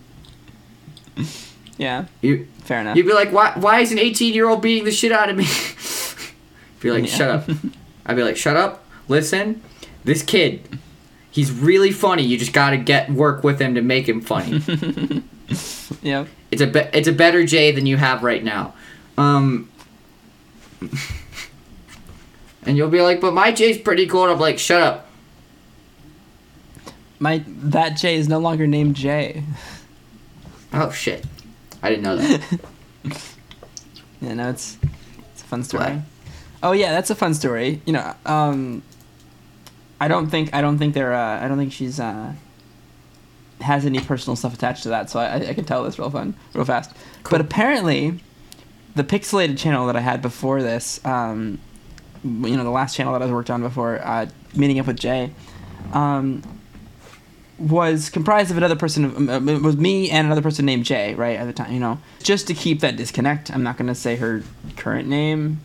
Yeah, 1.77 2.05
You 2.21 2.47
fair 2.63 2.79
enough. 2.79 2.95
you'd 2.95 3.05
be 3.05 3.11
like, 3.13 3.31
why 3.33 3.51
why 3.57 3.81
is 3.81 3.91
an 3.91 3.99
18 3.99 4.33
year 4.33 4.47
old 4.47 4.61
beating 4.61 4.85
the 4.85 4.91
shit 4.91 5.11
out 5.11 5.29
of 5.29 5.35
me? 5.35 5.45
be 6.79 6.89
like, 6.89 7.03
Yeah. 7.03 7.09
shut 7.17 7.29
up. 7.29 7.49
I'd 8.05 8.15
be 8.15 8.23
like, 8.23 8.37
shut 8.37 8.55
up. 8.55 8.85
Listen, 9.09 9.61
this 10.05 10.23
kid, 10.23 10.61
he's 11.29 11.51
really 11.51 11.91
funny. 11.91 12.23
You 12.23 12.37
just 12.37 12.53
gotta 12.53 12.77
get 12.77 13.09
work 13.11 13.43
with 13.43 13.59
him 13.59 13.75
to 13.75 13.81
make 13.81 14.07
him 14.07 14.21
funny. 14.21 14.61
yeah. 16.01 16.25
It's 16.51 16.61
a 16.61 16.67
be- 16.67 16.89
it's 16.93 17.07
a 17.07 17.13
better 17.13 17.45
J 17.45 17.71
than 17.71 17.85
you 17.85 17.97
have 17.97 18.23
right 18.23 18.43
now. 18.43 18.73
Um 19.17 19.69
And 22.67 22.75
you'll 22.75 22.89
be 22.89 23.01
like, 23.01 23.21
"But 23.21 23.33
my 23.33 23.51
J's 23.51 23.77
pretty 23.77 24.07
cool." 24.07 24.23
And 24.23 24.31
I'm 24.31 24.39
like, 24.39 24.57
"Shut 24.57 24.81
up." 24.81 25.07
My 27.19 27.43
that 27.47 27.89
J 27.97 28.15
is 28.15 28.27
no 28.27 28.39
longer 28.39 28.65
named 28.65 28.95
J. 28.95 29.43
Oh 30.73 30.89
shit. 30.91 31.23
I 31.83 31.89
didn't 31.89 32.03
know 32.03 32.15
that. 32.17 32.59
Yeah, 34.21 34.33
no, 34.33 34.49
it's 34.49 34.77
it's 35.33 35.41
a 35.43 35.45
fun 35.45 35.63
story. 35.63 35.83
What? 35.83 36.01
Oh 36.63 36.71
yeah, 36.71 36.91
that's 36.91 37.11
a 37.11 37.15
fun 37.15 37.35
story. 37.35 37.81
You 37.85 37.93
know, 37.93 38.15
um, 38.25 38.81
I 40.01 40.07
don't 40.07 40.27
think 40.27 40.51
I 40.53 40.61
don't 40.61 40.79
think 40.79 40.95
they're 40.95 41.13
uh, 41.13 41.43
I 41.43 41.47
don't 41.47 41.57
think 41.57 41.71
she's 41.73 41.99
uh, 41.99 42.33
has 43.61 43.85
any 43.85 43.99
personal 43.99 44.35
stuff 44.35 44.53
attached 44.53 44.83
to 44.83 44.89
that, 44.89 45.09
so 45.09 45.19
I, 45.19 45.35
I 45.49 45.53
can 45.53 45.65
tell 45.65 45.83
this 45.83 45.97
real 45.97 46.09
fun, 46.09 46.35
real 46.53 46.65
fast. 46.65 46.91
But 47.29 47.41
apparently, 47.41 48.19
the 48.95 49.03
pixelated 49.03 49.57
channel 49.57 49.87
that 49.87 49.95
I 49.95 50.01
had 50.01 50.21
before 50.21 50.61
this, 50.61 51.03
um, 51.05 51.59
you 52.23 52.55
know, 52.57 52.63
the 52.63 52.69
last 52.69 52.95
channel 52.95 53.13
that 53.13 53.21
I 53.21 53.31
worked 53.31 53.49
on 53.49 53.61
before 53.61 53.99
uh, 54.05 54.27
meeting 54.55 54.79
up 54.79 54.87
with 54.87 54.97
Jay, 54.99 55.31
um, 55.93 56.41
was 57.57 58.09
comprised 58.09 58.51
of 58.51 58.57
another 58.57 58.75
person. 58.75 59.29
um, 59.29 59.47
It 59.49 59.61
was 59.61 59.77
me 59.77 60.09
and 60.09 60.25
another 60.27 60.41
person 60.41 60.65
named 60.65 60.83
Jay, 60.85 61.13
right 61.15 61.39
at 61.39 61.45
the 61.45 61.53
time. 61.53 61.71
You 61.71 61.79
know, 61.79 61.99
just 62.21 62.47
to 62.47 62.53
keep 62.53 62.81
that 62.81 62.97
disconnect. 62.97 63.49
I'm 63.51 63.63
not 63.63 63.77
going 63.77 63.87
to 63.87 63.95
say 63.95 64.17
her 64.17 64.43
current 64.75 65.07
name 65.07 65.61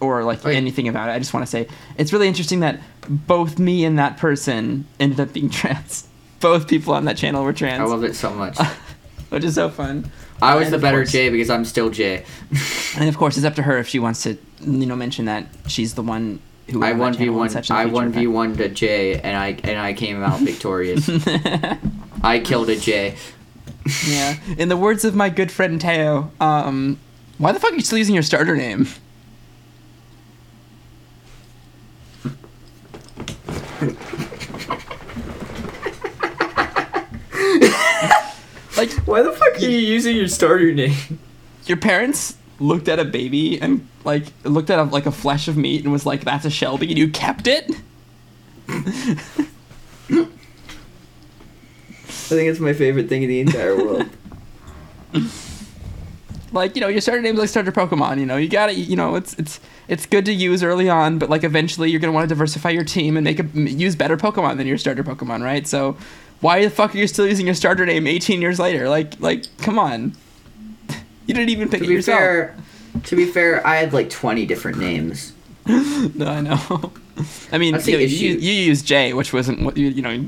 or 0.00 0.22
like 0.24 0.44
Wait. 0.44 0.56
anything 0.56 0.86
about 0.86 1.08
it. 1.08 1.12
I 1.12 1.18
just 1.18 1.32
want 1.32 1.44
to 1.46 1.50
say 1.50 1.66
it's 1.96 2.12
really 2.12 2.28
interesting 2.28 2.60
that 2.60 2.80
both 3.08 3.58
me 3.58 3.84
and 3.84 3.98
that 3.98 4.16
person 4.18 4.86
ended 5.00 5.18
up 5.20 5.32
being 5.32 5.48
trans. 5.60 6.06
Both 6.40 6.68
people 6.68 6.94
on 6.94 7.04
that 7.06 7.16
channel 7.16 7.42
were 7.44 7.52
trans, 7.52 7.80
I 7.80 7.84
love 7.84 8.04
it 8.04 8.14
so 8.14 8.30
much. 8.32 8.58
which 9.30 9.44
is 9.44 9.54
so 9.56 9.68
fun. 9.68 10.10
I 10.40 10.54
was 10.54 10.66
And 10.66 10.74
the 10.74 10.78
better 10.78 10.98
course- 10.98 11.12
J 11.12 11.30
because 11.30 11.50
I'm 11.50 11.64
still 11.64 11.90
J. 11.90 12.24
And 12.96 13.08
of 13.08 13.16
course, 13.16 13.36
it's 13.36 13.44
up 13.46 13.56
to 13.56 13.62
her 13.62 13.78
if 13.78 13.88
she 13.88 13.98
wants 13.98 14.22
to, 14.22 14.36
you 14.60 14.86
know, 14.86 14.94
mention 14.96 15.24
that 15.24 15.46
she's 15.66 15.94
the 15.94 16.02
one 16.02 16.40
who. 16.70 16.82
I 16.84 16.92
one 16.92 17.14
v 17.14 17.28
one. 17.28 17.48
such 17.50 17.70
in 17.70 17.76
the 17.76 17.82
I 17.82 17.86
one 17.86 18.12
v 18.12 18.26
one 18.28 18.56
to 18.56 18.68
J, 18.68 19.20
and 19.20 19.36
I 19.36 19.48
and 19.64 19.78
I 19.78 19.92
came 19.94 20.22
out 20.22 20.38
victorious. 20.40 21.08
I 22.22 22.38
killed 22.40 22.70
a 22.70 22.76
J. 22.76 23.16
Yeah. 24.06 24.36
In 24.58 24.68
the 24.68 24.76
words 24.76 25.04
of 25.04 25.14
my 25.16 25.28
good 25.30 25.50
friend 25.50 25.80
Teo, 25.80 26.30
um, 26.40 26.98
why 27.38 27.52
the 27.52 27.58
fuck 27.60 27.72
are 27.72 27.74
you 27.76 27.80
still 27.80 27.98
using 27.98 28.14
your 28.14 28.22
starter 28.22 28.54
name? 28.56 28.86
like 38.78 38.90
Why 39.06 39.22
the 39.22 39.32
fuck 39.32 39.56
are 39.56 39.60
you 39.60 39.78
using 39.78 40.16
your 40.16 40.28
starter 40.28 40.72
name? 40.72 41.18
your 41.66 41.76
parents 41.76 42.36
looked 42.60 42.88
at 42.88 42.98
a 42.98 43.04
baby 43.04 43.60
and 43.60 43.86
like 44.04 44.24
looked 44.44 44.70
at 44.70 44.78
a, 44.78 44.84
like 44.84 45.06
a 45.06 45.12
flesh 45.12 45.48
of 45.48 45.56
meat 45.56 45.82
and 45.84 45.92
was 45.92 46.06
like, 46.06 46.24
"That's 46.24 46.44
a 46.44 46.50
Shelby," 46.50 46.88
and 46.88 46.98
you 46.98 47.08
kept 47.08 47.46
it. 47.46 47.70
I 48.68 49.10
think 52.30 52.48
it's 52.48 52.60
my 52.60 52.72
favorite 52.72 53.08
thing 53.08 53.22
in 53.22 53.28
the 53.28 53.40
entire 53.40 53.76
world. 53.76 54.08
like 56.52 56.74
you 56.74 56.80
know 56.80 56.88
your 56.88 57.00
starter 57.00 57.20
name's 57.20 57.38
like 57.38 57.48
starter 57.48 57.72
pokemon 57.72 58.18
you 58.18 58.26
know 58.26 58.36
you 58.36 58.48
gotta 58.48 58.72
you 58.74 58.96
know 58.96 59.14
it's 59.16 59.34
it's 59.34 59.60
it's 59.86 60.06
good 60.06 60.24
to 60.24 60.32
use 60.32 60.62
early 60.62 60.88
on 60.88 61.18
but 61.18 61.28
like 61.28 61.44
eventually 61.44 61.90
you're 61.90 62.00
gonna 62.00 62.12
want 62.12 62.24
to 62.24 62.28
diversify 62.28 62.70
your 62.70 62.84
team 62.84 63.16
and 63.16 63.24
make 63.24 63.38
a 63.38 63.44
use 63.54 63.94
better 63.94 64.16
pokemon 64.16 64.56
than 64.56 64.66
your 64.66 64.78
starter 64.78 65.04
pokemon 65.04 65.42
right 65.42 65.66
so 65.66 65.96
why 66.40 66.62
the 66.64 66.70
fuck 66.70 66.94
are 66.94 66.98
you 66.98 67.06
still 67.06 67.26
using 67.26 67.46
your 67.46 67.54
starter 67.54 67.84
name 67.84 68.06
18 68.06 68.40
years 68.40 68.58
later 68.58 68.88
like 68.88 69.18
like 69.20 69.44
come 69.58 69.78
on 69.78 70.12
you 71.26 71.34
didn't 71.34 71.50
even 71.50 71.68
pick 71.68 71.80
to 71.80 71.84
it 71.84 71.88
be 71.88 71.94
yourself 71.94 72.18
fair, 72.18 72.56
to 73.04 73.16
be 73.16 73.26
fair, 73.26 73.64
I 73.66 73.76
had 73.76 73.92
like 73.92 74.10
20 74.10 74.46
different 74.46 74.78
names. 74.78 75.32
no 75.66 76.26
i 76.26 76.40
know 76.40 76.92
i 77.52 77.58
mean 77.58 77.78
you, 77.84 77.98
you, 77.98 78.36
you 78.36 78.52
used 78.52 78.86
j 78.86 79.12
which 79.12 79.32
wasn't 79.32 79.60
what 79.60 79.76
you 79.76 79.88
you 79.88 80.00
know 80.00 80.26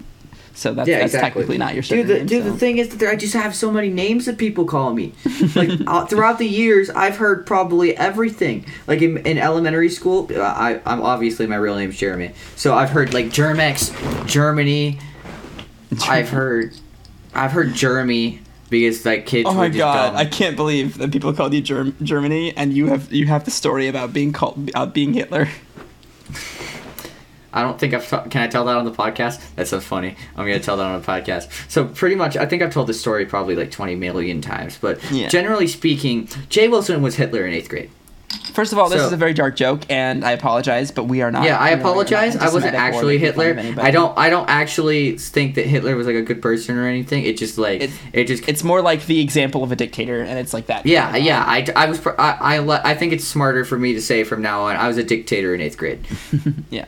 so 0.53 0.75
that's, 0.75 0.89
that's 0.89 1.13
technically 1.13 1.57
not 1.57 1.73
your 1.73 1.83
starter 1.83 2.03
Dude, 2.03 2.11
the, 2.11 2.19
name 2.19 2.27
dude, 2.27 2.45
so. 2.45 2.51
the 2.51 2.59
thing 2.59 2.77
is 2.77 2.89
that 2.91 2.99
there, 2.99 3.11
I 3.11 3.17
just 3.17 3.33
have 3.33 3.55
so 3.55 3.71
many 3.71 3.89
names 3.89 4.27
that 4.27 4.37
people 4.37 4.67
call 4.67 4.93
me. 4.93 5.15
Like 5.55 5.71
uh, 5.87 6.05
throughout 6.05 6.39
the 6.39 6.47
years, 6.47 6.91
I've 6.91 7.17
heard 7.17 7.47
probably 7.47 7.97
everything. 7.97 8.67
Like 8.87 9.01
in, 9.01 9.19
in 9.19 9.39
elementary 9.39 9.89
school, 9.89 10.29
uh, 10.31 10.43
I, 10.43 10.81
I'm 10.85 11.01
obviously 11.01 11.47
my 11.47 11.57
real 11.57 11.77
name's 11.77 11.97
Jeremy, 11.97 12.33
so 12.57 12.75
I've 12.75 12.91
heard 12.91 13.15
like 13.15 13.27
Germex, 13.27 14.27
Germany. 14.27 14.99
I've 16.09 16.29
heard, 16.31 16.75
I've 17.35 17.53
heard 17.53 17.75
Jeremy 17.75 18.41
because 18.69 19.05
like 19.05 19.27
kids. 19.27 19.49
Oh 19.49 19.55
my 19.55 19.69
just 19.69 19.79
god! 19.79 20.15
I 20.15 20.25
can't 20.25 20.57
believe 20.57 20.99
that 20.99 21.11
people 21.13 21.33
called 21.33 21.53
you 21.53 21.61
Germ- 21.61 21.97
Germany, 22.03 22.57
and 22.57 22.73
you 22.73 22.87
have 22.87 23.13
you 23.13 23.27
have 23.27 23.45
the 23.45 23.51
story 23.51 23.89
about 23.89 24.13
being 24.13 24.33
called 24.33 24.71
uh, 24.75 24.87
being 24.87 25.13
Hitler. 25.13 25.49
I 27.53 27.63
don't 27.63 27.81
think 27.81 27.95
I've. 27.95 28.09
ta- 28.09 28.23
can 28.29 28.43
I 28.43 28.47
tell 28.47 28.65
that 28.67 28.77
on 28.77 28.85
the 28.85 28.93
podcast? 28.93 29.41
That's 29.57 29.71
so 29.71 29.81
funny. 29.81 30.15
I'm 30.37 30.47
gonna 30.47 30.61
tell 30.61 30.77
that 30.77 30.87
on 30.87 31.01
the 31.01 31.07
podcast. 31.07 31.49
So 31.69 31.85
pretty 31.85 32.15
much, 32.15 32.37
I 32.37 32.47
think 32.47 32.63
I've 32.63 32.73
told 32.73 32.87
this 32.87 33.01
story 33.01 33.27
probably 33.27 33.57
like 33.57 33.73
20 33.73 33.97
million 33.97 34.41
times. 34.41 34.79
But 34.81 35.01
Yeah. 35.11 35.29
generally 35.29 35.67
speaking, 35.67 36.29
Jay 36.49 36.69
Wilson 36.69 37.03
was 37.03 37.17
Hitler 37.17 37.45
in 37.45 37.53
eighth 37.53 37.69
grade. 37.69 37.91
First 38.55 38.73
of 38.73 38.79
all, 38.79 38.89
this 38.89 39.01
So- 39.01 39.07
is 39.07 39.13
a 39.13 39.17
very 39.17 39.33
dark 39.33 39.57
joke, 39.57 39.83
and 39.89 40.25
I 40.25 40.33
apologize, 40.33 40.91
but 40.91 41.05
we 41.05 41.23
are 41.23 41.31
not. 41.31 41.45
yeah, 41.45 41.57
I 41.59 41.71
you 41.71 41.77
know, 41.77 41.83
we're 41.83 41.83
not 41.85 41.91
apologize. 41.91 42.37
I 42.37 42.53
wasn't 42.53 42.75
actually 42.75 43.19
making 43.19 43.33
fun 43.35 43.47
of 43.51 43.57
Hitler. 43.65 43.83
I 43.85 43.91
don't. 43.91 44.19
I 44.19 44.29
don't 44.31 44.49
actually 44.49 45.17
think 45.19 45.55
that 45.55 45.67
Hitler 45.67 45.97
was 45.97 46.07
like 46.07 46.17
a 46.17 46.23
good 46.23 46.43
person 46.43 46.77
or 46.77 46.87
anything. 46.87 47.25
It 47.25 47.37
just 47.37 47.59
like 47.59 47.81
It- 47.83 47.91
it, 48.13 48.25
just. 48.27 48.49
It's 48.49 48.63
more 48.65 48.83
like 48.83 49.07
the 49.07 49.21
example 49.21 49.63
of 49.65 49.73
a 49.73 49.77
dictator, 49.77 50.21
and 50.21 50.39
it's 50.39 50.53
like 50.53 50.67
that. 50.67 50.85
yeah, 50.87 51.17
yeah. 51.17 51.43
I, 51.47 51.67
I 51.75 51.87
was. 51.87 52.05
I, 52.19 52.59
I 52.59 52.91
I 52.91 52.95
think 52.95 53.13
it's 53.13 53.25
smarter 53.25 53.65
for 53.65 53.79
me 53.79 53.95
to 53.95 54.03
say 54.03 54.25
from 54.25 54.43
now 54.43 54.63
on. 54.63 54.77
I 54.77 54.89
was 54.89 54.97
a 54.97 55.05
dictator 55.05 55.55
in 55.55 55.61
eighth 55.61 55.77
grade. 55.79 56.01
yeah. 56.71 56.87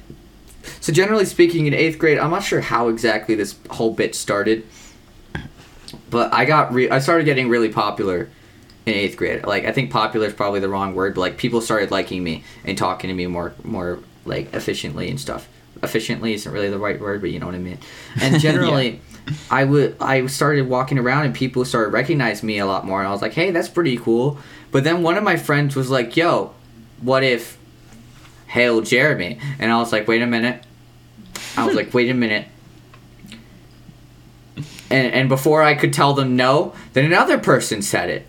So 0.81 0.93
generally 0.93 1.25
speaking, 1.25 1.67
in 1.67 1.75
eighth 1.75 1.99
grade, 1.99 2.19
I'm 2.19 2.31
not 2.31 2.45
sure 2.45 2.61
how 2.61 2.89
exactly 2.89 3.35
this 3.35 3.55
whole 3.71 3.93
bit 3.93 4.15
started, 4.15 4.65
but 6.11 6.33
I 6.35 6.45
got 6.45 6.73
re- 6.75 6.91
I 6.91 6.99
started 6.99 7.25
getting 7.25 7.49
really 7.49 7.69
popular 7.69 8.29
in 8.87 8.95
eighth 8.95 9.17
grade. 9.17 9.45
Like 9.47 9.65
I 9.65 9.73
think 9.73 9.91
popular 9.91 10.27
is 10.27 10.33
probably 10.33 10.61
the 10.61 10.69
wrong 10.69 10.95
word, 10.95 11.15
but 11.15 11.21
like 11.21 11.37
people 11.37 11.61
started 11.61 11.91
liking 11.91 12.23
me 12.23 12.45
and 12.65 12.77
talking 12.77 13.09
to 13.09 13.15
me 13.15 13.27
more 13.27 13.55
more 13.63 13.99
like 14.25 14.53
efficiently 14.55 15.09
and 15.09 15.21
stuff. 15.21 15.49
Efficiently 15.83 16.35
isn't 16.35 16.53
really 16.53 16.71
the 16.71 16.79
right 16.79 17.01
word, 17.01 17.21
but 17.21 17.31
you 17.31 17.39
know 17.39 17.47
what 17.47 17.55
I 17.55 17.59
mean. 17.59 17.79
And 18.21 18.41
generally. 18.41 19.01
I 19.53 19.63
would 19.63 19.97
I 20.01 20.27
started 20.27 20.69
walking 20.69 20.99
around 20.99 21.27
and 21.27 21.33
people 21.33 21.65
started 21.65 21.91
recognizing 21.93 22.45
me 22.45 22.59
a 22.59 22.67
lot 22.67 22.85
more 22.85 22.99
and 22.99 23.07
I 23.07 23.13
was 23.13 23.23
like, 23.23 23.35
"Hey, 23.35 23.53
that's 23.53 23.69
pretty 23.69 23.97
cool." 23.97 24.39
But 24.73 24.83
then 24.83 25.05
one 25.05 25.17
of 25.17 25.23
my 25.23 25.37
friends 25.37 25.77
was 25.77 25.91
like, 25.91 26.17
"Yo, 26.17 26.53
what 27.01 27.23
if 27.23 27.57
hail 28.49 28.81
Jeremy?" 28.81 29.39
And 29.61 29.71
I 29.71 29.79
was 29.79 29.93
like, 29.93 30.09
"Wait 30.09 30.23
a 30.23 30.27
minute." 30.27 30.65
I 31.57 31.65
was 31.65 31.77
like, 31.77 31.95
"Wait 31.95 32.11
a 32.11 32.15
minute." 32.15 32.49
And 34.91 35.15
and 35.15 35.29
before 35.29 35.63
I 35.63 35.77
could 35.77 35.93
tell 35.93 36.15
them 36.15 36.35
no, 36.35 36.75
then 36.93 37.05
another 37.05 37.39
person 37.39 37.81
said 37.81 38.11
it. 38.11 38.27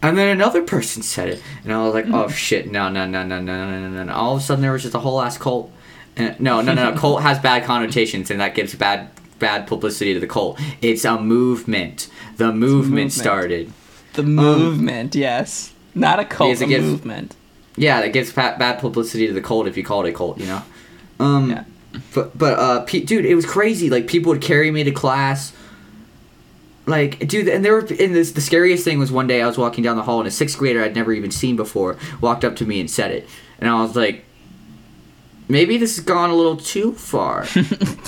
And 0.00 0.16
then 0.16 0.28
another 0.28 0.62
person 0.62 1.02
said 1.02 1.28
it, 1.28 1.42
and 1.64 1.72
I 1.72 1.82
was 1.82 1.94
like, 1.94 2.06
"Oh 2.08 2.28
shit! 2.44 2.70
No, 2.70 2.88
no, 2.88 3.06
no, 3.06 3.24
no, 3.24 3.40
no, 3.40 3.70
no, 3.70 3.88
no, 3.88 4.00
And 4.00 4.10
All 4.10 4.36
of 4.36 4.40
a 4.40 4.42
sudden, 4.42 4.62
there 4.62 4.72
was 4.72 4.82
just 4.82 4.94
a 4.94 5.00
whole 5.00 5.20
ass 5.20 5.38
cult. 5.38 5.72
And, 6.16 6.38
no, 6.40 6.60
no, 6.60 6.74
no, 6.74 6.90
no. 6.90 6.98
cult 6.98 7.22
has 7.22 7.38
bad 7.38 7.64
connotations, 7.64 8.30
and 8.30 8.40
that 8.40 8.54
gives 8.54 8.74
bad 8.74 9.10
bad 9.38 9.66
publicity 9.66 10.14
to 10.14 10.20
the 10.20 10.26
cult. 10.26 10.60
It's 10.80 11.04
a 11.04 11.20
movement. 11.20 12.08
The 12.36 12.52
movement, 12.52 12.82
movement. 12.82 13.12
started. 13.12 13.72
The 14.14 14.22
um, 14.22 14.34
movement, 14.34 15.16
um, 15.16 15.20
yes, 15.20 15.72
not 15.94 16.20
a 16.20 16.24
cult. 16.24 16.60
A 16.60 16.66
gives, 16.66 16.84
movement. 16.84 17.34
Yeah, 17.76 18.00
that 18.00 18.12
gives 18.12 18.32
bad 18.32 18.78
publicity 18.78 19.26
to 19.26 19.32
the 19.32 19.40
cult 19.40 19.66
if 19.66 19.76
you 19.76 19.84
call 19.84 20.04
it 20.06 20.10
a 20.10 20.12
cult. 20.12 20.38
You 20.38 20.46
know. 20.46 20.62
Um, 21.18 21.50
yeah. 21.50 21.64
But 22.14 22.36
but 22.38 22.58
uh, 22.58 22.80
pe- 22.84 23.00
dude, 23.00 23.24
it 23.24 23.34
was 23.34 23.46
crazy. 23.46 23.90
Like 23.90 24.06
people 24.06 24.30
would 24.30 24.42
carry 24.42 24.70
me 24.70 24.84
to 24.84 24.92
class 24.92 25.52
like, 26.88 27.28
dude, 27.28 27.48
and 27.48 27.64
there 27.64 27.74
were 27.74 27.84
in 27.86 28.12
this 28.14 28.32
the 28.32 28.40
scariest 28.40 28.82
thing 28.82 28.98
was 28.98 29.12
one 29.12 29.26
day 29.26 29.42
I 29.42 29.46
was 29.46 29.58
walking 29.58 29.84
down 29.84 29.96
the 29.96 30.02
hall 30.02 30.20
and 30.20 30.26
a 30.26 30.30
sixth 30.30 30.56
grader 30.58 30.82
I'd 30.82 30.94
never 30.94 31.12
even 31.12 31.30
seen 31.30 31.54
before 31.54 31.98
walked 32.20 32.44
up 32.44 32.56
to 32.56 32.66
me 32.66 32.80
and 32.80 32.90
said 32.90 33.10
it, 33.10 33.28
and 33.60 33.68
I 33.68 33.82
was 33.82 33.94
like, 33.94 34.24
maybe 35.48 35.76
this 35.76 35.96
has 35.96 36.04
gone 36.04 36.30
a 36.30 36.34
little 36.34 36.56
too 36.56 36.92
far. 36.92 37.46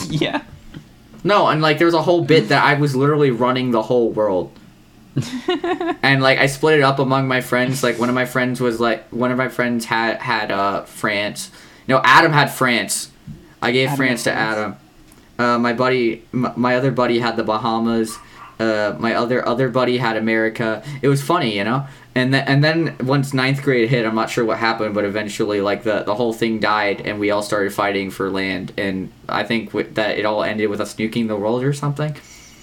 Yeah. 0.09 0.43
No, 1.23 1.48
and 1.48 1.61
like 1.61 1.78
there 1.78 1.86
was 1.86 1.94
a 1.94 2.02
whole 2.02 2.24
bit 2.24 2.48
that 2.48 2.65
I 2.65 2.74
was 2.74 2.97
literally 2.97 3.31
running 3.31 3.70
the 3.70 3.82
whole 3.82 4.11
world. 4.11 4.51
and 6.02 6.23
like 6.23 6.39
I 6.39 6.47
split 6.47 6.78
it 6.78 6.82
up 6.82 6.98
among 6.98 7.28
my 7.28 7.43
friends. 7.43 7.82
Like 7.82 7.98
one 7.98 8.09
of 8.09 8.15
my 8.15 8.24
friends 8.24 8.61
was 8.61 8.81
like 8.81 9.07
one 9.12 9.31
of 9.31 9.36
my 9.36 9.48
friends 9.48 9.85
had 9.85 10.16
had 10.19 10.51
uh 10.51 10.82
France. 10.85 11.51
No, 11.86 12.01
Adam 12.02 12.32
had 12.32 12.51
France. 12.51 13.11
I 13.61 13.73
gave 13.73 13.89
Adam 13.89 13.97
France 13.98 14.24
to 14.24 14.32
had 14.32 14.59
Adam. 14.59 14.77
Uh, 15.39 15.59
my 15.59 15.73
buddy, 15.73 16.23
my 16.32 16.77
other 16.77 16.90
buddy 16.90 17.19
had 17.19 17.36
the 17.36 17.44
Bahamas. 17.44 18.19
Uh, 18.61 18.95
my 18.99 19.15
other 19.15 19.47
other 19.49 19.69
buddy 19.70 19.97
had 19.99 20.16
America. 20.16 20.82
It 21.03 21.09
was 21.09 21.23
funny, 21.23 21.57
you 21.57 21.65
know. 21.65 21.87
And 22.15 22.35
then 22.35 22.45
and 22.47 22.62
then 22.62 22.97
once 23.07 23.32
ninth 23.32 23.62
grade 23.62 23.89
hit, 23.89 24.05
I'm 24.05 24.15
not 24.15 24.31
sure 24.31 24.45
what 24.45 24.59
happened, 24.59 24.95
but 24.95 25.05
eventually 25.05 25.61
like 25.62 25.82
the 25.82 26.03
the 26.03 26.15
whole 26.15 26.32
thing 26.35 26.61
died, 26.61 27.01
and 27.01 27.19
we 27.19 27.31
all 27.31 27.43
started 27.43 27.73
fighting 27.73 28.11
for 28.11 28.31
land. 28.31 28.73
And 28.77 29.11
I 29.28 29.45
think 29.45 29.73
with, 29.73 29.95
that 29.95 30.19
it 30.19 30.27
all 30.27 30.43
ended 30.45 30.69
with 30.70 30.81
us 30.81 30.95
nuking 30.97 31.28
the 31.28 31.37
world 31.37 31.62
or 31.65 31.73
something. 31.73 32.16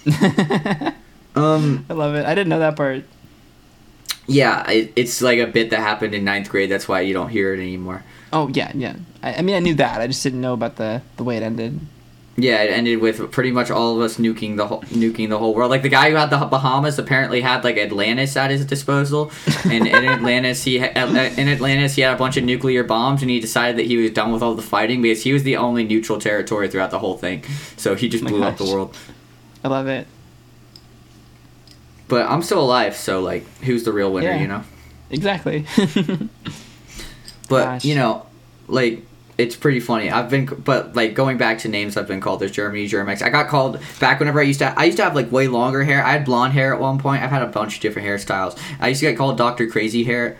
Um, 1.36 1.86
I 1.88 1.94
love 1.94 2.14
it. 2.16 2.26
I 2.26 2.34
didn't 2.34 2.48
know 2.48 2.58
that 2.58 2.76
part. 2.76 3.04
yeah, 4.26 4.68
it, 4.70 4.92
it's 4.96 5.22
like 5.22 5.38
a 5.38 5.46
bit 5.46 5.70
that 5.70 5.80
happened 5.80 6.14
in 6.14 6.24
ninth 6.24 6.48
grade. 6.48 6.70
That's 6.70 6.88
why 6.88 7.00
you 7.00 7.14
don't 7.14 7.28
hear 7.30 7.54
it 7.54 7.60
anymore. 7.60 8.04
Oh 8.32 8.48
yeah, 8.48 8.72
yeah. 8.74 8.96
I, 9.22 9.34
I 9.36 9.42
mean, 9.42 9.54
I 9.56 9.60
knew 9.60 9.74
that. 9.74 10.00
I 10.00 10.06
just 10.06 10.22
didn't 10.22 10.40
know 10.40 10.52
about 10.54 10.76
the 10.76 11.02
the 11.16 11.24
way 11.24 11.36
it 11.36 11.42
ended. 11.42 11.80
Yeah, 12.40 12.62
it 12.62 12.70
ended 12.70 13.00
with 13.00 13.32
pretty 13.32 13.50
much 13.50 13.68
all 13.68 13.96
of 13.96 14.00
us 14.00 14.16
nuking 14.16 14.56
the 14.56 14.68
whole 14.68 14.82
nuking 14.82 15.28
the 15.28 15.38
whole 15.38 15.54
world. 15.54 15.70
Like 15.70 15.82
the 15.82 15.88
guy 15.88 16.10
who 16.10 16.14
had 16.16 16.30
the 16.30 16.38
Bahamas 16.38 16.96
apparently 16.96 17.40
had 17.40 17.64
like 17.64 17.76
Atlantis 17.76 18.36
at 18.36 18.52
his 18.52 18.64
disposal, 18.64 19.32
and 19.64 19.88
in 19.88 20.04
Atlantis 20.08 20.62
he 20.62 20.78
ha- 20.78 20.92
uh, 20.94 21.30
in 21.36 21.48
Atlantis 21.48 21.96
he 21.96 22.02
had 22.02 22.14
a 22.14 22.16
bunch 22.16 22.36
of 22.36 22.44
nuclear 22.44 22.84
bombs, 22.84 23.22
and 23.22 23.30
he 23.30 23.40
decided 23.40 23.76
that 23.76 23.86
he 23.86 23.96
was 23.96 24.12
done 24.12 24.30
with 24.32 24.40
all 24.40 24.54
the 24.54 24.62
fighting 24.62 25.02
because 25.02 25.24
he 25.24 25.32
was 25.32 25.42
the 25.42 25.56
only 25.56 25.82
neutral 25.82 26.20
territory 26.20 26.68
throughout 26.68 26.92
the 26.92 27.00
whole 27.00 27.18
thing. 27.18 27.42
So 27.76 27.96
he 27.96 28.08
just 28.08 28.22
Oh 28.24 28.28
blew 28.28 28.44
up 28.44 28.56
the 28.56 28.64
world. 28.66 28.96
I 29.64 29.68
love 29.68 29.88
it. 29.88 30.06
But 32.06 32.30
I'm 32.30 32.42
still 32.42 32.60
alive, 32.60 32.94
so 32.96 33.20
like, 33.20 33.44
who's 33.62 33.82
the 33.82 33.92
real 33.92 34.12
winner? 34.12 34.28
Yeah. 34.28 34.40
You 34.40 34.46
know. 34.46 34.62
Exactly. 35.10 35.66
But 37.48 37.64
Gosh. 37.64 37.84
you 37.86 37.94
know, 37.94 38.26
like 38.66 39.04
it's 39.38 39.54
pretty 39.56 39.78
funny. 39.80 40.10
I've 40.10 40.28
been, 40.28 40.46
but 40.46 40.94
like 40.96 41.14
going 41.14 41.38
back 41.38 41.60
to 41.60 41.68
names, 41.68 41.96
I've 41.96 42.08
been 42.08 42.20
called 42.20 42.40
there's 42.40 42.50
Germany, 42.50 42.86
Germex. 42.88 43.22
I 43.22 43.30
got 43.30 43.48
called 43.48 43.80
back 44.00 44.18
whenever 44.18 44.40
I 44.40 44.42
used 44.42 44.58
to. 44.58 44.78
I 44.78 44.84
used 44.86 44.98
to 44.98 45.04
have 45.04 45.14
like 45.14 45.30
way 45.30 45.46
longer 45.48 45.84
hair. 45.84 46.04
I 46.04 46.10
had 46.12 46.24
blonde 46.24 46.52
hair 46.54 46.74
at 46.74 46.80
one 46.80 46.98
point. 46.98 47.22
I've 47.22 47.30
had 47.30 47.42
a 47.42 47.46
bunch 47.46 47.76
of 47.76 47.80
different 47.80 48.06
hairstyles. 48.08 48.58
I 48.80 48.88
used 48.88 49.00
to 49.00 49.06
get 49.06 49.16
called 49.16 49.38
Doctor 49.38 49.66
Crazy 49.68 50.04
Hair. 50.04 50.36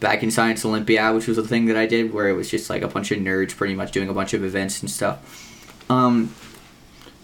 Back 0.00 0.24
in 0.24 0.32
Science 0.32 0.64
Olympiad, 0.64 1.14
which 1.14 1.28
was 1.28 1.38
a 1.38 1.44
thing 1.44 1.66
that 1.66 1.76
I 1.76 1.86
did, 1.86 2.12
where 2.12 2.28
it 2.28 2.32
was 2.32 2.50
just 2.50 2.68
like 2.68 2.82
a 2.82 2.88
bunch 2.88 3.12
of 3.12 3.18
nerds, 3.20 3.56
pretty 3.56 3.76
much 3.76 3.92
doing 3.92 4.08
a 4.08 4.12
bunch 4.12 4.34
of 4.34 4.42
events 4.42 4.80
and 4.82 4.90
stuff. 4.90 5.88
Um, 5.88 6.34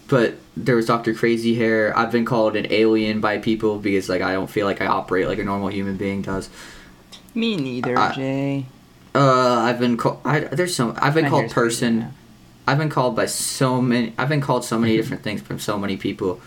but 0.06 0.36
there 0.56 0.76
was 0.76 0.86
Doctor 0.86 1.12
Crazy 1.12 1.56
Hair. 1.56 1.98
I've 1.98 2.12
been 2.12 2.24
called 2.24 2.54
an 2.54 2.68
alien 2.70 3.20
by 3.20 3.38
people 3.38 3.78
because 3.80 4.08
like 4.08 4.22
I 4.22 4.32
don't 4.32 4.46
feel 4.48 4.64
like 4.64 4.80
I 4.80 4.86
operate 4.86 5.26
like 5.26 5.40
a 5.40 5.44
normal 5.44 5.68
human 5.68 5.96
being 5.96 6.22
does. 6.22 6.48
Me 7.34 7.56
neither, 7.56 7.98
I- 7.98 8.14
Jay. 8.14 8.66
Uh, 9.20 9.62
I've 9.66 9.80
been 9.80 9.96
called. 9.96 10.20
I, 10.24 10.40
there's 10.40 10.76
some. 10.76 10.94
I've 11.00 11.14
been 11.14 11.24
My 11.24 11.30
called 11.30 11.50
person. 11.50 11.98
now. 11.98 12.10
I've 12.68 12.78
been 12.78 12.90
called 12.90 13.16
by 13.16 13.26
so 13.26 13.82
many. 13.82 14.12
I've 14.16 14.28
been 14.28 14.40
called 14.40 14.64
so 14.64 14.78
many 14.78 14.92
Mm-hmm. 14.92 15.02
different 15.02 15.22
things 15.24 15.40
from 15.42 15.58
so 15.58 15.78
many 15.78 15.96
people, 15.96 16.40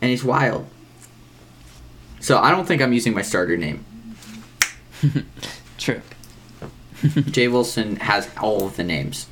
and 0.00 0.10
it's 0.12 0.22
wild. 0.22 0.66
So 2.20 2.38
I 2.38 2.50
don't 2.52 2.66
think 2.66 2.80
I'm 2.80 2.92
using 2.92 3.14
my 3.14 3.22
starter 3.22 3.56
name. 3.56 3.84
True. 5.78 6.00
Jay 7.30 7.48
Wilson 7.48 7.96
has 7.96 8.30
all 8.40 8.66
of 8.66 8.76
the 8.76 8.84
names. 8.84 9.26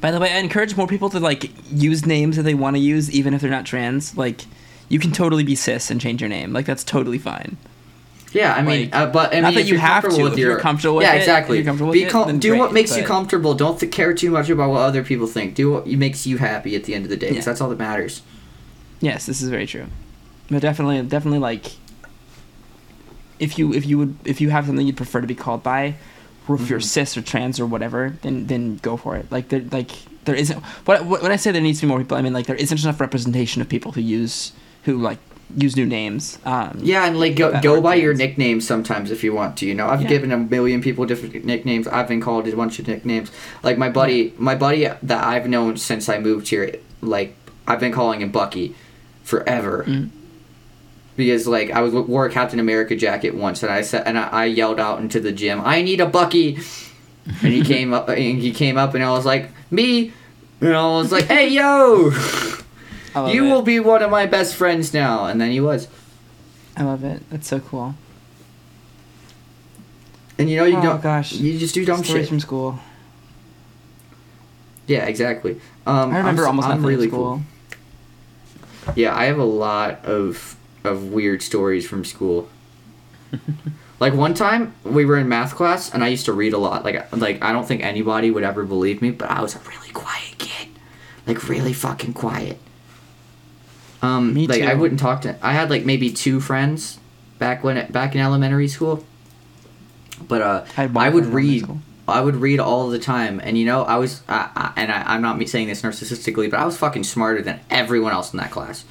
By 0.00 0.10
the 0.10 0.18
way, 0.18 0.32
I 0.32 0.38
encourage 0.38 0.76
more 0.76 0.88
people 0.88 1.10
to 1.10 1.20
like 1.20 1.52
use 1.70 2.04
names 2.04 2.36
that 2.36 2.42
they 2.42 2.54
want 2.54 2.74
to 2.74 2.80
use, 2.80 3.10
even 3.12 3.34
if 3.34 3.40
they're 3.40 3.50
not 3.50 3.64
trans. 3.66 4.16
Like, 4.16 4.40
you 4.88 4.98
can 4.98 5.12
totally 5.12 5.44
be 5.44 5.54
cis 5.54 5.90
and 5.90 6.00
change 6.00 6.20
your 6.20 6.28
name. 6.30 6.52
Like, 6.52 6.66
that's 6.66 6.82
totally 6.82 7.18
fine. 7.18 7.56
Yeah, 8.32 8.52
I 8.54 8.60
mean, 8.62 8.90
Like, 8.90 8.94
uh, 8.94 9.06
but 9.10 9.34
I 9.34 9.40
not 9.40 9.48
mean, 9.48 9.54
that 9.54 9.60
if 9.62 9.68
you 9.68 9.78
have 9.78 10.02
to, 10.08 10.22
with 10.22 10.32
if 10.34 10.38
you're 10.38 10.58
comfortable 10.58 10.96
with 10.96 11.04
yeah, 11.06 11.14
it, 11.14 11.18
exactly. 11.20 11.56
you're 11.56 11.64
comfortable 11.64 11.92
with 11.92 12.10
com- 12.10 12.26
then 12.26 12.38
do 12.38 12.56
what 12.58 12.70
great, 12.70 12.74
makes 12.82 12.96
you 12.96 13.02
comfortable. 13.02 13.54
Don't 13.54 13.80
th- 13.80 13.90
care 13.90 14.12
too 14.12 14.30
much 14.30 14.50
about 14.50 14.68
what 14.70 14.80
other 14.82 15.02
people 15.02 15.26
think. 15.26 15.54
Do 15.54 15.70
what 15.72 15.86
makes 15.86 16.26
you 16.26 16.36
happy 16.38 16.76
at 16.76 16.84
the 16.84 16.94
end 16.94 17.04
of 17.04 17.10
the 17.10 17.16
day. 17.16 17.28
'cause 17.28 17.36
Yeah. 17.36 17.42
that's 17.44 17.60
all 17.62 17.70
that 17.70 17.78
matters. 17.78 18.20
Yes, 19.00 19.24
this 19.26 19.40
is 19.40 19.48
very 19.48 19.66
true. 19.66 19.86
But 20.50 20.60
definitely, 20.60 21.00
definitely, 21.02 21.38
like, 21.38 21.66
if 23.38 23.58
you 23.58 23.72
if 23.72 23.86
you 23.86 23.98
would 23.98 24.16
if 24.24 24.40
you 24.40 24.50
have 24.50 24.66
something 24.66 24.86
you'd 24.86 24.96
prefer 24.96 25.20
to 25.20 25.26
be 25.26 25.34
called 25.34 25.62
by, 25.62 25.94
or 26.48 26.56
if 26.56 26.68
you're 26.68 26.80
Mhm. 26.80 26.84
cis 26.84 27.16
or 27.16 27.22
trans 27.22 27.60
or 27.60 27.66
whatever, 27.66 28.14
then 28.22 28.46
then 28.46 28.78
go 28.82 28.96
for 28.96 29.16
it. 29.16 29.26
Like 29.30 29.48
there 29.48 29.62
like 29.70 29.90
there 30.24 30.34
isn't. 30.34 30.58
What 30.84 31.04
what- 31.06 31.22
when 31.22 31.32
I 31.32 31.36
say 31.36 31.52
there 31.52 31.62
needs 31.62 31.80
to 31.80 31.86
be 31.86 31.88
more 31.90 31.98
people, 31.98 32.16
I 32.16 32.22
mean 32.22 32.32
like 32.32 32.46
there 32.46 32.56
isn't 32.56 32.82
enough 32.82 33.00
representation 33.00 33.62
of 33.62 33.68
people 33.68 33.92
who 33.92 34.00
use 34.00 34.52
who 34.84 34.98
like 34.98 35.18
use 35.56 35.76
new 35.76 35.86
names. 35.86 36.38
Um, 36.44 36.78
Yeah, 36.82 37.06
and 37.06 37.18
like 37.18 37.36
go, 37.36 37.58
go 37.60 37.80
by 37.80 37.94
your 37.94 38.12
trans. 38.12 38.18
nicknames 38.18 38.66
sometimes 38.66 39.10
if 39.10 39.24
you 39.24 39.32
want 39.32 39.56
to. 39.58 39.66
You 39.66 39.74
know, 39.74 39.88
I've 39.88 40.02
Yeah. 40.02 40.08
given 40.08 40.30
a 40.32 40.36
million 40.36 40.82
people 40.82 41.06
different 41.06 41.44
nicknames. 41.44 41.86
I've 41.88 42.08
been 42.08 42.20
called 42.20 42.46
a 42.48 42.54
bunch 42.56 42.78
of 42.78 42.86
nicknames. 42.86 43.30
Like 43.62 43.78
my 43.78 43.88
buddy, 43.88 44.34
my 44.38 44.54
buddy 44.54 44.84
that 45.02 45.24
I've 45.24 45.48
known 45.48 45.76
since 45.76 46.08
I 46.08 46.18
moved 46.18 46.48
here. 46.48 46.74
Like 47.00 47.34
I've 47.66 47.80
been 47.80 47.92
calling 47.92 48.20
him 48.22 48.30
Bucky 48.30 48.74
forever. 49.24 49.84
Mm. 49.86 50.10
Because 51.16 51.46
like 51.48 51.70
I 51.70 51.80
was 51.80 51.92
wore 51.94 52.26
a 52.26 52.30
Captain 52.30 52.60
America 52.60 52.94
jacket 52.94 53.34
once, 53.34 53.62
and 53.64 53.72
I 53.72 53.82
said, 53.82 54.04
and 54.06 54.16
I, 54.18 54.28
I 54.28 54.44
yelled 54.44 54.78
out 54.78 55.00
into 55.00 55.18
the 55.18 55.32
gym, 55.32 55.60
"I 55.64 55.82
need 55.82 56.00
a 56.00 56.06
Bucky!" 56.06 56.58
And 57.42 57.52
he 57.52 57.62
came 57.74 57.92
up, 57.92 58.08
and 58.08 58.18
he 58.38 58.52
came 58.52 58.78
up, 58.78 58.94
and 58.94 59.02
I 59.02 59.10
was 59.10 59.24
like, 59.26 59.50
"Me," 59.70 60.12
and 60.60 60.72
I 60.74 60.86
was 60.96 61.10
like, 61.10 61.24
"Hey 61.24 61.48
yo, 61.48 62.10
you 63.26 63.46
it. 63.46 63.50
will 63.50 63.62
be 63.62 63.80
one 63.80 64.02
of 64.02 64.10
my 64.10 64.26
best 64.26 64.54
friends 64.54 64.94
now." 64.94 65.26
And 65.26 65.40
then 65.40 65.50
he 65.50 65.60
was. 65.60 65.88
I 66.76 66.84
love 66.84 67.02
it. 67.04 67.22
That's 67.30 67.46
so 67.48 67.58
cool. 67.60 67.94
And 70.38 70.48
you 70.48 70.56
know 70.56 70.64
you 70.64 70.76
oh 70.78 70.82
don't. 70.82 71.02
gosh, 71.02 71.32
You 71.32 71.58
just 71.58 71.74
do 71.74 71.84
dumb 71.84 72.04
stories 72.04 72.24
shit. 72.24 72.28
from 72.28 72.40
school. 72.40 72.78
Yeah, 74.86 75.04
exactly. 75.06 75.60
Um, 75.86 76.12
I 76.14 76.18
remember 76.18 76.42
I'm, 76.42 76.48
almost 76.50 76.68
I'm 76.68 76.84
really 76.86 77.08
school. 77.08 77.42
cool. 78.86 78.92
Yeah, 78.94 79.14
I 79.14 79.24
have 79.24 79.38
a 79.38 79.44
lot 79.44 80.04
of 80.04 80.56
of 80.84 81.08
weird 81.12 81.42
stories 81.42 81.86
from 81.86 82.04
school. 82.04 82.48
like 84.00 84.14
one 84.14 84.32
time 84.32 84.74
we 84.84 85.04
were 85.04 85.18
in 85.18 85.28
math 85.28 85.54
class 85.54 85.92
and 85.92 86.02
I 86.04 86.08
used 86.08 86.24
to 86.26 86.32
read 86.32 86.52
a 86.52 86.58
lot. 86.58 86.84
Like 86.84 87.10
like 87.16 87.42
I 87.42 87.52
don't 87.52 87.66
think 87.66 87.82
anybody 87.82 88.30
would 88.30 88.44
ever 88.44 88.64
believe 88.64 89.02
me, 89.02 89.10
but 89.10 89.28
I 89.30 89.42
was 89.42 89.56
a 89.56 89.60
really 89.60 89.90
quiet 89.90 90.38
kid. 90.38 90.68
Like 91.26 91.48
really 91.48 91.72
fucking 91.72 92.14
quiet. 92.14 92.58
Um 94.02 94.34
Me 94.34 94.46
like 94.46 94.62
I 94.62 94.74
wouldn't 94.74 95.00
talk 95.00 95.22
to 95.22 95.36
I 95.42 95.52
had 95.52 95.70
like 95.70 95.84
maybe 95.84 96.10
two 96.12 96.40
friends 96.40 96.98
back 97.38 97.64
when 97.64 97.90
back 97.90 98.14
in 98.14 98.20
elementary 98.20 98.68
school. 98.68 99.04
But 100.26 100.42
uh 100.42 100.64
I, 100.76 100.84
I 100.96 101.08
would 101.08 101.24
friend 101.26 101.38
in 101.38 101.38
elementary 101.38 101.60
read. 101.60 101.80
I 102.08 102.20
would 102.22 102.36
read 102.36 102.58
all 102.58 102.88
the 102.88 102.98
time, 102.98 103.38
and 103.44 103.58
you 103.58 103.66
know, 103.66 103.82
I 103.82 103.96
was, 103.98 104.22
I, 104.30 104.48
I, 104.56 104.72
and 104.76 104.90
I, 104.90 105.02
I'm 105.12 105.20
not 105.20 105.36
me 105.36 105.44
saying 105.44 105.68
this 105.68 105.82
narcissistically, 105.82 106.50
but 106.50 106.58
I 106.58 106.64
was 106.64 106.74
fucking 106.78 107.04
smarter 107.04 107.42
than 107.42 107.60
everyone 107.68 108.12
else 108.12 108.32
in 108.32 108.38
that 108.38 108.50
class. 108.50 108.86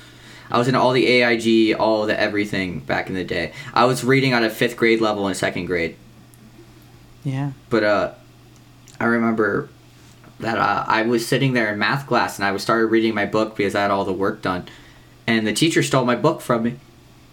I 0.52 0.60
was 0.60 0.68
in 0.68 0.76
all 0.76 0.92
the 0.94 1.08
AIG, 1.08 1.76
all 1.80 2.06
the 2.06 2.18
everything 2.18 2.82
back 2.82 3.10
in 3.10 3.16
the 3.16 3.24
day. 3.24 3.54
I 3.74 3.86
was 3.86 4.04
reading 4.04 4.34
at 4.34 4.44
a 4.44 4.52
fifth 4.52 4.78
grade 4.78 5.02
level 5.02 5.28
in 5.28 5.34
second 5.34 5.66
grade, 5.66 5.96
Yeah. 7.24 7.54
but 7.72 7.84
uh, 7.84 8.12
I 9.00 9.06
remember 9.06 9.70
that 10.40 10.60
uh, 10.60 10.86
I 10.88 11.02
was 11.02 11.26
sitting 11.28 11.54
there 11.54 11.74
in 11.74 11.80
math 11.80 12.06
class, 12.06 12.38
and 12.38 12.46
I 12.46 12.52
was 12.52 12.62
started 12.62 12.86
reading 12.88 13.16
my 13.16 13.26
book 13.26 13.56
because 13.58 13.74
I 13.74 13.82
had 13.82 13.90
all 13.90 14.06
the 14.06 14.14
work 14.14 14.44
done, 14.44 14.68
and 15.28 15.45
the 15.45 15.54
teacher 15.54 15.84
stole 15.84 16.06
my 16.06 16.16
book 16.16 16.41
from 16.41 16.64
me. 16.64 16.76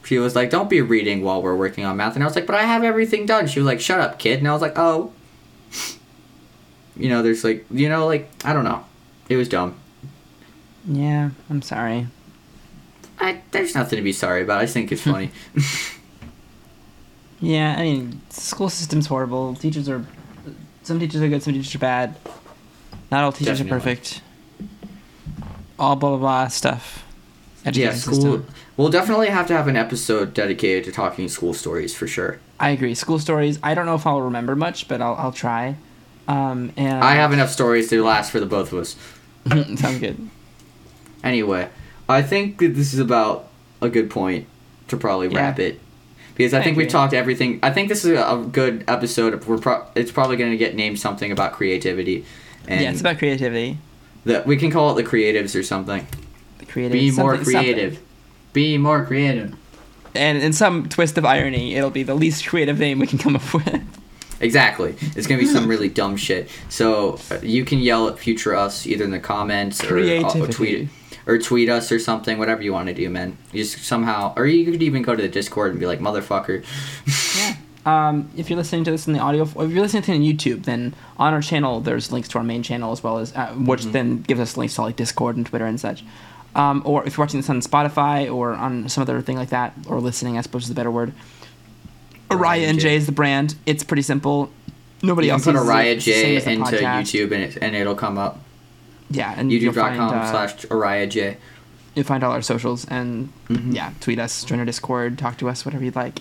She 0.04 0.18
was 0.18 0.36
like, 0.36 0.50
"Don't 0.50 0.68
be 0.68 0.82
reading 0.82 1.22
while 1.22 1.40
we're 1.40 1.56
working 1.56 1.84
on 1.86 1.96
math," 1.96 2.14
and 2.14 2.22
I 2.22 2.26
was 2.26 2.34
like, 2.34 2.46
"But 2.46 2.56
I 2.56 2.64
have 2.64 2.84
everything 2.84 3.24
done." 3.24 3.46
She 3.46 3.58
was 3.60 3.66
like, 3.66 3.80
"Shut 3.80 4.00
up, 4.00 4.18
kid," 4.18 4.38
and 4.40 4.48
I 4.48 4.52
was 4.52 4.60
like, 4.62 4.76
"Oh." 4.76 5.12
You 6.96 7.08
know, 7.08 7.22
there's 7.22 7.42
like, 7.42 7.64
you 7.70 7.88
know, 7.88 8.06
like 8.06 8.30
I 8.44 8.52
don't 8.52 8.64
know, 8.64 8.84
it 9.28 9.36
was 9.36 9.48
dumb. 9.48 9.74
Yeah. 10.86 11.30
I'm 11.50 11.62
sorry. 11.62 12.06
I 13.18 13.40
there's 13.50 13.74
nothing 13.74 13.96
to 13.96 14.02
be 14.02 14.12
sorry 14.12 14.42
about. 14.42 14.60
I 14.60 14.66
think 14.66 14.92
it's 14.92 15.02
funny. 15.12 15.30
Yeah, 17.40 17.74
I 17.76 17.82
mean, 17.82 18.22
school 18.30 18.70
system's 18.70 19.06
horrible. 19.06 19.54
Teachers 19.54 19.86
are, 19.88 20.06
some 20.82 20.98
teachers 20.98 21.20
are 21.20 21.28
good, 21.28 21.42
some 21.42 21.52
teachers 21.52 21.74
are 21.74 21.78
bad. 21.78 22.16
Not 23.10 23.22
all 23.24 23.32
teachers 23.32 23.58
Definitely. 23.58 23.76
are 23.76 23.80
perfect. 23.80 24.22
All 25.78 25.94
blah 25.96 26.10
blah 26.10 26.18
blah 26.18 26.48
stuff. 26.48 27.04
Education 27.64 27.92
yeah, 27.92 27.94
school. 27.98 28.14
system. 28.14 28.46
We'll 28.76 28.90
definitely 28.90 29.28
have 29.28 29.46
to 29.48 29.52
have 29.56 29.68
an 29.68 29.76
episode 29.76 30.34
dedicated 30.34 30.84
to 30.84 30.92
talking 30.92 31.28
school 31.28 31.54
stories 31.54 31.94
for 31.94 32.06
sure. 32.06 32.38
I 32.60 32.70
agree. 32.70 32.94
School 32.94 33.18
stories. 33.18 33.58
I 33.62 33.74
don't 33.74 33.86
know 33.86 33.94
if 33.94 34.06
I'll 34.06 34.20
remember 34.22 34.54
much, 34.56 34.88
but 34.88 35.00
I'll 35.00 35.14
I'll 35.14 35.32
try. 35.32 35.76
Um, 36.26 36.72
and 36.76 37.04
I 37.04 37.14
have 37.16 37.32
enough 37.32 37.50
stories 37.50 37.90
to 37.90 38.02
last 38.02 38.30
for 38.30 38.40
the 38.40 38.46
both 38.46 38.72
of 38.72 38.78
us. 38.80 38.96
sounds 39.78 39.98
good. 40.00 40.28
Anyway, 41.22 41.68
I 42.08 42.22
think 42.22 42.58
that 42.58 42.74
this 42.74 42.92
is 42.94 43.00
about 43.00 43.48
a 43.80 43.88
good 43.88 44.10
point 44.10 44.46
to 44.88 44.96
probably 44.96 45.28
Yeah. 45.28 45.38
wrap 45.38 45.58
it. 45.58 45.80
Because 46.34 46.52
I, 46.52 46.60
I 46.60 46.64
think 46.64 46.76
we've 46.76 46.88
talked 46.88 47.14
everything. 47.14 47.60
I 47.62 47.70
think 47.70 47.88
this 47.88 48.04
is 48.04 48.10
a 48.18 48.22
a 48.24 48.44
good 48.44 48.84
episode. 48.88 49.44
We're 49.44 49.58
pro- 49.58 49.86
it's 49.94 50.10
probably 50.10 50.36
going 50.36 50.50
to 50.50 50.56
get 50.56 50.74
named 50.74 50.98
something 50.98 51.30
about 51.30 51.52
creativity, 51.52 52.24
and 52.66 52.80
yeah, 52.80 52.90
it's 52.90 53.00
about 53.00 53.18
creativity. 53.18 53.78
the, 54.24 54.42
we 54.44 54.56
can 54.56 54.70
call 54.72 54.90
it 54.98 55.00
the 55.02 55.08
creatives 55.08 55.58
or 55.58 55.62
something. 55.62 56.06
The 56.74 56.88
creative. 56.88 56.92
Be 56.92 57.10
more 57.12 57.36
something- 57.36 57.52
something. 57.52 57.72
creative. 57.74 58.00
Be 58.52 58.78
more 58.78 59.04
creative. 59.04 59.54
And 60.14 60.38
in 60.42 60.52
some 60.52 60.88
twist 60.88 61.18
of 61.18 61.24
irony, 61.24 61.74
it'll 61.74 61.90
be 61.90 62.02
the 62.04 62.14
least 62.14 62.46
creative 62.46 62.78
name 62.78 62.98
we 63.00 63.06
can 63.06 63.18
come 63.18 63.34
up 63.36 63.54
with. 63.54 63.82
Exactly. 64.40 64.94
It's 65.16 65.26
gonna 65.26 65.40
be 65.40 65.46
some 65.46 65.66
really 65.68 65.88
dumb 65.88 66.16
shit. 66.16 66.48
So 66.68 67.18
uh, 67.30 67.38
you 67.42 67.64
can 67.64 67.78
yell 67.78 68.08
at 68.08 68.18
future 68.18 68.54
us 68.54 68.86
either 68.86 69.04
in 69.04 69.10
the 69.10 69.18
comments 69.20 69.82
or, 69.82 69.86
uh, 69.98 70.02
Creativity. 70.02 70.52
tweet 70.52 70.88
or 71.26 71.38
tweet 71.38 71.68
us 71.68 71.90
or 71.90 71.98
something. 71.98 72.38
Whatever 72.38 72.62
you 72.62 72.72
want 72.72 72.88
to 72.88 72.94
do, 72.94 73.08
man. 73.10 73.38
You 73.52 73.62
just 73.64 73.82
somehow, 73.84 74.34
or 74.36 74.46
you 74.46 74.70
could 74.70 74.82
even 74.82 75.02
go 75.02 75.16
to 75.16 75.22
the 75.22 75.28
Discord 75.28 75.70
and 75.70 75.80
be 75.80 75.86
like, 75.86 76.00
"Motherfucker." 76.00 76.64
Yeah. 77.38 77.56
Um, 77.86 78.30
if 78.34 78.48
you're 78.48 78.56
listening 78.56 78.82
to 78.84 78.90
this 78.90 79.06
in 79.06 79.12
the 79.12 79.18
audio, 79.18 79.42
if 79.42 79.54
you're 79.54 79.82
listening 79.82 80.02
to 80.04 80.12
it 80.12 80.14
on 80.14 80.22
YouTube, 80.22 80.64
then 80.64 80.94
on 81.18 81.34
our 81.34 81.42
channel 81.42 81.80
there's 81.80 82.10
links 82.10 82.28
to 82.30 82.38
our 82.38 82.42
main 82.44 82.62
channel 82.62 82.92
as 82.92 83.02
well 83.02 83.18
as 83.18 83.34
uh, 83.36 83.48
which 83.48 83.82
Mm-hmm. 83.82 83.90
then 83.92 84.22
gives 84.22 84.40
us 84.40 84.56
links 84.56 84.76
to 84.76 84.80
like 84.80 84.96
Discord 84.96 85.36
and 85.36 85.44
Twitter 85.44 85.66
and 85.66 85.78
such. 85.78 86.02
Um, 86.54 86.82
or 86.84 87.04
if 87.06 87.16
you're 87.16 87.24
watching 87.24 87.40
this 87.40 87.50
on 87.50 87.60
Spotify 87.60 88.32
or 88.32 88.54
on 88.54 88.88
some 88.88 89.02
other 89.02 89.20
thing 89.22 89.36
like 89.36 89.48
that, 89.50 89.72
or 89.88 90.00
listening, 90.00 90.38
I 90.38 90.40
suppose 90.42 90.64
is 90.64 90.70
a 90.70 90.74
better 90.74 90.90
word. 90.90 91.12
Ariah 92.30 92.68
and 92.68 92.78
Jay 92.80 92.96
is 92.96 93.06
the 93.06 93.12
brand. 93.12 93.54
It's 93.66 93.84
pretty 93.84 94.02
simple. 94.02 94.50
Nobody 95.02 95.26
you 95.28 95.32
can 95.34 95.42
put. 95.42 95.54
Ariah 95.56 95.94
the 95.96 96.00
Jay 96.00 96.36
into. 96.36 96.76
YouTube 96.76 97.32
and 97.32 97.42
it, 97.44 97.58
and 97.60 97.74
it'll 97.76 97.94
come 97.94 98.18
up. 98.18 98.40
Yeah, 99.10 99.34
and 99.36 99.50
YouTube.com 99.50 100.00
uh, 100.14 100.30
slash 100.30 100.54
Ariah 100.66 101.08
Jay. 101.08 101.36
you'll 101.94 102.04
find 102.04 102.24
all 102.24 102.32
our 102.32 102.42
socials 102.42 102.84
and 102.86 103.28
Mhm. 103.48 103.74
yeah, 103.74 103.92
tweet 104.00 104.18
us, 104.18 104.42
join 104.44 104.58
our 104.58 104.64
Discord, 104.64 105.16
talk 105.18 105.36
to 105.38 105.48
us, 105.48 105.64
whatever 105.64 105.84
you'd 105.84 105.94
like. 105.94 106.20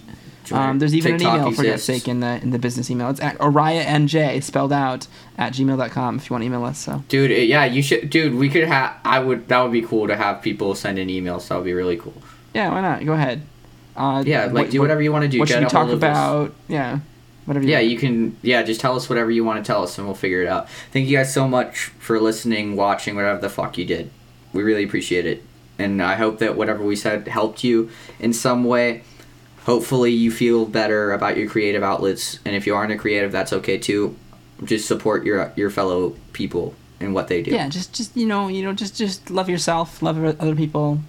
Um, 0.51 0.79
there's 0.79 0.93
even 0.95 1.13
TikTok 1.13 1.33
an 1.33 1.39
email 1.41 1.51
for 1.53 1.63
God's 1.63 1.83
sake 1.83 2.07
in 2.07 2.19
the 2.19 2.41
in 2.41 2.49
the 2.51 2.59
business 2.59 2.91
email. 2.91 3.09
It's 3.09 3.19
at 3.21 3.37
ArayaNJ 3.37 4.43
spelled 4.43 4.73
out 4.73 5.07
at 5.37 5.53
gmail.com 5.53 6.17
if 6.17 6.29
you 6.29 6.33
want 6.33 6.41
to 6.41 6.45
email 6.47 6.63
us. 6.65 6.79
So 6.79 7.03
Dude, 7.07 7.31
it- 7.31 7.47
yeah, 7.47 7.65
you 7.65 7.81
should. 7.81 8.09
Dude, 8.09 8.35
we 8.35 8.49
could 8.49 8.65
have. 8.65 8.95
I 9.05 9.19
would. 9.19 9.47
That 9.47 9.61
would 9.61 9.71
be 9.71 9.81
cool 9.81 10.07
to 10.07 10.15
have 10.15 10.41
people 10.41 10.75
send 10.75 10.99
in 10.99 11.07
emails. 11.07 11.47
That 11.47 11.55
would 11.55 11.65
be 11.65 11.73
really 11.73 11.97
cool. 11.97 12.13
yeah, 12.53 12.69
why 12.71 12.81
not? 12.81 13.05
Go 13.05 13.13
ahead. 13.13 13.41
Uh, 13.95 14.23
Yeah, 14.25 14.45
like 14.45 14.53
what- 14.53 14.71
do 14.71 14.81
whatever 14.81 15.01
you 15.01 15.11
want 15.11 15.23
to 15.23 15.29
do. 15.29 15.39
What 15.39 15.47
Get 15.47 15.55
should 15.55 15.63
we 15.65 15.69
talk 15.69 15.87
of 15.89 16.03
us. 16.03 16.09
about? 16.17 16.53
Yeah, 16.67 16.99
whatever. 17.45 17.65
Yeah, 17.65 17.77
want. 17.79 17.87
you 17.89 17.97
can. 17.97 18.37
Yeah, 18.41 18.63
just 18.63 18.81
tell 18.81 18.95
us 18.95 19.07
whatever 19.09 19.29
you 19.31 19.43
want 19.43 19.63
to 19.63 19.71
tell 19.71 19.83
us, 19.83 19.97
and 19.97 20.07
we'll 20.07 20.15
figure 20.15 20.41
it 20.41 20.47
out. 20.47 20.67
Thank 20.91 21.07
you 21.07 21.17
guys 21.17 21.33
so 21.33 21.47
much 21.47 21.91
for 21.99 22.19
listening, 22.19 22.75
watching, 22.75 23.15
whatever 23.15 23.39
the 23.39 23.49
fuck 23.49 23.77
you 23.77 23.85
did. 23.85 24.09
We 24.51 24.63
really 24.63 24.83
appreciate 24.83 25.25
it, 25.25 25.43
and 25.79 26.01
I 26.01 26.15
hope 26.15 26.39
that 26.39 26.55
whatever 26.57 26.83
we 26.83 26.95
said 26.95 27.27
helped 27.27 27.63
you 27.63 27.89
in 28.19 28.33
some 28.33 28.63
way. 28.63 29.03
Hopefully, 29.65 30.11
you 30.11 30.31
feel 30.31 30.65
better 30.65 31.13
about 31.13 31.37
your 31.37 31.47
creative 31.49 31.83
outlets, 31.83 32.39
and 32.45 32.55
if 32.55 32.67
you 32.67 32.75
aren't 32.75 32.91
a 32.91 32.97
creative, 32.97 33.31
that's 33.31 33.53
okay 33.53 33.77
too. 33.77 34.15
Just 34.63 34.87
support 34.87 35.23
your 35.23 35.51
your 35.55 35.69
fellow 35.69 36.15
people 36.33 36.75
and 36.99 37.13
what 37.13 37.27
they 37.27 37.41
do. 37.41 37.51
Yeah, 37.51 37.69
just 37.69 37.93
just 37.93 38.15
you 38.15 38.25
know 38.25 38.47
you 38.47 38.63
know 38.63 38.73
just 38.73 38.95
just 38.95 39.29
love 39.29 39.49
yourself, 39.49 40.01
love 40.01 40.17
other 40.39 40.55
people. 40.55 40.99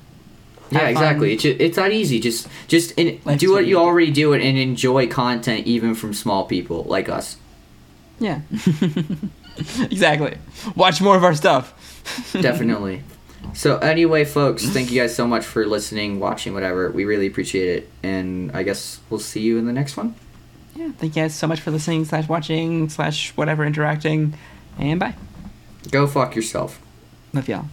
Yeah, 0.70 0.88
exactly. 0.88 1.34
It's, 1.34 1.44
it's 1.44 1.76
that 1.76 1.92
easy. 1.92 2.20
Just 2.20 2.48
just 2.68 2.92
in, 2.92 3.20
do 3.36 3.52
what 3.52 3.66
you 3.66 3.78
already 3.78 4.10
do 4.10 4.32
and, 4.32 4.42
and 4.42 4.58
enjoy 4.58 5.06
content 5.06 5.66
even 5.66 5.94
from 5.94 6.14
small 6.14 6.46
people 6.46 6.84
like 6.84 7.08
us. 7.08 7.36
Yeah, 8.18 8.40
exactly. 9.80 10.38
Watch 10.76 11.00
more 11.00 11.16
of 11.16 11.24
our 11.24 11.34
stuff. 11.34 12.32
Definitely. 12.32 13.02
So 13.52 13.78
anyway, 13.78 14.24
folks, 14.24 14.64
thank 14.66 14.90
you 14.90 15.00
guys 15.00 15.14
so 15.14 15.26
much 15.26 15.44
for 15.44 15.66
listening, 15.66 16.18
watching, 16.18 16.54
whatever. 16.54 16.90
We 16.90 17.04
really 17.04 17.26
appreciate 17.26 17.68
it, 17.78 17.90
and 18.02 18.50
I 18.52 18.62
guess 18.62 19.00
we'll 19.10 19.20
see 19.20 19.40
you 19.42 19.58
in 19.58 19.66
the 19.66 19.72
next 19.72 19.96
one. 19.96 20.14
Yeah, 20.74 20.90
thank 20.92 21.14
you 21.14 21.22
guys 21.22 21.34
so 21.34 21.46
much 21.46 21.60
for 21.60 21.70
listening 21.70 22.04
slash 22.04 22.28
watching 22.28 22.88
slash 22.88 23.30
whatever 23.36 23.64
interacting, 23.64 24.34
and 24.78 24.98
bye. 24.98 25.14
Go 25.90 26.06
fuck 26.06 26.34
yourself. 26.34 26.80
Love 27.32 27.48
y'all. 27.48 27.66